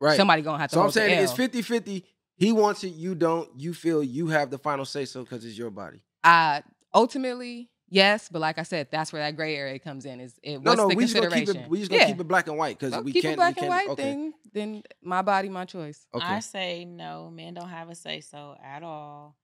right. 0.01 0.17
somebody 0.17 0.43
gonna 0.43 0.59
have 0.59 0.71
to. 0.71 0.75
so 0.75 0.83
I'm 0.83 0.91
saying 0.91 1.19
it's 1.19 1.33
L. 1.33 1.37
50 1.37 1.63
50. 1.63 2.05
He 2.37 2.53
wants 2.53 2.85
it, 2.85 2.91
you 2.91 3.17
don't. 3.17 3.49
You 3.57 3.75
feel 3.75 4.03
you 4.03 4.29
have 4.29 4.51
the 4.51 4.59
final 4.59 4.85
say 4.85 5.05
so 5.07 5.23
because 5.25 5.45
it's 5.45 5.59
your 5.59 5.71
body. 5.71 6.01
I 6.23 6.63
ultimately 6.99 7.71
yes, 7.89 8.29
but 8.31 8.41
like 8.41 8.59
I 8.59 8.63
said, 8.65 8.89
that's 8.91 9.13
where 9.13 9.23
that 9.23 9.37
gray 9.37 9.57
area 9.57 9.79
comes 9.79 10.05
in. 10.05 10.21
Is 10.21 10.39
it? 10.43 10.59
No, 10.63 10.71
What's 10.73 10.77
no, 10.79 10.89
the 10.89 10.97
we 10.97 11.05
just 11.05 11.15
gonna 11.15 11.31
keep 11.31 11.49
it. 11.49 11.69
We 11.69 11.79
just 11.79 11.91
gonna 11.91 12.03
Yeah. 12.03 12.09
keep 12.09 12.21
it 12.21 12.29
black 12.29 12.49
and 12.49 12.59
white 12.59 12.79
because 12.79 12.93
Well, 12.93 13.03
we 13.05 13.13
keep 13.13 13.23
can't. 13.23 13.33
Keep 13.33 13.35
it 13.35 13.37
black 13.37 13.57
we 13.57 13.63
and 13.63 13.73
can't, 13.73 13.89
white. 13.89 13.93
okay. 13.93 14.03
Then, 14.13 14.35
then 14.53 14.83
my 15.03 15.23
body, 15.23 15.49
my 15.49 15.65
choice. 15.65 16.07
Okay. 16.15 16.25
I 16.27 16.41
say 16.41 16.85
no, 16.85 17.31
men 17.31 17.55
don't 17.55 17.69
have 17.69 17.89
a 17.89 17.95
say 17.95 18.21
so 18.21 18.57
at 18.63 18.83
all. 18.83 19.37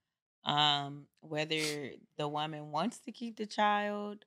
Um, 0.43 1.07
whether 1.21 1.89
the 2.17 2.27
woman 2.27 2.71
wants 2.71 2.99
to 2.99 3.11
keep 3.11 3.37
the 3.37 3.47
child 3.47 4.25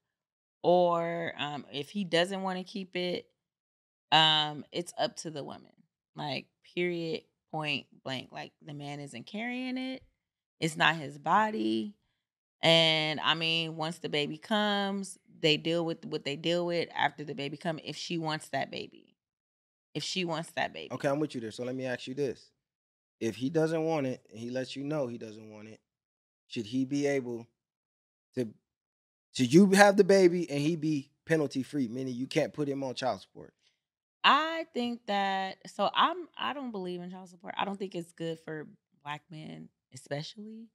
or 0.62 1.32
um, 1.38 1.64
if 1.72 1.90
he 1.90 2.02
doesn't 2.04 2.42
want 2.42 2.58
to 2.58 2.64
keep 2.64 2.96
it, 2.96 3.26
um, 4.10 4.64
it's 4.72 4.92
up 4.98 5.14
to 5.16 5.30
the 5.30 5.44
woman. 5.44 5.70
Like, 6.16 6.46
period, 6.74 7.22
point 7.52 7.86
blank. 8.02 8.30
Like, 8.32 8.50
the 8.66 8.74
man 8.74 8.98
isn't 8.98 9.26
carrying 9.26 9.78
it, 9.78 10.02
it's 10.58 10.76
not 10.76 10.96
his 10.96 11.18
body. 11.18 11.94
And 12.62 13.20
I 13.20 13.34
mean, 13.34 13.76
once 13.76 13.98
the 13.98 14.08
baby 14.08 14.36
comes, 14.36 15.18
they 15.40 15.56
deal 15.56 15.84
with 15.84 16.04
what 16.04 16.24
they 16.24 16.36
deal 16.36 16.66
with 16.66 16.88
after 16.96 17.24
the 17.24 17.34
baby 17.34 17.56
come. 17.56 17.78
If 17.84 17.96
she 17.96 18.18
wants 18.18 18.48
that 18.50 18.70
baby, 18.70 19.16
if 19.94 20.02
she 20.02 20.24
wants 20.24 20.50
that 20.52 20.72
baby, 20.72 20.92
Okay, 20.92 21.08
I'm 21.08 21.20
with 21.20 21.34
you 21.34 21.40
there. 21.40 21.52
So 21.52 21.64
let 21.64 21.74
me 21.74 21.86
ask 21.86 22.06
you 22.06 22.14
this: 22.14 22.50
If 23.20 23.36
he 23.36 23.50
doesn't 23.50 23.84
want 23.84 24.06
it, 24.06 24.26
and 24.30 24.38
he 24.38 24.50
lets 24.50 24.74
you 24.74 24.84
know 24.84 25.06
he 25.06 25.18
doesn't 25.18 25.50
want 25.50 25.68
it, 25.68 25.80
should 26.48 26.66
he 26.66 26.84
be 26.84 27.06
able 27.06 27.46
to? 28.34 28.48
Should 29.32 29.52
you 29.52 29.70
have 29.70 29.96
the 29.96 30.04
baby 30.04 30.50
and 30.50 30.60
he 30.60 30.74
be 30.74 31.10
penalty 31.26 31.62
free, 31.62 31.86
meaning 31.88 32.14
you 32.14 32.26
can't 32.26 32.52
put 32.52 32.68
him 32.68 32.82
on 32.82 32.94
child 32.94 33.20
support? 33.20 33.52
I 34.24 34.66
think 34.74 35.06
that 35.06 35.58
so 35.66 35.90
I'm 35.94 36.28
I 36.36 36.52
don't 36.52 36.72
believe 36.72 37.00
in 37.00 37.10
child 37.10 37.28
support. 37.28 37.54
I 37.56 37.64
don't 37.64 37.78
think 37.78 37.94
it's 37.94 38.12
good 38.12 38.40
for 38.40 38.66
black 39.04 39.22
men, 39.30 39.68
especially. 39.94 40.66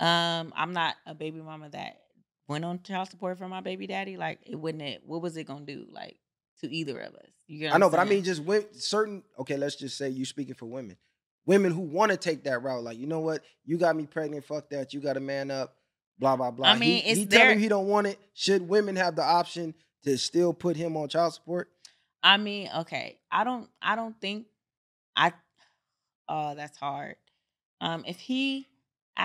Um, 0.00 0.52
I'm 0.56 0.72
not 0.72 0.96
a 1.06 1.14
baby 1.14 1.40
mama 1.40 1.68
that 1.70 2.00
went 2.48 2.64
on 2.64 2.82
child 2.82 3.10
support 3.10 3.38
for 3.38 3.48
my 3.48 3.60
baby 3.60 3.86
daddy. 3.86 4.16
Like 4.16 4.40
it 4.46 4.56
wouldn't 4.56 4.82
it, 4.82 5.02
what 5.04 5.22
was 5.22 5.36
it 5.36 5.44
gonna 5.44 5.64
do 5.64 5.86
like 5.92 6.16
to 6.60 6.74
either 6.74 6.98
of 7.00 7.14
us? 7.14 7.30
You 7.46 7.68
I 7.68 7.78
know, 7.78 7.90
but 7.90 8.00
I 8.00 8.04
mean, 8.04 8.24
just 8.24 8.42
when 8.42 8.64
certain. 8.72 9.22
Okay, 9.38 9.56
let's 9.56 9.76
just 9.76 9.96
say 9.98 10.08
you're 10.08 10.24
speaking 10.24 10.54
for 10.54 10.66
women, 10.66 10.96
women 11.46 11.72
who 11.72 11.80
want 11.80 12.12
to 12.12 12.16
take 12.16 12.44
that 12.44 12.62
route. 12.62 12.82
Like, 12.82 12.98
you 12.98 13.06
know 13.06 13.20
what? 13.20 13.42
You 13.64 13.76
got 13.76 13.96
me 13.96 14.06
pregnant. 14.06 14.44
Fuck 14.44 14.70
that. 14.70 14.94
You 14.94 15.00
got 15.00 15.16
a 15.16 15.20
man 15.20 15.50
up. 15.50 15.74
Blah 16.18 16.36
blah 16.36 16.50
blah. 16.50 16.68
I 16.68 16.78
mean, 16.78 17.02
he, 17.02 17.10
it's 17.10 17.18
he 17.18 17.24
their- 17.24 17.40
telling 17.40 17.58
you 17.58 17.62
he 17.62 17.68
don't 17.68 17.86
want 17.86 18.06
it. 18.06 18.18
Should 18.34 18.68
women 18.68 18.96
have 18.96 19.16
the 19.16 19.24
option 19.24 19.74
to 20.04 20.16
still 20.16 20.52
put 20.52 20.76
him 20.76 20.96
on 20.96 21.08
child 21.08 21.34
support? 21.34 21.68
I 22.22 22.36
mean, 22.36 22.68
okay. 22.80 23.18
I 23.30 23.44
don't 23.44 23.68
I 23.82 23.96
don't 23.96 24.18
think 24.20 24.46
I 25.16 25.32
oh, 26.28 26.54
that's 26.54 26.76
hard. 26.76 27.16
Um 27.80 28.04
if 28.06 28.18
he 28.18 28.66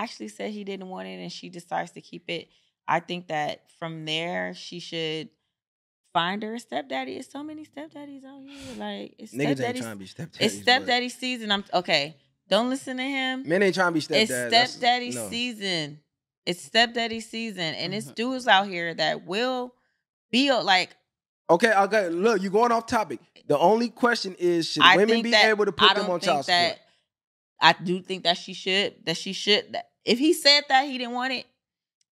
actually 0.02 0.28
said 0.28 0.50
he 0.52 0.64
didn't 0.64 0.88
want 0.88 1.08
it 1.08 1.20
and 1.20 1.32
she 1.32 1.48
decides 1.48 1.90
to 1.92 2.00
keep 2.00 2.24
it, 2.28 2.48
I 2.88 3.00
think 3.00 3.28
that 3.28 3.62
from 3.78 4.04
there 4.04 4.54
she 4.54 4.80
should 4.80 5.28
find 6.12 6.42
her 6.42 6.54
a 6.54 6.60
stepdaddy. 6.60 7.16
It's 7.16 7.30
so 7.30 7.42
many 7.42 7.64
stepdaddies 7.64 8.24
out 8.24 8.40
here. 8.46 8.78
Like 8.78 9.14
it's 9.18 9.32
Niggas 9.34 9.46
ain't 9.48 9.58
stepdaddy. 9.58 9.80
trying 9.80 9.92
to 9.92 9.96
be 9.98 10.06
stepdaddies. 10.06 10.36
It's 10.40 10.54
but 10.56 10.62
stepdaddy 10.62 11.08
season. 11.10 11.52
I'm 11.52 11.64
okay. 11.74 12.16
Don't 12.48 12.70
listen 12.70 12.96
to 12.98 13.02
him. 13.02 13.42
Men 13.46 13.62
ain't 13.62 13.74
trying 13.74 13.88
to 13.88 13.92
be 13.92 13.98
it's 13.98 14.08
stepdad. 14.32 14.50
That's- 14.50 14.70
stepdaddy 14.72 15.10
no. 15.10 15.28
season. 15.28 16.00
It's 16.46 16.62
stepdaddy 16.62 17.20
season, 17.20 17.74
and 17.74 17.92
it's 17.92 18.06
Mhm. 18.06 18.14
dudes 18.14 18.46
out 18.46 18.68
here 18.68 18.94
that 18.94 19.26
will 19.26 19.74
be 20.30 20.52
like 20.52 20.90
Okay, 21.50 21.72
okay. 21.72 22.08
Look, 22.08 22.42
you're 22.42 22.50
going 22.50 22.72
off 22.72 22.86
topic. 22.86 23.20
The 23.46 23.56
only 23.58 23.88
question 23.88 24.34
is, 24.38 24.68
should 24.68 24.82
I 24.82 24.96
women 24.96 25.22
be 25.22 25.30
that- 25.30 25.44
able 25.46 25.64
to 25.64 25.70
put 25.72 25.94
them 25.94 26.06
don't 26.06 26.10
on 26.14 26.20
think 26.20 26.32
child 26.32 26.46
that, 26.46 26.68
support? 26.70 26.85
I 27.60 27.72
do 27.72 28.00
think 28.00 28.24
that 28.24 28.36
she 28.36 28.52
should. 28.54 28.94
That 29.06 29.16
she 29.16 29.32
should. 29.32 29.72
That 29.72 29.86
if 30.04 30.18
he 30.18 30.32
said 30.32 30.64
that 30.68 30.86
he 30.86 30.98
didn't 30.98 31.14
want 31.14 31.32
it, 31.32 31.46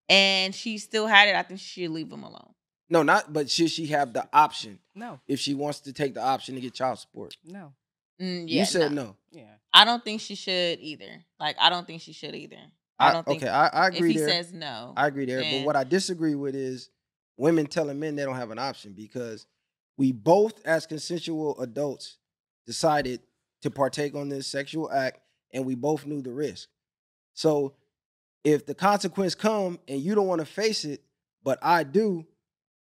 and 0.09 0.55
she 0.55 0.79
still 0.79 1.07
had 1.07 1.29
it, 1.29 1.35
I 1.35 1.43
think 1.43 1.61
she 1.61 1.83
should 1.83 1.91
leave 1.93 2.11
him 2.11 2.23
alone. 2.23 2.53
No, 2.91 3.03
not. 3.03 3.33
But 3.33 3.51
should 3.51 3.71
she 3.71 3.87
have 3.87 4.13
the 4.13 4.29
option 4.33 4.79
No, 4.95 5.21
if 5.27 5.41
she 5.41 5.55
wants 5.55 5.81
to 5.81 5.93
take 5.93 6.15
the 6.15 6.23
option 6.23 6.55
to 6.55 6.61
get 6.61 6.75
child 6.75 6.99
support? 6.99 7.37
no. 7.45 7.73
Mm, 8.23 8.45
yeah, 8.47 8.61
you 8.61 8.65
said 8.65 8.93
nah. 8.93 9.03
no. 9.03 9.17
Yeah. 9.33 9.43
I 9.73 9.85
don't 9.85 10.05
think 10.05 10.21
she 10.21 10.37
should 10.37 10.79
either. 10.79 11.25
Like 11.41 11.57
I 11.61 11.69
don't 11.69 11.85
think 11.85 12.01
she 12.01 12.13
should 12.13 12.37
either. 12.37 12.59
I 12.97 13.13
don't 13.13 13.27
think. 13.27 13.43
okay, 13.43 13.51
I, 13.51 13.67
I 13.67 13.89
if 13.89 13.95
agree 13.97 14.13
he 14.13 14.19
there. 14.19 14.29
says 14.29 14.53
no, 14.53 14.93
I 14.97 15.09
agree 15.09 15.25
there. 15.25 15.41
then- 15.41 15.63
But 15.63 15.67
what 15.67 15.75
I 15.75 15.83
disagree 15.83 16.37
with 16.37 16.55
is 16.55 16.91
women 17.37 17.67
telling 17.67 17.99
men 17.99 18.15
they 18.15 18.23
don't 18.23 18.37
have 18.37 18.53
an 18.53 18.59
option 18.61 18.93
because 18.93 19.49
we 19.99 20.13
both, 20.13 20.65
as 20.65 20.87
consensual 20.87 21.61
adults, 21.61 22.19
decided 22.67 23.21
to 23.63 23.71
partake 23.73 24.15
on 24.15 24.29
this 24.29 24.47
sexual 24.47 24.93
act, 24.93 25.19
and 25.55 25.65
we 25.65 25.75
both 25.75 26.05
knew 26.05 26.21
the 26.21 26.33
risk. 26.33 26.69
So, 27.33 27.75
if 28.45 28.67
the 28.67 28.75
consequence 28.75 29.35
come 29.35 29.79
and 29.89 29.99
you 30.01 30.15
don't 30.15 30.27
want 30.27 30.41
to 30.41 30.45
face 30.47 30.85
it, 30.85 31.03
but 31.43 31.59
I 31.63 31.83
do, 31.85 32.27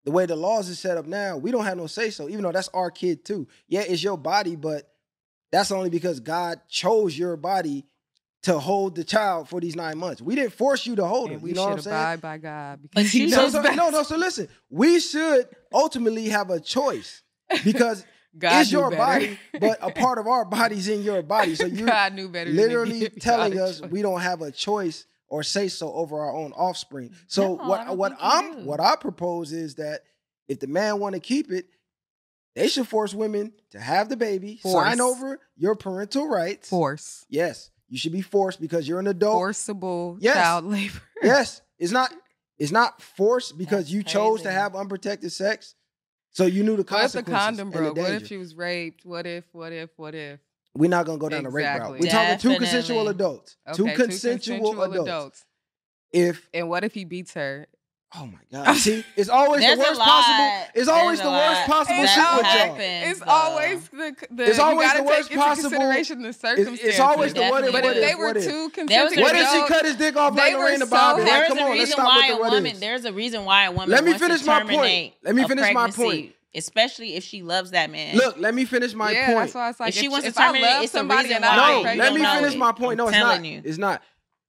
the 0.04 0.10
way 0.10 0.26
the 0.26 0.34
laws 0.34 0.68
is 0.68 0.80
set 0.80 0.96
up 0.96 1.06
now, 1.06 1.36
we 1.36 1.52
don't 1.52 1.64
have 1.64 1.76
no 1.76 1.86
say 1.86 2.10
so. 2.10 2.28
Even 2.28 2.42
though 2.42 2.50
that's 2.50 2.68
our 2.74 2.90
kid 2.90 3.24
too. 3.24 3.46
Yeah, 3.68 3.82
it's 3.86 4.02
your 4.02 4.16
body, 4.18 4.56
but 4.56 4.90
that's 5.52 5.70
only 5.70 5.88
because 5.90 6.18
God 6.18 6.60
chose 6.68 7.16
your 7.16 7.36
body 7.36 7.84
to 8.42 8.58
hold 8.58 8.96
the 8.96 9.04
child 9.04 9.48
for 9.48 9.60
these 9.60 9.76
nine 9.76 9.96
months. 9.98 10.20
We 10.20 10.34
didn't 10.34 10.54
force 10.54 10.84
you 10.84 10.96
to 10.96 11.04
hold 11.04 11.28
And 11.30 11.36
him. 11.36 11.42
we 11.42 11.50
You 11.50 11.54
know 11.54 11.62
what 11.62 11.70
I'm 11.72 11.76
should 11.78 11.84
saying? 11.84 11.96
abide 11.96 12.20
by 12.20 12.38
God 12.38 12.82
because 12.90 13.14
you 13.14 13.26
He 13.26 13.30
So, 13.30 13.48
so- 13.50 13.62
best. 13.62 13.76
no, 13.76 13.90
no. 13.90 14.02
So 14.02 14.16
listen, 14.16 14.48
we 14.68 14.98
should 14.98 15.46
ultimately 15.72 16.28
have 16.30 16.50
a 16.50 16.58
choice 16.58 17.22
because 17.62 18.04
God 18.38 18.60
it's 18.62 18.72
knew 18.72 18.78
your 18.78 18.90
better. 18.90 19.02
body, 19.26 19.38
but 19.60 19.78
a 19.82 19.90
part 19.90 20.18
of 20.18 20.26
our 20.26 20.44
body's 20.44 20.88
in 20.88 21.02
your 21.02 21.22
body. 21.22 21.54
So 21.54 21.66
you're 21.66 21.86
God 21.86 22.14
knew 22.14 22.28
better. 22.28 22.50
literally 22.50 23.00
give 23.00 23.12
y'all 23.12 23.20
telling 23.20 23.54
the 23.54 23.64
us 23.64 23.80
choice. 23.80 23.90
we 23.90 24.02
don't 24.02 24.20
have 24.20 24.40
a 24.42 24.50
choice 24.50 25.04
or 25.28 25.42
say 25.42 25.68
so 25.68 25.92
over 25.92 26.18
our 26.20 26.34
own 26.34 26.52
offspring. 26.52 27.12
So 27.26 27.56
No, 27.56 27.64
what 27.64 27.96
what 27.96 28.16
I'm 28.20 28.60
do. 28.60 28.64
what 28.66 28.80
I 28.80 28.96
propose 28.96 29.52
is 29.52 29.74
that 29.76 30.02
if 30.48 30.60
the 30.60 30.66
man 30.66 30.98
want 30.98 31.14
to 31.14 31.20
keep 31.20 31.50
it, 31.52 31.66
they 32.54 32.68
should 32.68 32.86
force 32.88 33.14
women 33.14 33.52
to 33.70 33.80
have 33.80 34.08
the 34.08 34.16
baby, 34.16 34.58
sign 34.62 35.00
over 35.00 35.38
your 35.56 35.74
parental 35.74 36.28
rights. 36.28 36.68
force, 36.68 37.24
Yes, 37.30 37.70
you 37.88 37.96
should 37.98 38.12
be 38.12 38.20
forced 38.22 38.60
because 38.60 38.86
you're 38.88 39.00
an 39.00 39.06
adult. 39.06 39.34
forcible 39.38 40.16
Yes. 40.20 40.34
child 40.36 40.64
labor. 40.66 41.00
Yes, 41.22 41.62
it's 41.78 41.92
not 41.92 42.12
it's 42.58 42.72
not 42.72 43.00
forced 43.00 43.56
because 43.58 43.84
That's 43.84 43.90
you 43.90 44.02
chose 44.02 44.42
to 44.42 44.50
have 44.50 44.74
unprotected 44.76 45.32
sex. 45.32 45.74
So 46.32 46.46
you 46.46 46.62
knew 46.62 46.76
the 46.76 46.84
consequences. 46.84 47.14
What 47.14 47.20
if 47.20 47.26
the 47.26 47.32
condom 47.32 47.66
and 47.68 47.74
the 47.74 47.92
broke? 47.94 47.96
What 47.96 48.22
if 48.22 48.26
she 48.26 48.36
was 48.38 48.54
raped? 48.54 49.04
What 49.04 49.26
if? 49.26 49.44
What 49.52 49.72
if? 49.72 49.90
What 49.96 50.14
if? 50.14 50.40
We're 50.74 50.88
not 50.88 51.04
gonna 51.04 51.18
go 51.18 51.28
down 51.28 51.44
the 51.44 51.50
rape 51.50 51.66
route. 51.66 51.98
We're 51.98 52.10
talking 52.10 52.38
two 52.38 52.56
consensual 52.56 53.08
adults. 53.08 53.56
Okay, 53.68 53.76
two 53.76 54.02
consensual, 54.02 54.82
adults. 54.82 55.44
If 56.12 56.48
And 56.54 56.68
what 56.68 56.84
if 56.84 56.94
he 56.94 57.04
beats 57.04 57.34
her? 57.34 57.66
Oh 58.14 58.26
my 58.26 58.38
god, 58.52 58.74
see, 58.76 59.02
it's 59.16 59.30
always 59.30 59.62
the 59.66 59.76
worst 59.78 60.00
possible. 60.00 60.66
It's 60.74 60.88
always 60.88 61.20
the 61.20 61.30
worst 61.30 61.66
possible 61.66 62.06
shit 62.06 62.18
with 62.36 62.44
y'all. 62.44 62.76
It's 62.78 63.20
though. 63.20 63.26
always 63.30 63.88
the, 63.88 64.14
the 64.30 64.44
It's 64.50 64.58
always 64.58 64.92
the 64.92 65.02
worst 65.02 65.30
possible- 65.32 65.70
consideration 65.70 66.22
the 66.22 66.28
It's, 66.28 66.38
circumstances. 66.40 66.84
it's 66.84 67.00
always 67.00 67.32
the 67.32 67.40
what 67.48 67.64
if, 67.64 67.72
But 67.72 67.84
what 67.84 67.96
if 67.96 68.02
if, 68.02 68.08
they 68.10 68.14
were 68.14 68.26
what 68.26 68.36
if. 68.36 68.72
consenting 68.74 69.20
What 69.22 69.34
if 69.34 69.48
she 69.50 69.66
cut 69.66 69.84
his 69.86 69.96
dick 69.96 70.16
off 70.16 70.34
they 70.36 70.42
like 70.42 70.52
were 70.54 70.58
Lorena 70.60 70.86
so 70.86 70.94
Bobbitt? 70.94 71.16
Like, 71.18 71.24
There's 71.26 71.48
come 71.48 71.58
a 71.58 71.60
on, 71.62 71.68
let's 71.70 71.78
reason 71.80 71.92
stop 71.94 72.06
why 72.06 72.16
with 72.18 72.26
the 72.28 72.34
a 72.34 72.40
what 72.40 72.50
woman. 72.52 72.66
ifs. 72.72 72.80
There's 72.80 73.04
a 73.06 73.12
reason 73.14 73.44
why 73.46 73.64
a 73.64 73.72
woman. 73.72 73.88
Let 73.88 74.04
me 74.04 74.18
finish 74.18 74.44
my 74.44 74.62
point. 74.64 75.14
Let 75.22 75.34
me 75.34 75.44
finish 75.48 75.72
my 75.74 75.90
point. 75.90 76.34
Especially 76.54 77.14
if 77.16 77.24
she 77.24 77.40
loves 77.42 77.70
that 77.70 77.90
man. 77.90 78.14
Look, 78.14 78.36
let 78.38 78.54
me 78.54 78.66
finish 78.66 78.92
my 78.92 79.10
yeah, 79.10 79.24
point. 79.28 79.38
that's 79.38 79.54
why 79.54 79.70
it's 79.70 79.80
like 79.80 79.88
If 79.88 79.94
she 79.94 80.08
wants 80.08 80.24
to 80.24 80.28
if 80.32 80.38
I 80.38 80.46
terminate, 80.48 80.62
love 80.70 80.82
it's 80.82 80.92
somebody 80.92 81.22
reason 81.28 81.36
and 81.36 81.44
I'm 81.46 81.58
why. 81.58 81.68
No, 81.70 81.76
you 81.78 81.82
pregnant, 81.84 82.12
let 82.12 82.20
me 82.20 82.40
finish 82.40 82.54
it. 82.54 82.58
my 82.58 82.72
point. 82.72 82.98
No, 82.98 83.06
I'm 83.08 83.14
it's 83.14 83.18
not. 83.22 83.44
you. 83.46 83.62
It's 83.64 83.78
not. 83.78 84.02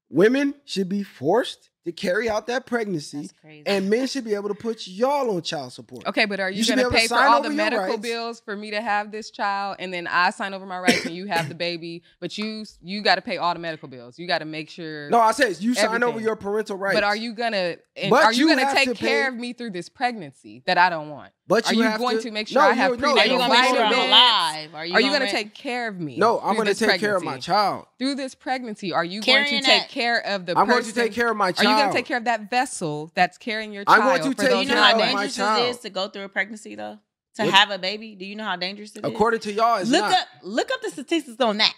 Women 0.09 0.53
should 0.65 0.89
be 0.89 1.03
forced 1.03 1.69
to 1.85 1.91
carry 1.91 2.29
out 2.29 2.47
that 2.47 2.65
pregnancy, 2.65 3.21
That's 3.21 3.33
crazy. 3.41 3.63
and 3.65 3.89
men 3.89 4.07
should 4.07 4.23
be 4.23 4.33
able 4.35 4.49
to 4.49 4.55
put 4.55 4.87
y'all 4.87 5.29
on 5.35 5.41
child 5.41 5.73
support. 5.73 6.07
Okay, 6.07 6.25
but 6.25 6.39
are 6.39 6.49
you, 6.49 6.63
You 6.63 6.75
gonna 6.75 6.89
pay 6.89 7.07
for 7.07 7.15
all 7.17 7.41
the 7.41 7.49
medical 7.49 7.85
rights. 7.87 8.01
bills 8.01 8.39
for 8.39 8.55
me 8.55 8.71
to 8.71 8.81
have 8.81 9.11
this 9.11 9.29
child, 9.31 9.77
and 9.79 9.93
then 9.93 10.07
I 10.07 10.29
sign 10.29 10.53
over 10.53 10.65
my 10.65 10.79
rights 10.79 11.05
and 11.05 11.13
you 11.15 11.25
have 11.27 11.49
the 11.49 11.55
baby, 11.55 12.03
but 12.19 12.37
you 12.37 12.63
you 12.81 13.01
got 13.01 13.15
to 13.15 13.21
pay 13.21 13.37
all 13.37 13.53
the 13.53 13.59
medical 13.59 13.87
bills. 13.89 14.17
You 14.17 14.27
got 14.27 14.39
to 14.39 14.45
make 14.45 14.69
sure. 14.69 15.09
No, 15.09 15.19
I 15.19 15.31
said 15.33 15.59
you 15.61 15.73
sign 15.73 16.03
over 16.03 16.19
your 16.19 16.35
parental 16.35 16.77
rights. 16.77 16.95
But 16.95 17.03
are 17.03 17.15
you 17.15 17.33
gonna 17.33 17.75
are 18.11 18.31
you, 18.33 18.47
you 18.49 18.55
gonna 18.55 18.73
take 18.73 18.95
care 18.95 19.23
pay- 19.23 19.27
of 19.27 19.35
me 19.35 19.53
through 19.53 19.71
this 19.71 19.89
pregnancy 19.89 20.63
that 20.65 20.77
I 20.77 20.89
don't 20.89 21.09
want? 21.09 21.31
But 21.45 21.67
are 21.67 21.73
you 21.73 21.83
you 21.83 21.89
have 21.89 21.99
going 21.99 22.17
to- 22.17 22.23
to 22.23 22.31
make 22.31 22.47
sure 22.47 22.61
No, 22.61 22.69
I 22.69 22.73
have 22.73 22.91
you- 22.91 22.97
no, 22.97 23.17
Are 23.17 23.25
you 23.25 23.37
gonna 23.37 23.53
make 23.53 23.65
sure 23.65 23.83
I'm 23.83 23.93
alive? 23.93 24.75
Are 24.75 24.85
you, 24.85 24.93
Are 24.93 25.01
you 25.01 25.11
gonna 25.11 25.29
take 25.29 25.53
care 25.53 25.89
of 25.89 25.99
me? 25.99 26.15
no, 26.17 26.39
I'm 26.39 26.55
going 26.55 26.67
to 26.67 26.71
this 26.73 26.79
take 26.79 27.01
care 27.01 27.17
of 27.17 27.23
my 27.23 27.37
child. 27.37 27.85
through 27.99 28.15
this 28.15 28.33
pregnancy. 28.33 28.93
Are 28.93 29.03
you 29.03 29.19
Carrying 29.21 29.51
going 29.51 29.63
to 29.63 29.67
that- 29.69 29.79
take 29.81 29.89
care 29.89 30.25
of 30.25 30.45
the? 30.45 30.57
I'm 30.57 30.67
going 30.69 30.83
to 30.83 30.93
take 30.93 31.11
care 31.13 31.29
of 31.29 31.35
my 31.35 31.51
child. 31.51 31.67
Are 31.67 31.69
you 31.71 31.77
going 31.77 31.89
to 31.91 31.95
take 31.97 32.05
care 32.05 32.17
of 32.17 32.23
that 32.25 32.49
vessel 32.49 33.11
that's 33.13 33.37
carrying 33.37 33.73
your 33.73 33.83
child? 33.83 33.95
I'm 33.97 34.01
child? 34.07 34.21
going 34.21 34.31
to 34.31 34.35
for 34.37 34.41
take 34.41 34.51
those 34.51 34.63
Do 34.65 34.69
you 34.69 34.75
know 34.75 34.81
how 34.81 34.91
of 34.93 34.97
nine 34.99 35.07
my 35.07 35.13
months? 35.21 35.35
dangerous 35.35 35.57
it 35.57 35.59
child. 35.61 35.69
is 35.75 35.77
to 35.79 35.89
go 35.89 36.07
through 36.07 36.23
a 36.23 36.29
pregnancy 36.29 36.75
though? 36.75 36.99
To 37.35 37.43
What- 37.43 37.53
have 37.53 37.71
a 37.71 37.77
baby? 37.77 38.15
Do 38.15 38.25
you 38.25 38.35
know 38.37 38.45
how 38.45 38.55
dangerous 38.55 38.95
it 38.95 39.03
is? 39.05 39.11
According 39.11 39.41
to 39.41 39.51
y'all, 39.51 39.77
it's 39.77 39.89
look 39.89 40.01
not. 40.01 40.13
up 40.13 40.27
look 40.43 40.71
up 40.71 40.81
the 40.81 40.91
statistics 40.91 41.41
on 41.41 41.57
that. 41.57 41.73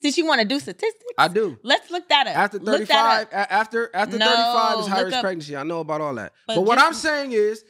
Since 0.00 0.16
you 0.16 0.26
want 0.26 0.40
to 0.42 0.46
do 0.46 0.60
statistics, 0.60 1.02
I 1.18 1.26
do. 1.26 1.58
let's 1.64 1.90
look 1.90 2.08
that 2.08 2.28
up. 2.28 2.36
After 2.36 2.58
35, 2.60 2.86
that 2.88 3.20
up. 3.22 3.32
a- 3.32 3.52
after 3.52 3.90
after 3.92 4.16
No, 4.18 4.26
35 4.26 4.78
is 4.80 4.86
high 4.86 5.00
risk 5.00 5.20
pregnancy. 5.20 5.56
I 5.56 5.64
know 5.64 5.80
about 5.80 6.00
all 6.02 6.14
that. 6.14 6.32
But, 6.46 6.54
But 6.54 6.60
what 6.60 6.76
just- 6.76 6.86
I'm 6.86 6.94
saying 6.94 7.32
is, 7.32 7.64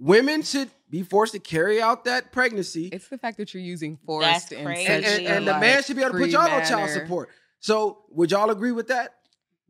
women 0.00 0.42
should 0.42 0.70
be 0.88 1.02
forced 1.04 1.34
to 1.34 1.38
carry 1.38 1.80
out 1.80 2.04
that 2.06 2.32
pregnancy, 2.32 2.88
It's 2.88 3.06
the 3.08 3.18
fact 3.18 3.36
that 3.38 3.54
you're 3.54 3.62
using 3.62 3.92
That's 3.94 4.06
forced 4.06 4.52
and 4.52 4.66
crazy. 4.66 4.86
and, 4.86 5.04
and, 5.04 5.26
and 5.26 5.46
the 5.46 5.52
like, 5.52 5.60
man 5.60 5.82
should 5.84 5.94
be 5.96 6.02
able 6.02 6.14
to 6.14 6.18
put 6.18 6.30
y'all 6.30 6.50
on 6.50 6.64
child 6.66 6.90
support. 6.90 7.28
So, 7.60 8.04
would 8.10 8.30
y'all 8.32 8.50
agree 8.50 8.72
with 8.72 8.88
that? 8.88 9.14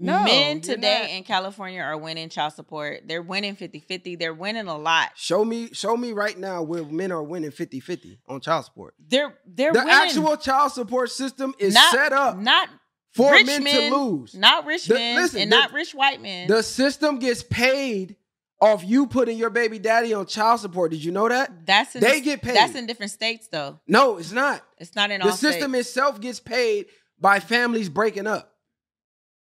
No, 0.03 0.25
Men 0.25 0.63
today 0.63 1.15
in 1.19 1.25
California 1.25 1.83
are 1.83 1.99
winning 1.99 2.31
child 2.31 2.55
support. 2.55 3.03
They're 3.07 3.21
winning 3.21 3.55
50-50. 3.55 4.19
They're 4.19 4.33
winning 4.33 4.67
a 4.67 4.79
lot. 4.79 5.11
Show 5.15 5.45
me, 5.45 5.69
show 5.75 5.95
me 5.95 6.13
right 6.13 6.39
now 6.39 6.63
where 6.63 6.85
men 6.85 7.13
are 7.13 7.23
winning 7.23 7.51
50-50 7.51 8.17
on 8.27 8.41
child 8.41 8.65
support. 8.65 8.95
They're 8.99 9.35
they're 9.47 9.75
The 9.75 9.81
winning. 9.81 9.93
actual 9.95 10.39
child 10.39 10.73
support 10.73 11.11
system 11.11 11.53
is 11.59 11.75
not, 11.75 11.93
set 11.93 12.15
up 12.15 12.39
not 12.39 12.71
for 13.13 13.31
rich 13.33 13.47
men, 13.47 13.63
men, 13.65 13.91
to 13.91 13.97
lose. 13.99 14.35
Not 14.35 14.65
rich 14.65 14.87
The- 14.87 14.95
men 14.95 15.17
listen, 15.17 15.43
and 15.43 15.53
the- 15.53 15.57
not 15.57 15.73
rich 15.75 15.93
white 15.95 16.23
men. 16.23 16.49
The 16.49 16.63
system 16.63 17.19
gets 17.19 17.43
paid 17.43 18.17
off 18.61 18.85
you 18.85 19.07
putting 19.07 19.39
your 19.39 19.51
baby 19.51 19.79
daddy 19.79 20.13
on 20.13 20.27
child 20.27 20.61
support. 20.61 20.91
Did 20.91 21.03
you 21.03 21.13
know 21.13 21.29
that? 21.29 21.67
that's 21.67 21.95
in 21.95 22.03
they 22.03 22.21
get 22.21 22.43
paid. 22.43 22.57
That's 22.57 22.75
in 22.75 22.87
different 22.87 23.13
states 23.13 23.49
though. 23.49 23.81
No, 23.87 24.19
it's 24.19 24.33
not. 24.33 24.63
It's 24.79 24.95
not 24.95 25.11
in 25.11 25.23
all 25.23 25.29
the 25.29 25.37
system 25.37 25.73
states. 25.73 25.89
itself 25.89 26.21
gets 26.21 26.41
paid 26.41 26.87
by 27.19 27.41
families 27.41 27.89
breaking 27.89 28.27
up. 28.27 28.51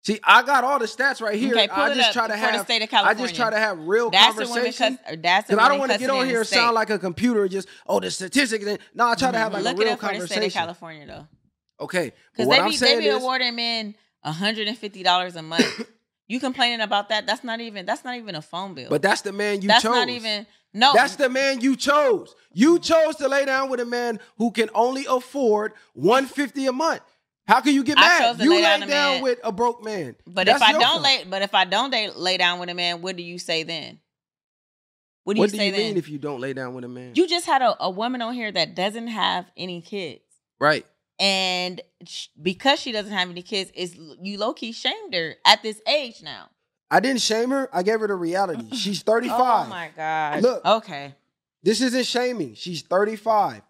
See, 0.04 0.20
I 0.24 0.42
got 0.42 0.64
all 0.64 0.78
the 0.78 0.86
stats 0.86 1.20
right 1.20 1.38
here. 1.38 1.52
Okay, 1.52 1.68
I 1.68 1.94
just 1.94 2.12
try 2.12 2.28
to 2.28 2.36
have 2.36 2.54
the 2.54 2.64
state 2.64 2.82
of 2.82 2.88
I 2.94 3.14
just 3.14 3.34
try 3.34 3.50
to 3.50 3.58
have 3.58 3.78
real 3.80 4.10
that's 4.10 4.36
conversation. 4.36 4.98
that's 5.20 5.48
Because 5.48 5.62
I 5.62 5.68
don't 5.68 5.78
want 5.78 5.92
to 5.92 5.98
get 5.98 6.08
on 6.08 6.26
here 6.26 6.38
and 6.38 6.46
sound 6.46 6.74
like 6.74 6.88
a 6.90 6.98
computer 6.98 7.42
and 7.42 7.50
just, 7.50 7.68
oh, 7.86 8.00
the 8.00 8.10
statistics. 8.10 8.64
and- 8.64 8.78
No, 8.94 9.08
I 9.08 9.16
try 9.16 9.32
to 9.32 9.36
mm-hmm. 9.36 9.42
have 9.42 9.52
like 9.52 9.64
Look 9.64 9.74
a 9.74 9.78
real 9.80 9.88
it 9.88 9.92
up 9.92 10.00
for 10.00 10.20
the 10.20 10.26
state 10.26 10.46
of. 10.46 10.52
California 10.52 11.06
though. 11.06 11.26
Okay. 11.80 12.12
Because 12.32 12.48
they 12.48 12.68
be, 12.68 12.76
they 12.76 12.98
be 13.00 13.06
is, 13.08 13.22
awarding 13.22 13.56
men 13.56 13.94
$150 14.24 15.36
a 15.36 15.42
month. 15.42 15.90
you 16.28 16.38
complaining 16.40 16.80
about 16.80 17.08
that? 17.08 17.26
That's 17.26 17.42
not 17.42 17.60
even 17.60 17.84
that's 17.86 18.04
not 18.04 18.16
even 18.16 18.34
a 18.34 18.42
phone 18.42 18.74
bill. 18.74 18.88
but 18.90 19.02
that's 19.02 19.22
the 19.22 19.32
man 19.32 19.62
you 19.62 19.68
that's 19.68 19.82
chose. 19.82 19.94
That's 19.94 20.06
not 20.06 20.14
even 20.14 20.46
no. 20.74 20.92
That's 20.94 21.16
the 21.16 21.28
man 21.28 21.60
you 21.60 21.74
chose. 21.76 22.34
You 22.52 22.78
chose 22.78 23.16
to 23.16 23.28
lay 23.28 23.44
down 23.46 23.70
with 23.70 23.80
a 23.80 23.84
man 23.86 24.20
who 24.36 24.50
can 24.50 24.68
only 24.74 25.06
afford 25.08 25.72
150 25.94 26.66
a 26.66 26.72
month. 26.72 27.00
How 27.46 27.62
can 27.62 27.72
you 27.72 27.82
get 27.82 27.96
I 27.96 28.02
mad? 28.02 28.20
chose 28.20 28.36
to 28.38 28.44
You 28.44 28.50
lay 28.50 28.60
down 28.60 28.80
down, 28.80 28.88
man- 28.88 29.22
with 29.22 29.40
a 29.42 29.50
broke 29.50 29.82
man. 29.82 30.16
but 30.26 30.44
That's 30.46 30.60
if 30.62 30.68
I 30.68 30.72
don't 30.72 31.02
lay 31.02 31.24
but 31.28 31.40
if 31.42 31.54
I 31.54 31.64
don't 31.64 31.90
lay, 31.90 32.10
lay 32.10 32.36
down 32.36 32.60
with 32.60 32.68
a 32.68 32.74
man, 32.74 33.00
what 33.00 33.16
do 33.16 33.22
you 33.22 33.38
say 33.38 33.62
then? 33.62 33.98
What 35.24 35.34
do 35.34 35.40
what 35.40 35.46
you 35.46 35.52
do 35.52 35.56
say 35.58 35.66
you 35.66 35.72
then? 35.72 35.80
mean 35.80 35.96
if 35.96 36.08
you 36.08 36.18
don't 36.18 36.40
lay 36.40 36.52
down 36.52 36.74
with 36.74 36.84
a 36.84 36.88
man? 36.88 37.12
you 37.14 37.26
just 37.26 37.46
had 37.46 37.62
a, 37.62 37.74
a 37.80 37.90
woman 37.90 38.20
on 38.22 38.34
here 38.34 38.50
that 38.52 38.74
doesn't 38.74 39.08
have 39.08 39.50
any 39.56 39.80
kids. 39.80 40.20
right. 40.60 40.84
And 41.18 41.80
sh- 42.04 42.28
because 42.40 42.78
she 42.80 42.92
doesn't 42.92 43.12
have 43.12 43.28
any 43.30 43.42
kids, 43.42 43.70
is 43.74 43.96
you 44.22 44.38
low 44.38 44.52
key 44.54 44.72
shamed 44.72 45.14
her 45.14 45.34
at 45.44 45.62
this 45.62 45.80
age 45.86 46.22
now. 46.22 46.50
I 46.90 47.00
didn't 47.00 47.20
shame 47.20 47.50
her. 47.50 47.68
I 47.72 47.82
gave 47.82 48.00
her 48.00 48.06
the 48.06 48.14
reality. 48.14 48.70
She's 48.76 49.02
35. 49.02 49.38
Oh 49.38 49.68
my 49.68 49.90
god! 49.94 50.42
Look. 50.42 50.64
okay. 50.64 51.14
This 51.62 51.80
isn't 51.80 52.06
shaming. 52.06 52.54
She's 52.54 52.82
35. 52.82 53.62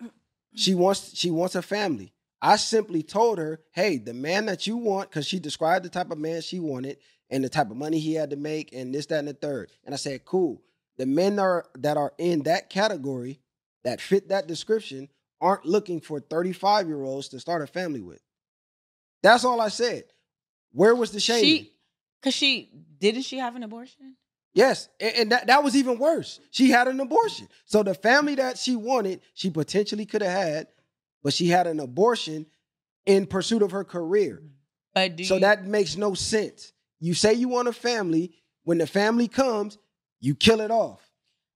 She 0.54 0.74
wants 0.74 1.16
she 1.16 1.30
wants 1.30 1.54
a 1.54 1.62
family. 1.62 2.12
I 2.40 2.56
simply 2.56 3.02
told 3.02 3.38
her, 3.38 3.60
"Hey, 3.72 3.96
the 3.96 4.14
man 4.14 4.46
that 4.46 4.66
you 4.66 4.76
want 4.76 5.10
cuz 5.10 5.26
she 5.26 5.38
described 5.40 5.84
the 5.84 5.88
type 5.88 6.10
of 6.10 6.18
man 6.18 6.40
she 6.42 6.60
wanted 6.60 6.98
and 7.30 7.42
the 7.42 7.48
type 7.48 7.70
of 7.70 7.76
money 7.76 7.98
he 7.98 8.14
had 8.14 8.30
to 8.30 8.36
make 8.36 8.72
and 8.72 8.94
this 8.94 9.06
that 9.06 9.20
and 9.20 9.28
the 9.28 9.32
third. 9.34 9.70
And 9.84 9.94
I 9.94 9.96
said, 9.98 10.24
"Cool. 10.24 10.62
The 10.98 11.06
men 11.06 11.38
are 11.38 11.64
that 11.78 11.96
are 11.96 12.12
in 12.18 12.42
that 12.42 12.70
category 12.70 13.40
that 13.84 14.00
fit 14.00 14.28
that 14.28 14.46
description 14.46 15.08
aren't 15.40 15.64
looking 15.64 16.00
for 16.00 16.20
35-year-olds 16.20 17.28
to 17.28 17.40
start 17.40 17.62
a 17.62 17.66
family 17.66 18.00
with." 18.00 18.20
That's 19.22 19.44
all 19.44 19.60
I 19.60 19.68
said. 19.68 20.04
Where 20.72 20.94
was 20.94 21.10
the 21.10 21.20
shame? 21.20 21.42
She, 21.42 21.72
cause 22.22 22.34
she 22.34 22.70
didn't 22.98 23.22
she 23.22 23.38
have 23.38 23.56
an 23.56 23.62
abortion? 23.62 24.16
Yes, 24.54 24.88
and, 24.98 25.14
and 25.16 25.32
that, 25.32 25.46
that 25.46 25.62
was 25.62 25.76
even 25.76 25.98
worse. 25.98 26.40
She 26.50 26.70
had 26.70 26.88
an 26.88 27.00
abortion. 27.00 27.48
So 27.64 27.82
the 27.82 27.94
family 27.94 28.34
that 28.36 28.58
she 28.58 28.76
wanted, 28.76 29.20
she 29.34 29.50
potentially 29.50 30.06
could 30.06 30.22
have 30.22 30.32
had, 30.32 30.66
but 31.22 31.32
she 31.32 31.48
had 31.48 31.66
an 31.66 31.80
abortion 31.80 32.46
in 33.06 33.26
pursuit 33.26 33.62
of 33.62 33.70
her 33.70 33.84
career. 33.84 34.42
Mm. 34.42 34.50
But 34.94 35.16
do 35.16 35.24
So 35.24 35.34
you, 35.34 35.40
that 35.40 35.64
makes 35.66 35.96
no 35.96 36.14
sense. 36.14 36.72
You 36.98 37.14
say 37.14 37.34
you 37.34 37.48
want 37.48 37.68
a 37.68 37.72
family 37.72 38.32
when 38.64 38.78
the 38.78 38.86
family 38.86 39.28
comes, 39.28 39.78
you 40.20 40.34
kill 40.34 40.60
it 40.60 40.70
off. 40.70 41.07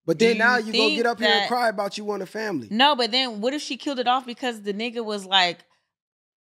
But 0.05 0.19
then 0.19 0.39
now 0.39 0.57
you 0.57 0.67
you 0.67 0.73
go 0.73 0.79
think 0.79 0.97
get 0.97 1.07
up 1.07 1.19
here 1.21 1.29
and 1.31 1.49
cry 1.49 1.69
about 1.69 1.97
you 1.97 2.05
want 2.05 2.23
a 2.23 2.27
family. 2.27 2.69
No, 2.71 2.97
but 2.97 3.11
then 3.13 3.41
what 3.41 3.55
if 3.55 3.63
she 3.63 3.77
killed 3.77 3.99
it 4.01 4.09
off 4.09 4.27
because 4.27 4.63
the 4.63 4.75
nigga 4.75 5.05
was 5.05 5.25
like 5.25 5.59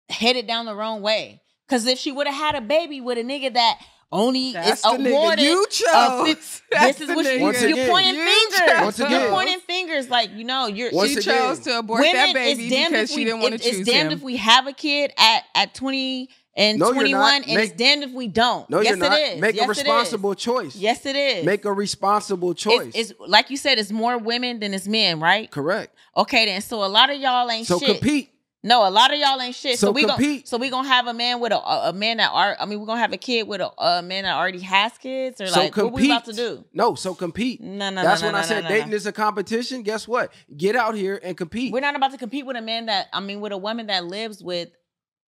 headed 0.09 0.47
down 0.47 0.65
the 0.65 0.75
wrong 0.75 1.01
way? 1.01 1.41
Because 1.67 1.85
if 1.85 1.97
she 1.99 2.11
would 2.11 2.27
have 2.27 2.35
had 2.35 2.55
a 2.55 2.61
baby 2.61 3.01
with 3.01 3.17
a 3.17 3.23
nigga 3.23 3.53
that 3.53 3.79
only 4.09 4.53
That's 4.53 4.77
is 4.77 4.81
the 4.83 4.89
nigga 4.89 5.09
awarded, 5.09 5.43
you 5.43 5.63
a 5.65 5.67
chose. 5.69 6.27
fif- 6.27 6.63
That's 6.71 6.97
this 6.99 7.01
is 7.01 7.07
the 7.09 7.15
what 7.15 7.25
nigga 7.25 7.37
you, 7.39 7.43
Once 7.43 7.61
you're 7.61 7.87
pointing 7.89 8.15
You 8.15 8.23
fingers. 8.25 8.59
chose. 8.59 8.81
Once 8.83 8.99
You're 9.11 9.29
pointing 9.31 9.59
fingers 9.59 10.09
like 10.09 10.31
you 10.31 10.43
know 10.45 10.67
you're. 10.67 10.91
Once 10.93 11.11
she 11.11 11.19
again. 11.19 11.35
chose 11.37 11.59
to 11.61 11.79
abort 11.79 12.03
that 12.03 12.33
baby 12.33 12.63
it's 12.67 12.71
damned 12.73 12.91
because 12.93 13.09
if 13.09 13.13
she 13.13 13.17
we, 13.17 13.25
didn't 13.25 13.41
want 13.41 13.49
to 13.55 13.55
it- 13.55 13.69
choose 13.69 13.79
It's 13.81 13.89
damned 13.89 14.11
him. 14.13 14.17
if 14.17 14.23
we 14.23 14.37
have 14.37 14.67
a 14.67 14.71
kid 14.73 15.11
at 15.17 15.43
at 15.55 15.73
20 15.73 16.29
and 16.57 16.79
No, 16.79 16.87
you're 16.87 16.95
21, 16.95 17.43
and 17.43 17.45
Make- 17.53 17.69
it's 17.69 17.77
damned 17.77 18.03
if 18.03 18.11
we 18.11 18.27
don't. 18.27 18.69
No, 18.69 18.81
yes, 18.81 18.89
you're 18.89 18.97
not. 18.97 19.17
it 19.17 19.35
is. 19.35 19.41
Make 19.41 19.55
yes, 19.55 19.65
a 19.65 19.69
responsible 19.69 20.33
choice. 20.35 20.75
Yes, 20.75 21.05
it 21.05 21.15
is. 21.15 21.45
Make 21.45 21.63
a 21.65 21.71
responsible 21.71 22.53
choice. 22.55 22.91
It's, 22.95 23.11
it's 23.11 23.19
like 23.19 23.49
you 23.49 23.57
said, 23.57 23.77
it's 23.77 23.91
more 23.91 24.17
women 24.17 24.59
than 24.59 24.73
it's 24.73 24.87
men, 24.87 25.19
right? 25.19 25.49
Correct. 25.49 25.95
Okay, 26.17 26.45
then. 26.47 26.59
So 26.61 26.83
a 26.83 26.87
lot 26.89 27.09
of 27.11 27.17
y'all 27.21 27.49
ain't 27.49 27.67
So 27.67 27.77
shit. 27.79 27.87
So 27.87 27.93
compete. 27.93 28.31
No, 28.63 28.85
a 28.85 28.89
lot 28.89 29.13
of 29.13 29.19
y'all 29.19 29.39
ain't 29.39 29.55
shit. 29.55 29.77
So, 29.77 29.87
So 29.87 29.91
we 29.91 30.01
gonna 30.01 30.13
compete. 30.15 30.47
so 30.47 30.57
we 30.57 30.69
gonna 30.69 30.87
have 30.87 31.05
a 31.05 31.13
man 31.13 31.39
with 31.39 31.53
a 31.53 31.59
a, 31.89 31.93
man 31.93 32.17
that 32.17 32.31
are 32.33 32.57
I 32.59 32.65
mean 32.65 32.79
we're 32.79 32.87
gonna 32.87 32.99
have 32.99 33.13
a 33.13 33.17
kid 33.17 33.47
with 33.47 33.61
a, 33.61 33.69
a 33.81 34.01
man 34.01 34.23
that 34.23 34.35
already 34.35 34.59
has 34.59 34.97
kids 34.97 35.39
or 35.39 35.47
So 35.47 35.59
like 35.59 35.73
compete. 35.73 35.93
what 35.93 36.01
we 36.01 36.11
about 36.11 36.25
to 36.25 36.33
do? 36.33 36.65
No, 36.73 36.95
so 36.95 37.13
compete. 37.13 37.61
No, 37.61 37.91
no, 37.91 38.01
That's 38.03 38.21
no, 38.21 38.27
when 38.27 38.33
no, 38.33 38.39
I 38.39 38.41
no, 38.41 38.47
said 38.47 38.67
dating 38.67 38.93
is 38.93 39.05
a 39.05 39.11
competition. 39.11 39.83
Guess 39.83 40.07
what? 40.07 40.33
Get 40.57 40.75
out 40.75 40.95
here 40.95 41.19
and 41.23 41.37
compete. 41.37 41.71
We're 41.71 41.79
not 41.81 41.95
about 41.95 42.11
to 42.11 42.17
compete 42.17 42.45
with 42.47 42.57
a 42.57 42.61
man 42.61 42.87
that 42.87 43.07
I 43.13 43.19
mean 43.19 43.41
with 43.41 43.51
a 43.53 43.57
woman 43.57 43.87
that 43.87 44.05
lives 44.05 44.43
with 44.43 44.69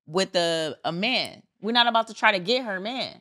with 0.09 0.35
a 0.35 0.77
a 0.85 0.91
man. 0.91 1.43
We're 1.61 1.73
not 1.73 1.87
about 1.87 2.09
to 2.09 2.15
try 2.15 2.33
to 2.33 2.39
get 2.41 2.65
her 2.65 2.81
man. 2.81 3.21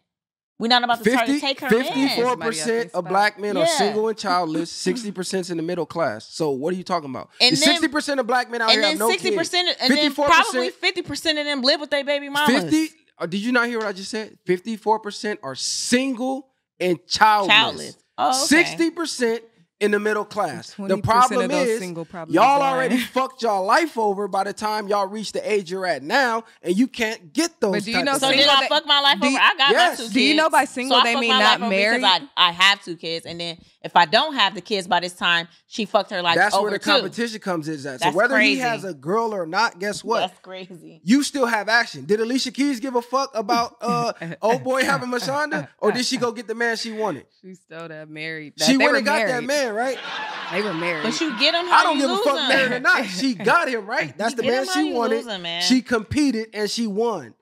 We're 0.60 0.70
not 0.70 0.84
about 0.84 1.04
to 1.04 1.12
try 1.12 1.28
to 1.28 1.40
take 1.40 1.60
her 1.60 1.70
man. 1.70 1.84
54% 2.18 2.26
of 2.34 2.42
else's 2.42 2.92
black 3.08 3.40
men 3.40 3.58
are 3.58 3.68
single 3.68 4.08
and 4.08 4.18
childless. 4.18 4.72
60% 4.86 5.40
is 5.42 5.52
in 5.52 5.58
the 5.58 5.62
middle 5.64 5.86
class. 5.86 6.28
So 6.34 6.50
what 6.50 6.74
are 6.74 6.78
you 6.78 6.84
talking 6.84 7.12
about? 7.12 7.30
And 7.40 7.56
then- 7.56 7.80
60% 7.80 8.20
of 8.20 8.26
black 8.26 8.50
men 8.50 8.64
out 8.64 8.72
And 8.72 8.74
here 8.74 8.82
then 8.82 8.92
have 8.94 9.00
no 9.00 9.10
sixty 9.12 9.30
kids. 9.30 9.38
percent, 9.38 9.78
and 9.80 9.94
then 9.96 10.12
54%, 10.12 10.26
probably 10.26 10.70
fifty 10.72 11.04
percent 11.04 11.38
of 11.38 11.46
them 11.46 11.62
live 11.62 11.80
with 11.80 11.92
their 11.92 12.04
baby 12.04 12.30
mamas. 12.30 12.64
50 12.64 12.90
uh, 13.20 13.26
Did 13.28 13.42
you 13.42 13.52
not 13.52 13.68
hear 13.68 13.78
what 13.78 13.88
I 13.88 13.94
just 13.94 14.10
said? 14.10 14.38
54% 14.48 15.38
are 15.44 15.54
single 15.56 16.48
and 16.80 16.98
childless. 17.08 17.56
childless. 17.56 17.98
Oh, 18.18 18.46
okay. 18.46 18.64
60% 18.90 19.40
in 19.80 19.92
the 19.92 20.00
middle 20.00 20.26
class. 20.26 20.74
The 20.74 20.98
problem 20.98 21.42
of 21.44 21.52
is 21.52 21.80
single 21.80 22.08
y'all 22.12 22.60
dying. 22.60 22.74
already 22.74 22.98
fucked 23.14 23.44
y'all 23.44 23.64
life 23.66 23.98
over 23.98 24.28
by 24.28 24.44
the 24.44 24.54
time 24.54 24.88
y'all 24.88 25.06
reach 25.08 25.32
the 25.34 25.52
age 25.52 25.70
you're 25.70 25.86
at 25.86 26.02
now, 26.02 26.44
and 26.64 26.76
you 26.76 26.88
can't 26.88 27.32
get 27.34 27.60
those. 27.60 27.72
But 27.74 27.84
do 27.84 27.92
you 27.92 27.98
type 27.98 28.06
know 28.06 28.14
of 28.14 28.20
So 28.20 28.32
did 28.32 28.48
I 28.48 28.62
that- 28.62 28.70
fuck 28.70 28.86
my 28.88 29.00
life 29.02 29.20
do 29.20 29.28
over? 29.28 29.34
you- 29.34 29.40
I 29.40 29.56
got 29.56 29.72
Yes. 29.72 29.92
my 29.92 29.96
two 29.98 30.02
kids. 30.04 30.14
Do 30.14 30.22
you 30.22 30.34
know 30.36 30.50
by 30.50 30.66
single 30.66 30.98
so 30.98 31.04
they 31.04 31.14
fucked 31.14 31.22
mean 31.22 31.30
my 31.34 31.40
not 31.40 31.62
life 31.62 31.70
married? 31.70 32.02
Because 32.02 32.22
I, 32.38 32.48
I 32.48 32.52
have 32.54 32.84
two 32.84 32.96
kids, 32.96 33.26
and 33.28 33.40
then 33.40 33.58
if 33.84 33.96
I 33.96 34.06
don't 34.06 34.34
have 34.34 34.56
the 34.56 34.62
kids 34.62 34.88
by 34.88 35.00
this 35.00 35.14
time, 35.14 35.48
she 35.68 35.86
fucked 35.86 36.10
her 36.12 36.22
life 36.22 36.36
That's 36.36 36.56
over 36.56 36.64
where 36.64 36.72
the 36.72 36.80
too. 36.80 36.90
competition 36.90 37.40
comes 37.40 37.68
is 37.68 37.86
at. 37.86 38.02
So 38.02 38.12
whether 38.12 38.36
crazy. 38.36 38.56
he 38.56 38.60
has 38.60 38.84
a 38.84 38.94
girl 38.94 39.34
or 39.34 39.46
not, 39.46 39.80
guess 39.80 40.04
what? 40.04 40.22
That's 40.22 40.40
crazy. 40.40 41.00
you 41.04 41.22
still 41.24 41.46
have 41.46 41.70
action. 41.70 42.06
Did 42.06 42.20
Alicia 42.20 42.52
Keys 42.52 42.80
give 42.80 42.96
a 42.96 43.02
fuck 43.02 43.32
about 43.36 43.76
uh 43.82 44.14
old 44.42 44.64
boy 44.64 44.84
having 44.84 45.10
Mashonda? 45.10 45.68
Or 45.78 45.92
did 45.92 46.06
she 46.06 46.18
go 46.18 46.32
get 46.32 46.48
the 46.48 46.56
man 46.56 46.76
she 46.78 46.92
wanted? 46.92 47.26
She 47.42 47.54
still 47.54 47.88
that 47.88 48.10
married. 48.10 48.54
She 48.58 48.74
they 48.74 48.78
went 48.78 48.92
were 48.92 48.98
and 48.98 49.06
got 49.06 49.26
that 49.28 49.44
man, 49.44 49.74
right? 49.74 49.98
They 50.52 50.62
were 50.62 50.74
married. 50.74 51.04
But 51.04 51.22
you 51.22 51.38
get 51.40 51.54
him. 51.54 51.66
how 51.68 51.78
I 51.78 51.84
don't 51.84 51.98
you 51.98 52.02
give 52.08 52.12
a 52.12 52.18
fuck 52.18 52.36
them. 52.36 52.48
married 52.50 52.72
or 52.74 52.80
not. 52.80 53.06
She 53.18 53.36
got 53.36 53.70
him, 53.70 53.86
right? 53.86 54.18
That's 54.18 54.32
You 54.32 54.38
the 54.42 54.48
man 54.48 54.66
she 54.74 54.92
wanted. 54.92 55.26
him, 55.26 55.42
man. 55.44 55.62
She 55.62 55.82
competed 55.82 56.50
and 56.54 56.70
she 56.70 56.88
won. 56.88 57.36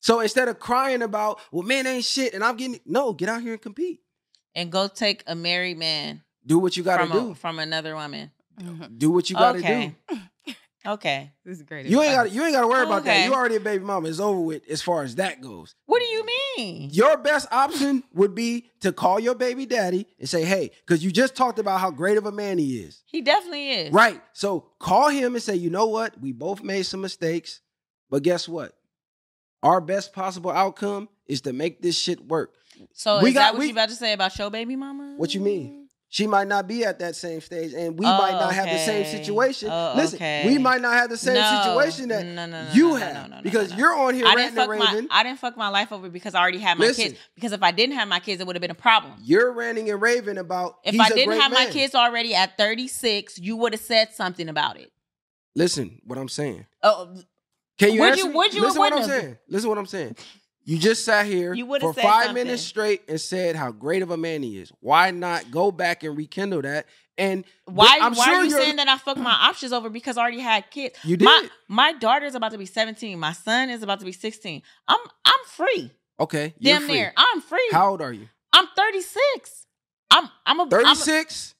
So 0.00 0.20
instead 0.20 0.48
of 0.48 0.58
crying 0.58 1.02
about, 1.02 1.40
well, 1.52 1.62
man 1.62 1.86
ain't 1.86 2.04
shit 2.04 2.32
and 2.34 2.42
I'm 2.42 2.56
getting 2.56 2.80
no, 2.86 3.12
get 3.12 3.28
out 3.28 3.42
here 3.42 3.52
and 3.52 3.60
compete. 3.62 4.00
And 4.54 4.70
go 4.72 4.88
take 4.88 5.22
a 5.26 5.34
married 5.34 5.78
man 5.78 6.22
Do 6.46 6.58
what 6.58 6.76
you 6.76 6.82
gotta 6.82 7.06
from 7.06 7.18
do. 7.18 7.30
a, 7.32 7.34
from 7.34 7.58
another 7.58 7.94
woman. 7.94 8.30
Mhm. 8.60 8.98
do 8.98 9.10
what 9.10 9.30
you 9.30 9.36
gotta 9.36 9.58
okay. 9.58 9.94
do. 10.08 10.16
Okay. 10.86 11.32
This 11.44 11.58
is 11.58 11.62
great. 11.64 11.86
You 11.86 12.00
ain't 12.02 12.14
gotta 12.14 12.30
you 12.30 12.42
ain't 12.44 12.54
gotta 12.54 12.66
worry 12.66 12.84
about 12.84 13.04
that. 13.04 13.26
You 13.26 13.34
already 13.34 13.56
a 13.56 13.60
baby 13.60 13.84
mama. 13.84 14.08
It's 14.08 14.20
over 14.20 14.40
with 14.40 14.62
as 14.70 14.80
far 14.80 15.02
as 15.02 15.16
that 15.16 15.40
goes. 15.40 15.74
What 15.86 15.98
do 16.00 16.06
you 16.06 16.24
mean? 16.56 16.88
Your 16.92 17.18
best 17.18 17.46
option 17.52 18.04
would 18.14 18.34
be 18.34 18.70
to 18.80 18.92
call 18.92 19.20
your 19.20 19.34
baby 19.34 19.66
daddy 19.66 20.06
and 20.18 20.28
say, 20.28 20.44
hey, 20.44 20.70
because 20.86 21.04
you 21.04 21.10
just 21.10 21.34
talked 21.36 21.58
about 21.58 21.80
how 21.80 21.90
great 21.90 22.16
of 22.16 22.24
a 22.26 22.32
man 22.32 22.56
he 22.58 22.78
is. 22.78 23.02
He 23.06 23.20
definitely 23.20 23.70
is. 23.70 23.92
Right. 23.92 24.22
So 24.32 24.66
call 24.78 25.08
him 25.10 25.34
and 25.34 25.42
say, 25.42 25.56
you 25.56 25.68
know 25.68 25.86
what? 25.86 26.18
We 26.20 26.32
both 26.32 26.62
made 26.62 26.84
some 26.84 27.00
mistakes, 27.02 27.60
but 28.08 28.22
guess 28.22 28.48
what? 28.48 28.72
Our 29.62 29.80
best 29.80 30.12
possible 30.12 30.52
outcome 30.52 31.08
is 31.28 31.42
to 31.42 31.52
make 31.52 31.82
this 31.82 31.96
shit 31.98 32.24
work. 32.26 32.54
So 32.92 33.20
We 33.22 33.30
is 33.30 33.34
got- 33.34 33.40
that 33.40 33.52
what 33.54 33.60
we- 33.60 33.66
you 33.66 33.72
about 33.72 33.88
to 33.90 33.94
say 33.94 34.12
about 34.12 34.36
your 34.38 34.50
baby 34.50 34.76
mama? 34.76 35.14
What 35.16 35.34
you 35.34 35.40
mean? 35.40 35.84
She 36.10 36.26
might 36.26 36.48
not 36.48 36.66
be 36.66 36.86
at 36.86 37.00
that 37.00 37.16
same 37.16 37.42
stage, 37.42 37.74
and 37.74 37.98
we 37.98 38.06
might 38.06 38.32
Oh, 38.32 38.40
not 38.40 38.54
have 38.54 38.64
the 38.70 38.78
same 38.78 39.04
situation. 39.04 39.68
Oh, 39.70 39.92
Listen, 39.94 40.16
okay. 40.16 40.46
we 40.46 40.56
might 40.56 40.80
not 40.80 40.94
have 40.94 41.10
the 41.10 41.18
same 41.18 41.34
No. 41.34 41.62
situation 41.62 42.08
that 42.08 42.24
No, 42.24 42.46
no, 42.46 42.66
you 42.72 42.94
have 42.94 43.42
because 43.42 43.74
you're 43.74 43.92
on 43.94 44.14
here 44.14 44.24
I 44.26 44.34
didn't 44.34 44.54
ranting 44.56 44.58
and 44.58 44.70
fuck 44.70 44.78
my 44.78 44.92
raving. 44.94 45.08
I 45.10 45.22
didn't 45.22 45.38
fuck 45.38 45.56
my 45.58 45.68
life 45.68 45.92
over 45.92 46.08
because 46.08 46.34
I 46.34 46.40
already 46.40 46.60
had 46.60 46.78
my 46.78 46.86
Listen. 46.86 47.04
kids. 47.08 47.18
Because 47.34 47.52
if 47.52 47.62
I 47.62 47.72
didn't 47.72 47.96
have 47.96 48.08
my 48.08 48.20
kids, 48.20 48.40
it 48.40 48.46
would 48.46 48.56
have 48.56 48.62
been 48.62 48.70
a 48.70 48.74
problem. 48.74 49.12
You're 49.22 49.52
ranting 49.52 49.90
and 49.90 50.00
raving 50.00 50.38
about. 50.38 50.78
If 50.82 50.98
I 50.98 51.10
didn't 51.10 51.38
have 51.38 51.52
my 51.52 51.66
kids 51.66 51.94
already 51.94 52.34
at 52.34 52.56
36, 52.56 53.38
you 53.38 53.56
would 53.58 53.74
have 53.74 53.82
said 53.82 54.14
something 54.14 54.48
about 54.48 54.78
it. 54.78 54.90
listen, 55.54 56.00
what 56.04 56.18
I'm 56.18 56.28
saying. 56.30 56.64
Oh, 56.82 57.16
Can 57.78 57.92
you 57.92 58.00
Would 58.00 58.16
you- 58.16 58.26
would 58.28 58.54
you 58.54 58.62
Listen 58.62 58.78
what 58.78 58.92
I'm 58.94 59.04
saying. 59.04 59.38
Listen 59.48 59.68
what 59.68 59.76
I'm 59.78 59.86
saying. 59.86 60.16
You 60.68 60.76
just 60.76 61.02
sat 61.02 61.24
here 61.24 61.54
You 61.54 61.64
for 61.80 61.94
five 61.94 62.26
something. 62.26 62.34
minutes 62.44 62.62
straight 62.62 63.00
and 63.08 63.18
said 63.18 63.56
how 63.56 63.72
great 63.72 64.02
of 64.02 64.10
a 64.10 64.18
man 64.18 64.42
he 64.42 64.58
is. 64.58 64.70
Why 64.80 65.10
not 65.12 65.50
go 65.50 65.72
back 65.72 66.04
and 66.04 66.14
rekindle 66.14 66.60
that? 66.60 66.84
And 67.16 67.46
why, 67.64 67.98
I'm 68.02 68.12
why 68.14 68.26
sure 68.26 68.34
are 68.34 68.44
you 68.44 68.50
saying 68.50 68.76
that 68.76 68.86
I 68.86 68.98
fucked 68.98 69.18
my 69.18 69.32
options 69.32 69.72
over 69.72 69.88
because 69.88 70.18
I 70.18 70.20
already 70.20 70.40
had 70.40 70.70
kids? 70.70 70.98
You 71.04 71.16
did. 71.16 71.24
My 71.24 71.48
my 71.68 71.92
daughter's 71.94 72.34
about 72.34 72.52
to 72.52 72.58
be 72.58 72.66
17. 72.66 73.18
My 73.18 73.32
son 73.32 73.70
is 73.70 73.82
about 73.82 74.00
to 74.00 74.04
be 74.04 74.12
16. 74.12 74.60
I'm 74.86 74.98
I'm 75.24 75.44
free. 75.46 75.90
Okay, 76.20 76.52
you're 76.58 76.74
Damn 76.74 76.82
free. 76.86 76.94
near. 76.96 77.14
I'm 77.16 77.40
free. 77.40 77.68
How 77.72 77.88
old 77.88 78.02
are 78.02 78.12
you? 78.12 78.28
I'm 78.52 78.66
36. 78.76 79.66
I'm 80.10 80.28
I'm 80.44 80.60
a 80.60 80.62
I'm 80.64 80.68
a- 80.68 80.70
36. 80.70 81.54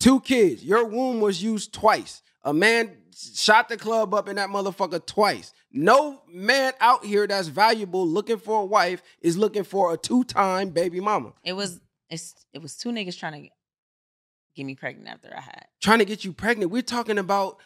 Two 0.00 0.20
kids. 0.20 0.62
Your 0.62 0.84
womb 0.84 1.22
was 1.22 1.42
used 1.42 1.72
twice. 1.72 2.22
A 2.42 2.52
man 2.52 2.94
shot 3.34 3.70
the 3.70 3.78
club 3.78 4.12
up 4.12 4.28
in 4.28 4.36
that 4.36 4.50
motherfucker 4.50 5.04
twice. 5.06 5.54
No 5.72 6.22
man 6.28 6.72
out 6.80 7.04
here 7.04 7.26
that's 7.26 7.48
valuable 7.48 8.06
looking 8.06 8.38
for 8.38 8.62
a 8.62 8.64
wife 8.64 9.02
is 9.20 9.38
looking 9.38 9.64
for 9.64 9.92
a 9.94 9.96
two-time 9.96 10.70
baby 10.70 11.00
mama. 11.00 11.32
It 11.44 11.52
was 11.52 11.80
it's 12.08 12.34
it 12.52 12.60
was 12.60 12.76
two 12.76 12.90
niggas 12.90 13.16
trying 13.16 13.44
to 13.44 13.48
get 14.56 14.64
me 14.64 14.74
pregnant 14.74 15.08
after 15.08 15.34
I 15.36 15.40
had. 15.40 15.66
trying 15.80 16.00
to 16.00 16.04
get 16.04 16.24
you 16.24 16.32
pregnant. 16.32 16.70
We're 16.70 16.82
talking 16.82 17.18
about 17.18 17.58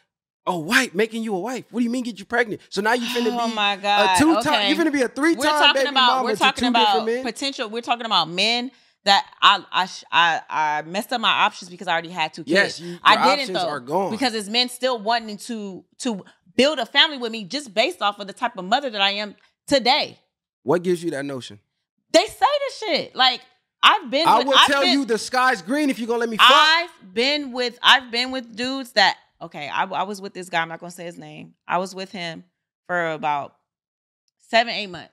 a 0.47 0.59
wife 0.59 0.95
making 0.95 1.23
you 1.23 1.35
a 1.35 1.41
wife. 1.41 1.65
What 1.71 1.81
do 1.81 1.85
you 1.85 1.91
mean 1.91 2.05
get 2.05 2.19
you 2.19 2.27
pregnant? 2.27 2.61
So 2.69 2.83
now 2.83 2.93
you 2.93 3.07
finna 3.07 3.37
oh 3.41 3.49
be 3.49 3.55
my 3.55 3.77
god. 3.77 4.17
a 4.17 4.19
two 4.19 4.35
time. 4.35 4.55
okay. 4.55 4.69
You 4.71 4.77
finna 4.77 4.93
be 4.93 5.03
a 5.03 5.09
three 5.09 5.35
we're 5.35 5.47
time 5.47 5.59
talking 5.59 5.75
baby 5.75 5.89
about 5.89 6.07
mama 6.07 6.25
we're 6.25 6.37
talking 6.37 6.65
two 6.65 6.69
about 6.69 7.07
potential. 7.25 7.69
We're 7.71 7.83
talking 7.83 8.07
about 8.07 8.29
men 8.29 8.71
that 9.05 9.27
I 9.41 9.65
I 9.73 9.89
I, 10.13 10.43
I 10.51 10.83
messed 10.83 11.13
up 11.13 11.21
my 11.21 11.31
options 11.31 11.71
because 11.71 11.89
I 11.89 11.93
already 11.93 12.11
had 12.11 12.35
two 12.35 12.45
kids. 12.45 12.81
Yes, 12.81 12.81
you, 12.81 12.99
I 13.03 13.37
didn't 13.37 13.55
though 13.55 14.11
because 14.11 14.35
it's 14.35 14.49
men 14.49 14.69
still 14.69 14.99
wanting 14.99 15.39
to 15.39 15.85
to 16.01 16.25
build 16.57 16.79
a 16.79 16.87
family 16.87 17.19
with 17.19 17.33
me 17.33 17.45
just 17.45 17.75
based 17.75 18.01
off 18.03 18.19
of 18.19 18.27
the 18.27 18.33
type 18.33 18.57
of 18.57 18.65
mother 18.65 18.91
that 18.91 19.01
I 19.01 19.11
am 19.11 19.35
today. 19.67 20.19
what 20.63 20.83
gives 20.83 21.03
you 21.03 21.11
that 21.13 21.25
notion? 21.25 21.59
They 22.13 22.27
say 22.27 22.47
this 22.67 22.79
shit 22.79 23.17
like 23.17 23.41
I've 23.83 24.11
been. 24.11 24.27
I 24.27 24.39
with, 24.39 24.47
will 24.47 24.55
I've 24.57 24.67
tell 24.67 24.83
been- 24.83 24.93
you 25.01 25.05
the 25.05 25.19
sky's 25.19 25.61
green 25.63 25.91
if 25.91 25.99
you're 25.99 26.07
gonna 26.09 26.21
let 26.21 26.29
me 26.29 26.37
fuck. 26.37 26.47
I've 26.51 26.91
been 27.13 27.53
with 27.53 27.79
I've 27.83 28.11
been 28.11 28.31
with 28.31 28.55
dudes 28.57 28.93
that 28.93 29.17
okay. 29.43 29.69
I, 29.69 29.85
I 29.85 30.03
was 30.05 30.21
with 30.21 30.33
this 30.33 30.49
guy. 30.49 30.63
I'm 30.63 30.69
not 30.69 30.81
gonna 30.81 30.91
say 30.93 31.05
his 31.05 31.19
name. 31.19 31.55
I 31.69 31.79
was 31.79 31.95
with 31.95 32.11
him 32.13 32.45
for 32.87 33.11
about 33.13 33.57
seven 34.49 34.73
eight 34.73 34.87
months. 34.87 35.11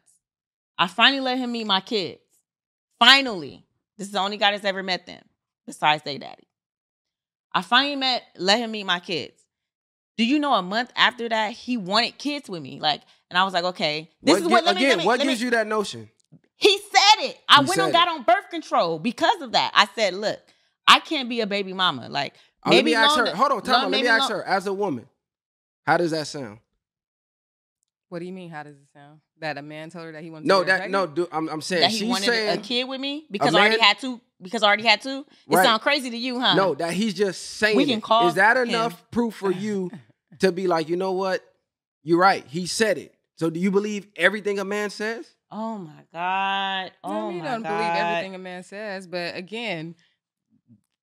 I 0.77 0.88
finally 0.88 1.22
let 1.22 1.38
him 1.38 1.51
meet 1.51 1.65
my 1.68 1.81
kids. 1.81 2.22
Finally, 2.99 3.65
this 3.97 4.07
is 4.07 4.13
the 4.13 4.19
only 4.19 4.38
guy 4.38 4.51
that's 4.51 4.63
ever 4.63 4.84
met 4.84 5.05
them 5.05 5.23
besides 5.65 6.03
their 6.03 6.18
daddy. 6.19 6.47
I 7.53 7.61
finally 7.63 7.95
met 7.95 8.23
let 8.38 8.59
him 8.59 8.72
meet 8.72 8.85
my 8.85 8.99
kids. 8.99 9.40
Do 10.22 10.27
you 10.27 10.38
know 10.38 10.53
a 10.53 10.61
month 10.61 10.91
after 10.95 11.27
that 11.30 11.53
he 11.53 11.77
wanted 11.77 12.15
kids 12.19 12.48
with 12.48 12.61
me? 12.61 12.80
Like, 12.80 13.02
and 13.31 13.39
I 13.39 13.43
was 13.43 13.56
like, 13.56 13.64
okay, 13.64 14.07
this 14.22 14.34
What 14.34 14.41
is 14.43 14.48
what. 14.48 14.65
Let 14.65 14.76
me, 14.76 14.81
again, 14.85 14.89
let 14.89 14.98
me, 14.99 15.06
what 15.07 15.18
let 15.18 15.26
me- 15.26 15.31
gives 15.34 15.41
you 15.41 15.49
that 15.49 15.65
notion? 15.65 16.10
he 16.57 16.77
said 16.77 17.26
it. 17.26 17.39
I 17.49 17.56
He 17.56 17.60
went 17.61 17.72
said 17.73 17.84
and 17.85 17.93
got 17.93 18.07
it. 18.07 18.11
on 18.11 18.22
birth 18.22 18.49
control 18.52 18.99
because 18.99 19.41
of 19.41 19.53
that. 19.53 19.72
I 19.73 19.88
said, 19.95 20.14
look, 20.14 20.39
I 20.88 20.99
can't 20.99 21.27
be 21.27 21.41
a 21.41 21.48
baby 21.48 21.73
mama. 21.73 22.07
Like 22.07 22.35
Uh, 22.64 22.69
let 22.69 22.76
maybe 22.76 22.91
me 22.91 22.95
ask 22.95 23.18
her. 23.18 23.35
Hold 23.35 23.52
on, 23.53 23.61
time 23.64 23.73
long- 23.73 23.81
Let 23.85 23.91
maybe 23.91 24.03
me 24.03 24.10
ask 24.10 24.30
long- 24.30 24.39
her. 24.41 24.45
As 24.45 24.68
a 24.68 24.73
woman, 24.73 25.07
how 25.88 25.98
does 25.98 26.11
that 26.11 26.27
sound? 26.27 26.60
What 28.10 28.19
do 28.19 28.26
you 28.26 28.34
mean? 28.34 28.49
How 28.52 28.61
does 28.64 28.76
it 28.76 28.88
sound? 28.93 29.22
That 29.39 29.57
a 29.57 29.61
man 29.61 29.89
told 29.89 30.06
her 30.06 30.11
that 30.11 30.22
he 30.22 30.30
wanted 30.30 30.48
No, 30.48 30.60
to 30.60 30.65
get 30.65 30.77
that 30.80 30.91
no. 30.91 31.07
Do, 31.07 31.27
I'm, 31.31 31.48
I'm 31.49 31.61
saying 31.61 31.81
that 31.81 31.91
he 31.91 31.98
she's 31.99 32.10
wanted 32.10 32.26
saying 32.26 32.60
a 32.60 32.61
kid 32.61 32.84
with 32.84 32.99
me 32.99 33.26
because 33.31 33.56
I 33.56 33.60
already 33.60 33.80
had 33.80 33.98
two. 33.99 34.19
Because 34.41 34.64
I 34.64 34.68
already 34.68 34.84
had 34.84 35.02
two. 35.02 35.26
It 35.49 35.56
Right. 35.56 35.64
sounds 35.64 35.81
crazy 35.84 36.10
to 36.10 36.18
you, 36.18 36.39
huh? 36.39 36.56
no. 36.56 36.76
That 36.76 36.93
he's 36.93 37.14
just 37.14 37.41
saying. 37.57 37.77
We 37.77 37.85
can 37.85 37.99
it. 37.99 38.03
call 38.03 38.27
Is 38.27 38.34
that 38.35 38.57
him. 38.57 38.69
enough 38.69 39.10
proof 39.11 39.35
for 39.35 39.49
you 39.65 39.89
to 40.39 40.51
be 40.51 40.67
like, 40.67 40.89
you 40.89 40.95
know 40.95 41.11
what? 41.11 41.43
You're 42.03 42.19
right. 42.19 42.45
He 42.47 42.65
said 42.65 42.97
it. 42.97 43.13
So 43.35 43.49
do 43.49 43.59
you 43.59 43.71
believe 43.71 44.07
everything 44.15 44.59
a 44.59 44.65
man 44.65 44.89
says? 44.89 45.25
Oh 45.51 45.77
my 45.77 46.03
god. 46.13 46.91
I 46.91 46.91
Oh 47.03 47.27
mean, 47.27 47.35
you 47.37 47.39
my 47.43 47.45
don't 47.51 47.63
god. 47.63 47.77
believe 47.77 47.95
everything 47.95 48.35
a 48.35 48.39
man 48.39 48.63
says, 48.63 49.07
but 49.07 49.35
again, 49.35 49.95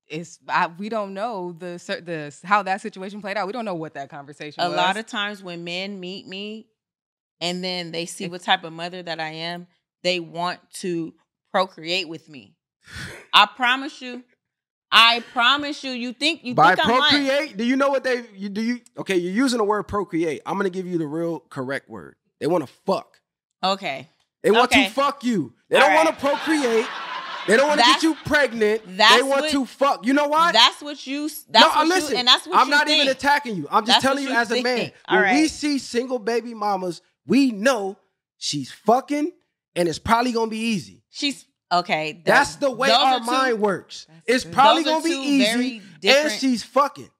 it's 0.07 0.39
I, 0.49 0.69
we 0.69 0.89
don't 0.89 1.13
know 1.15 1.53
the 1.59 1.79
cer- 1.79 2.01
the 2.01 2.35
how 2.45 2.63
that 2.63 2.81
situation 2.81 3.21
played 3.21 3.37
out. 3.37 3.47
We 3.47 3.53
don't 3.53 3.65
know 3.67 3.75
what 3.75 3.95
that 3.95 4.09
conversation 4.09 4.63
A 4.63 4.69
was. 4.69 4.77
lot 4.77 4.97
of 4.97 5.07
times 5.07 5.43
when 5.43 5.65
men 5.65 6.01
meet 6.01 6.27
me 6.27 6.69
and 7.41 7.63
then 7.63 7.93
they 7.93 8.07
see 8.07 8.27
what 8.27 8.41
type 8.43 8.65
of 8.65 8.73
mother 8.73 9.03
that 9.03 9.21
I 9.21 9.29
am, 9.31 9.67
they 10.03 10.19
want 10.19 10.61
to 10.75 11.13
procreate 11.53 12.09
with 12.09 12.29
me. 12.29 12.55
I 13.35 13.47
promise 13.47 14.01
you. 14.01 14.25
I 14.91 15.21
promise 15.33 15.85
you. 15.85 15.91
You 15.93 16.13
think 16.13 16.45
you 16.45 16.55
By 16.55 16.75
think 16.75 16.87
procreate, 16.89 17.57
do 17.57 17.65
you 17.65 17.77
know 17.77 17.91
what 17.91 18.05
they 18.05 18.25
you 18.35 18.49
do 18.49 18.63
you 18.63 18.81
okay, 18.99 19.17
you're 19.17 19.33
using 19.33 19.59
the 19.59 19.65
word 19.65 19.83
procreate. 19.85 20.41
I'm 20.47 20.57
gonna 20.57 20.71
give 20.71 20.87
you 20.87 20.99
the 20.99 21.07
real 21.07 21.41
correct 21.41 21.89
word. 21.91 22.17
They 22.41 22.47
want 22.47 22.67
to 22.67 22.73
fuck. 22.87 23.21
Okay. 23.63 24.09
They 24.43 24.51
want 24.51 24.71
Okay. 24.73 24.87
to 24.87 24.91
fuck 24.93 25.25
you. 25.25 25.53
They 25.69 25.77
All 25.77 25.83
don't 25.83 25.95
want 25.95 26.09
to 26.09 26.15
procreate. 26.27 26.87
They 27.47 27.57
don't 27.57 27.69
want 27.69 27.81
to 27.81 27.87
get 27.87 28.03
you 28.03 28.15
pregnant. 28.27 28.83
They 28.87 29.23
want 29.23 29.41
what- 29.43 29.51
to 29.51 29.65
fuck. 29.67 30.07
You 30.07 30.13
know 30.13 30.29
what? 30.29 30.53
That's 30.53 30.83
what 30.83 31.07
you. 31.07 31.29
That's 31.29 31.47
no, 31.53 31.69
what 31.69 31.77
uh, 31.79 31.83
you, 31.83 31.89
listen. 31.89 32.17
and 32.19 32.29
that's 32.29 32.47
what 32.47 32.59
I'm 32.59 32.69
not 32.71 32.87
think. 32.87 33.01
even 33.03 33.11
attacking 33.11 33.57
you. 33.57 33.67
I'm 33.71 33.85
just 33.87 33.97
That's 33.97 34.03
telling 34.03 34.23
you 34.25 34.31
you 34.31 34.37
as 34.37 34.51
a 34.53 34.63
man. 34.63 34.93
When 35.09 35.35
we 35.35 35.49
see 35.49 35.79
single 35.79 36.19
baby 36.19 36.53
mamas, 36.55 37.01
we 37.27 37.51
know 37.51 37.97
she's 38.37 38.71
fucking 38.71 39.33
and 39.75 39.89
it's 39.89 39.99
probably 39.99 40.33
gonna 40.33 40.51
be 40.51 40.59
easy. 40.59 41.03
She's 41.11 41.47
okay. 41.73 42.13
th- 42.13 42.25
That's 42.25 42.57
the 42.57 42.71
way 42.71 42.91
our 42.91 43.19
two- 43.21 43.25
mind 43.27 43.61
works. 43.61 44.07
It's 44.27 44.45
probably 44.45 44.85
gonna 44.85 45.03
be 45.05 45.11
easy, 45.11 45.83
and 46.05 46.31
she's 46.33 46.63
fucking. 46.63 47.11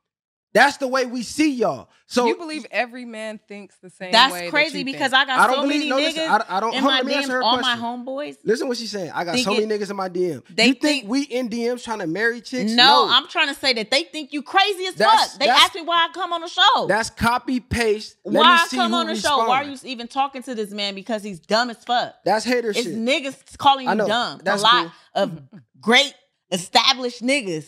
That's 0.55 0.79
the 0.79 0.89
way 0.89 1.05
we 1.05 1.23
see 1.23 1.53
y'all. 1.53 1.91
So 2.07 2.27
you 2.27 2.35
believe 2.37 2.65
every 2.71 3.05
man 3.05 3.39
thinks 3.49 3.77
the 3.83 3.91
same 3.91 4.13
That's 4.13 4.33
way. 4.33 4.45
that 4.47 4.51
crazy 4.51 4.79
you 4.79 4.85
because 4.87 5.11
think. 5.11 5.15
I 5.15 5.25
got 5.27 5.41
I 5.41 5.47
don't 5.47 5.57
so 5.57 5.63
believe. 5.63 5.79
many 5.81 5.91
No, 5.91 5.97
niggas 5.99 6.05
listen. 6.17 6.23
I, 6.31 6.45
I 6.57 6.61
don't. 6.61 6.73
in 6.75 6.81
hold 6.81 6.93
my 6.95 7.01
on, 7.01 7.07
let 7.07 7.17
me 7.19 7.23
DMs. 7.23 7.29
her 7.29 7.43
All 7.43 7.61
my 7.61 7.77
homeboys. 7.77 8.37
Listen 8.45 8.67
what 8.67 8.79
she's 8.79 8.91
saying. 8.91 9.11
I 9.15 9.25
got 9.25 9.37
so 9.39 9.45
Thinking- 9.45 9.69
many 9.69 9.85
niggas 9.85 9.91
in 9.91 9.97
my 9.97 10.09
DM. 10.09 10.43
They 10.49 10.69
you 10.69 10.73
think, 10.73 10.81
think- 10.81 11.09
we 11.11 11.23
in 11.25 11.51
DMs 11.51 11.85
trying 11.85 11.99
to 11.99 12.07
marry 12.07 12.41
chicks? 12.41 12.73
No, 12.73 13.07
I'm 13.11 13.29
trying 13.29 13.49
to 13.49 13.55
say 13.55 13.75
that 13.75 13.91
they 13.91 14.05
think 14.05 14.33
you 14.33 14.41
crazy 14.41 14.87
as 14.87 14.95
That's- 14.95 15.33
fuck. 15.33 15.41
They 15.41 15.49
ask 15.49 15.75
me 15.75 15.83
why 15.83 16.07
I 16.09 16.13
come 16.15 16.33
on 16.33 16.41
the 16.41 16.49
show. 16.49 16.87
That's 16.89 17.11
copy 17.11 17.61
paste. 17.61 18.17
Let 18.25 18.41
why 18.41 18.55
me 18.55 18.61
I 18.63 18.67
come 18.71 18.95
on 18.95 19.07
the 19.07 19.17
show? 19.17 19.37
Why 19.47 19.63
are 19.63 19.65
you 19.69 19.77
even 19.85 20.09
talking 20.09 20.43
to 20.45 20.55
this 20.55 20.71
man 20.71 20.95
because 20.95 21.23
he's 21.23 21.41
dumb 21.41 21.69
as 21.69 21.85
fuck? 21.85 22.15
That's 22.25 22.47
hater 22.47 22.73
shit. 22.73 22.87
It's 22.87 22.95
shit. 22.97 22.99
niggas 22.99 23.59
calling 23.59 23.87
I 23.87 23.93
you 23.93 24.07
dumb. 24.07 24.41
That's 24.43 24.63
a 24.63 24.65
lot 24.65 24.93
cool. 25.15 25.23
of 25.25 25.43
great 25.81 26.15
established 26.51 27.23
niggas. 27.23 27.67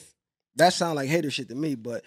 That 0.56 0.72
sound 0.72 0.96
like 0.96 1.08
hater 1.10 1.30
shit 1.30 1.48
to 1.50 1.54
me, 1.54 1.74
but 1.74 2.04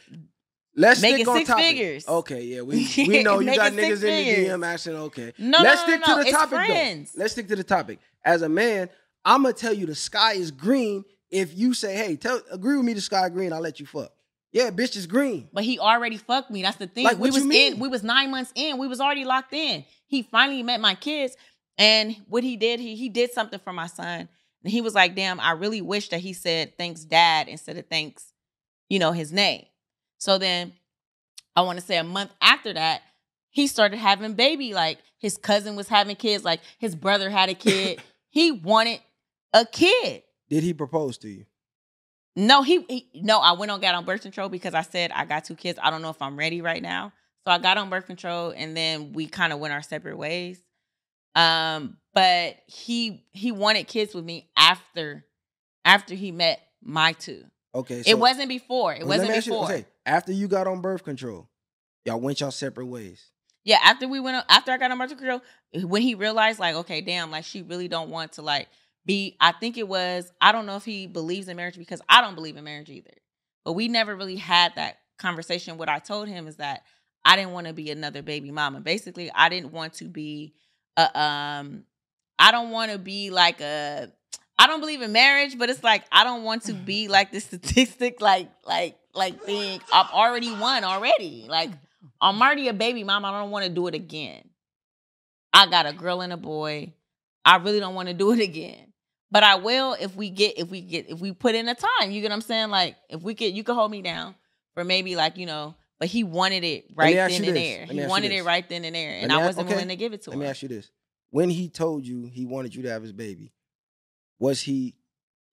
let's 0.75 1.01
Making 1.01 1.17
stick 1.17 1.27
on 1.27 1.37
six 1.37 1.49
topic. 1.49 1.65
figures. 1.65 2.07
Okay, 2.07 2.43
yeah, 2.43 2.61
we 2.61 2.87
we 2.97 3.23
know 3.23 3.39
you 3.39 3.55
got 3.55 3.71
niggas 3.73 3.77
in 3.77 3.99
the 4.01 4.07
figures. 4.07 4.47
DM 4.49 4.65
asking. 4.65 4.95
Okay, 4.95 5.33
No, 5.37 5.57
no, 5.59 5.63
let's 5.63 5.81
no, 5.81 5.87
stick 5.87 6.01
no, 6.07 6.13
to 6.17 6.21
the 6.23 6.27
It's 6.29 6.37
topic 6.37 6.49
friends. 6.65 7.11
though. 7.13 7.21
Let's 7.21 7.33
stick 7.33 7.47
to 7.49 7.55
the 7.55 7.63
topic. 7.63 7.99
As 8.23 8.41
a 8.41 8.49
man, 8.49 8.89
I'm 9.25 9.43
gonna 9.43 9.53
tell 9.53 9.73
you 9.73 9.85
the 9.85 9.95
sky 9.95 10.33
is 10.33 10.51
green. 10.51 11.03
If 11.31 11.57
you 11.57 11.73
say, 11.73 11.95
"Hey, 11.95 12.15
tell 12.15 12.41
agree 12.51 12.75
with 12.77 12.85
me, 12.85 12.93
the 12.93 13.01
sky 13.01 13.29
green," 13.29 13.53
I'll 13.53 13.61
let 13.61 13.79
you 13.79 13.85
fuck. 13.85 14.11
Yeah, 14.51 14.69
bitch 14.69 14.95
is 14.95 15.07
green. 15.07 15.49
But 15.51 15.63
he 15.63 15.79
already 15.79 16.17
fucked 16.17 16.51
me. 16.51 16.61
That's 16.61 16.77
the 16.77 16.85
thing. 16.85 17.05
Like, 17.05 17.17
we 17.17 17.31
was 17.31 17.43
in. 17.43 17.79
We 17.79 17.87
was 17.87 18.03
nine 18.03 18.29
months 18.29 18.51
in. 18.53 18.77
We 18.77 18.87
was 18.87 19.01
already 19.01 19.25
locked 19.25 19.51
in. 19.53 19.83
He 20.05 20.21
finally 20.21 20.61
met 20.61 20.79
my 20.79 20.93
kids, 20.93 21.35
and 21.77 22.15
what 22.27 22.43
he 22.43 22.55
did, 22.55 22.79
he 22.79 22.95
he 22.95 23.09
did 23.09 23.31
something 23.31 23.59
for 23.59 23.73
my 23.73 23.87
son. 23.87 24.29
And 24.63 24.71
he 24.71 24.79
was 24.81 24.93
like, 24.93 25.15
"Damn, 25.15 25.39
I 25.39 25.51
really 25.51 25.81
wish 25.81 26.09
that 26.09 26.19
he 26.19 26.33
said 26.33 26.77
thanks, 26.77 27.03
dad, 27.03 27.47
instead 27.47 27.77
of 27.77 27.87
thanks, 27.87 28.31
you 28.89 28.99
know, 28.99 29.11
his 29.11 29.31
name." 29.31 29.65
So 30.23 30.37
then, 30.37 30.71
I 31.53 31.63
want 31.63 31.79
to 31.79 31.85
say 31.85 31.97
a 31.97 32.03
month 32.05 32.31
after 32.41 32.71
that, 32.71 33.01
he 33.49 33.67
started 33.67 33.97
having 33.97 34.35
baby. 34.35 34.73
Like 34.73 34.99
his 35.17 35.37
cousin 35.37 35.75
was 35.75 35.89
having 35.89 36.15
kids. 36.15 36.45
Like 36.45 36.61
his 36.77 36.95
brother 36.95 37.29
had 37.29 37.49
a 37.49 37.53
kid. 37.53 38.01
he 38.29 38.53
wanted 38.53 39.01
a 39.51 39.65
kid. 39.65 40.23
Did 40.49 40.63
he 40.63 40.73
propose 40.73 41.17
to 41.17 41.29
you? 41.29 41.43
No, 42.37 42.63
he, 42.63 42.85
he 42.87 43.09
no, 43.15 43.39
I 43.39 43.51
went 43.51 43.69
on 43.69 43.81
got 43.81 43.95
on 43.95 44.05
birth 44.05 44.21
control 44.21 44.47
because 44.47 44.73
I 44.73 44.83
said 44.83 45.11
I 45.11 45.25
got 45.25 45.43
two 45.43 45.55
kids. 45.55 45.77
I 45.83 45.89
don't 45.89 46.01
know 46.01 46.09
if 46.09 46.21
I'm 46.21 46.37
ready 46.37 46.61
right 46.61 46.81
now. 46.81 47.11
So 47.45 47.51
I 47.51 47.57
got 47.57 47.77
on 47.77 47.89
birth 47.89 48.05
control 48.05 48.53
and 48.55 48.77
then 48.77 49.11
we 49.11 49.27
kind 49.27 49.51
of 49.51 49.59
went 49.59 49.73
our 49.73 49.83
separate 49.83 50.17
ways. 50.17 50.57
Um, 51.35 51.97
but 52.13 52.55
he 52.67 53.25
he 53.33 53.51
wanted 53.51 53.89
kids 53.89 54.15
with 54.15 54.23
me 54.23 54.49
after 54.55 55.25
after 55.83 56.15
he 56.15 56.31
met 56.31 56.61
my 56.81 57.11
two. 57.11 57.43
Okay, 57.75 58.03
it 58.05 58.19
wasn't 58.19 58.49
before. 58.49 58.93
It 58.93 59.05
wasn't 59.05 59.31
ask 59.31 59.47
you- 59.47 59.53
before. 59.53 59.65
okay, 59.65 59.85
after 60.05 60.31
you 60.31 60.47
got 60.47 60.67
on 60.67 60.81
birth 60.81 61.03
control, 61.03 61.49
y'all 62.05 62.19
went 62.19 62.39
y'all 62.39 62.51
separate 62.51 62.85
ways. 62.85 63.25
Yeah, 63.65 63.79
after 63.81 64.07
we 64.07 64.19
went 64.19 64.37
on, 64.37 64.43
after 64.49 64.71
I 64.71 64.77
got 64.77 64.91
on 64.91 64.97
birth 64.97 65.17
control, 65.17 65.41
when 65.73 66.01
he 66.01 66.15
realized 66.15 66.59
like, 66.59 66.75
okay, 66.75 67.01
damn, 67.01 67.31
like 67.31 67.45
she 67.45 67.61
really 67.61 67.87
don't 67.87 68.09
want 68.09 68.33
to 68.33 68.41
like 68.41 68.67
be. 69.05 69.37
I 69.39 69.53
think 69.53 69.77
it 69.77 69.87
was. 69.87 70.31
I 70.41 70.51
don't 70.51 70.65
know 70.65 70.75
if 70.75 70.85
he 70.85 71.07
believes 71.07 71.47
in 71.47 71.57
marriage 71.57 71.77
because 71.77 72.01
I 72.09 72.21
don't 72.21 72.35
believe 72.35 72.57
in 72.57 72.63
marriage 72.63 72.89
either. 72.89 73.13
But 73.65 73.73
we 73.73 73.87
never 73.87 74.15
really 74.15 74.35
had 74.35 74.75
that 74.75 74.99
conversation. 75.17 75.77
What 75.77 75.89
I 75.89 75.99
told 75.99 76.27
him 76.27 76.47
is 76.47 76.57
that 76.57 76.83
I 77.25 77.35
didn't 77.35 77.53
want 77.53 77.67
to 77.67 77.73
be 77.73 77.89
another 77.89 78.21
baby 78.21 78.51
mama. 78.51 78.81
Basically, 78.81 79.31
I 79.33 79.49
didn't 79.49 79.71
want 79.71 79.93
to 79.95 80.05
be 80.05 80.53
a 80.97 81.19
um. 81.19 81.85
I 82.37 82.51
don't 82.51 82.71
want 82.71 82.91
to 82.91 82.97
be 82.97 83.29
like 83.29 83.61
a. 83.61 84.11
I 84.63 84.67
don't 84.67 84.79
believe 84.79 85.01
in 85.01 85.11
marriage, 85.11 85.57
but 85.57 85.69
it's 85.69 85.83
like 85.83 86.05
I 86.09 86.23
don't 86.23 86.43
want 86.43 86.63
to 86.63 86.73
be 86.73 87.09
like 87.09 87.33
the 87.33 87.39
statistic, 87.41 88.21
like 88.21 88.49
like 88.65 88.97
like 89.13 89.41
thing. 89.41 89.81
I've 89.91 90.09
already 90.09 90.55
won 90.55 90.85
already. 90.85 91.47
Like 91.49 91.69
I'm 92.21 92.41
already 92.41 92.69
a 92.69 92.73
baby 92.73 93.03
mama. 93.03 93.27
I 93.27 93.41
don't 93.41 93.51
want 93.51 93.65
to 93.65 93.69
do 93.69 93.87
it 93.87 93.93
again. 93.93 94.47
I 95.51 95.67
got 95.67 95.85
a 95.85 95.91
girl 95.91 96.21
and 96.21 96.31
a 96.31 96.37
boy. 96.37 96.93
I 97.43 97.57
really 97.57 97.81
don't 97.81 97.93
want 97.93 98.07
to 98.07 98.13
do 98.13 98.31
it 98.31 98.39
again. 98.39 98.93
But 99.29 99.43
I 99.43 99.55
will 99.55 99.97
if 99.99 100.15
we 100.15 100.29
get 100.29 100.57
if 100.57 100.69
we 100.69 100.79
get 100.79 101.09
if 101.09 101.19
we 101.19 101.33
put 101.33 101.55
in 101.55 101.67
a 101.67 101.75
time. 101.75 102.11
You 102.11 102.21
get 102.21 102.29
what 102.29 102.35
I'm 102.35 102.41
saying? 102.41 102.69
Like 102.69 102.95
if 103.09 103.21
we 103.21 103.35
could 103.35 103.53
you 103.53 103.65
could 103.65 103.75
hold 103.75 103.91
me 103.91 104.01
down 104.01 104.33
for 104.75 104.85
maybe 104.85 105.17
like, 105.17 105.35
you 105.35 105.45
know, 105.45 105.75
but 105.99 106.07
he 106.07 106.23
wanted 106.23 106.63
it 106.63 106.85
right 106.95 107.13
then 107.13 107.43
and 107.43 107.57
there. 107.57 107.85
He 107.85 108.05
wanted 108.05 108.31
it 108.31 108.45
right 108.45 108.67
then 108.69 108.85
and 108.85 108.95
there. 108.95 109.17
And 109.19 109.33
I 109.33 109.45
wasn't 109.45 109.65
okay. 109.65 109.75
willing 109.75 109.89
to 109.89 109.97
give 109.97 110.13
it 110.13 110.21
to 110.21 110.31
him. 110.31 110.39
Let 110.39 110.45
me 110.45 110.49
ask 110.49 110.61
you 110.61 110.69
this: 110.69 110.89
When 111.31 111.49
he 111.49 111.67
told 111.67 112.07
you 112.07 112.27
he 112.27 112.45
wanted 112.45 112.73
you 112.73 112.83
to 112.83 112.89
have 112.91 113.01
his 113.01 113.11
baby, 113.11 113.51
was 114.39 114.61
he 114.61 114.95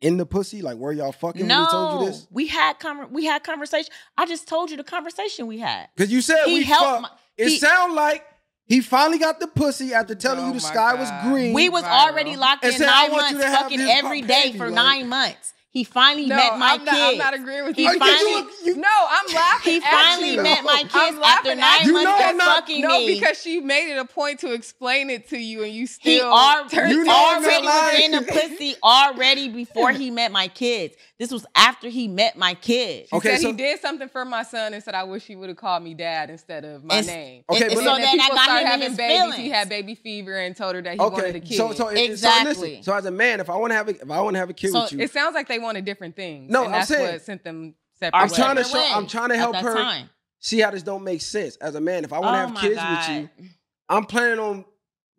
in 0.00 0.16
the 0.16 0.26
pussy? 0.26 0.62
Like, 0.62 0.76
were 0.78 0.92
y'all 0.92 1.12
fucking 1.12 1.46
no, 1.46 1.58
when 1.60 1.64
he 1.66 1.70
told 1.70 2.00
you 2.02 2.06
this? 2.08 2.26
we 2.30 2.46
had 2.46 2.78
conver- 2.78 3.10
we 3.10 3.24
had 3.26 3.42
conversation. 3.44 3.92
I 4.16 4.26
just 4.26 4.48
told 4.48 4.70
you 4.70 4.76
the 4.76 4.84
conversation 4.84 5.46
we 5.46 5.58
had. 5.58 5.88
Because 5.96 6.12
you 6.12 6.22
said 6.22 6.44
He 6.46 6.54
we 6.54 6.62
helped 6.64 6.84
fucked. 6.84 7.02
my- 7.02 7.10
it 7.36 7.48
he- 7.48 7.58
sound 7.58 7.94
like 7.94 8.24
he 8.66 8.80
finally 8.80 9.18
got 9.18 9.40
the 9.40 9.46
pussy 9.48 9.92
after 9.94 10.14
telling 10.14 10.44
Oh 10.44 10.46
you 10.48 10.52
the 10.58 10.62
my 10.62 10.68
sky 10.70 10.94
was 10.94 11.10
green. 11.24 11.52
We 11.52 11.68
was 11.68 11.82
Viral. 11.82 12.08
already 12.08 12.36
locked 12.36 12.64
And 12.64 12.72
in 12.72 12.78
said, 12.78 12.86
nine 12.86 13.10
months, 13.12 13.42
fucking 13.44 13.80
every 13.80 14.22
day 14.22 14.52
for 14.56 14.66
like- 14.66 14.74
nine 14.74 15.08
months. 15.08 15.52
He 15.72 15.84
finally 15.84 16.26
No, 16.26 16.34
met 16.34 16.58
my 16.58 16.72
I'm 16.72 16.84
not, 16.84 16.94
kids. 16.96 17.12
I'm 17.12 17.18
not 17.18 17.34
agreeing 17.34 17.64
with 17.66 17.76
He 17.76 17.82
you. 17.82 17.88
Are 17.88 17.94
you- 17.94 18.00
finally- 18.00 18.52
you- 18.64 18.76
no, 18.76 18.88
I'm 19.08 19.34
laughing. 19.34 19.72
He 19.72 19.78
at 19.78 19.84
finally 19.84 20.34
you. 20.34 20.42
met 20.42 20.64
my 20.64 20.72
I'm 20.72 20.88
kids 20.88 20.94
after 20.94 21.20
laughing 21.20 21.50
at 21.52 21.56
nine 21.58 21.86
you. 21.86 21.92
months 21.92 22.30
of 22.32 22.36
fucking 22.40 22.80
No, 22.80 22.98
me. 22.98 23.06
because 23.20 23.40
she 23.40 23.60
made 23.60 23.88
it 23.92 23.96
a 23.96 24.04
point 24.04 24.40
to 24.40 24.52
explain 24.52 25.10
it 25.10 25.28
to 25.28 25.38
you, 25.38 25.62
and 25.62 25.72
you 25.72 25.82
he 25.82 25.86
still 25.86 26.26
al- 26.34 26.68
turned 26.68 26.90
You 26.90 27.02
he 27.02 27.06
know 27.06 27.14
I'm 27.14 27.44
already 27.44 27.66
not 27.66 27.92
was 27.92 28.00
in 28.02 28.10
the 28.12 28.22
pussy 28.22 28.74
already 28.82 29.48
before 29.48 29.92
he 29.92 30.10
met 30.10 30.32
my 30.32 30.48
kids. 30.48 30.96
This 31.20 31.30
was 31.30 31.46
after 31.54 31.88
he 31.88 32.08
met 32.08 32.36
my 32.36 32.54
kids. 32.54 33.08
She 33.10 33.16
Okay, 33.16 33.28
said 33.36 33.40
so- 33.42 33.46
he 33.48 33.52
did 33.52 33.80
something 33.80 34.08
for 34.08 34.24
my 34.24 34.42
son 34.42 34.74
and 34.74 34.82
said, 34.82 34.94
"I 34.96 35.04
wish 35.04 35.24
he 35.24 35.36
would 35.36 35.50
have 35.50 35.58
called 35.58 35.84
me 35.84 35.94
dad 35.94 36.30
instead 36.30 36.64
of 36.64 36.82
my 36.82 37.00
name." 37.02 37.44
Okay, 37.48 37.66
and 37.66 37.74
but 37.74 37.84
so 37.84 37.90
look- 37.90 37.94
And 38.00 38.04
then 38.04 38.20
I 38.20 38.22
people 38.24 38.36
got 38.36 38.44
started 38.44 38.60
him 38.62 38.66
having 38.66 38.88
his 38.88 38.96
babies. 38.96 39.16
feelings. 39.18 39.36
He 39.36 39.50
had 39.50 39.68
baby 39.68 39.94
fever 39.94 40.36
and 40.36 40.56
told 40.56 40.74
her 40.74 40.82
that 40.82 40.94
he 40.94 40.98
wanted 40.98 41.24
a 41.26 41.28
Okay, 41.28 41.40
kid. 41.40 41.56
so 41.58 41.72
so 41.74 41.88
it- 41.88 41.98
Exactly. 42.10 42.54
So, 42.54 42.60
listen, 42.62 42.82
so 42.82 42.94
as 42.94 43.04
a 43.04 43.10
man, 43.12 43.38
if 43.38 43.48
I 43.48 43.54
want 43.54 43.70
to 43.70 43.76
have 43.76 43.88
a, 43.88 43.90
if 44.02 44.10
I 44.10 44.20
want 44.20 44.34
to 44.34 44.38
have 44.40 44.50
a 44.50 44.54
kid 44.54 44.72
with 44.72 44.92
you, 44.92 45.00
it 45.00 45.12
sounds 45.12 45.34
like 45.34 45.46
they 45.46 45.58
wanted 45.60 45.84
different 45.84 46.16
things. 46.16 46.50
No, 46.50 46.64
and 46.64 46.74
I'm 46.74 46.80
that's 46.80 46.88
saying- 46.88 47.12
what 47.12 47.22
sent 47.22 47.44
them 47.44 47.74
separate. 47.98 48.18
I'm 48.18 48.28
ways. 48.28 48.34
trying 48.36 48.56
to 48.56 48.64
show- 48.64 48.78
I'm 48.94 49.06
trying 49.06 49.28
to 49.30 49.36
help 49.36 49.56
her 49.56 49.74
time. 49.74 50.10
see 50.38 50.60
how 50.60 50.70
this 50.70 50.82
don't 50.82 51.04
make 51.04 51.20
sense. 51.20 51.56
As 51.56 51.74
a 51.74 51.80
man, 51.80 52.04
if 52.04 52.12
I 52.12 52.18
want 52.18 52.34
to 52.34 52.42
Oh 52.42 52.46
have 52.54 52.60
kids 52.60 52.76
God. 52.76 53.08
with 53.08 53.30
you, 53.40 53.48
I'm 53.88 54.04
planning 54.06 54.38
on 54.38 54.64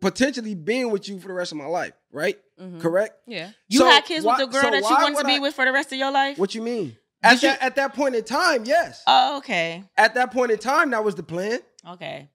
potentially 0.00 0.54
being 0.54 0.90
with 0.90 1.08
you 1.08 1.20
for 1.20 1.28
the 1.28 1.34
rest 1.34 1.52
of 1.52 1.58
my 1.58 1.66
life, 1.66 1.92
right? 2.10 2.36
Mhm. 2.60 2.80
Correct? 2.80 3.14
Yeah. 3.26 3.50
You 3.68 3.78
So 3.80 3.86
had 3.86 4.04
kids 4.04 4.24
why- 4.24 4.36
with 4.38 4.46
the 4.48 4.52
girl 4.52 4.62
so 4.62 4.70
that 4.70 4.82
you 4.82 4.88
wanted 4.90 5.18
to 5.18 5.24
be 5.24 5.36
I- 5.36 5.38
with 5.38 5.54
for 5.54 5.64
the 5.64 5.72
rest 5.72 5.92
of 5.92 5.98
your 5.98 6.10
life? 6.10 6.38
What 6.38 6.54
you 6.54 6.62
mean? 6.62 6.96
At 7.22 7.34
you- 7.42 7.48
that 7.50 7.62
at 7.62 7.76
that 7.76 7.94
point 7.94 8.16
in 8.16 8.24
time, 8.24 8.64
yes. 8.64 9.02
oh, 9.06 9.38
okay. 9.38 9.84
at 9.96 10.14
that 10.14 10.32
point 10.32 10.50
in 10.50 10.58
time, 10.58 10.90
that 10.90 11.04
was 11.04 11.14
the 11.14 11.22
plan. 11.22 11.60
Okay. 11.88 12.28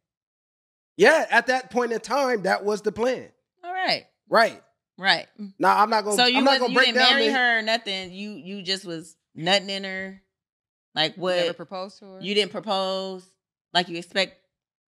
Yeah, 0.95 1.25
at 1.29 1.47
that 1.47 1.69
point 1.69 1.91
in 1.91 1.99
time, 1.99 2.43
that 2.43 2.63
was 2.63 2.81
the 2.81 2.91
plan. 2.91 3.29
All 3.63 3.73
right. 3.73 4.07
Right. 4.29 4.61
Right. 4.97 5.27
Now 5.59 5.77
I'm 5.77 5.89
not 5.89 6.03
gonna. 6.03 6.15
So 6.15 6.25
you, 6.25 6.37
I'm 6.39 6.43
not 6.43 6.59
gonna 6.59 6.71
you 6.71 6.75
break 6.75 6.87
didn't 6.87 7.01
down 7.01 7.09
marry 7.13 7.27
the- 7.27 7.33
her 7.33 7.59
or 7.59 7.61
nothing. 7.61 8.11
You 8.11 8.31
you 8.31 8.61
just 8.63 8.85
was 8.85 9.15
nutting 9.35 9.69
in 9.69 9.83
her. 9.83 10.21
Like 10.95 11.15
You 11.17 11.23
never 11.23 11.47
what? 11.47 11.57
proposed 11.57 11.99
to 11.99 12.05
her. 12.05 12.19
You 12.21 12.33
didn't 12.33 12.51
propose 12.51 13.23
like 13.73 13.87
you 13.89 13.97
expect 13.97 14.37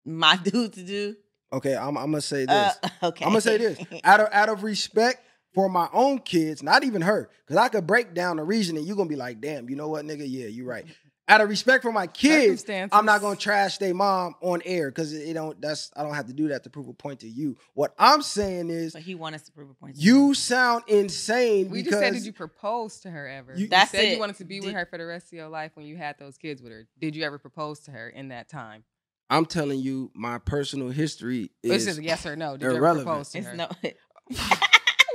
my 0.06 0.36
dude 0.44 0.74
to 0.74 0.84
do. 0.84 1.16
Okay, 1.54 1.76
I'm, 1.76 1.98
I'm 1.98 2.12
gonna 2.12 2.22
say 2.22 2.46
this. 2.46 2.78
Uh, 2.84 2.90
okay. 3.04 3.26
I'm 3.26 3.32
gonna 3.32 3.42
say 3.42 3.58
this 3.58 3.80
out 4.04 4.20
of 4.20 4.28
out 4.32 4.50
of 4.50 4.64
respect 4.64 5.24
for 5.54 5.68
my 5.70 5.88
own 5.94 6.20
kids, 6.20 6.62
not 6.64 6.84
even 6.84 7.02
her, 7.02 7.30
because 7.46 7.58
I 7.58 7.70
could 7.70 7.86
break 7.88 8.14
down 8.14 8.38
the 8.38 8.44
reasoning. 8.44 8.80
And 8.80 8.88
you're 8.88 8.98
gonna 8.98 9.10
be 9.10 9.16
like, 9.16 9.42
damn, 9.42 9.70
you 9.70 9.76
know 9.76 9.88
what, 9.88 10.06
nigga? 10.06 10.26
Yeah, 10.28 10.48
you're 10.48 10.66
right. 10.68 10.86
Out 11.30 11.40
of 11.42 11.48
respect 11.48 11.84
for 11.84 11.92
my 11.94 12.08
kids, 12.08 12.66
I'm 12.92 13.06
not 13.06 13.22
gonna 13.22 13.36
trash 13.38 13.78
their 13.78 13.94
mom 13.94 14.36
on 14.42 14.62
air 14.66 14.90
because 14.90 15.14
it 15.14 15.34
don't. 15.34 15.62
That's 15.62 15.92
I 15.96 16.04
don't 16.04 16.16
have 16.16 16.28
to 16.28 16.34
do 16.34 16.50
that 16.50 16.64
to 16.64 16.70
prove 16.70 16.88
a 16.90 16.94
point 16.94 17.20
to 17.22 17.30
you. 17.30 17.56
What 17.76 17.94
I'm 17.98 18.22
saying 18.22 18.70
is, 18.72 18.94
But 18.94 19.04
he 19.04 19.16
wanted 19.16 19.46
to 19.46 19.52
prove 19.52 19.70
a 19.70 19.74
point. 19.76 19.96
to 19.96 20.02
you 20.02 20.34
sound 20.34 20.84
insane 20.88 21.70
We 21.70 21.84
because 21.84 21.92
just 21.92 22.00
said, 22.02 22.14
did 22.14 22.26
you 22.26 22.34
propose 22.34 23.00
to 23.02 23.12
her 23.12 23.28
ever? 23.28 23.54
You- 23.56 23.68
You, 23.72 23.86
said 23.86 24.06
it. 24.06 24.14
you 24.14 24.20
wanted 24.20 24.38
to 24.38 24.46
be 24.46 24.60
with 24.60 24.74
her 24.74 24.86
for 24.88 24.98
the 24.98 25.06
rest 25.06 25.28
of 25.28 25.34
your 25.34 25.48
life 25.50 25.72
when 25.76 25.86
you 25.86 25.96
had 25.96 26.18
those 26.20 26.38
kids 26.38 26.62
with 26.62 26.72
her. 26.72 26.88
Did 27.00 27.16
you 27.16 27.24
ever 27.24 27.38
propose 27.38 27.80
to 27.82 27.92
her 27.92 28.10
in 28.10 28.30
that 28.30 28.50
time? 28.50 28.84
I'm 29.30 29.46
telling 29.46 29.80
you, 29.80 30.10
my 30.16 30.40
personal 30.40 30.90
history 30.90 31.52
it's 31.62 31.76
is 31.76 31.86
just 31.86 32.00
a 32.00 32.04
yes 32.04 32.26
or 32.26 32.36
no. 32.36 32.58
Did 32.58 32.64
you 32.64 32.70
ever 32.72 32.78
irrelevant. 32.80 33.06
propose 33.08 33.30
to 33.34 33.42
her? 33.44 33.52
It's 33.52 33.58
no, 34.34 34.40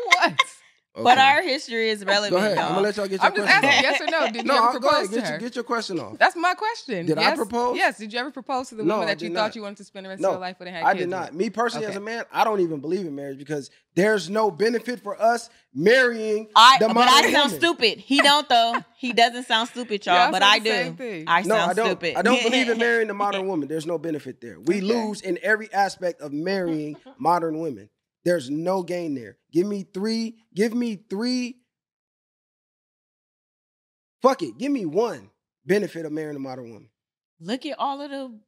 what? 0.07 0.41
But 1.03 1.19
our 1.19 1.43
history 1.43 1.89
is 1.91 2.05
relevant. 2.05 2.31
Go 2.31 2.37
ahead. 2.37 2.57
y'all. 2.57 2.67
I'm 2.67 2.71
gonna 2.75 2.81
let 2.83 2.97
y'all 2.97 3.07
get 3.09 3.21
your 3.21 3.31
I'm 3.31 3.35
just 3.37 3.49
question 3.49 3.65
asking 3.65 3.83
yes 3.83 4.01
or 4.01 4.07
no. 4.07 4.31
Did 4.33 4.47
you 4.47 4.53
ever 4.53 4.63
I'll 4.63 4.71
propose 4.73 4.93
ahead. 4.93 5.11
to 5.11 5.15
Get, 5.17 5.25
her? 5.25 5.31
your, 5.33 5.39
get 5.41 5.55
your 5.57 5.65
question 5.65 6.01
off. 6.01 6.19
That's 6.19 6.37
my 6.37 6.55
question. 6.55 7.07
Did 7.07 7.19
I 7.19 7.35
propose? 7.35 7.77
Yes. 7.77 7.99
Did 7.99 8.13
you 8.13 8.19
ever 8.21 8.31
propose 8.31 8.69
to 8.69 8.77
the 8.77 8.85
No, 8.85 8.95
woman 8.95 9.09
that 9.09 9.21
you 9.21 9.29
did 9.29 9.35
thought 9.35 9.43
not. 9.47 9.57
you 9.57 9.63
wanted 9.63 9.79
to 9.79 9.85
spend 9.85 10.07
the 10.07 10.11
rest 10.11 10.23
No, 10.23 10.29
of 10.29 10.35
your 10.35 10.41
life 10.41 10.57
with 10.59 10.69
and 10.69 10.77
had 10.77 10.85
I 10.85 10.93
kids 10.93 11.03
did 11.03 11.11
not. 11.11 11.31
with? 11.31 11.35
Me 11.41 11.51
personally, 11.51 11.87
as 11.87 11.97
a 11.97 12.01
man, 12.01 12.25
I 12.33 12.45
don't 12.45 12.61
even 12.61 12.81
believe 12.81 13.07
in 13.07 13.15
marriage 13.15 13.39
because 13.39 13.71
there's 13.97 14.31
no 14.31 14.51
benefit 14.51 15.01
for 15.03 15.21
us 15.21 15.51
marrying 15.75 16.49
I, 16.57 16.79
the 16.79 16.87
but 16.89 16.95
modern 16.95 17.13
I 17.13 17.23
sound 17.33 17.53
woman. 17.53 17.61
stupid. 17.61 17.99
He 17.99 18.21
don't 18.21 18.49
though. 18.49 18.81
He 18.97 19.13
doesn't 19.13 19.45
sound 19.47 19.69
stupid, 19.69 20.05
y'all. 20.07 20.15
Yeah, 20.15 20.29
I 20.29 20.31
but 20.31 20.43
I 20.43 20.59
do. 20.61 21.25
I 21.27 21.43
No, 21.43 21.57
sound 21.57 21.71
I 21.71 21.75
don't. 21.75 21.87
stupid. 21.87 22.17
I 22.17 22.23
don't 22.23 22.43
believe 22.45 22.69
in 22.69 22.79
marrying 22.79 23.09
the 23.09 23.15
modern 23.15 23.47
woman. 23.49 23.69
There's 23.69 23.87
no 23.87 23.99
benefit 23.99 24.41
there. 24.41 24.59
We 24.61 24.77
Okay. 24.77 24.81
lose 24.85 25.21
in 25.21 25.39
every 25.43 25.73
aspect 25.73 26.21
of 26.21 26.33
marrying 26.33 26.97
modern 27.19 27.59
women. 27.59 27.89
There's 28.25 28.51
no 28.51 28.83
gain 28.83 29.15
there. 29.15 29.37
Give 29.53 29.67
me 29.67 29.87
three. 29.93 30.37
Give 30.55 30.75
me 30.75 31.05
three. 31.11 31.59
Fuck 34.23 34.43
it. 34.43 34.57
Give 34.59 34.73
me 34.73 34.87
one 34.87 35.31
benefit 35.67 36.07
of 36.07 36.13
marrying 36.13 36.37
a 36.37 36.41
modern 36.41 36.71
woman. 36.71 36.89
Look 37.41 37.67
at 37.67 37.79
all 37.79 38.01
of 38.01 38.11
the 38.11 38.39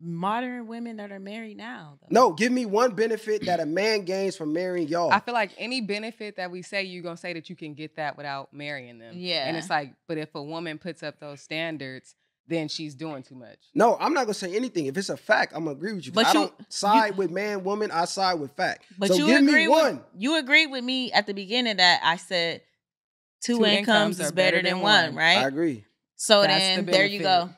modern 0.00 0.66
women 0.66 0.96
that 0.98 1.10
are 1.10 1.18
married 1.18 1.56
now. 1.56 1.98
Though. 2.00 2.08
No, 2.10 2.32
give 2.32 2.52
me 2.52 2.66
one 2.66 2.94
benefit 2.94 3.46
that 3.46 3.58
a 3.58 3.66
man 3.66 4.04
gains 4.04 4.36
from 4.36 4.52
marrying 4.52 4.86
y'all. 4.86 5.10
I 5.10 5.20
feel 5.20 5.34
like 5.34 5.52
any 5.58 5.80
benefit 5.80 6.36
that 6.36 6.50
we 6.50 6.62
say, 6.62 6.84
you're 6.84 7.02
gonna 7.02 7.16
say 7.16 7.32
that 7.32 7.48
you 7.48 7.56
can 7.56 7.74
get 7.74 7.96
that 7.96 8.16
without 8.16 8.52
marrying 8.52 8.98
them. 8.98 9.14
Yeah. 9.16 9.48
And 9.48 9.56
it's 9.56 9.70
like, 9.70 9.94
but 10.06 10.18
if 10.18 10.34
a 10.34 10.42
woman 10.42 10.78
puts 10.78 11.02
up 11.02 11.18
those 11.20 11.40
standards, 11.40 12.14
then 12.46 12.68
she's 12.68 12.94
doing 12.94 13.22
too 13.22 13.34
much. 13.34 13.56
No, 13.74 13.96
I'm 13.98 14.12
not 14.14 14.24
gonna 14.24 14.34
say 14.34 14.54
anything. 14.54 14.86
If 14.86 14.96
it's 14.98 15.08
a 15.08 15.16
fact, 15.16 15.52
I'm 15.54 15.64
gonna 15.64 15.76
agree 15.76 15.92
with 15.94 16.06
you. 16.06 16.12
But 16.12 16.26
I 16.26 16.28
you- 16.28 16.34
don't 16.34 16.72
side 16.72 17.16
with 17.16 17.30
man, 17.30 17.64
woman. 17.64 17.90
I 17.90 18.04
side 18.04 18.34
with 18.34 18.52
fact. 18.52 18.84
But 18.98 19.08
so 19.08 19.14
you 19.14 19.26
give 19.26 19.42
agree 19.42 19.62
me 19.66 19.68
one. 19.68 19.96
with 19.96 20.04
you 20.18 20.36
agreed 20.38 20.66
with 20.66 20.84
me 20.84 21.10
at 21.12 21.26
the 21.26 21.34
beginning 21.34 21.76
that 21.78 22.00
I 22.04 22.16
said 22.16 22.60
two, 23.40 23.58
Two 23.58 23.64
incomes, 23.64 23.88
incomes 23.88 24.20
is 24.20 24.32
better, 24.32 24.56
better 24.56 24.56
than 24.68 24.74
than 24.76 24.80
one, 24.82 25.04
one. 25.06 25.14
right? 25.16 25.38
I 25.38 25.46
agree. 25.48 25.84
so 26.16 26.42
That's 26.42 26.52
then 26.58 26.86
the 26.86 26.92
there 26.92 27.06
you 27.06 27.20
go. 27.20 27.50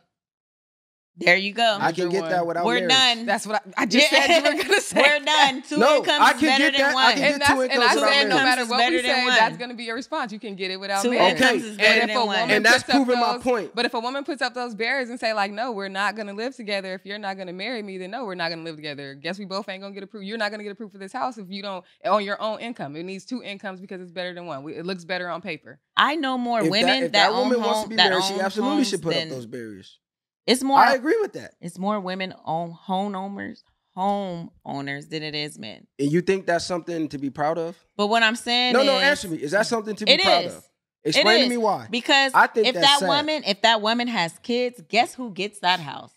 Benefit. 1.18 1.26
There 1.26 1.36
you 1.36 1.52
go. 1.52 1.78
I 1.80 1.93
can 1.93 2.09
Either 2.09 2.20
get 2.20 2.28
that 2.30 2.47
without 2.47 2.64
We're 2.64 2.86
marriage. 2.86 2.90
done. 3.16 3.26
That's 3.26 3.47
what 3.47 3.62
I, 3.76 3.82
I 3.82 3.86
just 3.86 4.12
Yeah. 4.12 4.26
said 4.26 4.36
you 4.44 4.56
were 4.56 4.62
gonna 4.64 4.80
say. 4.80 5.02
We're 5.02 5.24
done. 5.24 5.62
Two 5.62 5.78
No, 5.78 5.97
incomes 5.97 6.20
I 6.20 6.30
is 6.32 6.40
can 6.40 6.48
better 6.48 6.70
get 6.70 6.72
than 6.72 6.80
that. 6.82 6.90
I 6.90 6.94
one. 6.94 7.12
can 7.12 7.18
get 7.22 7.32
And, 7.32 7.40
that's, 7.43 7.51
two 7.52 7.60
and 7.62 7.70
I 7.72 7.74
incomes 7.74 7.94
without 7.94 8.09
said 8.12 8.28
no 8.28 8.36
matter 8.36 8.66
what 8.66 8.90
we 8.93 9.02
say, 9.02 9.24
one. 9.24 9.34
that's 9.34 9.56
gonna 9.56 9.74
be 9.74 9.84
your 9.84 9.97
response. 9.97 10.32
You 10.32 10.38
can 10.38 10.56
get 10.56 10.70
it 10.70 10.78
without 10.78 11.02
Two 11.02 11.10
marriage. 11.10 11.34
Okay, 11.36 11.44
incomes 11.47 11.64
is 11.64 11.68
and- 11.70 11.78
better 11.78 12.01
if 12.02 12.06
than 12.09 12.16
a 12.16 12.26
one. 12.26 12.26
woman 12.40 12.51
And 12.56 12.64
that's 12.64 12.82
puts 12.82 12.88
up 12.90 13.05
proving 13.05 13.20
my 13.20 13.32
those- 13.34 13.43
point. 13.43 13.70
But 13.74 13.84
if 13.86 13.94
a 13.94 14.01
woman 14.01 14.24
puts 14.24 14.43
up 14.43 14.55
those 14.55 14.74
barriers 14.74 15.10
and 15.10 15.18
say 15.18 15.32
like, 15.32 15.52
"No, 15.52 15.72
we're 15.72 15.88
not 15.88 16.16
gonna 16.16 16.34
live 16.34 16.55
together. 16.55 16.94
If 16.94 17.06
you're 17.06 17.18
not 17.18 17.36
gonna 17.38 17.52
marry 17.52 17.82
me, 17.82 17.98
then 17.98 18.10
no, 18.10 18.24
we're 18.24 18.34
not 18.34 18.51
gonna 18.51 18.62
live 18.62 18.76
together. 18.76 19.14
Guess 19.14 19.38
we 19.38 19.44
both 19.47 19.68
ain't 19.68 19.82
gonna 19.82 19.94
get 19.94 20.02
approved. 20.02 20.26
You're 20.26 20.38
not 20.38 20.51
gonna 20.51 20.62
get 20.64 20.72
approved 20.72 20.93
for 20.93 20.98
this 20.98 21.12
house 21.12 21.38
if 21.38 21.47
you 21.51 21.62
don't 21.62 21.84
on 22.05 22.24
your 22.24 22.40
own 22.43 22.60
income. 22.60 22.94
It 22.97 23.05
needs 23.05 23.24
two 23.24 23.43
incomes 23.43 23.80
because 23.80 24.01
it's 24.01 24.12
better 24.12 24.34
than 24.34 24.47
one. 24.47 24.62
We, 24.62 24.74
it 24.74 24.84
looks 24.84 25.05
better 25.05 25.28
on 25.28 25.40
paper. 25.40 25.78
I 25.97 26.16
know 26.16 26.36
more 26.36 26.60
If 26.60 26.70
women 26.70 26.86
that, 26.86 27.02
if 27.05 27.12
that, 27.12 27.30
that 27.30 27.32
woman 27.32 27.56
own 27.56 27.62
wants 27.62 27.74
home, 27.78 27.84
to 27.84 27.88
be 27.90 27.97
that 27.97 28.10
married, 28.10 28.24
she 28.24 28.34
own 28.34 28.40
absolutely 28.40 28.74
homes 28.76 28.88
should 28.90 29.02
put 29.02 29.14
up 29.14 29.20
than- 29.20 29.28
those 29.30 29.47
barriers. 29.47 29.98
It's 30.47 30.62
more. 30.62 30.78
I 30.78 30.94
agree 30.94 31.18
with 31.20 31.32
that. 31.35 31.55
It's 31.60 31.78
more 31.78 31.98
women 32.01 32.32
own 32.44 32.70
home 32.70 33.14
owners, 33.16 33.64
home 33.94 34.51
owners 34.64 35.09
than 35.09 35.23
it 35.23 35.35
is 35.35 35.59
men. 35.59 35.86
And 35.98 36.10
you 36.12 36.20
think 36.20 36.47
that's 36.47 36.64
something 36.64 37.09
to 37.09 37.18
be 37.18 37.31
proud 37.31 37.59
of? 37.59 37.77
But 37.97 38.06
what 38.06 38.23
I'm 38.23 38.36
saying 38.36 38.74
No, 38.74 38.81
is, 38.81 38.86
no, 38.86 38.93
no, 38.93 38.98
answer 39.01 39.28
me. 39.28 39.36
Is 39.39 39.51
that 39.51 39.66
something 39.66 39.97
to 39.97 40.05
be 40.05 40.18
proud 40.18 40.44
is. 40.44 40.55
of? 40.56 40.64
It 41.05 41.10
Explain 41.16 41.44
to 41.44 41.48
me 41.51 41.56
why. 41.56 41.86
Because 41.90 42.32
I 42.35 42.47
think 42.48 42.66
if 42.66 42.74
that 42.74 42.98
sad. 43.01 43.09
woman, 43.09 43.43
if 43.47 43.62
that 43.62 43.81
woman 43.81 44.09
has 44.09 44.36
kids, 44.43 44.81
guess 44.89 45.14
who 45.14 45.31
gets 45.32 45.60
that 45.60 45.78
house? 45.81 46.12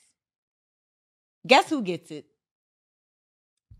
Guess 1.47 1.69
who 1.69 1.81
gets 1.81 2.11
it? 2.11 2.25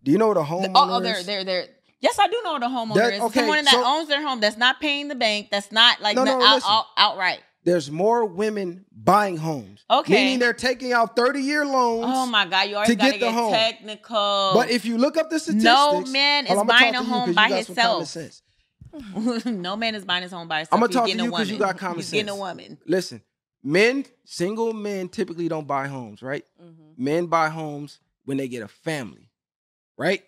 Do 0.04 0.12
you 0.12 0.18
know 0.18 0.28
what 0.30 0.38
a 0.38 0.42
homeowner 0.42 0.72
oh, 0.76 0.96
oh, 0.98 1.00
they're 1.02 1.24
they're 1.24 1.44
they're. 1.44 1.66
Yes, 2.00 2.18
I 2.18 2.28
do 2.28 2.40
know 2.44 2.54
what 2.54 2.64
a 2.64 2.68
homeowner 2.68 2.94
That- 2.96 3.14
is. 3.16 3.22
okay, 3.22 3.40
Someone 3.42 3.66
that 3.66 3.74
so- 3.74 3.84
owns 3.86 4.08
their 4.08 4.22
home, 4.26 4.40
that's 4.40 4.56
not 4.58 4.80
paying 4.80 5.10
the 5.10 5.16
bank, 5.16 5.50
that's 5.52 5.72
not 5.72 6.00
like 6.02 6.16
No, 6.16 6.24
no, 6.24 6.42
out, 6.42 6.62
out- 6.66 6.86
outright. 6.98 7.42
There's 7.70 7.92
more 7.92 8.26
women 8.26 8.86
buying 8.92 9.38
homes. 9.38 9.86
Okay. 9.92 10.14
Meaning 10.14 10.40
they're 10.40 10.54
taking 10.54 10.92
out 10.92 11.16
30 11.16 11.42
year 11.42 11.66
loans. 11.66 12.06
Oh 12.08 12.26
my 12.26 12.46
God, 12.48 12.64
you 12.68 12.76
always 12.76 12.90
to 12.90 12.96
gotta 12.96 13.12
get 13.12 13.20
the 13.20 13.26
get 13.28 13.34
home. 13.36 13.52
technical. 13.54 14.52
But 14.56 14.72
if 14.72 14.86
you 14.86 14.98
look 14.98 15.18
up 15.18 15.30
the 15.30 15.40
statistics, 15.40 15.64
No 15.64 16.02
man 16.12 16.46
is 16.48 16.52
on, 16.52 16.58
I'ma 16.60 16.72
talk 16.72 16.82
buying 16.82 16.96
a 16.96 16.98
you 17.00 17.04
home 17.06 17.20
'cause 17.22 17.28
you 17.30 17.36
by 17.36 17.50
got 17.50 17.66
some 17.66 17.76
common 17.76 17.98
himself. 18.00 18.42
no 19.46 19.76
man 19.76 19.94
is 19.96 20.04
buying 20.06 20.24
his 20.24 20.32
home 20.32 20.48
by 20.48 20.58
himself. 20.60 20.74
I'ma 20.80 20.88
He's 20.88 20.96
talk 20.96 21.04
to 21.06 21.08
getting 21.10 21.22
a 21.22 21.26
you 21.26 21.32
'cause 21.32 21.50
you 21.50 21.56
woman. 21.58 21.68
got 21.68 21.78
common 21.78 21.98
He's 21.98 22.10
getting 22.10 22.30
a 22.30 22.32
sense. 22.32 22.40
woman. 22.40 22.78
Listen, 22.88 23.22
men, 23.64 24.06
single 24.26 24.74
men 24.74 25.08
typically 25.10 25.48
don't 25.48 25.68
buy 25.68 25.88
homes, 25.88 26.24
right? 26.24 26.46
Mm-hmm. 26.60 27.04
Men 27.04 27.28
buy 27.28 27.50
homes 27.50 28.00
when 28.26 28.38
they 28.38 28.48
get 28.48 28.64
a 28.64 28.68
family, 28.68 29.30
right? 29.96 30.24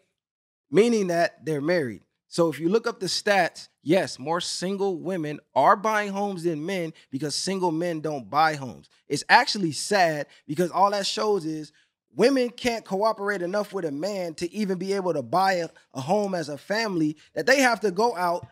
Meaning 0.69 1.07
that 1.07 1.43
they're 1.43 1.59
married. 1.61 2.03
So 2.27 2.49
if 2.49 2.59
you 2.59 2.69
look 2.69 2.85
up 2.85 2.99
the 2.99 3.07
stats, 3.07 3.67
yes, 3.83 4.19
more 4.19 4.41
single 4.41 4.97
women 4.97 5.39
are 5.55 5.75
buying 5.75 6.11
homes 6.11 6.43
than 6.43 6.65
men 6.65 6.93
because 7.09 7.35
single 7.35 7.71
men 7.71 8.01
don't 8.01 8.29
buy 8.29 8.55
homes. 8.55 8.89
It's 9.07 9.23
actually 9.29 9.71
sad 9.71 10.27
because 10.47 10.71
all 10.71 10.91
that 10.91 11.05
shows 11.05 11.45
is 11.45 11.71
women 12.15 12.49
can't 12.49 12.85
cooperate 12.85 13.41
enough 13.41 13.73
with 13.73 13.85
a 13.85 13.91
man 13.91 14.33
to 14.35 14.51
even 14.53 14.77
be 14.77 14.93
able 14.93 15.13
to 15.13 15.21
buy 15.21 15.53
a, 15.53 15.69
a 15.93 16.01
home 16.01 16.35
as 16.35 16.49
a 16.49 16.57
family 16.57 17.17
that 17.33 17.45
they 17.45 17.61
have 17.61 17.79
to 17.81 17.91
go 17.91 18.15
out 18.15 18.47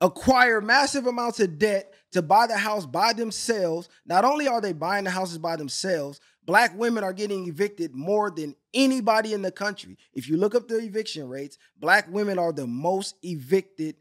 acquire 0.00 0.60
massive 0.60 1.06
amounts 1.06 1.40
of 1.40 1.58
debt 1.58 1.94
to 2.12 2.22
buy 2.22 2.46
the 2.46 2.56
house 2.56 2.86
by 2.86 3.12
themselves. 3.12 3.88
Not 4.04 4.24
only 4.24 4.46
are 4.48 4.60
they 4.60 4.72
buying 4.72 5.04
the 5.04 5.10
houses 5.10 5.38
by 5.38 5.56
themselves, 5.56 6.20
black 6.44 6.76
women 6.78 7.04
are 7.04 7.12
getting 7.12 7.46
evicted 7.46 7.94
more 7.94 8.30
than 8.30 8.54
anybody 8.74 9.32
in 9.32 9.42
the 9.42 9.50
country. 9.50 9.96
If 10.12 10.28
you 10.28 10.36
look 10.36 10.54
up 10.54 10.68
the 10.68 10.78
eviction 10.78 11.28
rates, 11.28 11.58
black 11.78 12.06
women 12.10 12.38
are 12.38 12.52
the 12.52 12.66
most 12.66 13.16
evicted 13.22 13.96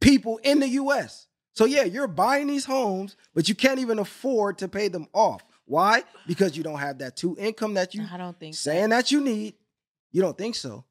people 0.00 0.38
in 0.42 0.60
the 0.60 0.68
US. 0.68 1.26
So 1.52 1.64
yeah, 1.64 1.84
you're 1.84 2.06
buying 2.06 2.46
these 2.46 2.64
homes, 2.64 3.16
but 3.34 3.48
you 3.48 3.54
can't 3.54 3.78
even 3.80 3.98
afford 3.98 4.58
to 4.58 4.68
pay 4.68 4.88
them 4.88 5.08
off. 5.12 5.42
Why? 5.64 6.04
Because 6.26 6.56
you 6.56 6.62
don't 6.62 6.78
have 6.78 6.98
that 6.98 7.16
two 7.16 7.36
income 7.38 7.74
that 7.74 7.94
you 7.94 8.04
I 8.12 8.16
don't 8.16 8.38
think 8.38 8.54
so. 8.54 8.70
saying 8.70 8.90
that 8.90 9.10
you 9.10 9.20
need. 9.20 9.54
You 10.12 10.22
don't 10.22 10.36
think 10.38 10.54
so. 10.54 10.84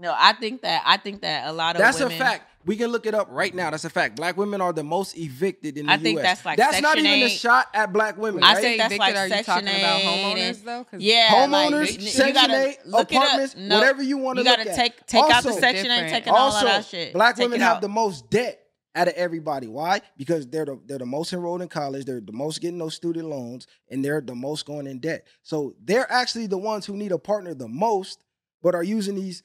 No, 0.00 0.14
I 0.16 0.32
think 0.34 0.62
that 0.62 0.82
I 0.86 0.96
think 0.96 1.22
that 1.22 1.48
a 1.48 1.52
lot 1.52 1.74
of 1.74 1.80
That's 1.82 1.98
women, 1.98 2.14
a 2.14 2.18
fact. 2.18 2.44
We 2.64 2.76
can 2.76 2.88
look 2.92 3.06
it 3.06 3.14
up 3.14 3.28
right 3.30 3.52
now. 3.54 3.70
That's 3.70 3.84
a 3.84 3.90
fact. 3.90 4.14
Black 4.16 4.36
women 4.36 4.60
are 4.60 4.72
the 4.72 4.84
most 4.84 5.16
evicted 5.18 5.76
in 5.78 5.86
the 5.86 5.92
I 5.92 5.94
US. 5.96 6.02
think 6.02 6.20
that's 6.20 6.44
like 6.44 6.56
That's 6.58 6.80
not 6.80 6.92
Section 6.96 7.06
even 7.06 7.26
a 7.26 7.30
shot 7.30 7.66
at 7.74 7.92
black 7.92 8.16
women. 8.16 8.44
I 8.44 8.54
right? 8.54 8.62
think 8.62 8.78
that's 8.78 8.94
evicted, 8.94 9.14
like 9.14 9.16
are 9.16 9.26
you 9.26 9.34
Section 9.44 9.54
talking 9.54 9.68
about 9.68 10.00
8 10.00 10.04
homeowners 10.04 10.64
though? 10.64 10.70
though? 10.78 10.84
'Cause 10.84 11.00
Yeah, 11.00 11.28
homeowners, 11.30 11.80
like, 11.80 12.00
you 12.02 12.06
Section 12.08 12.34
gotta 12.34 12.66
8, 12.68 12.78
look 12.86 13.10
it 13.12 13.16
up. 13.16 13.22
apartments, 13.24 13.54
No, 13.56 13.78
whatever 13.78 14.02
you 14.02 14.18
want 14.18 14.36
to 14.38 14.44
You 14.44 14.50
look 14.50 14.58
gotta 14.58 14.70
at. 14.70 14.76
take 14.76 15.06
take 15.06 15.24
out 15.24 15.42
the 15.42 15.48
Also- 15.48 15.60
Section 15.60 15.86
Eight, 15.86 15.94
Different. 15.94 16.10
taking 16.12 16.32
all 16.32 16.38
also, 16.38 16.58
of 16.58 16.64
that 16.72 16.84
shit. 16.84 17.12
black 17.12 17.36
Take 17.36 17.44
women 17.46 17.60
have 17.60 17.80
the 17.80 17.88
most 17.88 18.28
debt 18.30 18.60
out 18.94 19.08
of 19.08 19.14
everybody. 19.14 19.66
Why? 19.66 20.00
Because 20.16 20.46
they're 20.46 20.64
the 20.66 20.78
they're 20.86 20.98
the 20.98 21.06
most 21.06 21.32
enrolled 21.32 21.62
in 21.62 21.68
college. 21.68 22.04
They're 22.04 22.20
the 22.20 22.32
most 22.32 22.60
getting 22.60 22.78
those 22.78 22.94
student 22.94 23.28
loans, 23.28 23.66
and 23.90 24.04
they're 24.04 24.20
the 24.20 24.34
most 24.34 24.64
going 24.66 24.86
in 24.86 24.98
debt. 25.00 25.26
So 25.42 25.74
they're 25.82 26.10
actually 26.12 26.46
the 26.48 26.58
ones 26.58 26.84
who 26.86 26.96
need 26.96 27.12
a 27.12 27.18
partner 27.18 27.54
the 27.54 27.68
most, 27.68 28.24
but 28.62 28.74
are 28.74 28.82
using 28.84 29.14
these 29.14 29.42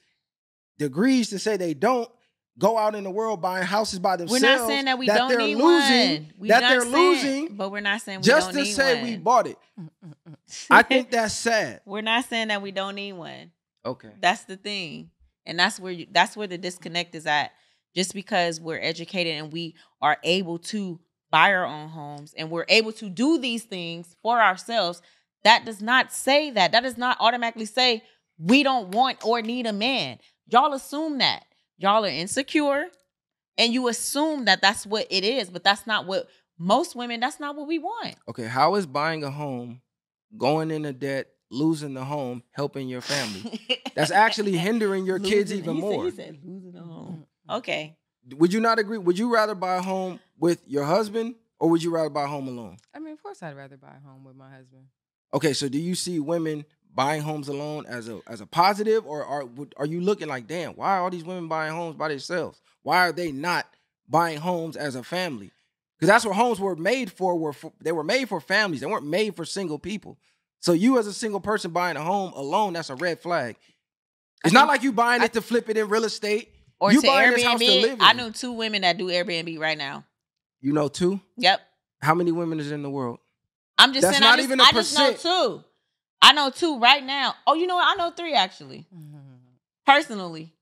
degrees 0.78 1.30
to 1.30 1.38
say 1.38 1.56
they 1.56 1.74
don't 1.74 2.08
go 2.58 2.78
out 2.78 2.94
in 2.94 3.02
the 3.04 3.10
world 3.10 3.40
buying 3.42 3.66
houses 3.66 3.98
by 3.98 4.16
themselves. 4.16 4.42
We're 4.42 4.56
not 4.56 4.66
saying 4.68 4.84
that 4.84 4.98
we 4.98 5.06
don't 5.06 5.28
they're 5.28 5.38
need 5.38 5.56
losing, 5.56 6.22
one. 6.22 6.32
We 6.38 6.48
that 6.48 6.60
they're 6.60 6.80
saying- 6.82 6.92
losing 6.92 7.56
but 7.56 7.70
we're 7.70 7.80
not 7.80 8.00
saying 8.00 8.18
we 8.20 8.24
just 8.24 8.52
don't 8.52 8.64
to 8.64 8.70
say 8.72 8.94
one. 9.00 9.10
we 9.10 9.16
bought 9.16 9.46
it. 9.48 9.58
Mm, 9.80 9.88
mm, 10.06 10.14
mm, 10.28 10.66
I 10.70 10.82
think 10.84 11.10
that's 11.10 11.34
sad. 11.34 11.80
we're 11.84 12.00
not 12.00 12.24
saying 12.26 12.48
that 12.48 12.62
we 12.62 12.70
don't 12.70 12.94
need 12.94 13.14
one. 13.14 13.50
Okay. 13.84 14.10
That's 14.20 14.44
the 14.44 14.56
thing, 14.56 15.10
and 15.44 15.58
that's 15.58 15.78
where 15.80 15.92
you, 15.92 16.06
that's 16.10 16.36
where 16.36 16.46
the 16.46 16.56
disconnect 16.58 17.14
is 17.14 17.26
at. 17.26 17.52
Just 17.94 18.14
because 18.14 18.60
we're 18.60 18.80
educated 18.80 19.34
and 19.34 19.52
we 19.52 19.74
are 20.00 20.16
able 20.24 20.58
to 20.58 20.98
buy 21.30 21.52
our 21.52 21.64
own 21.64 21.88
homes 21.88 22.34
and 22.36 22.50
we're 22.50 22.64
able 22.68 22.92
to 22.92 23.08
do 23.08 23.38
these 23.38 23.62
things 23.64 24.16
for 24.22 24.40
ourselves, 24.40 25.00
that 25.44 25.64
does 25.64 25.80
not 25.82 26.12
say 26.12 26.50
that. 26.52 26.72
That 26.72 26.82
does 26.82 26.96
not 26.98 27.16
automatically 27.20 27.66
say 27.66 28.02
we 28.38 28.62
don't 28.64 28.88
want 28.92 29.24
or 29.24 29.42
need 29.42 29.66
a 29.66 29.72
man. 29.72 30.18
Y'all 30.48 30.72
assume 30.72 31.18
that. 31.18 31.44
Y'all 31.78 32.04
are 32.04 32.08
insecure 32.08 32.86
and 33.58 33.72
you 33.72 33.88
assume 33.88 34.44
that 34.44 34.60
that's 34.60 34.86
what 34.86 35.06
it 35.10 35.24
is, 35.24 35.50
but 35.50 35.64
that's 35.64 35.86
not 35.86 36.06
what 36.06 36.28
most 36.58 36.94
women, 36.94 37.20
that's 37.20 37.40
not 37.40 37.56
what 37.56 37.66
we 37.66 37.78
want. 37.78 38.14
Okay. 38.28 38.44
How 38.44 38.74
is 38.76 38.86
buying 38.86 39.24
a 39.24 39.30
home, 39.30 39.80
going 40.36 40.70
into 40.70 40.92
debt, 40.92 41.28
losing 41.50 41.94
the 41.94 42.04
home, 42.04 42.42
helping 42.52 42.88
your 42.88 43.00
family? 43.00 43.60
That's 43.94 44.10
actually 44.10 44.52
hindering 44.56 45.04
your 45.06 45.18
kids 45.18 45.52
even 45.52 45.76
he 45.76 45.80
said- 45.80 45.90
more. 45.90 46.04
he 46.04 46.10
said 46.10 46.38
losing 46.44 46.76
a 46.76 46.82
home. 46.82 47.26
Okay. 47.50 47.96
Would 48.36 48.52
you 48.52 48.60
not 48.60 48.78
agree? 48.78 48.98
Would 48.98 49.18
you 49.18 49.32
rather 49.32 49.54
buy 49.54 49.76
a 49.76 49.82
home 49.82 50.18
with 50.38 50.62
your 50.66 50.84
husband 50.84 51.34
or 51.58 51.68
would 51.70 51.82
you 51.82 51.90
rather 51.90 52.08
buy 52.10 52.24
a 52.24 52.28
home 52.28 52.48
alone? 52.48 52.76
I 52.94 52.98
mean, 52.98 53.12
of 53.12 53.22
course, 53.22 53.42
I'd 53.42 53.56
rather 53.56 53.76
buy 53.76 53.92
a 54.02 54.08
home 54.08 54.24
with 54.24 54.36
my 54.36 54.50
husband. 54.50 54.84
Okay, 55.34 55.52
so 55.52 55.68
do 55.68 55.78
you 55.78 55.94
see 55.94 56.20
women 56.20 56.64
buying 56.94 57.22
homes 57.22 57.48
alone 57.48 57.84
as 57.86 58.08
a 58.08 58.20
as 58.26 58.40
a 58.40 58.46
positive, 58.46 59.06
or 59.06 59.24
are 59.24 59.44
are 59.76 59.86
you 59.86 60.00
looking 60.00 60.28
like, 60.28 60.46
damn, 60.46 60.72
why 60.72 60.96
are 60.96 61.02
all 61.02 61.10
these 61.10 61.24
women 61.24 61.48
buying 61.48 61.72
homes 61.74 61.96
by 61.96 62.08
themselves? 62.08 62.60
Why 62.82 63.08
are 63.08 63.12
they 63.12 63.32
not 63.32 63.66
buying 64.08 64.38
homes 64.38 64.76
as 64.76 64.94
a 64.94 65.02
family? 65.02 65.50
Because 65.98 66.08
that's 66.08 66.24
what 66.24 66.36
homes 66.36 66.60
were 66.60 66.76
made 66.76 67.10
for. 67.10 67.36
Were 67.36 67.52
for, 67.52 67.72
they 67.80 67.92
were 67.92 68.04
made 68.04 68.28
for 68.28 68.40
families. 68.40 68.80
They 68.80 68.86
weren't 68.86 69.06
made 69.06 69.36
for 69.36 69.44
single 69.44 69.78
people. 69.78 70.18
So 70.60 70.72
you 70.72 70.98
as 70.98 71.06
a 71.06 71.12
single 71.12 71.40
person 71.40 71.72
buying 71.72 71.96
a 71.96 72.02
home 72.02 72.32
alone, 72.34 72.72
that's 72.72 72.90
a 72.90 72.94
red 72.94 73.20
flag. 73.20 73.56
It's 74.44 74.52
not 74.52 74.68
like 74.68 74.82
you 74.82 74.92
buying 74.92 75.22
it 75.22 75.32
to 75.34 75.40
flip 75.40 75.70
it 75.70 75.76
in 75.76 75.88
real 75.88 76.04
estate. 76.04 76.50
Or 76.80 76.92
you 76.92 77.00
to 77.00 77.06
buying 77.06 77.30
this 77.32 77.44
house 77.44 77.58
to 77.60 77.64
Airbnb. 77.64 77.82
live 77.82 77.92
in. 77.92 78.02
I 78.02 78.12
know 78.12 78.30
two 78.30 78.52
women 78.52 78.82
that 78.82 78.98
do 78.98 79.06
Airbnb 79.06 79.58
right 79.58 79.78
now. 79.78 80.04
You 80.60 80.72
know 80.72 80.88
two. 80.88 81.20
Yep. 81.38 81.60
How 82.02 82.14
many 82.14 82.32
women 82.32 82.60
is 82.60 82.70
in 82.70 82.82
the 82.82 82.90
world? 82.90 83.18
I'm 83.78 83.92
just 83.92 84.02
That's 84.02 84.18
saying. 84.18 84.22
not 84.22 84.34
I 84.34 84.36
just, 84.36 84.48
even 84.48 84.60
a 84.60 84.62
I 84.64 84.70
just 84.72 84.98
know 84.98 85.12
percent. 85.12 85.20
two. 85.22 85.64
I 86.24 86.32
know 86.32 86.50
two 86.50 86.78
right 86.78 87.04
now. 87.04 87.34
Oh, 87.46 87.54
you 87.54 87.66
know 87.66 87.74
what? 87.76 87.86
I 87.86 87.94
know 88.02 88.10
three 88.10 88.34
actually, 88.34 88.86
personally. 89.86 90.52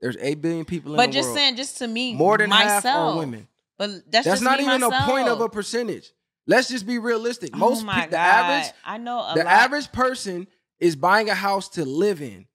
There's 0.00 0.16
eight 0.20 0.40
billion 0.40 0.64
people 0.64 0.92
in 0.92 0.96
the 0.96 0.98
world. 0.98 1.08
But 1.10 1.12
just 1.12 1.26
world. 1.28 1.38
saying, 1.38 1.56
just 1.56 1.78
to 1.78 1.86
me, 1.86 2.14
More 2.14 2.38
than 2.38 2.48
myself. 2.48 2.82
half 2.84 2.94
are 2.96 3.16
women. 3.18 3.46
But 3.76 3.90
that's, 4.10 4.10
That's 4.10 4.26
just 4.26 4.42
not 4.42 4.58
me 4.58 4.64
even 4.64 4.82
a 4.82 4.90
point 5.02 5.28
of 5.28 5.40
a 5.40 5.48
percentage. 5.48 6.10
Let's 6.46 6.68
just 6.68 6.86
be 6.86 6.98
realistic. 6.98 7.54
Most 7.54 7.82
oh 7.82 7.84
my 7.86 8.00
pe- 8.00 8.06
the 8.06 8.10
God. 8.12 8.18
average 8.18 8.72
I 8.84 8.98
know 8.98 9.18
a 9.20 9.34
the 9.34 9.44
lot. 9.44 9.52
average 9.52 9.92
person 9.92 10.46
is 10.78 10.96
buying 10.96 11.28
a 11.28 11.34
house 11.34 11.68
to 11.70 11.84
live 11.84 12.22
in. 12.22 12.46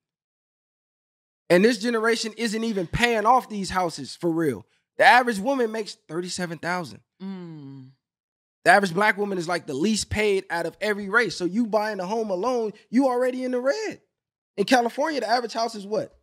And 1.50 1.64
this 1.64 1.78
generation 1.78 2.34
isn't 2.38 2.64
even 2.64 2.88
paying 2.88 3.26
off 3.28 3.48
these 3.48 3.70
houses 3.70 4.16
for 4.16 4.32
real. 4.32 4.66
The 4.98 5.04
average 5.06 5.38
woman 5.40 5.72
makes 5.72 5.96
37,000. 6.08 7.00
Mm. 7.22 7.90
The 8.66 8.72
average 8.72 8.94
black 8.94 9.18
woman 9.18 9.38
is 9.38 9.48
like 9.48 9.68
the 9.68 9.74
least 9.76 10.10
paid 10.10 10.46
out 10.50 10.66
of 10.66 10.76
every 10.82 11.08
race. 11.08 11.36
So 11.38 11.46
you 11.46 11.68
buying 11.68 12.00
a 12.00 12.06
home 12.06 12.32
alone, 12.32 12.74
you 12.90 13.08
already 13.08 13.44
in 13.44 13.52
the 13.52 13.60
red. 13.62 14.02
In 14.58 14.66
California, 14.66 15.22
the 15.22 15.30
average 15.30 15.54
house 15.54 15.76
is 15.76 15.86
what? 15.86 16.18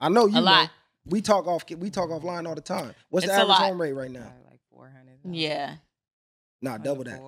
I 0.00 0.08
know 0.08 0.26
you 0.26 0.32
A 0.38 0.40
know. 0.40 0.42
lot. 0.42 0.70
We 1.06 1.20
talk 1.22 1.46
off 1.46 1.64
we 1.70 1.90
talk 1.90 2.08
offline 2.10 2.48
all 2.48 2.54
the 2.54 2.60
time. 2.60 2.94
What's 3.08 3.24
It's 3.24 3.32
the 3.34 3.40
average 3.40 3.56
home 3.56 3.80
rate 3.80 3.92
right 3.92 4.10
now? 4.10 4.20
Probably 4.22 4.44
like 4.50 4.60
four 4.70 4.88
hundred. 4.90 5.36
Yeah. 5.36 5.76
Nah, 6.60 6.78
double 6.78 7.04
that. 7.04 7.20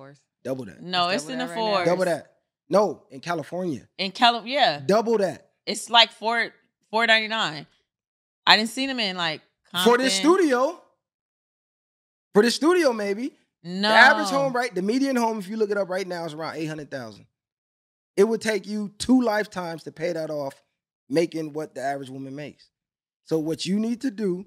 Double 0.43 0.65
that. 0.65 0.81
No, 0.81 1.09
It's 1.09 1.23
it's, 1.23 1.31
in 1.31 1.39
the 1.39 1.45
that 1.45 1.55
right 1.55 1.85
Double 1.85 2.05
that. 2.05 2.33
No, 2.69 3.03
in 3.11 3.19
California. 3.21 3.87
In 3.97 4.11
Cali, 4.11 4.51
yeah, 4.51 4.81
Double 4.85 5.17
that. 5.19 5.51
it's 5.65 5.89
like 5.89 6.11
four 6.11 6.51
four 6.91 7.07
ninety 7.07 7.27
nine. 7.29 7.65
I 8.45 8.57
didn't 8.57 8.69
see 8.71 8.87
them 8.87 8.99
in 8.99 9.15
like 9.15 9.41
For 9.85 9.97
this 9.97 10.15
studio. 10.15 10.81
For 12.33 12.43
this 12.43 12.55
studio, 12.55 12.91
maybe. 12.91 13.33
No, 13.63 13.89
The 13.89 13.95
average 13.95 14.29
home, 14.29 14.53
right? 14.53 14.73
The 14.73 14.81
median 14.81 15.15
home, 15.15 15.39
if 15.39 15.47
you 15.47 15.57
look 15.57 15.71
it 15.71 15.77
up 15.77 15.89
right 15.89 16.07
now, 16.07 16.25
is 16.25 16.33
around 16.33 16.55
800,000. 16.57 17.25
It 18.15 18.23
would 18.23 18.41
take 18.41 18.65
you 18.65 18.89
two 18.97 19.21
lifetimes 19.21 19.83
to 19.83 19.91
pay 19.91 20.13
that 20.13 20.29
off, 20.29 20.63
making 21.09 21.53
what 21.53 21.75
the 21.75 21.81
average 21.81 22.09
woman 22.09 22.35
makes. 22.35 22.69
So 23.25 23.37
what 23.37 23.65
you 23.65 23.79
need 23.79 24.01
to 24.01 24.11
do 24.11 24.45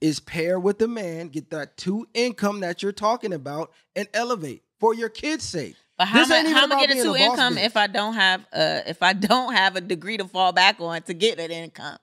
is 0.00 0.20
pair 0.20 0.58
with 0.58 0.78
the 0.78 0.88
man, 0.88 1.28
get 1.28 1.50
that 1.50 1.76
two 1.76 2.06
income 2.14 2.60
that 2.60 2.82
you're 2.82 2.92
talking 2.92 3.32
about, 3.32 3.72
and 3.96 4.08
elevate 4.14 4.62
for 4.78 4.94
your 4.94 5.08
kids' 5.08 5.44
sake. 5.44 5.76
But 5.98 6.06
how 6.08 6.20
This 6.20 6.30
am 6.30 6.46
I, 6.46 6.50
how 6.50 6.62
am 6.62 6.72
I 6.72 6.74
about 6.76 6.88
get 6.88 6.98
a 6.98 7.02
two 7.02 7.16
income 7.16 7.56
bitch. 7.56 7.64
if 7.66 7.76
I 7.76 7.86
don't 7.86 8.14
have 8.14 8.46
uh 8.52 8.80
if 8.86 9.02
I 9.02 9.12
don't 9.28 9.52
have 9.54 9.76
a 9.76 9.80
degree 9.80 10.16
to 10.16 10.26
fall 10.26 10.52
back 10.52 10.80
on 10.80 11.02
to 11.02 11.14
get 11.14 11.36
that 11.36 11.50
income? 11.50 11.98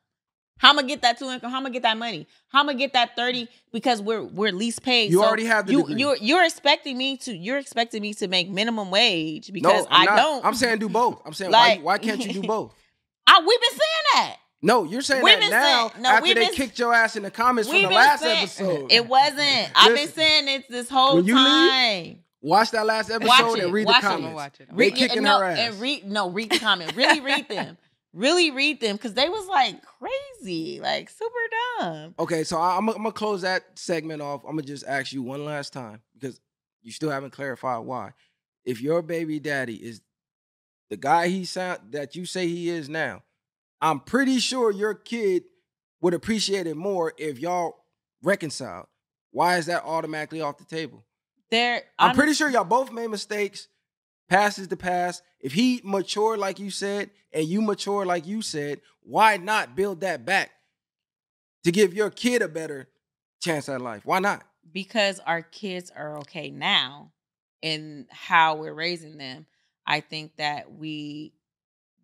How 0.60 0.70
am 0.72 0.80
I 0.80 0.84
get 0.84 1.02
that 1.04 1.18
two 1.20 1.30
income? 1.30 1.52
How 1.52 1.58
am 1.58 1.66
I 1.68 1.70
get 1.70 1.84
that 1.84 1.98
money? 1.98 2.28
How 2.50 2.62
am 2.62 2.70
I 2.70 2.74
get 2.74 2.94
that 2.94 3.16
thirty? 3.16 3.48
Because 3.72 4.02
we're 4.02 4.24
we're 4.24 4.52
least 4.52 4.82
paid. 4.84 5.12
You 5.12 5.20
So 5.20 5.26
already 5.26 5.46
have 5.46 5.68
the 5.68 5.74
you 5.74 5.80
degree. 5.82 5.96
you're 6.02 6.16
you're 6.18 6.44
expecting 6.46 6.98
me 6.98 7.18
to 7.18 7.36
you're 7.36 7.58
expecting 7.60 8.02
me 8.02 8.14
to 8.16 8.28
make 8.28 8.50
minimum 8.50 8.90
wage 8.90 9.52
because 9.54 9.86
I'm 9.90 10.02
I 10.02 10.06
not. 10.06 10.16
don't. 10.18 10.46
I'm 10.46 10.56
saying 10.56 10.80
do 10.80 10.90
both. 10.90 11.22
I'm 11.26 11.34
saying 11.34 11.52
Like- 11.52 11.80
why, 11.80 11.84
why 11.84 11.98
can't 12.00 12.26
you 12.26 12.34
do 12.34 12.42
both? 12.48 12.74
I, 13.28 13.40
we've 13.40 13.60
been 13.62 13.70
saying 13.72 13.82
that. 14.16 14.38
No, 14.64 14.84
you're 14.86 15.02
saying 15.04 15.22
We've 15.24 15.40
that 15.40 15.52
now 15.52 15.90
saying- 15.90 16.02
no, 16.02 16.10
after 16.10 16.24
we've 16.24 16.36
they 16.36 16.46
been- 16.46 16.54
kicked 16.56 16.80
your 16.80 16.92
ass 16.94 17.16
in 17.16 17.22
the 17.24 17.30
comments 17.30 17.70
from 17.70 17.82
the 17.84 17.90
last 17.90 18.22
saying- 18.22 18.38
episode. 18.40 18.92
It 18.92 19.08
wasn't. 19.08 19.70
I've 19.76 19.94
been 19.96 20.08
saying 20.08 20.48
it 20.48 20.68
this 20.70 20.90
whole 20.90 21.18
When 21.18 21.26
you 21.26 21.36
leave, 21.36 21.44
time. 21.46 22.20
Watch 22.42 22.72
that 22.72 22.86
last 22.86 23.12
episode 23.12 23.28
Watch 23.28 23.60
and 23.60 23.74
read 23.74 23.86
Watch 23.86 24.02
the 24.02 24.08
it. 24.08 24.12
comments. 24.12 24.28
I'ma 24.28 24.36
watch 24.36 24.60
it. 24.62 24.68
They 24.70 24.76
Read- 24.76 24.96
kicking 24.96 25.24
no, 25.24 25.40
her 25.40 25.46
ass. 25.46 25.60
And 25.60 25.80
read 25.82 26.06
no, 26.10 26.30
read 26.32 26.50
the 26.50 26.60
comment. 26.60 26.96
Really 26.96 27.20
read 27.20 27.48
them. 27.50 27.78
Really 28.14 28.52
read 28.52 28.80
them 28.82 28.96
because 28.96 29.14
they 29.14 29.30
was 29.30 29.48
like 29.48 29.82
crazy, 29.84 30.80
like 30.80 31.10
super 31.10 31.36
dumb. 31.80 32.16
Okay, 32.18 32.44
so 32.44 32.58
I, 32.58 32.78
I'm, 32.78 32.90
I'm 32.90 32.98
gonna 32.98 33.12
close 33.12 33.42
that 33.42 33.78
segment 33.78 34.22
off. 34.22 34.44
I'm 34.44 34.52
gonna 34.52 34.64
just 34.64 34.86
ask 34.88 35.14
you 35.14 35.22
one 35.22 35.46
last 35.46 35.74
time 35.74 36.02
because 36.14 36.40
you 36.82 36.92
still 36.92 37.12
haven't 37.12 37.32
clarified 37.32 37.86
why. 37.86 38.14
If 38.66 38.82
your 38.82 39.02
baby 39.02 39.40
daddy 39.40 39.76
is 39.76 40.02
the 40.90 40.98
guy 40.98 41.28
he 41.28 41.46
sound 41.46 41.80
that 41.92 42.16
you 42.16 42.26
say 42.26 42.48
he 42.48 42.70
is 42.70 42.90
now, 42.90 43.24
I'm 43.82 44.00
pretty 44.00 44.40
sure 44.40 44.72
your 44.72 44.94
kid 44.94 45.44
would 46.02 46.14
appreciate 46.14 46.68
it 46.68 46.76
more 46.76 47.14
if 47.18 47.40
y'all 47.40 47.84
reconciled. 48.24 48.88
Why 49.32 49.58
is 49.58 49.68
that 49.68 49.84
automatically 49.84 50.42
off 50.42 50.58
the 50.58 50.66
table? 50.66 51.06
They're 51.50 51.84
I'm 52.00 52.16
pretty 52.16 52.34
sure 52.34 52.50
y'all 52.50 52.64
both 52.64 52.92
made 52.92 53.10
mistakes. 53.10 53.68
Past 54.30 54.60
is 54.60 54.68
the 54.68 54.78
past. 54.78 55.24
If 55.40 55.54
he 55.54 55.82
matured 55.84 56.40
like 56.40 56.60
you 56.60 56.70
said, 56.70 57.12
and 57.32 57.46
you 57.46 57.62
mature 57.62 58.06
like 58.06 58.26
you 58.26 58.42
said, 58.42 58.82
why 59.02 59.38
not 59.38 59.76
build 59.76 60.02
that 60.02 60.26
back 60.26 60.52
to 61.64 61.72
give 61.72 61.94
your 61.94 62.10
kid 62.10 62.42
a 62.42 62.48
better 62.48 62.90
chance 63.42 63.70
at 63.70 63.82
life? 63.82 64.06
Why 64.06 64.20
not? 64.20 64.44
because 64.72 65.20
our 65.20 65.42
kids 65.42 65.92
are 65.96 66.18
okay 66.20 66.50
now 66.50 67.12
in 67.62 68.08
how 68.12 68.56
we're 68.56 68.74
raising 68.74 69.18
them. 69.18 69.46
I 69.86 70.02
think 70.02 70.36
that 70.38 70.74
we 70.74 71.34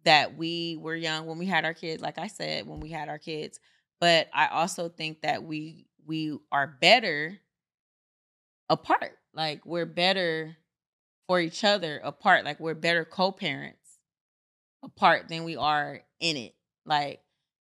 that 0.04 0.38
we 0.38 0.78
were 0.82 0.95
young 0.95 1.26
when 1.26 1.38
we 1.38 1.45
had 1.45 1.64
our 1.64 1.74
kids, 1.74 2.02
like 2.02 2.18
I 2.18 2.28
said, 2.28 2.68
when 2.68 2.80
we 2.80 2.90
had 2.90 3.08
our 3.10 3.18
kids. 3.18 3.60
But 4.00 4.28
I 4.34 4.48
also 4.48 4.90
think 4.90 5.22
that 5.22 5.44
we 5.44 5.88
we 6.06 6.38
are 6.52 6.68
better 6.68 7.40
apart. 8.70 9.18
Like 9.34 9.66
we're 9.66 9.86
better 9.86 10.56
for 11.34 11.39
each 11.39 11.64
other 11.64 11.99
apart. 12.03 12.45
Like 12.45 12.60
we're 12.60 12.76
better 12.76 13.03
co-parents 13.03 13.97
apart 14.84 15.30
than 15.30 15.45
we 15.45 15.57
are 15.57 16.01
in 16.19 16.38
it. 16.38 16.53
Like 16.85 17.22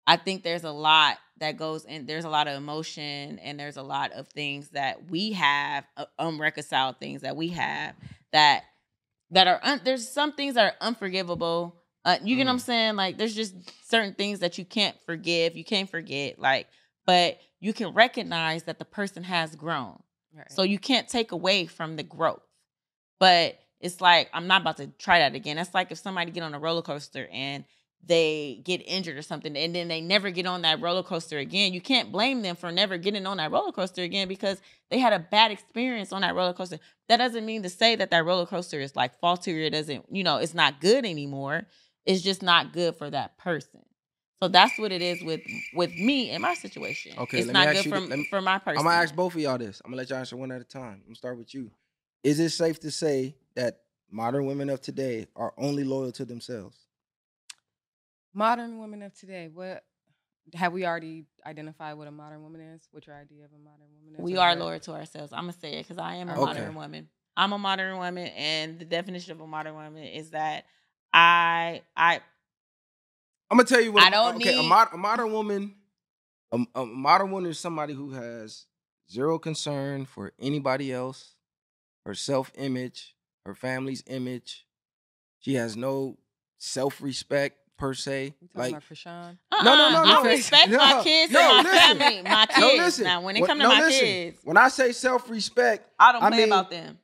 I 0.05 0.17
think 0.17 0.43
there's 0.43 0.63
a 0.63 0.71
lot 0.71 1.17
that 1.39 1.57
goes 1.57 1.83
in. 1.83 2.05
There's 2.05 2.23
a 2.23 2.29
lot 2.29 2.47
of 2.47 2.55
emotion, 2.55 3.39
and 3.39 3.59
there's 3.59 3.77
a 3.77 3.81
lot 3.81 4.11
of 4.11 4.27
things 4.27 4.69
that 4.69 5.09
we 5.09 5.31
have, 5.31 5.85
uh, 5.97 6.05
unreconciled 6.19 6.99
things 6.99 7.21
that 7.21 7.35
we 7.35 7.47
have 7.47 7.95
that 8.31 8.63
that 9.31 9.47
are. 9.47 9.59
Un- 9.63 9.81
there's 9.83 10.07
some 10.07 10.33
things 10.33 10.53
that 10.53 10.73
are 10.73 10.77
unforgivable. 10.79 11.81
Uh, 12.05 12.17
you 12.23 12.35
get 12.35 12.45
what 12.45 12.51
I'm 12.51 12.59
saying? 12.59 12.95
Like 12.95 13.17
there's 13.17 13.35
just 13.35 13.55
certain 13.89 14.13
things 14.13 14.37
that 14.39 14.59
you 14.59 14.65
can't 14.65 14.95
forgive, 15.07 15.57
you 15.57 15.65
can't 15.65 15.89
forget. 15.89 16.37
Like, 16.37 16.67
but 17.07 17.39
you 17.59 17.73
can 17.73 17.95
recognize 17.95 18.65
that 18.65 18.77
the 18.77 18.85
person 18.85 19.23
has 19.23 19.55
grown. 19.55 19.99
Right. 20.31 20.51
So 20.51 20.61
you 20.61 20.77
can't 20.77 21.07
take 21.07 21.31
away 21.31 21.65
from 21.65 21.95
the 21.95 22.03
growth. 22.03 22.46
But 23.19 23.59
it's 23.79 24.01
like 24.01 24.29
I'm 24.33 24.47
not 24.47 24.61
about 24.61 24.77
to 24.77 24.87
try 24.87 25.19
that 25.19 25.35
again. 25.35 25.57
That's 25.57 25.73
like 25.73 25.91
if 25.91 25.97
somebody 25.97 26.31
get 26.31 26.43
on 26.43 26.53
a 26.53 26.59
roller 26.59 26.81
coaster 26.81 27.27
and 27.31 27.63
they 28.05 28.61
get 28.63 28.77
injured 28.77 29.17
or 29.17 29.21
something 29.21 29.55
and 29.57 29.75
then 29.75 29.87
they 29.87 29.99
never 30.01 30.29
get 30.29 30.45
on 30.45 30.61
that 30.61 30.79
roller 30.81 31.03
coaster 31.03 31.37
again. 31.39 31.73
You 31.73 31.81
can't 31.81 32.11
blame 32.11 32.41
them 32.41 32.55
for 32.55 32.71
never 32.71 32.97
getting 32.97 33.25
on 33.25 33.37
that 33.37 33.51
roller 33.51 33.71
coaster 33.71 34.03
again 34.03 34.27
because 34.27 34.61
they 34.89 34.99
had 34.99 35.13
a 35.13 35.19
bad 35.19 35.51
experience 35.51 36.13
on 36.13 36.21
that 36.21 36.35
roller 36.35 36.53
coaster. 36.53 36.79
That 37.09 37.17
doesn't 37.17 37.45
mean 37.45 37.63
to 37.63 37.69
say 37.69 37.95
that 37.95 38.11
that 38.11 38.23
roller 38.25 38.45
coaster 38.45 38.79
is 38.79 38.95
like 38.95 39.19
faulty 39.19 39.59
or 39.59 39.63
it 39.65 39.71
doesn't, 39.71 40.05
you 40.11 40.23
know, 40.23 40.37
it's 40.37 40.53
not 40.53 40.79
good 40.79 41.05
anymore. 41.05 41.65
It's 42.05 42.21
just 42.21 42.41
not 42.41 42.71
good 42.71 42.95
for 42.95 43.09
that 43.09 43.37
person. 43.37 43.81
So 44.41 44.47
that's 44.47 44.77
what 44.77 44.91
it 44.91 45.01
is 45.01 45.23
with 45.23 45.41
with 45.73 45.93
me 45.95 46.29
in 46.29 46.41
my 46.43 46.53
situation. 46.53 47.13
Okay, 47.17 47.39
it's 47.39 47.47
let 47.47 47.55
me 47.55 47.65
not 47.65 47.73
good 47.73 47.89
for, 47.89 47.99
me- 47.99 48.27
for 48.29 48.41
my 48.41 48.59
person. 48.59 48.77
I'm 48.79 48.85
gonna 48.85 48.97
ask 49.03 49.15
both 49.15 49.33
of 49.33 49.41
y'all 49.41 49.57
this. 49.57 49.81
I'm 49.83 49.91
gonna 49.91 49.97
let 49.97 50.09
y'all 50.11 50.19
answer 50.19 50.37
one 50.37 50.51
at 50.51 50.61
a 50.61 50.63
time. 50.63 50.93
I'm 50.99 51.03
gonna 51.05 51.15
start 51.15 51.37
with 51.39 51.53
you. 51.55 51.71
Is 52.23 52.39
it 52.39 52.49
safe 52.49 52.79
to 52.81 52.91
say 52.91 53.35
that 53.55 53.81
modern 54.11 54.45
women 54.45 54.69
of 54.69 54.81
today 54.81 55.27
are 55.35 55.53
only 55.57 55.83
loyal 55.83 56.11
to 56.13 56.25
themselves? 56.25 56.77
modern 58.33 58.77
women 58.77 59.01
of 59.01 59.11
today. 59.15 59.49
What 59.51 59.83
have 60.53 60.71
we 60.71 60.85
already 60.85 61.25
identified 61.43 61.97
what 61.97 62.07
a 62.07 62.11
modern 62.11 62.43
woman 62.43 62.61
is? 62.61 62.87
What 62.91 63.07
your 63.07 63.15
idea 63.15 63.43
of 63.45 63.51
a 63.51 63.57
modern 63.57 63.87
woman 63.95 64.13
is? 64.19 64.21
We 64.23 64.37
are 64.37 64.49
what- 64.49 64.59
loyal 64.59 64.79
to 64.81 64.91
ourselves. 64.93 65.33
I'm 65.33 65.41
gonna 65.43 65.53
say 65.53 65.73
it 65.79 65.83
because 65.87 65.97
I 65.97 66.15
am 66.15 66.29
a 66.29 66.33
Okay. 66.33 66.41
modern 66.45 66.75
woman. 66.75 67.09
I'm 67.35 67.51
a 67.53 67.57
modern 67.57 67.97
woman, 67.97 68.27
and 68.27 68.77
the 68.77 68.85
definition 68.85 69.31
of 69.31 69.41
a 69.41 69.47
modern 69.47 69.73
woman 69.73 70.03
is 70.03 70.29
that 70.31 70.65
I 71.11 71.81
I 71.95 72.21
I'm 73.49 73.57
gonna 73.57 73.63
tell 73.63 73.81
you 73.81 73.91
what. 73.91 74.03
I 74.03 74.11
don't 74.11 74.35
okay, 74.35 74.53
a, 74.53 74.61
need- 74.61 74.69
mod, 74.69 74.89
a 74.93 74.97
modern 74.97 75.31
woman, 75.31 75.75
a, 76.51 76.59
a 76.75 76.85
modern 76.85 77.31
woman 77.31 77.49
is 77.49 77.57
somebody 77.59 77.93
who 77.95 78.11
has 78.11 78.67
zero 79.09 79.39
concern 79.39 80.05
for 80.05 80.31
anybody 80.37 80.93
else, 80.93 81.33
her 82.07 82.15
self 82.15 82.51
image, 82.55 83.15
her 83.45 83.53
family's 83.53 84.01
image. 84.07 84.65
She 85.39 85.55
has 85.55 85.75
no 85.75 86.17
self 86.57 87.01
respect 87.01 87.57
per 87.77 87.93
se. 87.93 88.33
You 88.41 88.47
talking 88.47 88.59
Like 88.61 88.71
about 88.71 88.83
Krishan? 88.83 89.37
No, 89.61 89.75
no, 89.75 89.89
no, 89.91 89.97
Uh-uh. 89.99 90.05
no. 90.05 90.23
I 90.23 90.27
respect 90.31 90.69
No, 90.69 90.77
my 90.77 91.01
kids 91.03 91.33
no, 91.33 91.39
and 91.41 91.67
my 91.67 91.71
listen. 91.73 91.97
family. 91.99 92.21
My 92.23 92.45
kids. 92.45 92.59
no, 92.59 92.67
listen. 92.83 93.03
Now, 93.03 93.21
when 93.21 93.35
it 93.37 93.45
comes 93.45 93.61
to 93.61 93.67
no, 93.67 93.73
my 93.75 93.79
listen. 93.81 93.99
kids, 94.05 94.37
When 94.43 94.57
I 94.57 94.69
say 94.69 94.91
self-respect, 94.93 95.89
I 95.99 96.11
don't 96.13 96.23
I 96.23 96.29
play 96.29 96.37
mean- 96.39 96.47
about 96.47 96.71
them. 96.71 96.97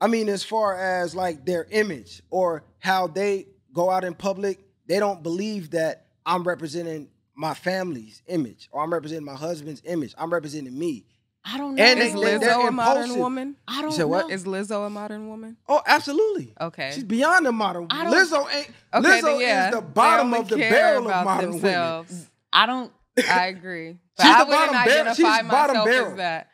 I 0.00 0.06
mean 0.08 0.28
as 0.28 0.42
far 0.44 0.76
as 0.76 1.14
like 1.14 1.44
their 1.44 1.66
image 1.70 2.20
or 2.30 2.62
how 2.78 3.06
they 3.08 3.46
go 3.72 3.90
out 3.90 4.04
in 4.04 4.14
public, 4.14 4.58
they 4.86 4.98
don't 4.98 5.22
believe 5.22 5.70
that 5.70 6.06
I'm 6.26 6.42
representing 6.44 7.08
my 7.34 7.54
family's 7.54 8.22
image 8.26 8.68
or 8.72 8.82
I'm 8.82 8.92
representing 8.92 9.24
my 9.24 9.34
husband's 9.36 9.82
image. 9.84 10.14
I'm 10.18 10.32
representing 10.32 10.76
me. 10.78 11.06
I 11.44 11.56
don't 11.56 11.74
know. 11.76 11.82
And 11.82 11.98
Is 12.00 12.12
they- 12.14 12.20
they're 12.38 12.38
Lizzo 12.40 12.68
a 12.68 12.70
modern 12.70 13.02
impulsive. 13.04 13.16
woman? 13.22 13.56
I 13.66 13.80
don't 13.82 13.92
said 13.92 14.04
what? 14.04 14.28
know. 14.28 14.34
Is 14.34 14.44
Lizzo 14.44 14.86
a 14.86 14.90
modern 14.90 15.28
woman? 15.28 15.56
Oh, 15.68 15.80
absolutely. 15.86 16.52
Okay. 16.60 16.90
She's 16.94 17.04
beyond 17.04 17.46
the 17.46 17.52
modern. 17.52 17.86
I 17.90 18.04
don't- 18.04 18.12
Lizzo 18.12 18.52
ain't. 18.54 18.70
Okay, 18.92 19.20
Lizzo 19.22 19.40
yeah. 19.40 19.68
is 19.68 19.74
the 19.74 19.80
They 19.80 19.86
bottom 19.86 20.26
only 20.26 20.38
of 20.40 20.48
the 20.48 20.56
care 20.56 20.70
barrel 20.70 20.98
of 21.00 21.06
about 21.06 21.24
modern 21.24 21.48
women. 21.50 21.62
themselves. 21.62 22.30
I 22.52 22.66
don't. 22.66 22.92
I 23.30 23.46
agree. 23.46 23.96
But 24.18 24.26
She's 24.26 24.34
I 24.34 24.38
the 24.40 24.44
wouldn't 24.46 24.60
bottom 24.72 24.74
barrel- 24.84 25.00
identify 25.08 25.38
she's 25.38 25.48
bottom 25.50 25.76
myself 25.76 25.86
barrel. 25.88 26.16
that. 26.16 26.48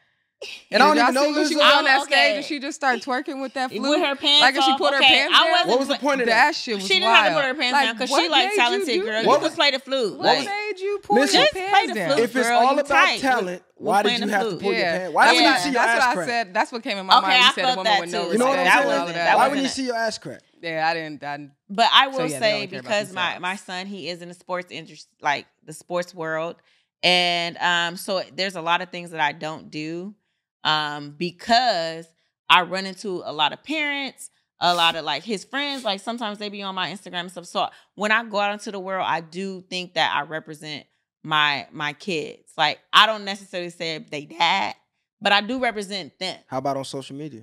And 0.71 0.83
I 0.83 0.87
don't 0.87 0.99
even 0.99 1.15
know 1.15 1.25
see 1.25 1.33
when 1.33 1.49
she 1.49 1.55
was 1.57 1.65
on 1.73 1.85
that 1.85 2.01
Oh, 2.01 2.05
stage 2.05 2.37
and 2.37 2.45
she 2.45 2.59
just 2.59 2.77
started 2.77 3.03
twerking 3.03 3.41
with 3.41 3.55
that 3.55 3.71
flute? 3.71 3.83
With 3.83 4.01
her 4.01 4.17
pants 4.17 4.41
like 4.43 4.55
if 4.57 4.65
she 4.65 4.71
off, 4.73 4.79
put 4.79 4.93
her 4.93 4.99
okay, 5.01 5.07
pants 5.09 5.35
I 5.39 5.45
down? 5.63 5.69
What 5.69 5.79
was 5.79 5.89
the 5.89 5.97
point 5.97 6.21
of 6.21 6.27
that? 6.27 6.47
that? 6.47 6.55
shit 6.55 6.75
was 6.77 6.87
She 6.87 6.95
didn't 6.95 7.09
have 7.15 7.27
to 7.29 7.35
put 7.35 7.45
her 7.45 7.55
pants 7.55 7.73
Like, 7.73 7.85
down 7.87 7.95
because 7.97 8.11
she 8.11 8.29
like 8.29 8.55
talented 8.57 9.01
girl. 9.03 9.07
that? 9.13 9.23
You 9.23 9.29
What 9.29 9.41
just 9.41 9.45
was- 9.51 9.55
play 9.55 9.71
the 9.71 9.79
flute. 9.79 10.17
What 10.19 10.27
Like, 10.27 10.47
made 10.47 10.75
you 10.81 10.99
pull 11.03 11.17
Listen, 11.17 11.35
your 11.41 11.45
Just 11.45 11.55
pants 11.55 11.71
play 11.79 11.87
the 11.87 11.95
down? 11.95 12.11
flute. 12.13 12.25
If 12.25 12.37
it's 12.37 12.49
girl, 12.49 12.59
all 12.59 12.79
about 12.79 12.87
tight. 12.89 13.21
talent, 13.21 13.63
why 13.77 14.03
did 14.03 14.21
you 14.21 14.29
have 14.29 14.41
to 14.43 14.47
flute. 14.49 14.61
pull 14.63 14.73
your 14.75 14.85
pants? 14.87 15.15
Why 15.15 15.25
that's 15.27 15.39
didn't 15.39 15.53
you 15.53 15.59
see 15.61 15.65
your 15.71 15.73
that's 15.75 15.89
ass 15.91 15.99
what 16.01 16.09
I 16.09 16.15
crack? 16.15 16.29
said. 16.29 16.55
That's 16.55 16.73
what 16.73 16.83
came 16.83 16.99
in 16.99 17.07
my 17.07 17.19
Okay, 17.19 17.27
mind. 17.29 17.35
I 17.35 17.47
You 17.47 17.53
said 17.55 17.63
a 17.63 17.67
felt 17.67 17.77
woman 17.79 17.93
that 17.93 18.01
with 18.01 18.13
no 18.13 18.25
too. 18.27 18.33
You 18.33 18.39
know 18.39 18.45
what 18.47 18.59
I'm 18.59 18.65
respect 18.65 18.75
That 18.75 18.83
and 18.85 18.89
saying? 18.89 18.99
all 19.01 19.07
wasn't- 19.07 19.15
that 19.25 19.37
Why 19.37 19.49
wouldn't 19.49 19.63
you 19.63 19.69
see 19.69 19.87
your 19.87 19.97
ass 19.97 20.19
crack? 20.19 20.41
Yeah, 20.63 20.89
I 20.89 20.95
didn't. 20.95 21.23
I 21.23 21.37
didn't 21.37 21.53
But 21.69 21.89
I 21.93 22.11
So, 22.11 22.19
will 22.23 22.27
yeah, 22.31 22.39
say 22.39 22.55
only 22.55 22.67
care 22.69 22.81
about 22.81 22.89
because 22.89 23.13
my 23.13 23.39
my 23.39 23.57
son 23.57 23.87
he 23.87 24.09
is 24.09 24.23
in 24.23 24.29
the 24.29 24.35
sports 24.35 24.73
interest 24.73 25.09
like 25.21 25.47
the 25.65 25.73
sports 25.75 26.15
world, 26.15 26.57
and 27.03 27.57
um 27.59 27.97
so 27.97 28.23
there's 28.35 28.57
a 28.57 28.63
lot 28.63 28.81
of 28.81 28.89
things 28.91 29.11
that 29.11 29.21
I 29.21 29.33
don't 29.33 29.71
do, 29.71 30.15
um 30.65 31.15
because 31.17 32.07
I 32.49 32.63
run 32.63 32.87
into 32.87 33.23
a 33.25 33.33
lot 33.33 33.53
of 33.53 33.63
parents, 33.63 34.31
a 34.61 34.75
lot 34.75 34.97
of 34.97 35.05
like 35.05 35.23
his 35.23 35.45
friends. 35.45 35.85
Like 35.85 36.01
sometimes 36.01 36.39
they 36.39 36.49
be 36.49 36.63
on 36.63 36.75
my 36.75 36.91
Instagram 36.91 37.21
and 37.21 37.31
stuff. 37.31 37.47
So 37.47 37.69
when 37.95 38.11
I 38.13 38.25
go 38.25 38.39
out 38.41 38.53
into 38.53 38.71
the 38.71 38.81
world, 38.81 39.07
I 39.09 39.21
do 39.21 39.63
think 39.69 39.95
that 39.95 40.15
I 40.15 40.23
represent 40.23 40.87
my 41.23 41.67
my 41.73 41.93
kids. 41.93 42.53
Like 42.57 42.81
I 42.93 43.07
don't 43.07 43.25
necessarily 43.25 43.71
say 43.71 43.99
they 43.99 44.25
dad, 44.27 44.75
but 45.21 45.33
I 45.33 45.41
do 45.41 45.59
represent 45.61 46.19
them 46.19 46.39
How 46.47 46.59
about 46.59 46.77
on 46.77 46.85
social 46.85 47.17
media? 47.17 47.43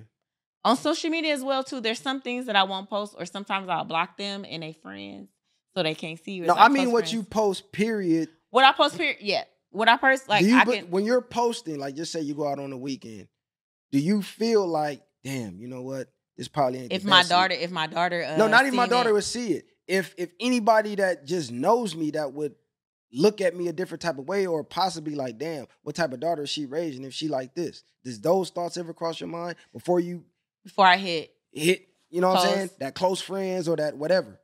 on 0.64 0.76
social 0.76 1.10
media 1.10 1.32
as 1.34 1.42
well 1.42 1.64
too. 1.64 1.80
There's 1.80 1.98
some 1.98 2.20
things 2.20 2.46
that 2.46 2.54
I 2.54 2.62
won't 2.62 2.88
post, 2.88 3.16
or 3.18 3.26
sometimes 3.26 3.68
I'll 3.68 3.84
block 3.84 4.16
them 4.16 4.44
and 4.48 4.62
they 4.62 4.72
friends 4.72 5.28
so 5.74 5.82
they 5.82 5.94
can't 5.94 6.22
see 6.22 6.32
you. 6.32 6.44
No, 6.46 6.54
I 6.54 6.68
mean 6.68 6.92
what 6.92 7.00
friends. 7.00 7.12
you 7.14 7.22
post. 7.24 7.72
Period. 7.72 8.28
What 8.50 8.64
I 8.64 8.72
post, 8.72 8.96
period. 8.96 9.16
Yeah, 9.20 9.44
what 9.72 9.88
I 9.88 9.96
post, 9.96 10.28
like 10.28 10.44
you, 10.44 10.56
I 10.56 10.64
but 10.64 10.74
can. 10.74 10.90
when 10.90 11.04
you're 11.04 11.20
posting, 11.22 11.78
like 11.78 11.96
just 11.96 12.12
say 12.12 12.20
you 12.20 12.34
go 12.34 12.46
out 12.48 12.58
on 12.58 12.70
the 12.70 12.76
weekend, 12.76 13.28
do 13.90 13.98
you 13.98 14.22
feel 14.22 14.66
like, 14.66 15.02
damn, 15.24 15.58
you 15.58 15.68
know 15.68 15.82
what? 15.82 16.08
This 16.36 16.48
probably 16.48 16.80
ain't. 16.80 16.92
If 16.92 17.04
my 17.04 17.22
daughter, 17.24 17.54
if 17.54 17.70
my 17.70 17.86
daughter, 17.86 18.22
uh, 18.24 18.36
no, 18.36 18.46
not 18.46 18.64
even 18.66 18.76
my 18.76 18.86
daughter 18.86 19.10
it- 19.10 19.14
would 19.14 19.24
see 19.24 19.52
it. 19.52 19.66
If 19.88 20.14
if 20.16 20.32
anybody 20.40 20.94
that 20.96 21.26
just 21.26 21.50
knows 21.50 21.94
me 21.96 22.12
that 22.12 22.32
would 22.32 22.54
look 23.12 23.40
at 23.42 23.54
me 23.54 23.68
a 23.68 23.72
different 23.72 24.00
type 24.00 24.16
of 24.18 24.26
way, 24.26 24.46
or 24.46 24.64
possibly 24.64 25.14
like, 25.14 25.36
damn, 25.38 25.66
what 25.82 25.94
type 25.94 26.12
of 26.12 26.20
daughter 26.20 26.44
is 26.44 26.50
she 26.50 26.64
raising 26.66 27.04
if 27.04 27.12
she 27.12 27.28
like 27.28 27.54
this? 27.54 27.82
Does 28.04 28.20
those 28.20 28.48
thoughts 28.50 28.76
ever 28.76 28.94
cross 28.94 29.20
your 29.20 29.28
mind 29.28 29.56
before 29.72 30.00
you 30.00 30.24
before 30.64 30.86
I 30.86 30.96
hit. 30.96 31.34
hit? 31.52 31.88
You 32.10 32.20
know 32.20 32.28
what 32.28 32.38
I'm 32.40 32.56
saying? 32.56 32.70
That 32.78 32.94
close 32.94 33.20
friends 33.20 33.68
or 33.68 33.76
that 33.76 33.96
whatever. 33.96 34.38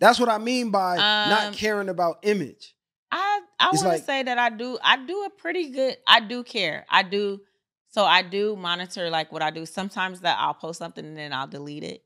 That's 0.00 0.20
what 0.20 0.28
I 0.28 0.38
mean 0.38 0.70
by 0.70 0.96
not 0.96 1.46
Um, 1.48 1.54
caring 1.54 1.88
about 1.88 2.18
image. 2.22 2.74
I 3.10 3.40
I 3.58 3.70
It's 3.72 3.78
want 3.82 3.88
like- 3.94 4.00
to 4.00 4.04
say 4.06 4.22
that 4.24 4.38
I 4.38 4.50
do 4.50 4.78
I 4.82 5.04
do 5.04 5.24
a 5.24 5.30
pretty 5.30 5.70
good 5.70 5.96
I 6.06 6.20
do 6.20 6.42
care 6.44 6.84
I 6.90 7.02
do 7.02 7.40
so 7.90 8.04
I 8.04 8.22
do 8.22 8.54
monitor 8.56 9.08
like 9.10 9.32
what 9.32 9.42
I 9.42 9.50
do 9.50 9.64
sometimes 9.66 10.20
that 10.20 10.36
I'll 10.38 10.54
post 10.54 10.78
something 10.78 11.04
and 11.04 11.16
then 11.16 11.32
I'll 11.32 11.46
delete 11.46 11.84
it 11.84 12.04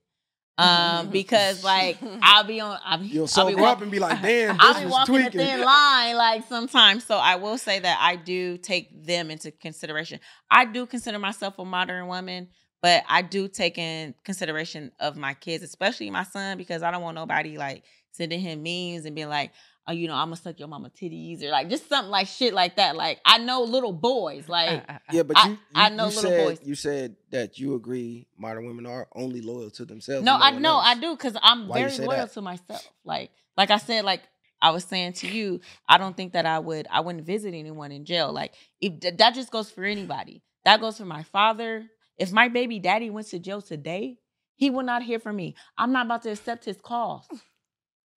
um 0.59 1.09
because 1.09 1.65
like 1.65 1.99
I'll 2.23 2.45
be 2.45 2.61
on 2.61 2.79
I'll 2.85 2.99
be, 2.99 3.07
You'll 3.07 3.23
I'll 3.23 3.27
sober 3.29 3.57
be 3.57 3.65
up 3.65 3.81
and 3.83 3.91
be 3.91 3.99
like, 3.99 4.21
damn, 4.23 4.57
I'll 4.61 4.75
this 4.75 4.81
be 4.81 4.85
was 4.87 4.93
walking 4.93 5.15
a 5.17 5.19
tweaking. 5.31 5.41
thin 5.41 5.61
line 5.65 6.17
like 6.17 6.47
sometimes. 6.47 7.05
So 7.05 7.17
I 7.17 7.37
will 7.37 7.57
say 7.59 7.81
that 7.81 7.99
I 8.01 8.17
do 8.17 8.59
take 8.59 9.05
them 9.07 9.31
into 9.31 9.51
consideration. 9.51 10.21
I 10.51 10.67
do 10.67 10.85
consider 10.87 11.19
myself 11.19 11.59
a 11.59 11.65
modern 11.65 12.07
woman, 12.07 12.49
but 12.83 13.03
I 13.09 13.23
do 13.23 13.49
take 13.49 13.79
in 13.79 14.15
consideration 14.25 14.93
of 15.01 15.17
my 15.17 15.33
kids, 15.35 15.65
especially 15.65 16.11
my 16.11 16.25
son, 16.25 16.59
because 16.59 16.83
I 16.83 16.91
don't 16.91 17.03
want 17.03 17.15
nobody 17.15 17.57
like 17.57 17.85
sending 18.13 18.41
him 18.41 18.63
memes 18.63 19.07
and 19.07 19.17
being 19.17 19.31
like, 19.31 19.53
oh, 19.87 19.93
you 19.93 20.09
know, 20.09 20.15
I'm 20.15 20.27
gonna 20.27 20.37
suck 20.37 20.59
your 20.59 20.69
mama 20.69 20.91
titties 20.91 21.43
or 21.43 21.51
like 21.51 21.69
just 21.69 21.89
something 21.89 22.11
like 22.11 22.27
shit 22.29 22.55
like 22.55 22.77
that. 22.77 22.97
Like 22.97 23.21
I 23.25 23.39
know 23.39 23.63
little 23.63 23.93
boys, 23.93 24.49
like 24.59 24.83
Yeah, 25.13 25.23
but 25.23 25.37
I- 25.39 25.49
you, 25.49 25.53
you, 25.53 25.59
I 25.75 25.89
know 25.91 26.05
you 26.09 26.15
little 26.17 26.31
said, 26.31 26.47
boys. 26.47 26.61
You 26.65 26.75
said 26.75 27.17
that 27.31 27.59
you 27.59 27.75
agree 27.75 28.27
modern 28.39 28.67
women 28.67 28.87
are 28.87 29.09
only 29.15 29.41
loyal 29.41 29.71
to 29.71 29.85
themselves. 29.85 30.25
no, 30.25 30.35
and 30.35 30.43
I 30.43 30.51
know 30.59 30.75
else. 30.77 30.87
I 30.87 30.95
do 31.01 31.17
because 31.17 31.37
I'm 31.43 31.69
Why 31.69 31.83
very 31.85 31.99
loyal 32.07 32.27
that? 32.27 32.33
to 32.33 32.43
myself. 32.43 32.89
Like, 33.05 33.31
like 33.57 33.71
I 33.71 33.79
said, 33.79 34.05
like 34.05 34.23
I 34.61 34.71
was 34.71 34.85
saying 34.85 35.15
to 35.15 35.29
you, 35.29 35.61
I 35.89 35.99
don't 35.99 36.17
think 36.17 36.35
that 36.35 36.47
I 36.47 36.59
would, 36.61 36.87
I 36.91 37.01
wouldn't 37.01 37.25
visit 37.27 37.53
anyone 37.53 37.91
in 37.91 38.05
jail. 38.05 38.33
Like, 38.33 38.55
if 38.81 39.01
that 39.19 39.35
just 39.35 39.51
goes 39.51 39.71
for 39.71 39.83
anybody. 39.85 40.43
That 40.65 40.81
goes 40.81 40.99
for 40.99 41.05
my 41.05 41.25
father. 41.25 41.87
If 42.17 42.31
my 42.31 42.47
baby 42.47 42.79
daddy 42.79 43.11
went 43.11 43.27
to 43.31 43.41
jail 43.41 43.61
today, 43.61 44.19
he 44.55 44.71
will 44.71 44.85
not 44.85 45.03
hear 45.03 45.19
from 45.19 45.35
me. 45.35 45.57
I'm 45.77 45.91
not 45.93 46.07
about 46.07 46.23
to 46.23 46.31
accept 46.31 46.65
his 46.65 46.81
calls. 46.81 47.27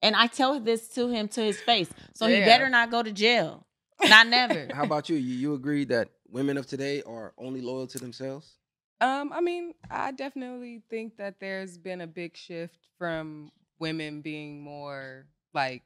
And 0.01 0.15
I 0.15 0.27
tell 0.27 0.59
this 0.59 0.88
to 0.89 1.07
him 1.07 1.27
to 1.30 1.41
his 1.41 1.59
face. 1.59 1.89
So 2.13 2.27
he 2.27 2.39
better 2.41 2.69
not 2.69 2.91
go 2.91 3.01
to 3.01 3.11
jail. 3.11 3.65
Not 4.03 4.27
never. 4.27 4.67
How 4.73 4.84
about 4.84 5.09
you? 5.09 5.15
You, 5.15 5.35
you 5.35 5.53
agree 5.53 5.85
that 5.85 6.09
women 6.30 6.57
of 6.57 6.67
today 6.67 7.01
are 7.03 7.34
only 7.38 7.61
loyal 7.61 7.88
to 7.88 7.97
themselves? 7.97 8.57
Um, 9.01 9.31
I 9.34 9.41
mean, 9.41 9.73
I 9.89 10.11
definitely 10.11 10.81
think 10.89 11.17
that 11.17 11.39
there's 11.39 11.77
been 11.77 12.01
a 12.01 12.07
big 12.07 12.38
shift 12.38 12.77
from 12.97 13.51
women 13.80 14.22
being 14.22 14.61
more 14.61 15.26
like 15.53 15.84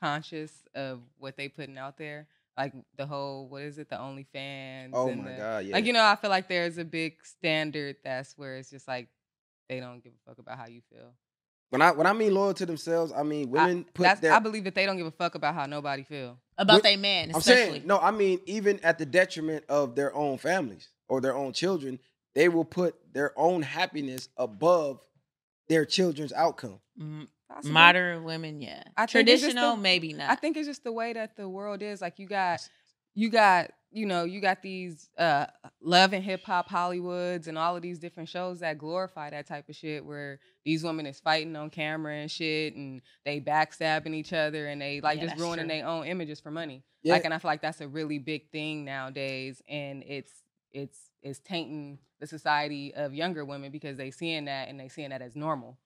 conscious 0.00 0.52
of 0.74 1.00
what 1.18 1.36
they 1.36 1.48
putting 1.48 1.78
out 1.78 1.98
there. 1.98 2.28
Like 2.56 2.72
the 2.96 3.06
whole 3.06 3.48
what 3.48 3.62
is 3.62 3.78
it, 3.78 3.90
the 3.90 3.96
OnlyFans? 3.96 4.90
Oh 4.94 5.08
and 5.08 5.22
my 5.22 5.32
the, 5.32 5.36
god, 5.36 5.64
yeah. 5.66 5.74
Like 5.74 5.84
you 5.84 5.92
know, 5.92 6.04
I 6.04 6.16
feel 6.16 6.30
like 6.30 6.48
there's 6.48 6.78
a 6.78 6.84
big 6.84 7.24
standard 7.24 7.96
that's 8.02 8.36
where 8.38 8.56
it's 8.56 8.70
just 8.70 8.88
like 8.88 9.08
they 9.68 9.80
don't 9.80 10.02
give 10.02 10.12
a 10.12 10.30
fuck 10.30 10.38
about 10.38 10.58
how 10.58 10.66
you 10.66 10.80
feel. 10.90 11.12
When 11.70 11.82
I 11.82 11.90
when 11.92 12.06
I 12.06 12.12
mean 12.12 12.34
loyal 12.34 12.54
to 12.54 12.66
themselves, 12.66 13.12
I 13.16 13.22
mean 13.22 13.50
women 13.50 13.84
put 13.94 14.04
That's 14.04 14.20
their. 14.20 14.32
I 14.32 14.38
believe 14.38 14.64
that 14.64 14.74
they 14.74 14.86
don't 14.86 14.96
give 14.96 15.06
a 15.06 15.10
fuck 15.10 15.34
about 15.34 15.54
how 15.54 15.66
nobody 15.66 16.02
feel. 16.04 16.38
About 16.58 16.82
their 16.82 16.92
they 16.92 16.96
man, 16.96 17.32
I'm 17.34 17.40
saying 17.40 17.82
no. 17.86 17.98
I 17.98 18.10
mean 18.10 18.40
even 18.46 18.80
at 18.80 18.98
the 18.98 19.06
detriment 19.06 19.64
of 19.68 19.94
their 19.94 20.14
own 20.14 20.38
families 20.38 20.90
or 21.08 21.20
their 21.20 21.34
own 21.36 21.52
children, 21.52 21.98
they 22.34 22.48
will 22.48 22.64
put 22.64 22.94
their 23.12 23.32
own 23.38 23.62
happiness 23.62 24.28
above 24.36 25.00
their 25.68 25.84
children's 25.84 26.32
outcome. 26.32 26.80
Mm, 27.00 27.26
Possibly. 27.48 27.72
Modern 27.72 28.24
women, 28.24 28.60
yeah. 28.60 28.82
I 28.96 29.06
think 29.06 29.28
it's 29.28 29.40
just 29.40 29.52
Traditional, 29.52 29.76
the- 29.76 29.82
maybe 29.82 30.12
not. 30.12 30.30
I 30.30 30.34
think 30.34 30.56
it's 30.56 30.66
just 30.66 30.82
the 30.84 30.92
way 30.92 31.12
that 31.12 31.36
the 31.36 31.48
world 31.48 31.80
is. 31.82 32.00
Like 32.00 32.18
you 32.18 32.26
got, 32.26 32.60
you 33.14 33.30
got, 33.30 33.70
you 33.90 34.06
know, 34.06 34.24
you 34.24 34.40
got 34.40 34.62
these 34.62 35.08
uh 35.16 35.46
love 35.80 36.12
and 36.12 36.24
hip 36.24 36.44
hop 36.44 36.68
Hollywoods 36.68 37.46
and 37.46 37.56
all 37.56 37.76
of 37.76 37.82
these 37.82 37.98
different 37.98 38.28
shows 38.28 38.60
that 38.60 38.78
glorify 38.78 39.30
that 39.30 39.46
type 39.46 39.68
of 39.68 39.76
shit 39.76 40.04
where 40.04 40.38
these 40.64 40.82
women 40.82 41.06
is 41.06 41.20
fighting 41.20 41.56
on 41.56 41.70
camera 41.70 42.14
and 42.14 42.30
shit 42.30 42.74
and 42.74 43.00
they 43.24 43.40
backstabbing 43.40 44.14
each 44.14 44.32
other 44.32 44.66
and 44.66 44.80
they 44.80 45.00
like 45.00 45.18
Yeah, 45.20 45.28
just 45.28 45.40
ruining 45.40 45.68
their 45.68 45.86
own 45.86 46.06
images 46.06 46.40
for 46.40 46.50
money. 46.50 46.82
Yeah. 47.02 47.14
Like 47.14 47.24
and 47.24 47.32
I 47.32 47.38
feel 47.38 47.50
like 47.50 47.62
that's 47.62 47.80
a 47.80 47.88
really 47.88 48.18
big 48.18 48.50
thing 48.50 48.84
nowadays 48.84 49.62
and 49.68 50.02
it's 50.06 50.32
it's 50.72 51.10
it's 51.22 51.38
tainting 51.40 51.98
the 52.20 52.26
society 52.26 52.94
of 52.94 53.14
younger 53.14 53.44
women 53.44 53.70
because 53.70 53.96
they 53.96 54.10
seeing 54.10 54.46
that 54.46 54.68
and 54.68 54.78
they 54.78 54.88
seeing 54.88 55.10
that 55.10 55.22
as 55.22 55.36
normal. 55.36 55.78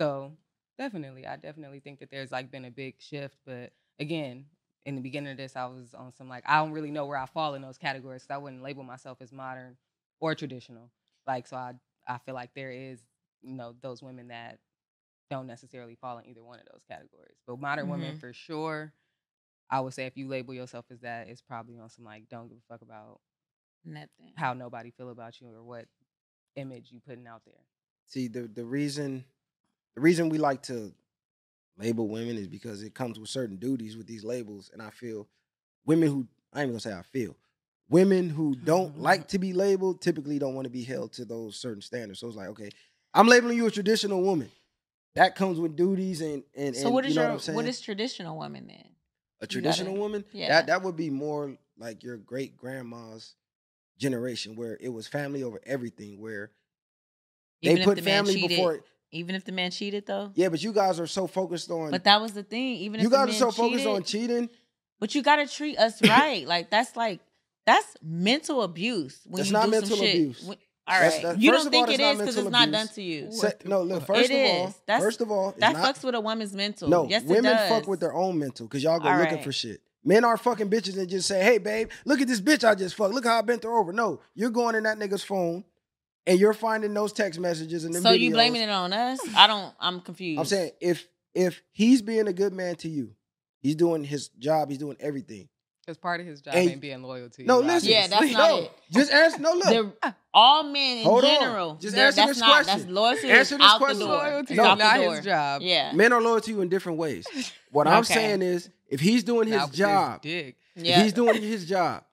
So 0.00 0.32
definitely, 0.78 1.26
I 1.26 1.36
definitely 1.36 1.80
think 1.80 2.00
that 2.00 2.10
there's 2.10 2.32
like 2.32 2.50
been 2.50 2.64
a 2.64 2.70
big 2.70 2.94
shift. 3.00 3.36
But 3.44 3.72
again, 3.98 4.46
in 4.86 4.94
the 4.94 5.00
beginning 5.00 5.32
of 5.32 5.36
this, 5.36 5.56
I 5.56 5.66
was 5.66 5.94
on 5.94 6.12
some 6.12 6.28
like 6.28 6.44
I 6.46 6.58
don't 6.58 6.72
really 6.72 6.90
know 6.90 7.06
where 7.06 7.18
I 7.18 7.26
fall 7.26 7.54
in 7.54 7.62
those 7.62 7.78
categories. 7.78 8.24
So 8.26 8.34
I 8.34 8.38
wouldn't 8.38 8.62
label 8.62 8.82
myself 8.84 9.18
as 9.20 9.32
modern 9.32 9.76
or 10.20 10.34
traditional. 10.34 10.90
Like 11.26 11.46
so, 11.46 11.56
I 11.56 11.74
I 12.06 12.18
feel 12.18 12.34
like 12.34 12.50
there 12.54 12.70
is 12.70 13.00
you 13.42 13.54
know 13.54 13.74
those 13.82 14.02
women 14.02 14.28
that 14.28 14.58
don't 15.30 15.46
necessarily 15.46 15.94
fall 15.94 16.18
in 16.18 16.26
either 16.26 16.42
one 16.42 16.58
of 16.58 16.64
those 16.72 16.82
categories. 16.88 17.36
But 17.46 17.58
modern 17.60 17.88
women 17.88 18.14
Mhm. 18.14 18.20
for 18.20 18.32
sure. 18.32 18.92
I 19.70 19.80
would 19.80 19.92
say 19.92 20.06
if 20.06 20.16
you 20.16 20.28
label 20.28 20.54
yourself 20.54 20.86
as 20.90 21.00
that, 21.00 21.28
it's 21.28 21.42
probably 21.42 21.78
on 21.78 21.90
some 21.90 22.04
like 22.04 22.28
don't 22.30 22.48
give 22.48 22.56
a 22.58 22.72
fuck 22.72 22.80
about 22.82 23.20
Nothing. 23.84 24.32
how 24.36 24.54
nobody 24.54 24.90
feel 24.90 25.10
about 25.10 25.40
you 25.40 25.48
or 25.48 25.62
what 25.62 25.86
image 26.56 26.90
you 26.90 27.00
putting 27.00 27.26
out 27.26 27.42
there. 27.44 27.60
See 28.06 28.28
the 28.28 28.48
the 28.48 28.64
reason 28.64 29.24
the 29.94 30.00
reason 30.00 30.30
we 30.30 30.38
like 30.38 30.62
to 30.64 30.94
label 31.78 32.08
women 32.08 32.36
is 32.36 32.48
because 32.48 32.82
it 32.82 32.94
comes 32.94 33.18
with 33.18 33.28
certain 33.30 33.56
duties 33.56 33.96
with 33.96 34.06
these 34.06 34.24
labels, 34.24 34.70
and 34.72 34.82
I 34.82 34.90
feel 34.90 35.28
women 35.86 36.08
who 36.08 36.26
I 36.52 36.60
ain't 36.60 36.68
even 36.68 36.72
gonna 36.72 36.80
say 36.80 36.92
I 36.92 37.02
feel 37.02 37.36
women 37.88 38.28
who 38.28 38.54
don't 38.54 38.98
like 38.98 39.28
to 39.32 39.38
be 39.38 39.52
labeled 39.52 40.00
typically 40.00 40.38
don't 40.38 40.54
want 40.54 40.64
to 40.66 40.70
be 40.70 40.84
held 40.84 41.12
to 41.14 41.24
those 41.24 41.56
certain 41.56 41.82
standards. 41.82 42.20
So 42.20 42.26
it's 42.26 42.36
like, 42.36 42.48
okay, 42.48 42.70
I'm 43.14 43.26
labeling 43.28 43.56
you 43.56 43.66
a 43.66 43.70
traditional 43.70 44.22
woman. 44.22 44.50
that 45.14 45.34
comes 45.34 45.58
with 45.58 45.76
duties 45.76 46.20
and 46.20 46.42
and, 46.56 46.76
So 46.76 46.90
what 46.90 47.04
is 47.04 47.10
you 47.10 47.16
know 47.16 47.28
your 47.28 47.36
what 47.36 47.48
I'm 47.48 47.54
what 47.54 47.66
is 47.66 47.80
traditional 47.80 48.36
woman 48.36 48.66
then? 48.66 48.84
a 49.40 49.46
traditional 49.46 49.94
woman? 49.94 50.24
yeah. 50.32 50.48
That 50.48 50.66
that 50.66 50.82
would 50.82 50.96
be 50.96 51.10
more 51.10 51.56
like 51.78 52.02
your 52.02 52.16
great 52.16 52.56
grandma's 52.56 53.34
generation 53.98 54.56
where 54.56 54.76
it 54.80 54.88
was 54.90 55.06
family 55.06 55.42
over 55.42 55.60
everything 55.64 56.20
where 56.20 56.50
Even 57.62 57.78
they 57.78 57.84
put 57.84 57.96
the 57.96 58.02
family 58.02 58.46
before 58.46 58.84
even 59.10 59.34
if 59.34 59.44
the 59.44 59.52
man 59.52 59.70
cheated 59.70 60.06
though. 60.06 60.30
yeah 60.34 60.48
but 60.48 60.62
you 60.62 60.72
guys 60.72 60.98
are 61.00 61.06
so 61.06 61.26
focused 61.26 61.70
on 61.70 61.90
But 61.90 62.04
that 62.04 62.20
was 62.20 62.32
the 62.32 62.42
thing. 62.42 62.74
Even 62.76 63.00
if 63.00 63.04
you 63.04 63.10
guys 63.10 63.28
are 63.30 63.32
so 63.32 63.50
focused 63.50 63.84
cheated, 63.84 63.86
on 63.96 64.02
cheating 64.02 64.50
But 65.00 65.14
you 65.14 65.22
gotta 65.22 65.46
treat 65.46 65.78
us 65.78 66.02
right. 66.08 66.46
like 66.46 66.70
that's 66.70 66.96
like 66.96 67.20
that's 67.66 67.96
mental 68.02 68.62
abuse. 68.62 69.20
When 69.26 69.40
That's 69.40 69.48
you 69.50 69.52
not 69.52 69.64
do 69.66 69.70
mental 69.72 69.96
some 69.96 69.98
shit. 70.06 70.14
abuse. 70.14 70.42
When- 70.44 70.58
all 70.86 70.94
That's- 70.94 71.12
right, 71.12 71.22
that- 71.34 71.40
you 71.42 71.50
don't 71.50 71.60
of 71.60 71.66
all, 71.66 71.70
think 71.70 71.88
it 71.90 71.98
that's 71.98 72.14
is 72.14 72.20
because 72.22 72.36
it's 72.38 72.50
not 72.50 72.68
abuse. 72.68 72.86
done 72.86 72.94
to 72.94 73.02
you. 73.02 73.32
Se- 73.32 73.52
no 73.66 73.82
look 73.82 74.06
first 74.06 74.30
It 74.30 74.34
of 74.34 74.50
all. 74.60 74.74
That's- 74.86 75.02
first 75.02 75.20
of 75.20 75.30
all 75.30 75.54
That 75.58 75.74
not- 75.74 75.84
fucks 75.96 76.02
with 76.02 76.14
a 76.14 76.20
woman's 76.20 76.54
mental. 76.54 76.88
No, 76.88 77.06
yes, 77.08 77.24
women 77.24 77.54
fuck 77.68 77.86
with 77.86 78.00
their 78.00 78.14
own 78.14 78.38
mental 78.38 78.66
because 78.66 78.82
y'all 78.82 78.98
go 78.98 79.08
All 79.08 79.18
looking 79.18 79.34
right. 79.34 79.44
for 79.44 79.52
shit. 79.52 79.82
Men 80.02 80.24
are 80.24 80.38
fucking 80.38 80.70
bitches 80.70 80.96
and 80.96 81.06
just 81.06 81.28
say, 81.28 81.42
"Hey, 81.44 81.58
babe, 81.58 81.90
look 82.06 82.22
at 82.22 82.26
this 82.28 82.40
bitch 82.40 82.66
I 82.66 82.74
just 82.74 82.94
fucked. 82.94 83.12
Look 83.12 83.24
how 83.26 83.38
I 83.38 83.42
bent 83.42 83.64
her 83.64 83.76
over." 83.76 83.92
No, 83.92 84.20
you're 84.34 84.48
going 84.48 84.74
in 84.76 84.84
that 84.84 84.98
nigga's 84.98 85.22
phone 85.22 85.62
and 86.28 86.38
you're 86.38 86.52
finding 86.52 86.94
those 86.94 87.12
text 87.12 87.40
messages 87.40 87.84
and 87.84 87.92
them 87.94 88.02
So 88.02 88.10
you 88.10 88.30
blaming 88.30 88.62
it 88.62 88.68
on 88.70 88.92
us? 88.92 89.18
I 89.36 89.46
don't. 89.48 89.74
I'm 89.80 90.00
confused. 90.00 90.38
I'm 90.38 90.46
saying 90.46 90.70
if 90.80 91.08
if 91.34 91.62
he's 91.72 92.02
being 92.02 92.28
a 92.28 92.32
good 92.32 92.52
man 92.52 92.76
to 92.76 92.88
you, 92.88 93.14
he's 93.60 93.74
doing 93.74 94.04
his 94.04 94.28
job, 94.28 94.68
he's 94.68 94.78
doing 94.78 94.96
everything. 95.00 95.48
Because 95.80 95.96
part 95.96 96.20
of 96.20 96.26
his 96.26 96.42
job 96.42 96.54
And- 96.54 96.68
ain't 96.70 96.80
being 96.82 97.02
loyal 97.02 97.30
to 97.30 97.42
you. 97.42 97.48
No, 97.48 97.60
listen. 97.60 97.88
Yeah, 97.88 98.08
that's 98.08 98.30
not 98.32 98.50
no, 98.50 98.58
it. 98.64 98.72
just 98.92 99.10
answer. 99.10 99.38
No, 99.38 99.52
look. 99.52 99.64
They're- 100.02 100.14
all 100.34 100.62
men 100.62 100.98
in 100.98 101.04
Hold 101.04 101.24
on. 101.24 101.40
general. 101.40 101.74
Just 101.80 101.96
answer 101.96 102.16
that's 102.16 102.28
this 102.32 102.40
not, 102.40 102.64
question. 102.64 102.78
That's 102.80 102.90
loyalty 102.90 103.30
Answer 103.30 103.56
this 103.56 103.66
out 103.66 103.78
question. 103.78 103.98
the 104.00 104.04
door. 104.06 104.14
Loyalty 104.16 104.40
It's 104.40 104.50
is 104.52 104.56
the 104.58 104.74
not 104.74 104.96
door. 104.96 105.14
his 105.16 105.24
job. 105.24 105.62
Yeah. 105.62 105.92
Men 105.92 106.12
are 106.12 106.20
loyal 106.20 106.40
to 106.42 106.50
you 106.50 106.60
in 106.60 106.68
different 106.68 106.98
ways. 106.98 107.26
What 107.70 107.86
I'm 107.86 108.04
saying 108.04 108.42
is, 108.42 108.68
if 108.88 109.00
he's 109.00 109.24
doing 109.24 109.46
his 109.48 109.56
Not 109.56 109.62
with 109.64 109.70
this 109.72 109.78
job, 109.78 110.22
dick. 110.22 110.56
Yeah. 110.76 111.02
he's 111.02 111.12
doing 111.12 111.40
his 111.42 111.66
job, 111.66 112.04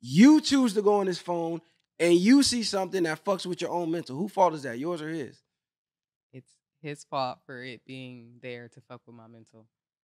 you 0.00 0.40
choose 0.40 0.74
to 0.74 0.82
go 0.82 0.94
on 0.96 1.06
his 1.06 1.18
phone 1.18 1.60
and 2.02 2.14
you 2.14 2.42
see 2.42 2.62
something 2.62 3.02
that 3.04 3.24
fucks 3.24 3.46
with 3.46 3.60
your 3.60 3.70
own 3.70 3.90
mental. 3.90 4.16
Who 4.16 4.28
fault 4.28 4.54
is 4.54 4.62
that? 4.64 4.78
Yours 4.78 5.00
or 5.00 5.08
his? 5.08 5.38
It's 6.32 6.50
his 6.80 7.04
fault 7.04 7.38
for 7.46 7.62
it 7.62 7.82
being 7.86 8.38
there 8.42 8.68
to 8.68 8.80
fuck 8.88 9.00
with 9.06 9.14
my 9.16 9.26
mental. 9.26 9.66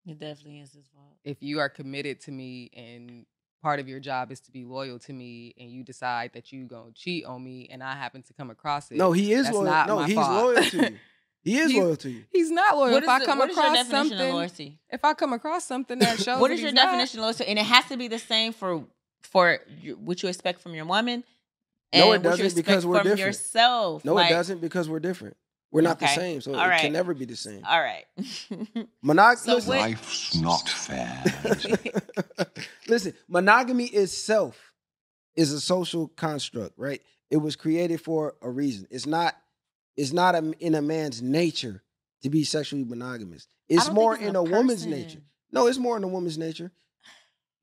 it 0.05 0.19
definitely 0.19 0.59
is 0.59 0.73
his 0.73 0.85
fault. 0.93 1.15
If 1.23 1.41
you 1.41 1.59
are 1.59 1.69
committed 1.69 2.21
to 2.21 2.31
me 2.31 2.69
and 2.75 3.25
part 3.61 3.79
of 3.79 3.87
your 3.89 3.99
job 3.99 4.31
is 4.31 4.39
to 4.41 4.51
be 4.51 4.63
loyal 4.65 4.99
to 4.99 5.13
me 5.13 5.53
and 5.59 5.69
you 5.69 5.83
decide 5.83 6.31
that 6.33 6.51
you 6.51 6.65
gonna 6.65 6.91
cheat 6.93 7.25
on 7.25 7.43
me 7.43 7.67
and 7.71 7.83
I 7.83 7.93
happen 7.93 8.21
to 8.23 8.33
come 8.33 8.49
across 8.49 8.91
it. 8.91 8.97
No, 8.97 9.11
he 9.11 9.33
is 9.33 9.45
That's 9.45 9.55
loyal. 9.55 9.65
not 9.65 9.87
No, 9.87 9.95
my 9.97 10.05
he's 10.07 10.15
fault. 10.15 10.43
loyal 10.55 10.63
to 10.63 10.77
you. 10.91 10.97
He 11.41 11.57
is 11.57 11.71
He's- 11.71 11.81
loyal 11.81 11.95
to 11.95 12.09
you. 12.09 12.23
He's 12.33 12.51
not 12.51 12.75
loyal. 12.75 12.91
What 12.91 12.97
if 12.97 13.03
is 13.03 13.09
I 13.09 13.19
the- 13.19 13.25
come 13.25 13.39
what 13.39 13.49
is 13.49 13.55
your 13.55 13.65
across 13.65 13.77
definition 13.77 14.01
of 14.01 14.09
something, 14.19 14.33
loyalty? 14.35 14.79
if 14.89 15.05
I 15.05 15.13
come 15.13 15.31
across 15.33 15.63
something 15.63 15.97
that 15.99 16.19
shows 16.23 16.39
What 16.41 16.49
that 16.49 16.55
is 16.55 16.59
your 16.61 16.69
he's 16.71 16.75
not- 16.75 16.85
definition 16.87 17.19
of 17.19 17.23
loyalty? 17.23 17.45
And 17.45 17.57
it 17.57 17.65
has 17.65 17.85
to 17.85 17.95
be 17.97 18.09
the 18.09 18.19
same 18.19 18.51
for 18.51 18.83
for 19.21 19.59
you- 19.81 19.95
what 19.95 20.21
you 20.21 20.27
expect 20.29 20.59
from 20.61 20.73
your 20.75 20.83
woman. 20.85 21.23
No, 21.93 22.11
it 22.11 22.15
and 22.17 22.23
what 22.23 22.37
you 22.37 22.43
doesn't, 22.43 22.45
expect 22.45 22.65
because 22.67 22.85
we're 22.85 22.97
from 22.97 23.03
different. 23.07 23.19
yourself. 23.27 24.05
No, 24.05 24.13
Like, 24.13 24.29
it 24.29 24.33
doesn't 24.33 24.61
because 24.61 24.87
we're 24.89 24.99
different. 24.99 25.35
We're 25.71 25.81
not 25.81 25.99
the 25.99 26.07
same, 26.07 26.41
so 26.41 26.53
All 26.55 26.59
it 26.65 26.67
right. 26.67 26.81
can 26.81 26.93
never 26.93 27.13
be 27.13 27.25
the 27.25 27.35
same. 27.35 27.63
All 27.63 27.79
right. 27.79 28.05
Monog- 29.05 29.37
So 29.37 29.53
listen, 29.55 29.69
what- 29.69 29.79
Life's 29.79 30.35
not 30.35 30.67
fair. 30.67 31.23
listen, 32.87 33.13
monogamy 33.27 33.85
itself 33.85 34.73
is 35.35 35.51
a 35.53 35.59
social 35.61 36.07
construct, 36.09 36.73
right? 36.77 37.01
It 37.29 37.37
was 37.37 37.55
created 37.55 38.01
for 38.01 38.35
a 38.41 38.49
reason. 38.49 38.87
It's 38.89 39.05
not. 39.05 39.35
It's 39.95 40.13
not 40.13 40.33
a, 40.33 40.53
in 40.59 40.75
a 40.75 40.81
man's 40.81 41.21
nature 41.21 41.83
to 42.23 42.29
be 42.29 42.43
sexually 42.45 42.85
monogamous. 42.85 43.47
It's 43.67 43.91
more 43.91 44.15
it's 44.15 44.23
in 44.23 44.35
a, 44.35 44.41
woman's 44.43 44.85
nature. 44.85 45.19
No, 45.51 45.67
it's 45.67 45.77
more 45.77 45.97
in 45.97 46.03
a 46.03 46.07
woman's 46.07 46.37
nature. 46.37 46.71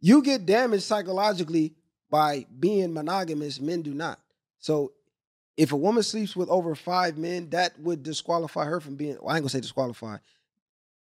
You 0.01 0.23
get 0.23 0.44
damaged 0.44 0.82
psychologically 0.85 1.74
by 2.11 2.47
being 2.59 2.93
monogamous. 2.93 3.61
Men 3.61 3.83
do 3.83 3.95
not. 3.95 4.20
So, 4.59 4.93
if 5.57 5.73
a 5.73 5.77
woman 5.77 6.03
sleeps 6.03 6.37
with 6.37 6.49
over 6.49 6.74
five 6.74 7.16
men, 7.16 7.51
that 7.51 7.78
would 7.81 8.03
disqualify 8.03 8.65
her 8.66 8.81
from 8.81 8.97
being. 8.97 9.16
Well, 9.20 9.31
I 9.31 9.37
ain't 9.37 9.43
gonna 9.43 9.51
say 9.51 9.61
disqualify. 9.61 10.19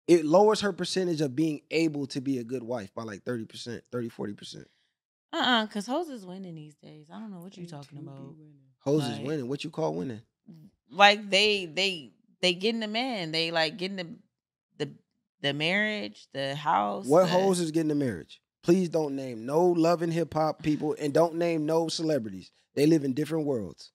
It 0.07 0.26
lowers 0.26 0.61
her 0.61 0.73
percentage 0.73 1.22
of 1.22 1.36
being 1.36 1.61
able 1.72 2.06
to 2.07 2.19
be 2.19 2.40
a 2.40 2.44
good 2.44 2.64
wife 2.64 2.94
by 2.94 3.03
like 3.03 3.23
30%, 3.23 3.82
30, 3.91 4.10
40%. 4.10 4.65
Uh-uh, 5.32 5.65
because 5.65 5.88
hoes 5.88 6.10
is 6.10 6.26
winning 6.26 6.56
these 6.56 6.76
days. 6.76 7.07
I 7.14 7.19
don't 7.19 7.32
know 7.32 7.40
what 7.40 7.56
you're 7.56 7.65
talking 7.68 7.99
about. 7.99 8.36
Hoes 8.80 9.07
is 9.07 9.19
winning. 9.19 9.48
What 9.48 9.64
you 9.64 9.69
call 9.69 9.94
winning? 9.94 10.22
Mm, 10.52 10.68
like 10.90 11.30
they 11.30 11.65
they 11.65 12.11
they 12.41 12.53
getting 12.53 12.82
the 12.82 12.88
man. 12.88 13.32
They 13.32 13.52
like 13.52 13.78
getting 13.78 13.95
the 13.98 14.07
the 14.78 14.91
the 15.41 15.53
marriage, 15.53 16.28
the 16.34 16.56
house. 16.56 17.06
What 17.06 17.22
the- 17.23 17.28
hoes 17.30 17.60
is 17.61 17.72
getting 17.72 17.88
the 17.88 17.95
marriage? 17.95 18.40
Please 18.63 18.89
don't 18.89 19.15
name 19.15 19.45
no 19.45 19.65
love 19.65 20.01
and 20.01 20.13
hip 20.13 20.33
hop 20.33 20.61
people 20.61 20.95
and 20.99 21.13
don't 21.13 21.35
name 21.35 21.65
no 21.65 21.88
celebrities. 21.88 22.51
They 22.75 22.85
live 22.85 23.03
in 23.03 23.13
different 23.13 23.45
worlds. 23.45 23.91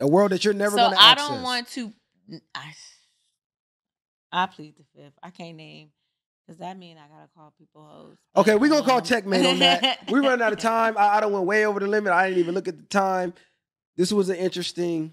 A 0.00 0.06
world 0.06 0.32
that 0.32 0.44
you're 0.44 0.54
never 0.54 0.76
so 0.76 0.84
gonna 0.84 0.96
I 0.98 1.12
access. 1.12 1.28
don't 1.28 1.42
want 1.42 1.68
to. 1.70 1.92
I, 2.54 2.72
I 4.30 4.46
plead 4.46 4.74
the 4.76 4.84
fifth. 4.94 5.14
I 5.22 5.30
can't 5.30 5.56
name 5.56 5.90
because 6.46 6.58
that 6.58 6.78
mean 6.78 6.96
I 6.96 7.08
gotta 7.08 7.28
call 7.34 7.52
people 7.58 7.82
hoes. 7.84 8.16
Okay, 8.36 8.54
we're 8.54 8.68
gonna 8.68 8.84
call 8.84 8.98
um, 8.98 9.04
Checkmate 9.04 9.44
on 9.44 9.58
that. 9.58 10.00
we 10.10 10.20
run 10.20 10.40
out 10.40 10.52
of 10.52 10.58
time. 10.58 10.96
I, 10.96 11.16
I 11.16 11.20
don't 11.20 11.32
went 11.32 11.46
way 11.46 11.66
over 11.66 11.80
the 11.80 11.86
limit. 11.86 12.12
I 12.12 12.28
didn't 12.28 12.40
even 12.40 12.54
look 12.54 12.68
at 12.68 12.76
the 12.76 12.84
time. 12.84 13.32
This 13.96 14.12
was 14.12 14.28
an 14.28 14.36
interesting 14.36 15.12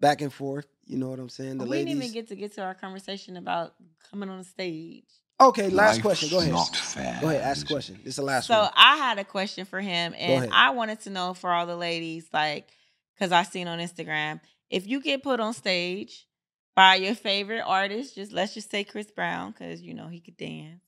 back 0.00 0.20
and 0.20 0.32
forth. 0.32 0.66
You 0.86 0.96
know 0.98 1.08
what 1.08 1.18
I'm 1.18 1.28
saying? 1.28 1.58
The 1.58 1.64
we 1.64 1.70
ladies. 1.70 1.86
didn't 1.86 2.02
even 2.02 2.14
get 2.14 2.28
to 2.28 2.36
get 2.36 2.52
to 2.54 2.62
our 2.62 2.74
conversation 2.74 3.36
about 3.36 3.74
coming 4.10 4.28
on 4.28 4.38
the 4.38 4.44
stage. 4.44 5.04
Okay, 5.40 5.68
last 5.68 5.96
Life's 5.96 6.02
question. 6.02 6.28
Go 6.30 6.38
ahead. 6.38 6.52
Not 6.52 6.76
fair. 6.76 7.18
Go 7.20 7.28
ahead. 7.28 7.42
Ask 7.42 7.66
the 7.66 7.72
question. 7.72 7.98
This 8.04 8.12
is 8.12 8.16
the 8.16 8.22
last 8.22 8.46
So 8.46 8.58
one. 8.58 8.66
So 8.66 8.72
I 8.76 8.96
had 8.96 9.18
a 9.18 9.24
question 9.24 9.64
for 9.64 9.80
him, 9.80 10.14
and 10.16 10.52
I 10.52 10.70
wanted 10.70 11.00
to 11.00 11.10
know 11.10 11.34
for 11.34 11.50
all 11.50 11.66
the 11.66 11.76
ladies, 11.76 12.28
like, 12.32 12.68
because 13.14 13.32
I 13.32 13.42
seen 13.42 13.68
on 13.68 13.78
Instagram, 13.78 14.40
if 14.70 14.86
you 14.86 15.00
get 15.00 15.22
put 15.22 15.40
on 15.40 15.54
stage 15.54 16.26
by 16.74 16.96
your 16.96 17.14
favorite 17.14 17.62
artist, 17.62 18.14
just 18.14 18.32
let's 18.32 18.54
just 18.54 18.70
say 18.70 18.84
Chris 18.84 19.10
Brown, 19.10 19.52
because 19.52 19.80
you 19.82 19.94
know 19.94 20.08
he 20.08 20.20
could 20.20 20.36
dance. 20.36 20.82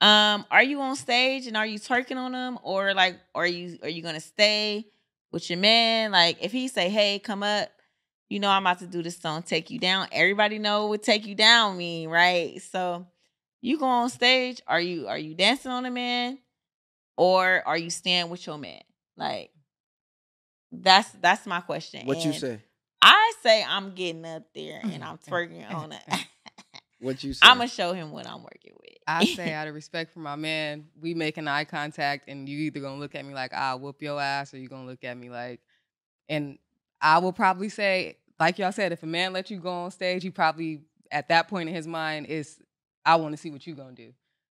Um, 0.00 0.44
are 0.50 0.62
you 0.62 0.80
on 0.80 0.96
stage 0.96 1.46
and 1.46 1.56
are 1.56 1.66
you 1.66 1.78
twerking 1.78 2.16
on 2.16 2.34
him, 2.34 2.58
or 2.62 2.94
like, 2.94 3.18
are 3.34 3.46
you 3.46 3.78
are 3.82 3.88
you 3.88 4.02
gonna 4.02 4.20
stay 4.20 4.86
with 5.32 5.48
your 5.48 5.58
man? 5.58 6.12
Like, 6.12 6.38
if 6.40 6.52
he 6.52 6.68
say, 6.68 6.88
"Hey, 6.90 7.18
come 7.18 7.42
up," 7.42 7.70
you 8.28 8.38
know 8.38 8.50
I'm 8.50 8.62
about 8.62 8.80
to 8.80 8.86
do 8.86 9.02
this 9.02 9.16
song, 9.16 9.42
"Take 9.42 9.70
You 9.70 9.78
Down." 9.78 10.08
Everybody 10.12 10.58
know 10.58 10.86
what 10.86 11.02
"Take 11.02 11.26
You 11.26 11.34
Down" 11.34 11.76
mean, 11.76 12.08
right? 12.08 12.60
So 12.60 13.06
you 13.64 13.78
go 13.78 13.86
on 13.86 14.10
stage 14.10 14.60
are 14.66 14.80
you 14.80 15.08
are 15.08 15.18
you 15.18 15.34
dancing 15.34 15.70
on 15.70 15.86
a 15.86 15.90
man 15.90 16.38
or 17.16 17.62
are 17.66 17.78
you 17.78 17.90
staying 17.90 18.28
with 18.28 18.46
your 18.46 18.58
man 18.58 18.82
like 19.16 19.50
that's 20.70 21.10
that's 21.20 21.46
my 21.46 21.60
question 21.60 22.06
what 22.06 22.24
you 22.24 22.32
say? 22.32 22.60
i 23.00 23.32
say 23.42 23.64
i'm 23.66 23.94
getting 23.94 24.24
up 24.24 24.42
there 24.54 24.80
and 24.82 25.02
i'm 25.02 25.18
twerking 25.28 25.68
on 25.72 25.92
it 25.92 26.02
What 27.00 27.22
you 27.22 27.32
say? 27.34 27.40
i'm 27.42 27.58
gonna 27.58 27.68
show 27.68 27.92
him 27.92 28.12
what 28.12 28.26
i'm 28.26 28.42
working 28.42 28.72
with 28.80 28.84
I 29.06 29.24
say 29.26 29.52
out 29.52 29.68
of 29.68 29.74
respect 29.74 30.12
for 30.12 30.20
my 30.20 30.36
man, 30.36 30.86
we 31.00 31.14
make 31.14 31.36
an 31.36 31.46
eye 31.46 31.64
contact, 31.64 32.28
and 32.28 32.48
you 32.48 32.58
either 32.60 32.80
gonna 32.80 32.98
look 32.98 33.14
at 33.14 33.24
me 33.24 33.34
like 33.34 33.50
ah, 33.54 33.70
I'll 33.70 33.78
whoop 33.78 34.00
your 34.00 34.20
ass, 34.20 34.54
or 34.54 34.58
you 34.58 34.68
gonna 34.68 34.86
look 34.86 35.04
at 35.04 35.16
me 35.16 35.28
like, 35.30 35.60
and 36.28 36.58
I 37.00 37.18
will 37.18 37.32
probably 37.32 37.68
say, 37.68 38.16
like 38.40 38.58
y'all 38.58 38.72
said, 38.72 38.92
if 38.92 39.02
a 39.02 39.06
man 39.06 39.32
let 39.32 39.50
you 39.50 39.58
go 39.58 39.70
on 39.70 39.90
stage, 39.90 40.22
he 40.22 40.30
probably 40.30 40.82
at 41.10 41.28
that 41.28 41.48
point 41.48 41.68
in 41.68 41.74
his 41.74 41.86
mind 41.86 42.26
is, 42.26 42.58
I 43.04 43.16
want 43.16 43.32
to 43.32 43.36
see 43.36 43.50
what 43.50 43.66
you're 43.66 43.76
gonna 43.76 43.92
do. 43.92 44.12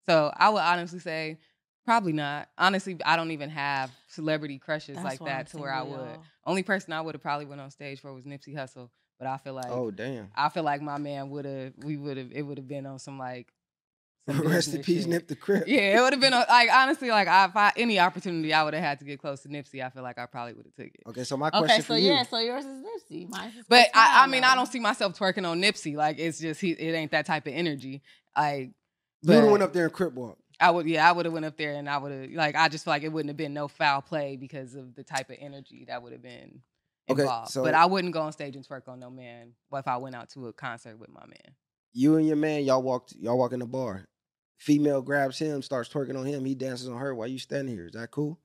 So 0.09 0.33
I 0.37 0.49
would 0.49 0.61
honestly 0.61 0.99
say, 0.99 1.39
probably 1.85 2.13
not. 2.13 2.49
Honestly, 2.59 2.97
I 3.05 3.17
don't 3.17 3.31
even 3.31 3.51
have 3.51 3.91
celebrity 4.09 4.59
crushes 4.59 4.97
That's 4.97 5.05
like 5.05 5.21
why 5.21 5.31
I'm 5.31 5.37
that 5.39 5.47
to 5.49 5.59
where 5.59 5.73
I 5.73 5.83
would. 5.83 5.99
y'all. 5.99 6.25
Only 6.45 6.63
person 6.63 6.93
I 6.93 7.01
would 7.01 7.15
have 7.15 7.23
probably 7.23 7.47
went 7.47 7.61
on 7.61 7.71
stage 7.71 8.01
for 8.01 8.13
was 8.13 8.25
Nipsey 8.25 8.55
Hussle, 8.55 8.91
but 9.19 9.29
I 9.29 9.37
feel 9.39 9.55
like 9.55 9.71
oh 9.71 9.91
damn. 9.91 10.31
I 10.35 10.49
feel 10.49 10.63
like 10.63 10.83
my 10.83 10.99
man 10.99 11.31
would 11.31 11.45
have, 11.45 11.73
we 11.79 11.97
would 11.97 12.17
have, 12.17 12.33
it 12.33 12.43
would 12.43 12.59
have 12.59 12.69
been 12.69 12.87
on 12.87 12.99
some 12.99 13.19
like. 13.19 13.53
Some 14.27 14.41
Rest 14.47 14.69
in 14.69 14.79
business 14.79 14.87
peace, 14.87 15.01
shit. 15.03 15.09
Nip 15.09 15.29
the 15.29 15.37
Crip. 15.37 15.65
Yeah, 15.67 15.99
it 15.99 16.01
would 16.03 16.13
have 16.13 16.21
been 16.21 16.33
a- 16.33 16.47
like 16.49 16.69
honestly, 16.73 17.11
like 17.11 17.29
I, 17.29 17.47
if 17.47 17.57
I 17.57 17.73
any 17.77 17.99
opportunity 17.99 18.53
I 18.53 18.63
would 18.65 18.75
have 18.75 18.83
had 18.83 18.99
to 19.01 19.05
get 19.05 19.19
close 19.21 19.41
to 19.43 19.49
Nipsey, 19.49 19.85
I 19.85 19.91
feel 19.91 20.03
like 20.03 20.19
I 20.19 20.27
probably 20.27 20.55
would 20.55 20.67
have 20.67 20.75
took 20.75 20.87
it. 20.95 21.01
Okay, 21.07 21.25
so 21.25 21.37
my 21.37 21.51
question 21.51 21.65
okay 21.73 21.81
for 21.83 21.93
so 21.93 21.95
you. 21.97 22.11
yeah 22.11 22.23
so 22.25 22.39
yours 22.39 22.65
is 22.65 22.83
nipsey 22.83 23.29
Mine's 23.29 23.57
is 23.57 23.65
But 23.69 23.89
I, 23.95 24.25
I 24.25 24.27
mean. 24.27 24.45
I 24.45 24.55
don't 24.55 24.67
see 24.67 24.81
myself 24.81 25.19
twerking 25.19 25.47
on 25.49 25.61
Nipsey. 25.61 25.95
Like 25.97 26.19
it's 26.19 26.39
just 26.39 26.61
he, 26.61 26.71
it 26.73 26.93
ain't 26.95 27.11
that 27.13 27.27
type 27.27 27.47
of 27.47 27.53
energy. 27.55 28.03
Like 28.37 28.71
you 29.23 29.29
would 29.35 29.37
have 29.43 29.51
went 29.51 29.63
up 29.63 29.73
there 29.73 29.85
and 29.85 29.93
Crip 29.93 30.13
walk. 30.15 30.39
I 30.63 30.71
would, 30.71 30.87
yeah, 30.87 31.09
I 31.09 31.13
would 31.13 31.25
have 31.25 31.33
went 31.33 31.47
up 31.47 31.57
there 31.57 31.73
and 31.75 31.89
I 31.89 31.97
would 31.97 32.13
have 32.13 32.31
like 32.33 32.55
I 32.55 32.69
just 32.69 32.85
feel 32.85 32.93
like 32.93 33.03
it 33.03 33.09
wouldn't 33.13 33.31
have 33.31 33.37
been 33.39 33.55
no 33.55 33.67
foul 33.69 34.03
play 34.03 34.37
because 34.37 34.75
of 34.75 34.95
the 34.95 35.03
type 35.03 35.31
of 35.31 35.37
energy 35.41 35.85
that 35.89 36.03
would 36.03 36.13
have 36.13 36.23
been 36.23 36.61
Okay, 37.09 37.23
involved. 37.23 37.51
so- 37.51 37.63
but 37.65 37.75
I 37.75 37.87
wouldn't 37.87 38.13
go 38.13 38.21
on 38.21 38.33
stage 38.33 38.55
and 38.57 38.67
twerk 38.69 38.87
on 38.87 39.01
no 39.01 39.09
man. 39.11 39.53
What 39.71 39.79
if 39.81 39.89
I 39.89 39.97
went 39.97 40.15
out 40.15 40.29
to 40.31 40.49
a 40.49 40.53
concert 40.53 40.99
with 40.99 41.09
my 41.11 41.25
man? 41.27 41.55
You 41.93 42.17
and 42.17 42.27
your 42.27 42.37
man, 42.37 42.65
y'all 42.65 42.83
walked. 42.83 43.15
Y'all 43.17 43.39
walk 43.39 43.53
in 43.53 43.61
the 43.61 43.67
bar. 43.67 44.05
Female 44.59 45.03
grabs 45.03 45.39
him, 45.39 45.63
starts 45.63 45.89
twerking 45.89 46.19
on 46.19 46.27
him. 46.27 46.45
He 46.45 46.55
dances 46.55 46.89
on 46.89 46.99
her 46.99 47.15
while 47.15 47.29
you 47.29 47.39
standing 47.39 47.75
here. 47.75 47.87
Is 47.87 47.93
that 47.93 48.11
cool? 48.11 48.39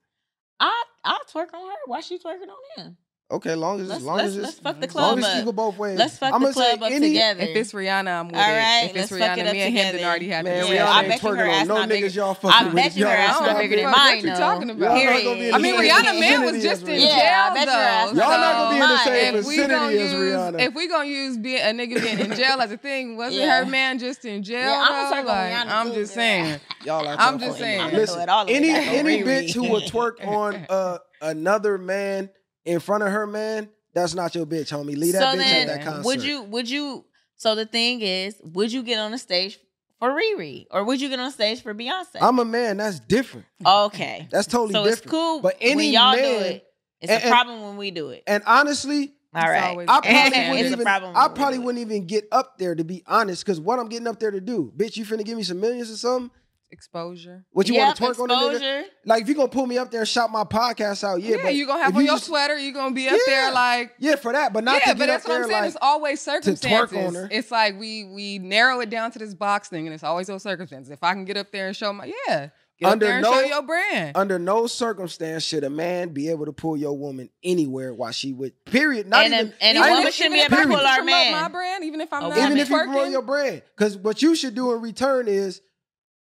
I 0.60 0.84
I'll 1.04 1.20
twerk 1.32 1.54
on 1.54 1.68
her. 1.68 1.76
Why 1.86 2.00
she 2.02 2.18
twerking 2.18 2.50
on 2.50 2.86
him? 2.86 2.98
Okay, 3.32 3.56
long 3.56 3.80
as 3.82 3.88
Let's 3.90 4.04
long 4.04 4.18
let's, 4.18 4.28
as 4.30 4.38
let's 4.38 4.50
it's 4.52 4.60
fuck 4.60 4.76
the 4.80 4.86
long 4.86 4.88
club 4.88 5.18
as 5.18 5.26
it 5.26 5.40
up. 5.40 5.46
go 5.46 5.52
both 5.52 5.78
ways. 5.80 5.98
Let's 5.98 6.16
fuck 6.20 6.32
I'ma 6.32 6.46
the 6.50 6.54
club 6.54 6.80
say 6.80 6.86
up 6.86 6.92
any, 6.92 7.08
together. 7.08 7.42
If 7.42 7.56
it's 7.58 7.74
Rihanna, 7.74 8.20
I'm 8.20 8.28
with 8.28 8.36
All 8.36 8.42
it. 8.42 8.54
right, 8.54 8.82
if 8.84 8.90
it's 8.96 8.96
let's 8.98 9.10
fuck 9.10 9.20
Rihanna, 9.20 9.38
it 9.42 9.48
up 9.48 9.54
me 9.54 9.62
and 9.62 9.74
him 9.74 9.86
together. 9.86 9.98
then 9.98 10.08
already 10.08 10.30
had 10.30 10.46
Man, 10.46 10.60
this 10.60 10.70
Yeah, 10.70 10.76
Rihanna 10.86 10.86
I 10.86 11.00
ain't 11.00 11.10
bet 11.10 11.24
you 11.24 11.30
her 11.30 11.36
twerking 11.36 11.50
ass 11.50 11.62
on 11.62 11.68
no 11.68 11.76
not 11.76 11.90
bigger- 11.90 12.08
niggas 12.08 12.16
y'all 12.16 12.30
I 12.30 12.34
fucking 12.36 12.66
with. 12.68 12.76
bet 12.76 12.96
you 12.96 13.06
her 13.08 13.12
ass 13.12 13.36
stop 13.36 13.48
not 13.48 13.58
bigger 13.58 13.76
than 13.78 13.86
mine. 13.86 13.94
What 13.94 13.98
mine. 14.14 14.18
you 14.26 14.30
talking 14.36 14.70
about? 14.70 14.80
Y'all 14.86 15.06
not 15.06 15.24
gonna 15.24 15.24
be 15.24 15.30
in 15.32 15.38
Period. 15.40 15.54
I 15.56 15.58
mean, 15.58 15.74
same 15.76 15.90
Rihanna 15.90 16.20
man 16.20 16.46
was 16.54 16.64
just 16.64 16.82
in 16.84 16.88
jail 17.00 17.00
Yeah, 17.10 17.50
I 17.50 17.54
bet 17.56 17.66
your 17.66 17.76
ass 17.76 18.12
though. 18.12 18.18
Y'all 18.22 18.30
not 18.30 18.54
gonna 18.54 18.70
be 18.70 18.84
in 18.84 18.90
the 18.90 18.98
same 19.00 19.36
if 19.36 19.46
we 19.46 19.56
vicinity 19.56 19.74
gonna 19.74 19.92
as 19.96 20.12
use 20.14 20.14
Rihanna. 20.14 20.60
if 20.62 20.74
we 20.76 20.88
gonna 20.88 21.06
use 21.10 21.38
being 21.40 21.62
a 21.62 21.66
nigga 21.74 22.02
being 22.04 22.20
in 22.20 22.36
jail 22.38 22.62
as 22.62 22.72
a 22.72 22.78
thing, 22.78 23.18
wasn't 23.18 23.44
her 23.50 23.66
man 23.66 23.98
just 23.98 24.24
in 24.26 24.44
jail? 24.44 24.70
Yeah, 24.70 24.84
I'ma 24.88 25.02
though? 25.02 25.08
start 25.08 25.26
going 25.26 25.38
Like, 25.40 25.52
Rihanna 25.68 25.72
I'm 25.72 25.94
just 25.96 26.14
saying. 26.14 26.60
Y'all 26.84 27.08
are 27.08 27.16
I'm 27.18 27.40
just 27.40 27.58
saying. 27.58 27.80
it. 27.80 27.82
I'ma 27.82 27.90
do 27.90 27.98
Listen, 27.98 28.22
it 28.22 28.30
all 28.30 28.46
the 28.46 28.52
way 28.52 28.58
any 28.60 28.70
any 28.70 29.24
bitch 29.24 29.56
who 29.56 29.64
will 29.64 29.82
twerk 29.82 30.24
on 30.24 30.64
uh, 30.70 31.00
another 31.22 31.80
man 31.80 32.30
in 32.66 32.80
front 32.80 33.04
of 33.04 33.12
her 33.12 33.26
man, 33.28 33.70
that's 33.94 34.14
not 34.14 34.36
your 34.36 34.46
bitch, 34.46 34.72
homie. 34.72 34.98
Leave 34.98 35.14
that 35.14 35.34
so 35.34 35.38
bitch 35.38 35.44
then, 35.44 35.70
at 35.70 35.76
that 35.78 35.86
concert. 35.86 36.06
would 36.06 36.24
you? 36.24 36.42
Would 36.44 36.70
you? 36.70 37.06
So 37.38 37.56
the 37.56 37.66
thing 37.66 38.02
is, 38.02 38.36
would 38.44 38.72
you 38.72 38.84
get 38.84 39.00
on 39.00 39.12
the 39.12 39.18
stage 39.18 39.60
for 40.00 40.10
Riri, 40.10 40.66
or 40.72 40.84
would 40.84 41.00
you 41.02 41.10
get 41.10 41.20
on 41.20 41.32
stage 41.32 41.62
for 41.62 41.74
Beyonce? 41.74 42.18
I'm 42.22 42.40
a 42.40 42.46
man. 42.46 42.78
That's 42.78 43.00
different. 43.00 43.46
okay. 43.66 44.28
That's 44.32 44.48
totally 44.48 44.74
so 44.74 44.84
different. 44.84 45.04
it's 45.04 45.12
cool, 45.12 45.42
But 45.42 45.58
any 45.62 45.76
when 45.76 45.94
y'all 45.94 46.16
man, 46.16 46.24
do 46.24 46.46
it. 46.46 46.66
It's 47.02 47.12
and- 47.12 47.24
a 47.24 47.28
problem 47.28 47.62
when 47.62 47.78
we 47.78 47.92
do 47.92 48.10
it. 48.10 48.24
and 48.28 48.42
honestly, 48.46 49.14
All 49.34 49.42
right. 49.50 49.86
I 49.88 50.00
probably 50.02 50.50
wouldn't 50.50 50.72
even. 50.72 50.88
I 50.88 51.28
probably 51.28 51.60
wouldn't 51.60 51.82
even 51.82 52.06
get 52.08 52.28
up 52.32 52.58
there 52.58 52.74
to 52.76 52.84
be 52.84 53.04
honest, 53.06 53.46
because 53.46 53.60
what 53.60 53.80
I'm 53.80 53.90
getting 53.90 54.08
up 54.08 54.20
there 54.20 54.32
to 54.32 54.42
do, 54.42 54.72
bitch, 54.76 54.98
you 54.98 55.06
finna 55.06 55.24
give 55.26 55.38
me 55.38 55.44
some 55.44 55.60
millions 55.60 55.92
or 55.92 55.98
something? 55.98 56.32
Exposure. 56.76 57.46
What 57.52 57.68
you 57.70 57.76
Yep, 57.76 57.84
want 57.86 57.98
to 57.98 58.04
twerk 58.04 58.20
on 58.20 58.30
a 58.32 58.60
nigga? 58.60 58.84
Like 59.06 59.22
if 59.24 59.30
you 59.30 59.34
gonna 59.36 59.48
pull 59.48 59.66
me 59.66 59.78
up 59.78 59.90
there 59.92 60.02
and 60.02 60.08
shout 60.10 60.30
my 60.30 60.44
podcast 60.44 61.04
out, 61.06 61.22
yeah, 61.22 61.38
Yeah, 61.38 61.50
you 61.50 61.66
gonna 61.66 61.84
have 61.84 61.96
on 61.96 62.02
you 62.02 62.08
your 62.08 62.16
just- 62.16 62.26
sweater. 62.28 62.58
You 62.58 62.74
gonna 62.74 62.94
be 62.94 63.08
up 63.08 63.14
Yeah. 63.28 63.34
there 63.34 63.52
like. 63.54 63.94
Yeah, 63.98 64.16
for 64.18 64.34
that, 64.34 64.52
but 64.52 64.64
not 64.66 64.82
yeah, 64.86 64.92
to 64.94 65.00
but 65.00 65.06
that's 65.08 65.26
what 65.26 65.38
I'm 65.38 65.44
saying. 65.44 65.54
like 65.62 65.68
it's 65.70 65.78
always 65.82 66.20
twerk 66.24 66.36
on 66.36 66.42
circumstances. 66.58 67.16
her. 67.16 67.30
It's 67.32 67.50
like 67.52 67.80
we 67.80 68.04
we 68.14 68.40
narrow 68.40 68.82
it 68.82 68.90
down 68.90 69.12
to 69.12 69.20
this 69.20 69.34
box 69.34 69.70
thing, 69.70 69.88
and 69.88 69.94
it's 69.94 70.04
always 70.04 70.28
those 70.28 70.44
circumstances. 70.44 70.92
If 70.92 71.02
I 71.02 71.14
can 71.14 71.24
get 71.26 71.38
up 71.38 71.52
there 71.54 71.68
and 71.68 71.76
show 71.76 71.94
my 71.94 72.12
yeah, 72.28 72.50
get 72.80 72.90
Under 72.92 73.06
up 73.06 73.10
there 73.10 73.18
and 73.20 73.24
no- 73.24 73.32
show 73.34 73.40
your 73.48 73.62
brand. 73.62 74.18
under 74.18 74.38
no 74.38 74.68
circumstance 74.68 75.44
should 75.44 75.64
a 75.64 75.70
man 75.70 76.10
be 76.10 76.30
able 76.30 76.46
to 76.46 76.52
pull 76.54 76.76
your 76.76 76.98
woman 76.98 77.30
anywhere 77.44 77.94
while 77.94 78.12
she 78.12 78.34
would. 78.34 78.54
Period. 78.66 79.08
Not 79.08 79.24
And 79.26 79.34
a- 79.34 79.38
even. 79.40 79.54
and 79.62 79.78
a 79.78 79.82
woman 79.82 80.12
shouldn't 80.12 80.34
be 80.36 80.42
able 80.42 80.58
to 80.58 80.68
pull 80.68 80.78
can 80.78 80.86
our 80.86 81.04
man. 81.04 81.32
my 81.32 81.48
brand, 81.48 81.84
even 81.86 82.02
if 82.02 82.12
I'm 82.12 82.24
oh, 82.24 82.26
A 82.26 82.30
not 82.30 82.38
even 82.38 82.50
woman. 82.50 82.58
if 82.60 82.70
you 82.70 82.78
promote 82.78 83.08
twerking. 83.08 83.12
your 83.12 83.22
brand, 83.22 83.62
because 83.78 83.96
what 83.98 84.22
you 84.22 84.36
should 84.36 84.56
do 84.56 84.74
in 84.74 84.82
return 84.82 85.28
is 85.30 85.62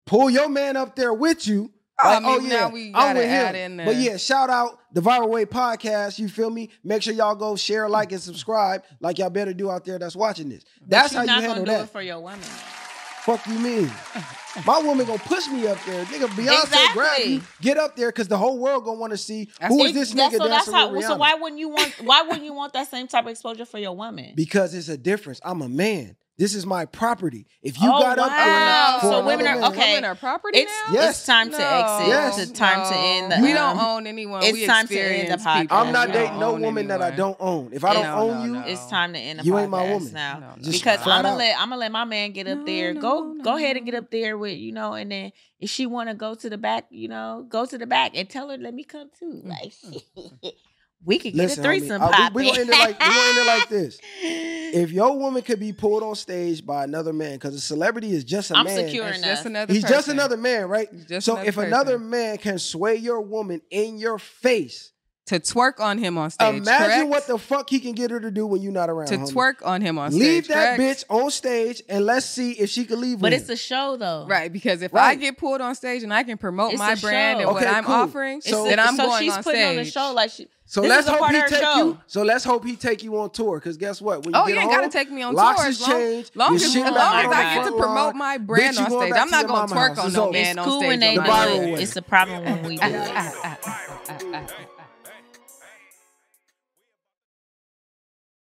pull 0.05 0.29
your 0.29 0.49
man 0.49 0.77
up 0.77 0.95
there 0.95 1.13
with 1.13 1.47
you. 1.47 1.71
Oh, 2.03 2.09
I 2.09 2.19
mean, 2.19 2.29
oh 2.29 2.39
yeah, 2.39 2.49
now 2.49 2.69
we 2.69 2.87
I'm 2.87 2.91
gotta 2.93 3.19
with 3.19 3.27
add 3.29 3.55
him. 3.55 3.79
in 3.79 3.85
But 3.85 3.95
yeah, 3.97 4.17
shout 4.17 4.49
out 4.49 4.79
the 4.91 4.99
Viral 5.01 5.29
Way 5.29 5.45
podcast. 5.45 6.17
You 6.17 6.27
feel 6.27 6.49
me? 6.49 6.69
Make 6.83 7.03
sure 7.03 7.13
y'all 7.13 7.35
go 7.35 7.55
share, 7.55 7.87
like, 7.87 8.11
and 8.11 8.19
subscribe, 8.19 8.83
like 8.99 9.19
y'all 9.19 9.29
better 9.29 9.53
do 9.53 9.69
out 9.69 9.85
there 9.85 9.99
that's 9.99 10.15
watching 10.15 10.49
this. 10.49 10.63
That's 10.85 11.13
how 11.13 11.21
you 11.21 11.29
handle 11.29 11.65
that. 11.65 11.89
for 11.91 12.01
your 12.01 12.19
woman. 12.19 12.39
Fuck 13.21 13.45
you 13.47 13.57
mean? 13.59 13.89
My 14.67 14.79
woman 14.79 15.05
gonna 15.05 15.17
push 15.19 15.47
me 15.47 15.65
up 15.67 15.77
there, 15.85 16.03
nigga. 16.05 16.27
Beyonce 16.27 16.93
grab 16.93 17.11
Exactly. 17.13 17.33
you, 17.35 17.41
get 17.61 17.77
up 17.77 17.95
there, 17.95 18.11
cause 18.11 18.27
the 18.27 18.37
whole 18.37 18.57
world 18.59 18.83
gonna 18.85 18.99
want 18.99 19.11
to 19.11 19.17
see 19.17 19.49
who 19.67 19.83
is 19.85 19.93
this 19.93 20.11
That's- 20.11 20.33
nigga 20.33 20.37
so 20.37 20.47
that's 20.47 20.65
dancing 20.65 20.73
how. 20.73 20.93
with 20.93 21.05
So 21.05 21.15
why 21.15 21.35
wouldn't 21.35 21.59
you 21.59 21.69
want? 21.69 21.93
Why 22.01 22.21
wouldn't 22.23 22.43
you 22.43 22.53
want 22.53 22.73
that 22.73 22.89
same 22.89 23.07
type 23.07 23.23
of 23.25 23.29
exposure 23.31 23.65
for 23.65 23.77
your 23.79 23.95
woman? 23.95 24.33
Because 24.35 24.73
it's 24.75 24.89
a 24.89 24.97
difference. 24.97 25.39
I'm 25.43 25.61
a 25.61 25.69
man. 25.69 26.17
This 26.35 26.55
is 26.55 26.65
my 26.65 26.85
property. 26.85 27.45
If 27.61 27.79
you 27.79 27.87
Oh, 27.93 27.99
got 28.01 28.17
up 28.17 28.27
wow. 28.29 28.91
there 28.93 29.01
for 29.01 29.07
So 29.17 29.25
women 29.25 29.45
are- 29.45 29.55
man, 29.59 29.71
okay. 29.71 29.93
Women 29.95 30.05
are 30.09 30.15
property 30.15 30.57
It's 30.59 30.71
now. 30.87 30.93
Yes. 30.95 31.17
it's 31.17 31.25
time 31.27 31.51
to 31.51 31.55
exit. 31.57 32.07
Yes. 32.07 32.39
It's 32.39 32.51
time 32.51 32.91
to 32.91 32.97
end. 32.97 33.31
The, 33.31 33.37
we 33.45 33.51
um, 33.51 33.77
don't 33.77 33.85
own 33.85 34.07
anyone. 34.07 34.41
it's 34.41 34.53
we 34.53 34.65
time 34.65 34.87
to 34.87 34.99
end 34.99 35.31
the 35.31 35.37
podcast. 35.37 35.61
people. 35.61 35.77
I'm 35.77 35.93
not 35.93 36.11
dating 36.11 36.39
no 36.39 36.53
own 36.55 36.61
woman 36.63 36.87
that 36.87 37.03
I 37.03 37.11
don't 37.11 37.37
own. 37.39 37.69
If 37.71 37.83
I 37.83 37.93
don't 37.93 38.03
No, 38.03 38.15
own 38.15 38.37
no, 38.39 38.43
you, 38.45 38.51
no. 38.53 38.67
It's 38.67 38.87
time 38.87 39.13
to 39.13 39.19
end 39.19 39.39
the 39.41 39.43
You 39.43 39.59
ain't 39.59 39.69
my 39.69 39.87
woman. 39.91 40.11
now 40.11 40.39
No, 40.39 40.47
no. 40.47 40.53
Just 40.63 40.79
because 40.83 41.01
I'm 41.01 41.05
gonna 41.21 41.29
out. 41.29 41.37
let 41.37 41.55
I'm 41.59 41.69
gonna 41.69 41.79
let 41.81 41.91
my 41.91 42.03
man 42.05 42.31
get 42.31 42.47
up 42.47 42.57
No, 42.57 42.65
there. 42.65 42.93
no, 42.95 43.01
go 43.01 43.35
go 43.43 43.55
ahead 43.57 43.77
and 43.77 43.85
get 43.85 43.93
up 43.93 44.09
there 44.09 44.35
with 44.35 44.57
you 44.57 44.71
know, 44.71 44.93
and 44.93 45.11
then 45.11 45.31
if 45.59 45.69
she 45.69 45.85
want 45.85 46.09
to 46.09 46.15
go 46.15 46.33
to 46.33 46.49
the 46.49 46.57
back, 46.57 46.85
you 46.89 47.09
know, 47.09 47.45
go 47.47 47.67
to 47.67 47.77
the 47.77 47.85
back 47.85 48.13
and 48.15 48.27
tell 48.27 48.49
her 48.49 48.57
let 48.57 48.73
me 48.73 48.83
come 48.83 49.11
too. 49.19 49.41
Like 49.45 49.71
we 51.05 51.17
could 51.17 51.33
get 51.33 51.41
listen, 51.43 51.63
a 51.63 51.67
homie, 51.67 51.79
threesome 51.79 52.01
uh, 52.01 52.09
popping. 52.09 52.35
we, 52.35 52.43
we 52.43 52.49
gonna 52.49 52.61
end 52.61 52.69
it 52.69 52.79
like 52.79 52.99
we 52.99 53.05
gonna 53.05 53.19
end 53.19 53.37
it 53.37 53.47
like 53.47 53.69
this. 53.69 53.99
If 54.73 54.91
your 54.91 55.15
woman 55.19 55.43
could 55.43 55.59
be 55.59 55.71
pulled 55.71 56.01
on 56.01 56.15
stage 56.15 56.65
by 56.65 56.83
another 56.83 57.13
man, 57.13 57.33
because 57.33 57.53
a 57.53 57.61
celebrity 57.61 58.11
is 58.11 58.23
just 58.23 58.49
a 58.49 58.57
I'm 58.57 58.65
man. 58.65 58.75
secure 58.75 59.05
enough. 59.05 59.21
just 59.21 59.45
another. 59.45 59.71
He's 59.71 59.83
just 59.83 60.07
another 60.07 60.35
man, 60.35 60.67
right? 60.67 60.87
Just 61.07 61.27
so 61.27 61.33
another 61.33 61.47
if 61.47 61.57
another 61.57 61.99
man 61.99 62.39
can 62.39 62.57
sway 62.57 62.95
your 62.95 63.21
woman 63.21 63.61
in 63.69 63.99
your 63.99 64.17
face, 64.17 64.91
to 65.27 65.39
twerk 65.39 65.79
on 65.79 65.97
him 65.97 66.17
on 66.17 66.29
stage. 66.31 66.55
imagine 66.57 66.87
correct? 66.87 67.09
what 67.09 67.27
the 67.27 67.37
fuck 67.37 67.69
he 67.69 67.79
can 67.79 67.93
get 67.93 68.11
her 68.11 68.19
to 68.19 68.29
do 68.29 68.45
when 68.45 68.61
you're 68.61 68.73
not 68.73 68.89
around. 68.89 69.07
to 69.07 69.17
homie. 69.17 69.31
twerk 69.31 69.65
on 69.65 69.79
him 69.81 69.97
on 69.97 70.11
stage. 70.11 70.21
Leave 70.21 70.47
that 70.49 70.75
correct? 70.77 71.05
bitch 71.09 71.15
on 71.23 71.31
stage 71.31 71.81
and 71.87 72.05
let's 72.05 72.25
see 72.25 72.51
if 72.51 72.69
she 72.69 72.83
can 72.83 72.99
leave. 72.99 73.19
but 73.19 73.31
with 73.31 73.41
it's 73.41 73.49
a 73.49 73.55
show 73.55 73.95
though. 73.95 74.25
Right, 74.27 74.51
because 74.51 74.81
if 74.81 74.93
I 74.93 75.15
get 75.15 75.37
pulled 75.37 75.61
on 75.61 75.75
stage 75.75 76.03
and 76.03 76.13
I 76.13 76.23
can 76.23 76.37
promote 76.37 76.71
It's 76.73 76.79
my 76.79 76.95
brand 76.95 77.39
show. 77.41 77.47
and 77.47 77.55
what 77.55 77.65
I'm 77.65 77.85
cool. 77.85 77.95
offering, 77.95 78.37
It's 78.39 78.49
So- 78.49 78.65
a- 78.65 78.69
then 78.69 78.79
I'm 78.79 78.95
so 78.97 79.05
going 79.07 79.23
she's 79.23 79.33
on 79.37 79.43
putting 79.43 79.61
stage. 79.61 79.69
on 79.77 79.83
the 79.83 79.89
show 79.89 80.11
like 80.13 80.29
she. 80.31 80.47
So 80.65 80.81
this 80.81 80.89
let's 80.89 81.07
hope 81.07 81.29
he 81.29 81.41
take 81.41 81.61
show. 81.61 81.75
you. 81.77 81.99
So 82.07 82.23
let's 82.23 82.43
hope 82.43 82.65
he 82.65 82.75
take 82.75 83.03
you 83.03 83.17
on 83.19 83.29
tour. 83.29 83.59
Cause 83.59 83.77
guess 83.77 84.01
what? 84.01 84.25
When 84.25 84.33
you 84.33 84.39
Oh, 84.41 84.45
get 84.47 84.55
you 84.55 84.61
ain't 84.61 84.71
home, 84.71 84.81
gotta 84.81 84.91
take 84.91 85.11
me 85.11 85.21
on 85.21 85.35
locks 85.35 85.61
tour. 85.61 85.69
is 85.69 85.81
As 85.81 85.87
long, 85.87 85.99
changed, 85.99 86.35
long 86.35 86.47
your 86.53 86.55
as, 86.65 86.73
shit 86.73 86.85
as, 86.85 86.91
long 86.93 87.15
as 87.25 87.31
I 87.31 87.55
get 87.55 87.65
to 87.65 87.71
promote 87.77 88.15
my 88.15 88.37
brand 88.39 88.75
Bitch, 88.77 88.81
on 88.91 88.91
stage, 89.01 89.13
I'm 89.15 89.29
not 89.29 89.45
gonna 89.47 89.71
twerk 89.73 89.97
on 89.99 90.07
It's 90.07 90.15
no 90.15 90.23
over. 90.23 90.31
man 90.33 90.45
It's 90.47 90.57
on 90.57 90.65
cool 90.65 90.79
stage. 90.79 90.87
when 90.87 90.99
they 90.99 91.15
The 91.15 91.21
do 91.23 91.75
it. 91.75 91.79
It's 91.81 91.95
a 91.95 92.01
problem 92.01 92.43
when 92.43 92.63
we 92.63 92.77
do 92.77 92.81
it. 92.85 92.93
it. 94.09 94.69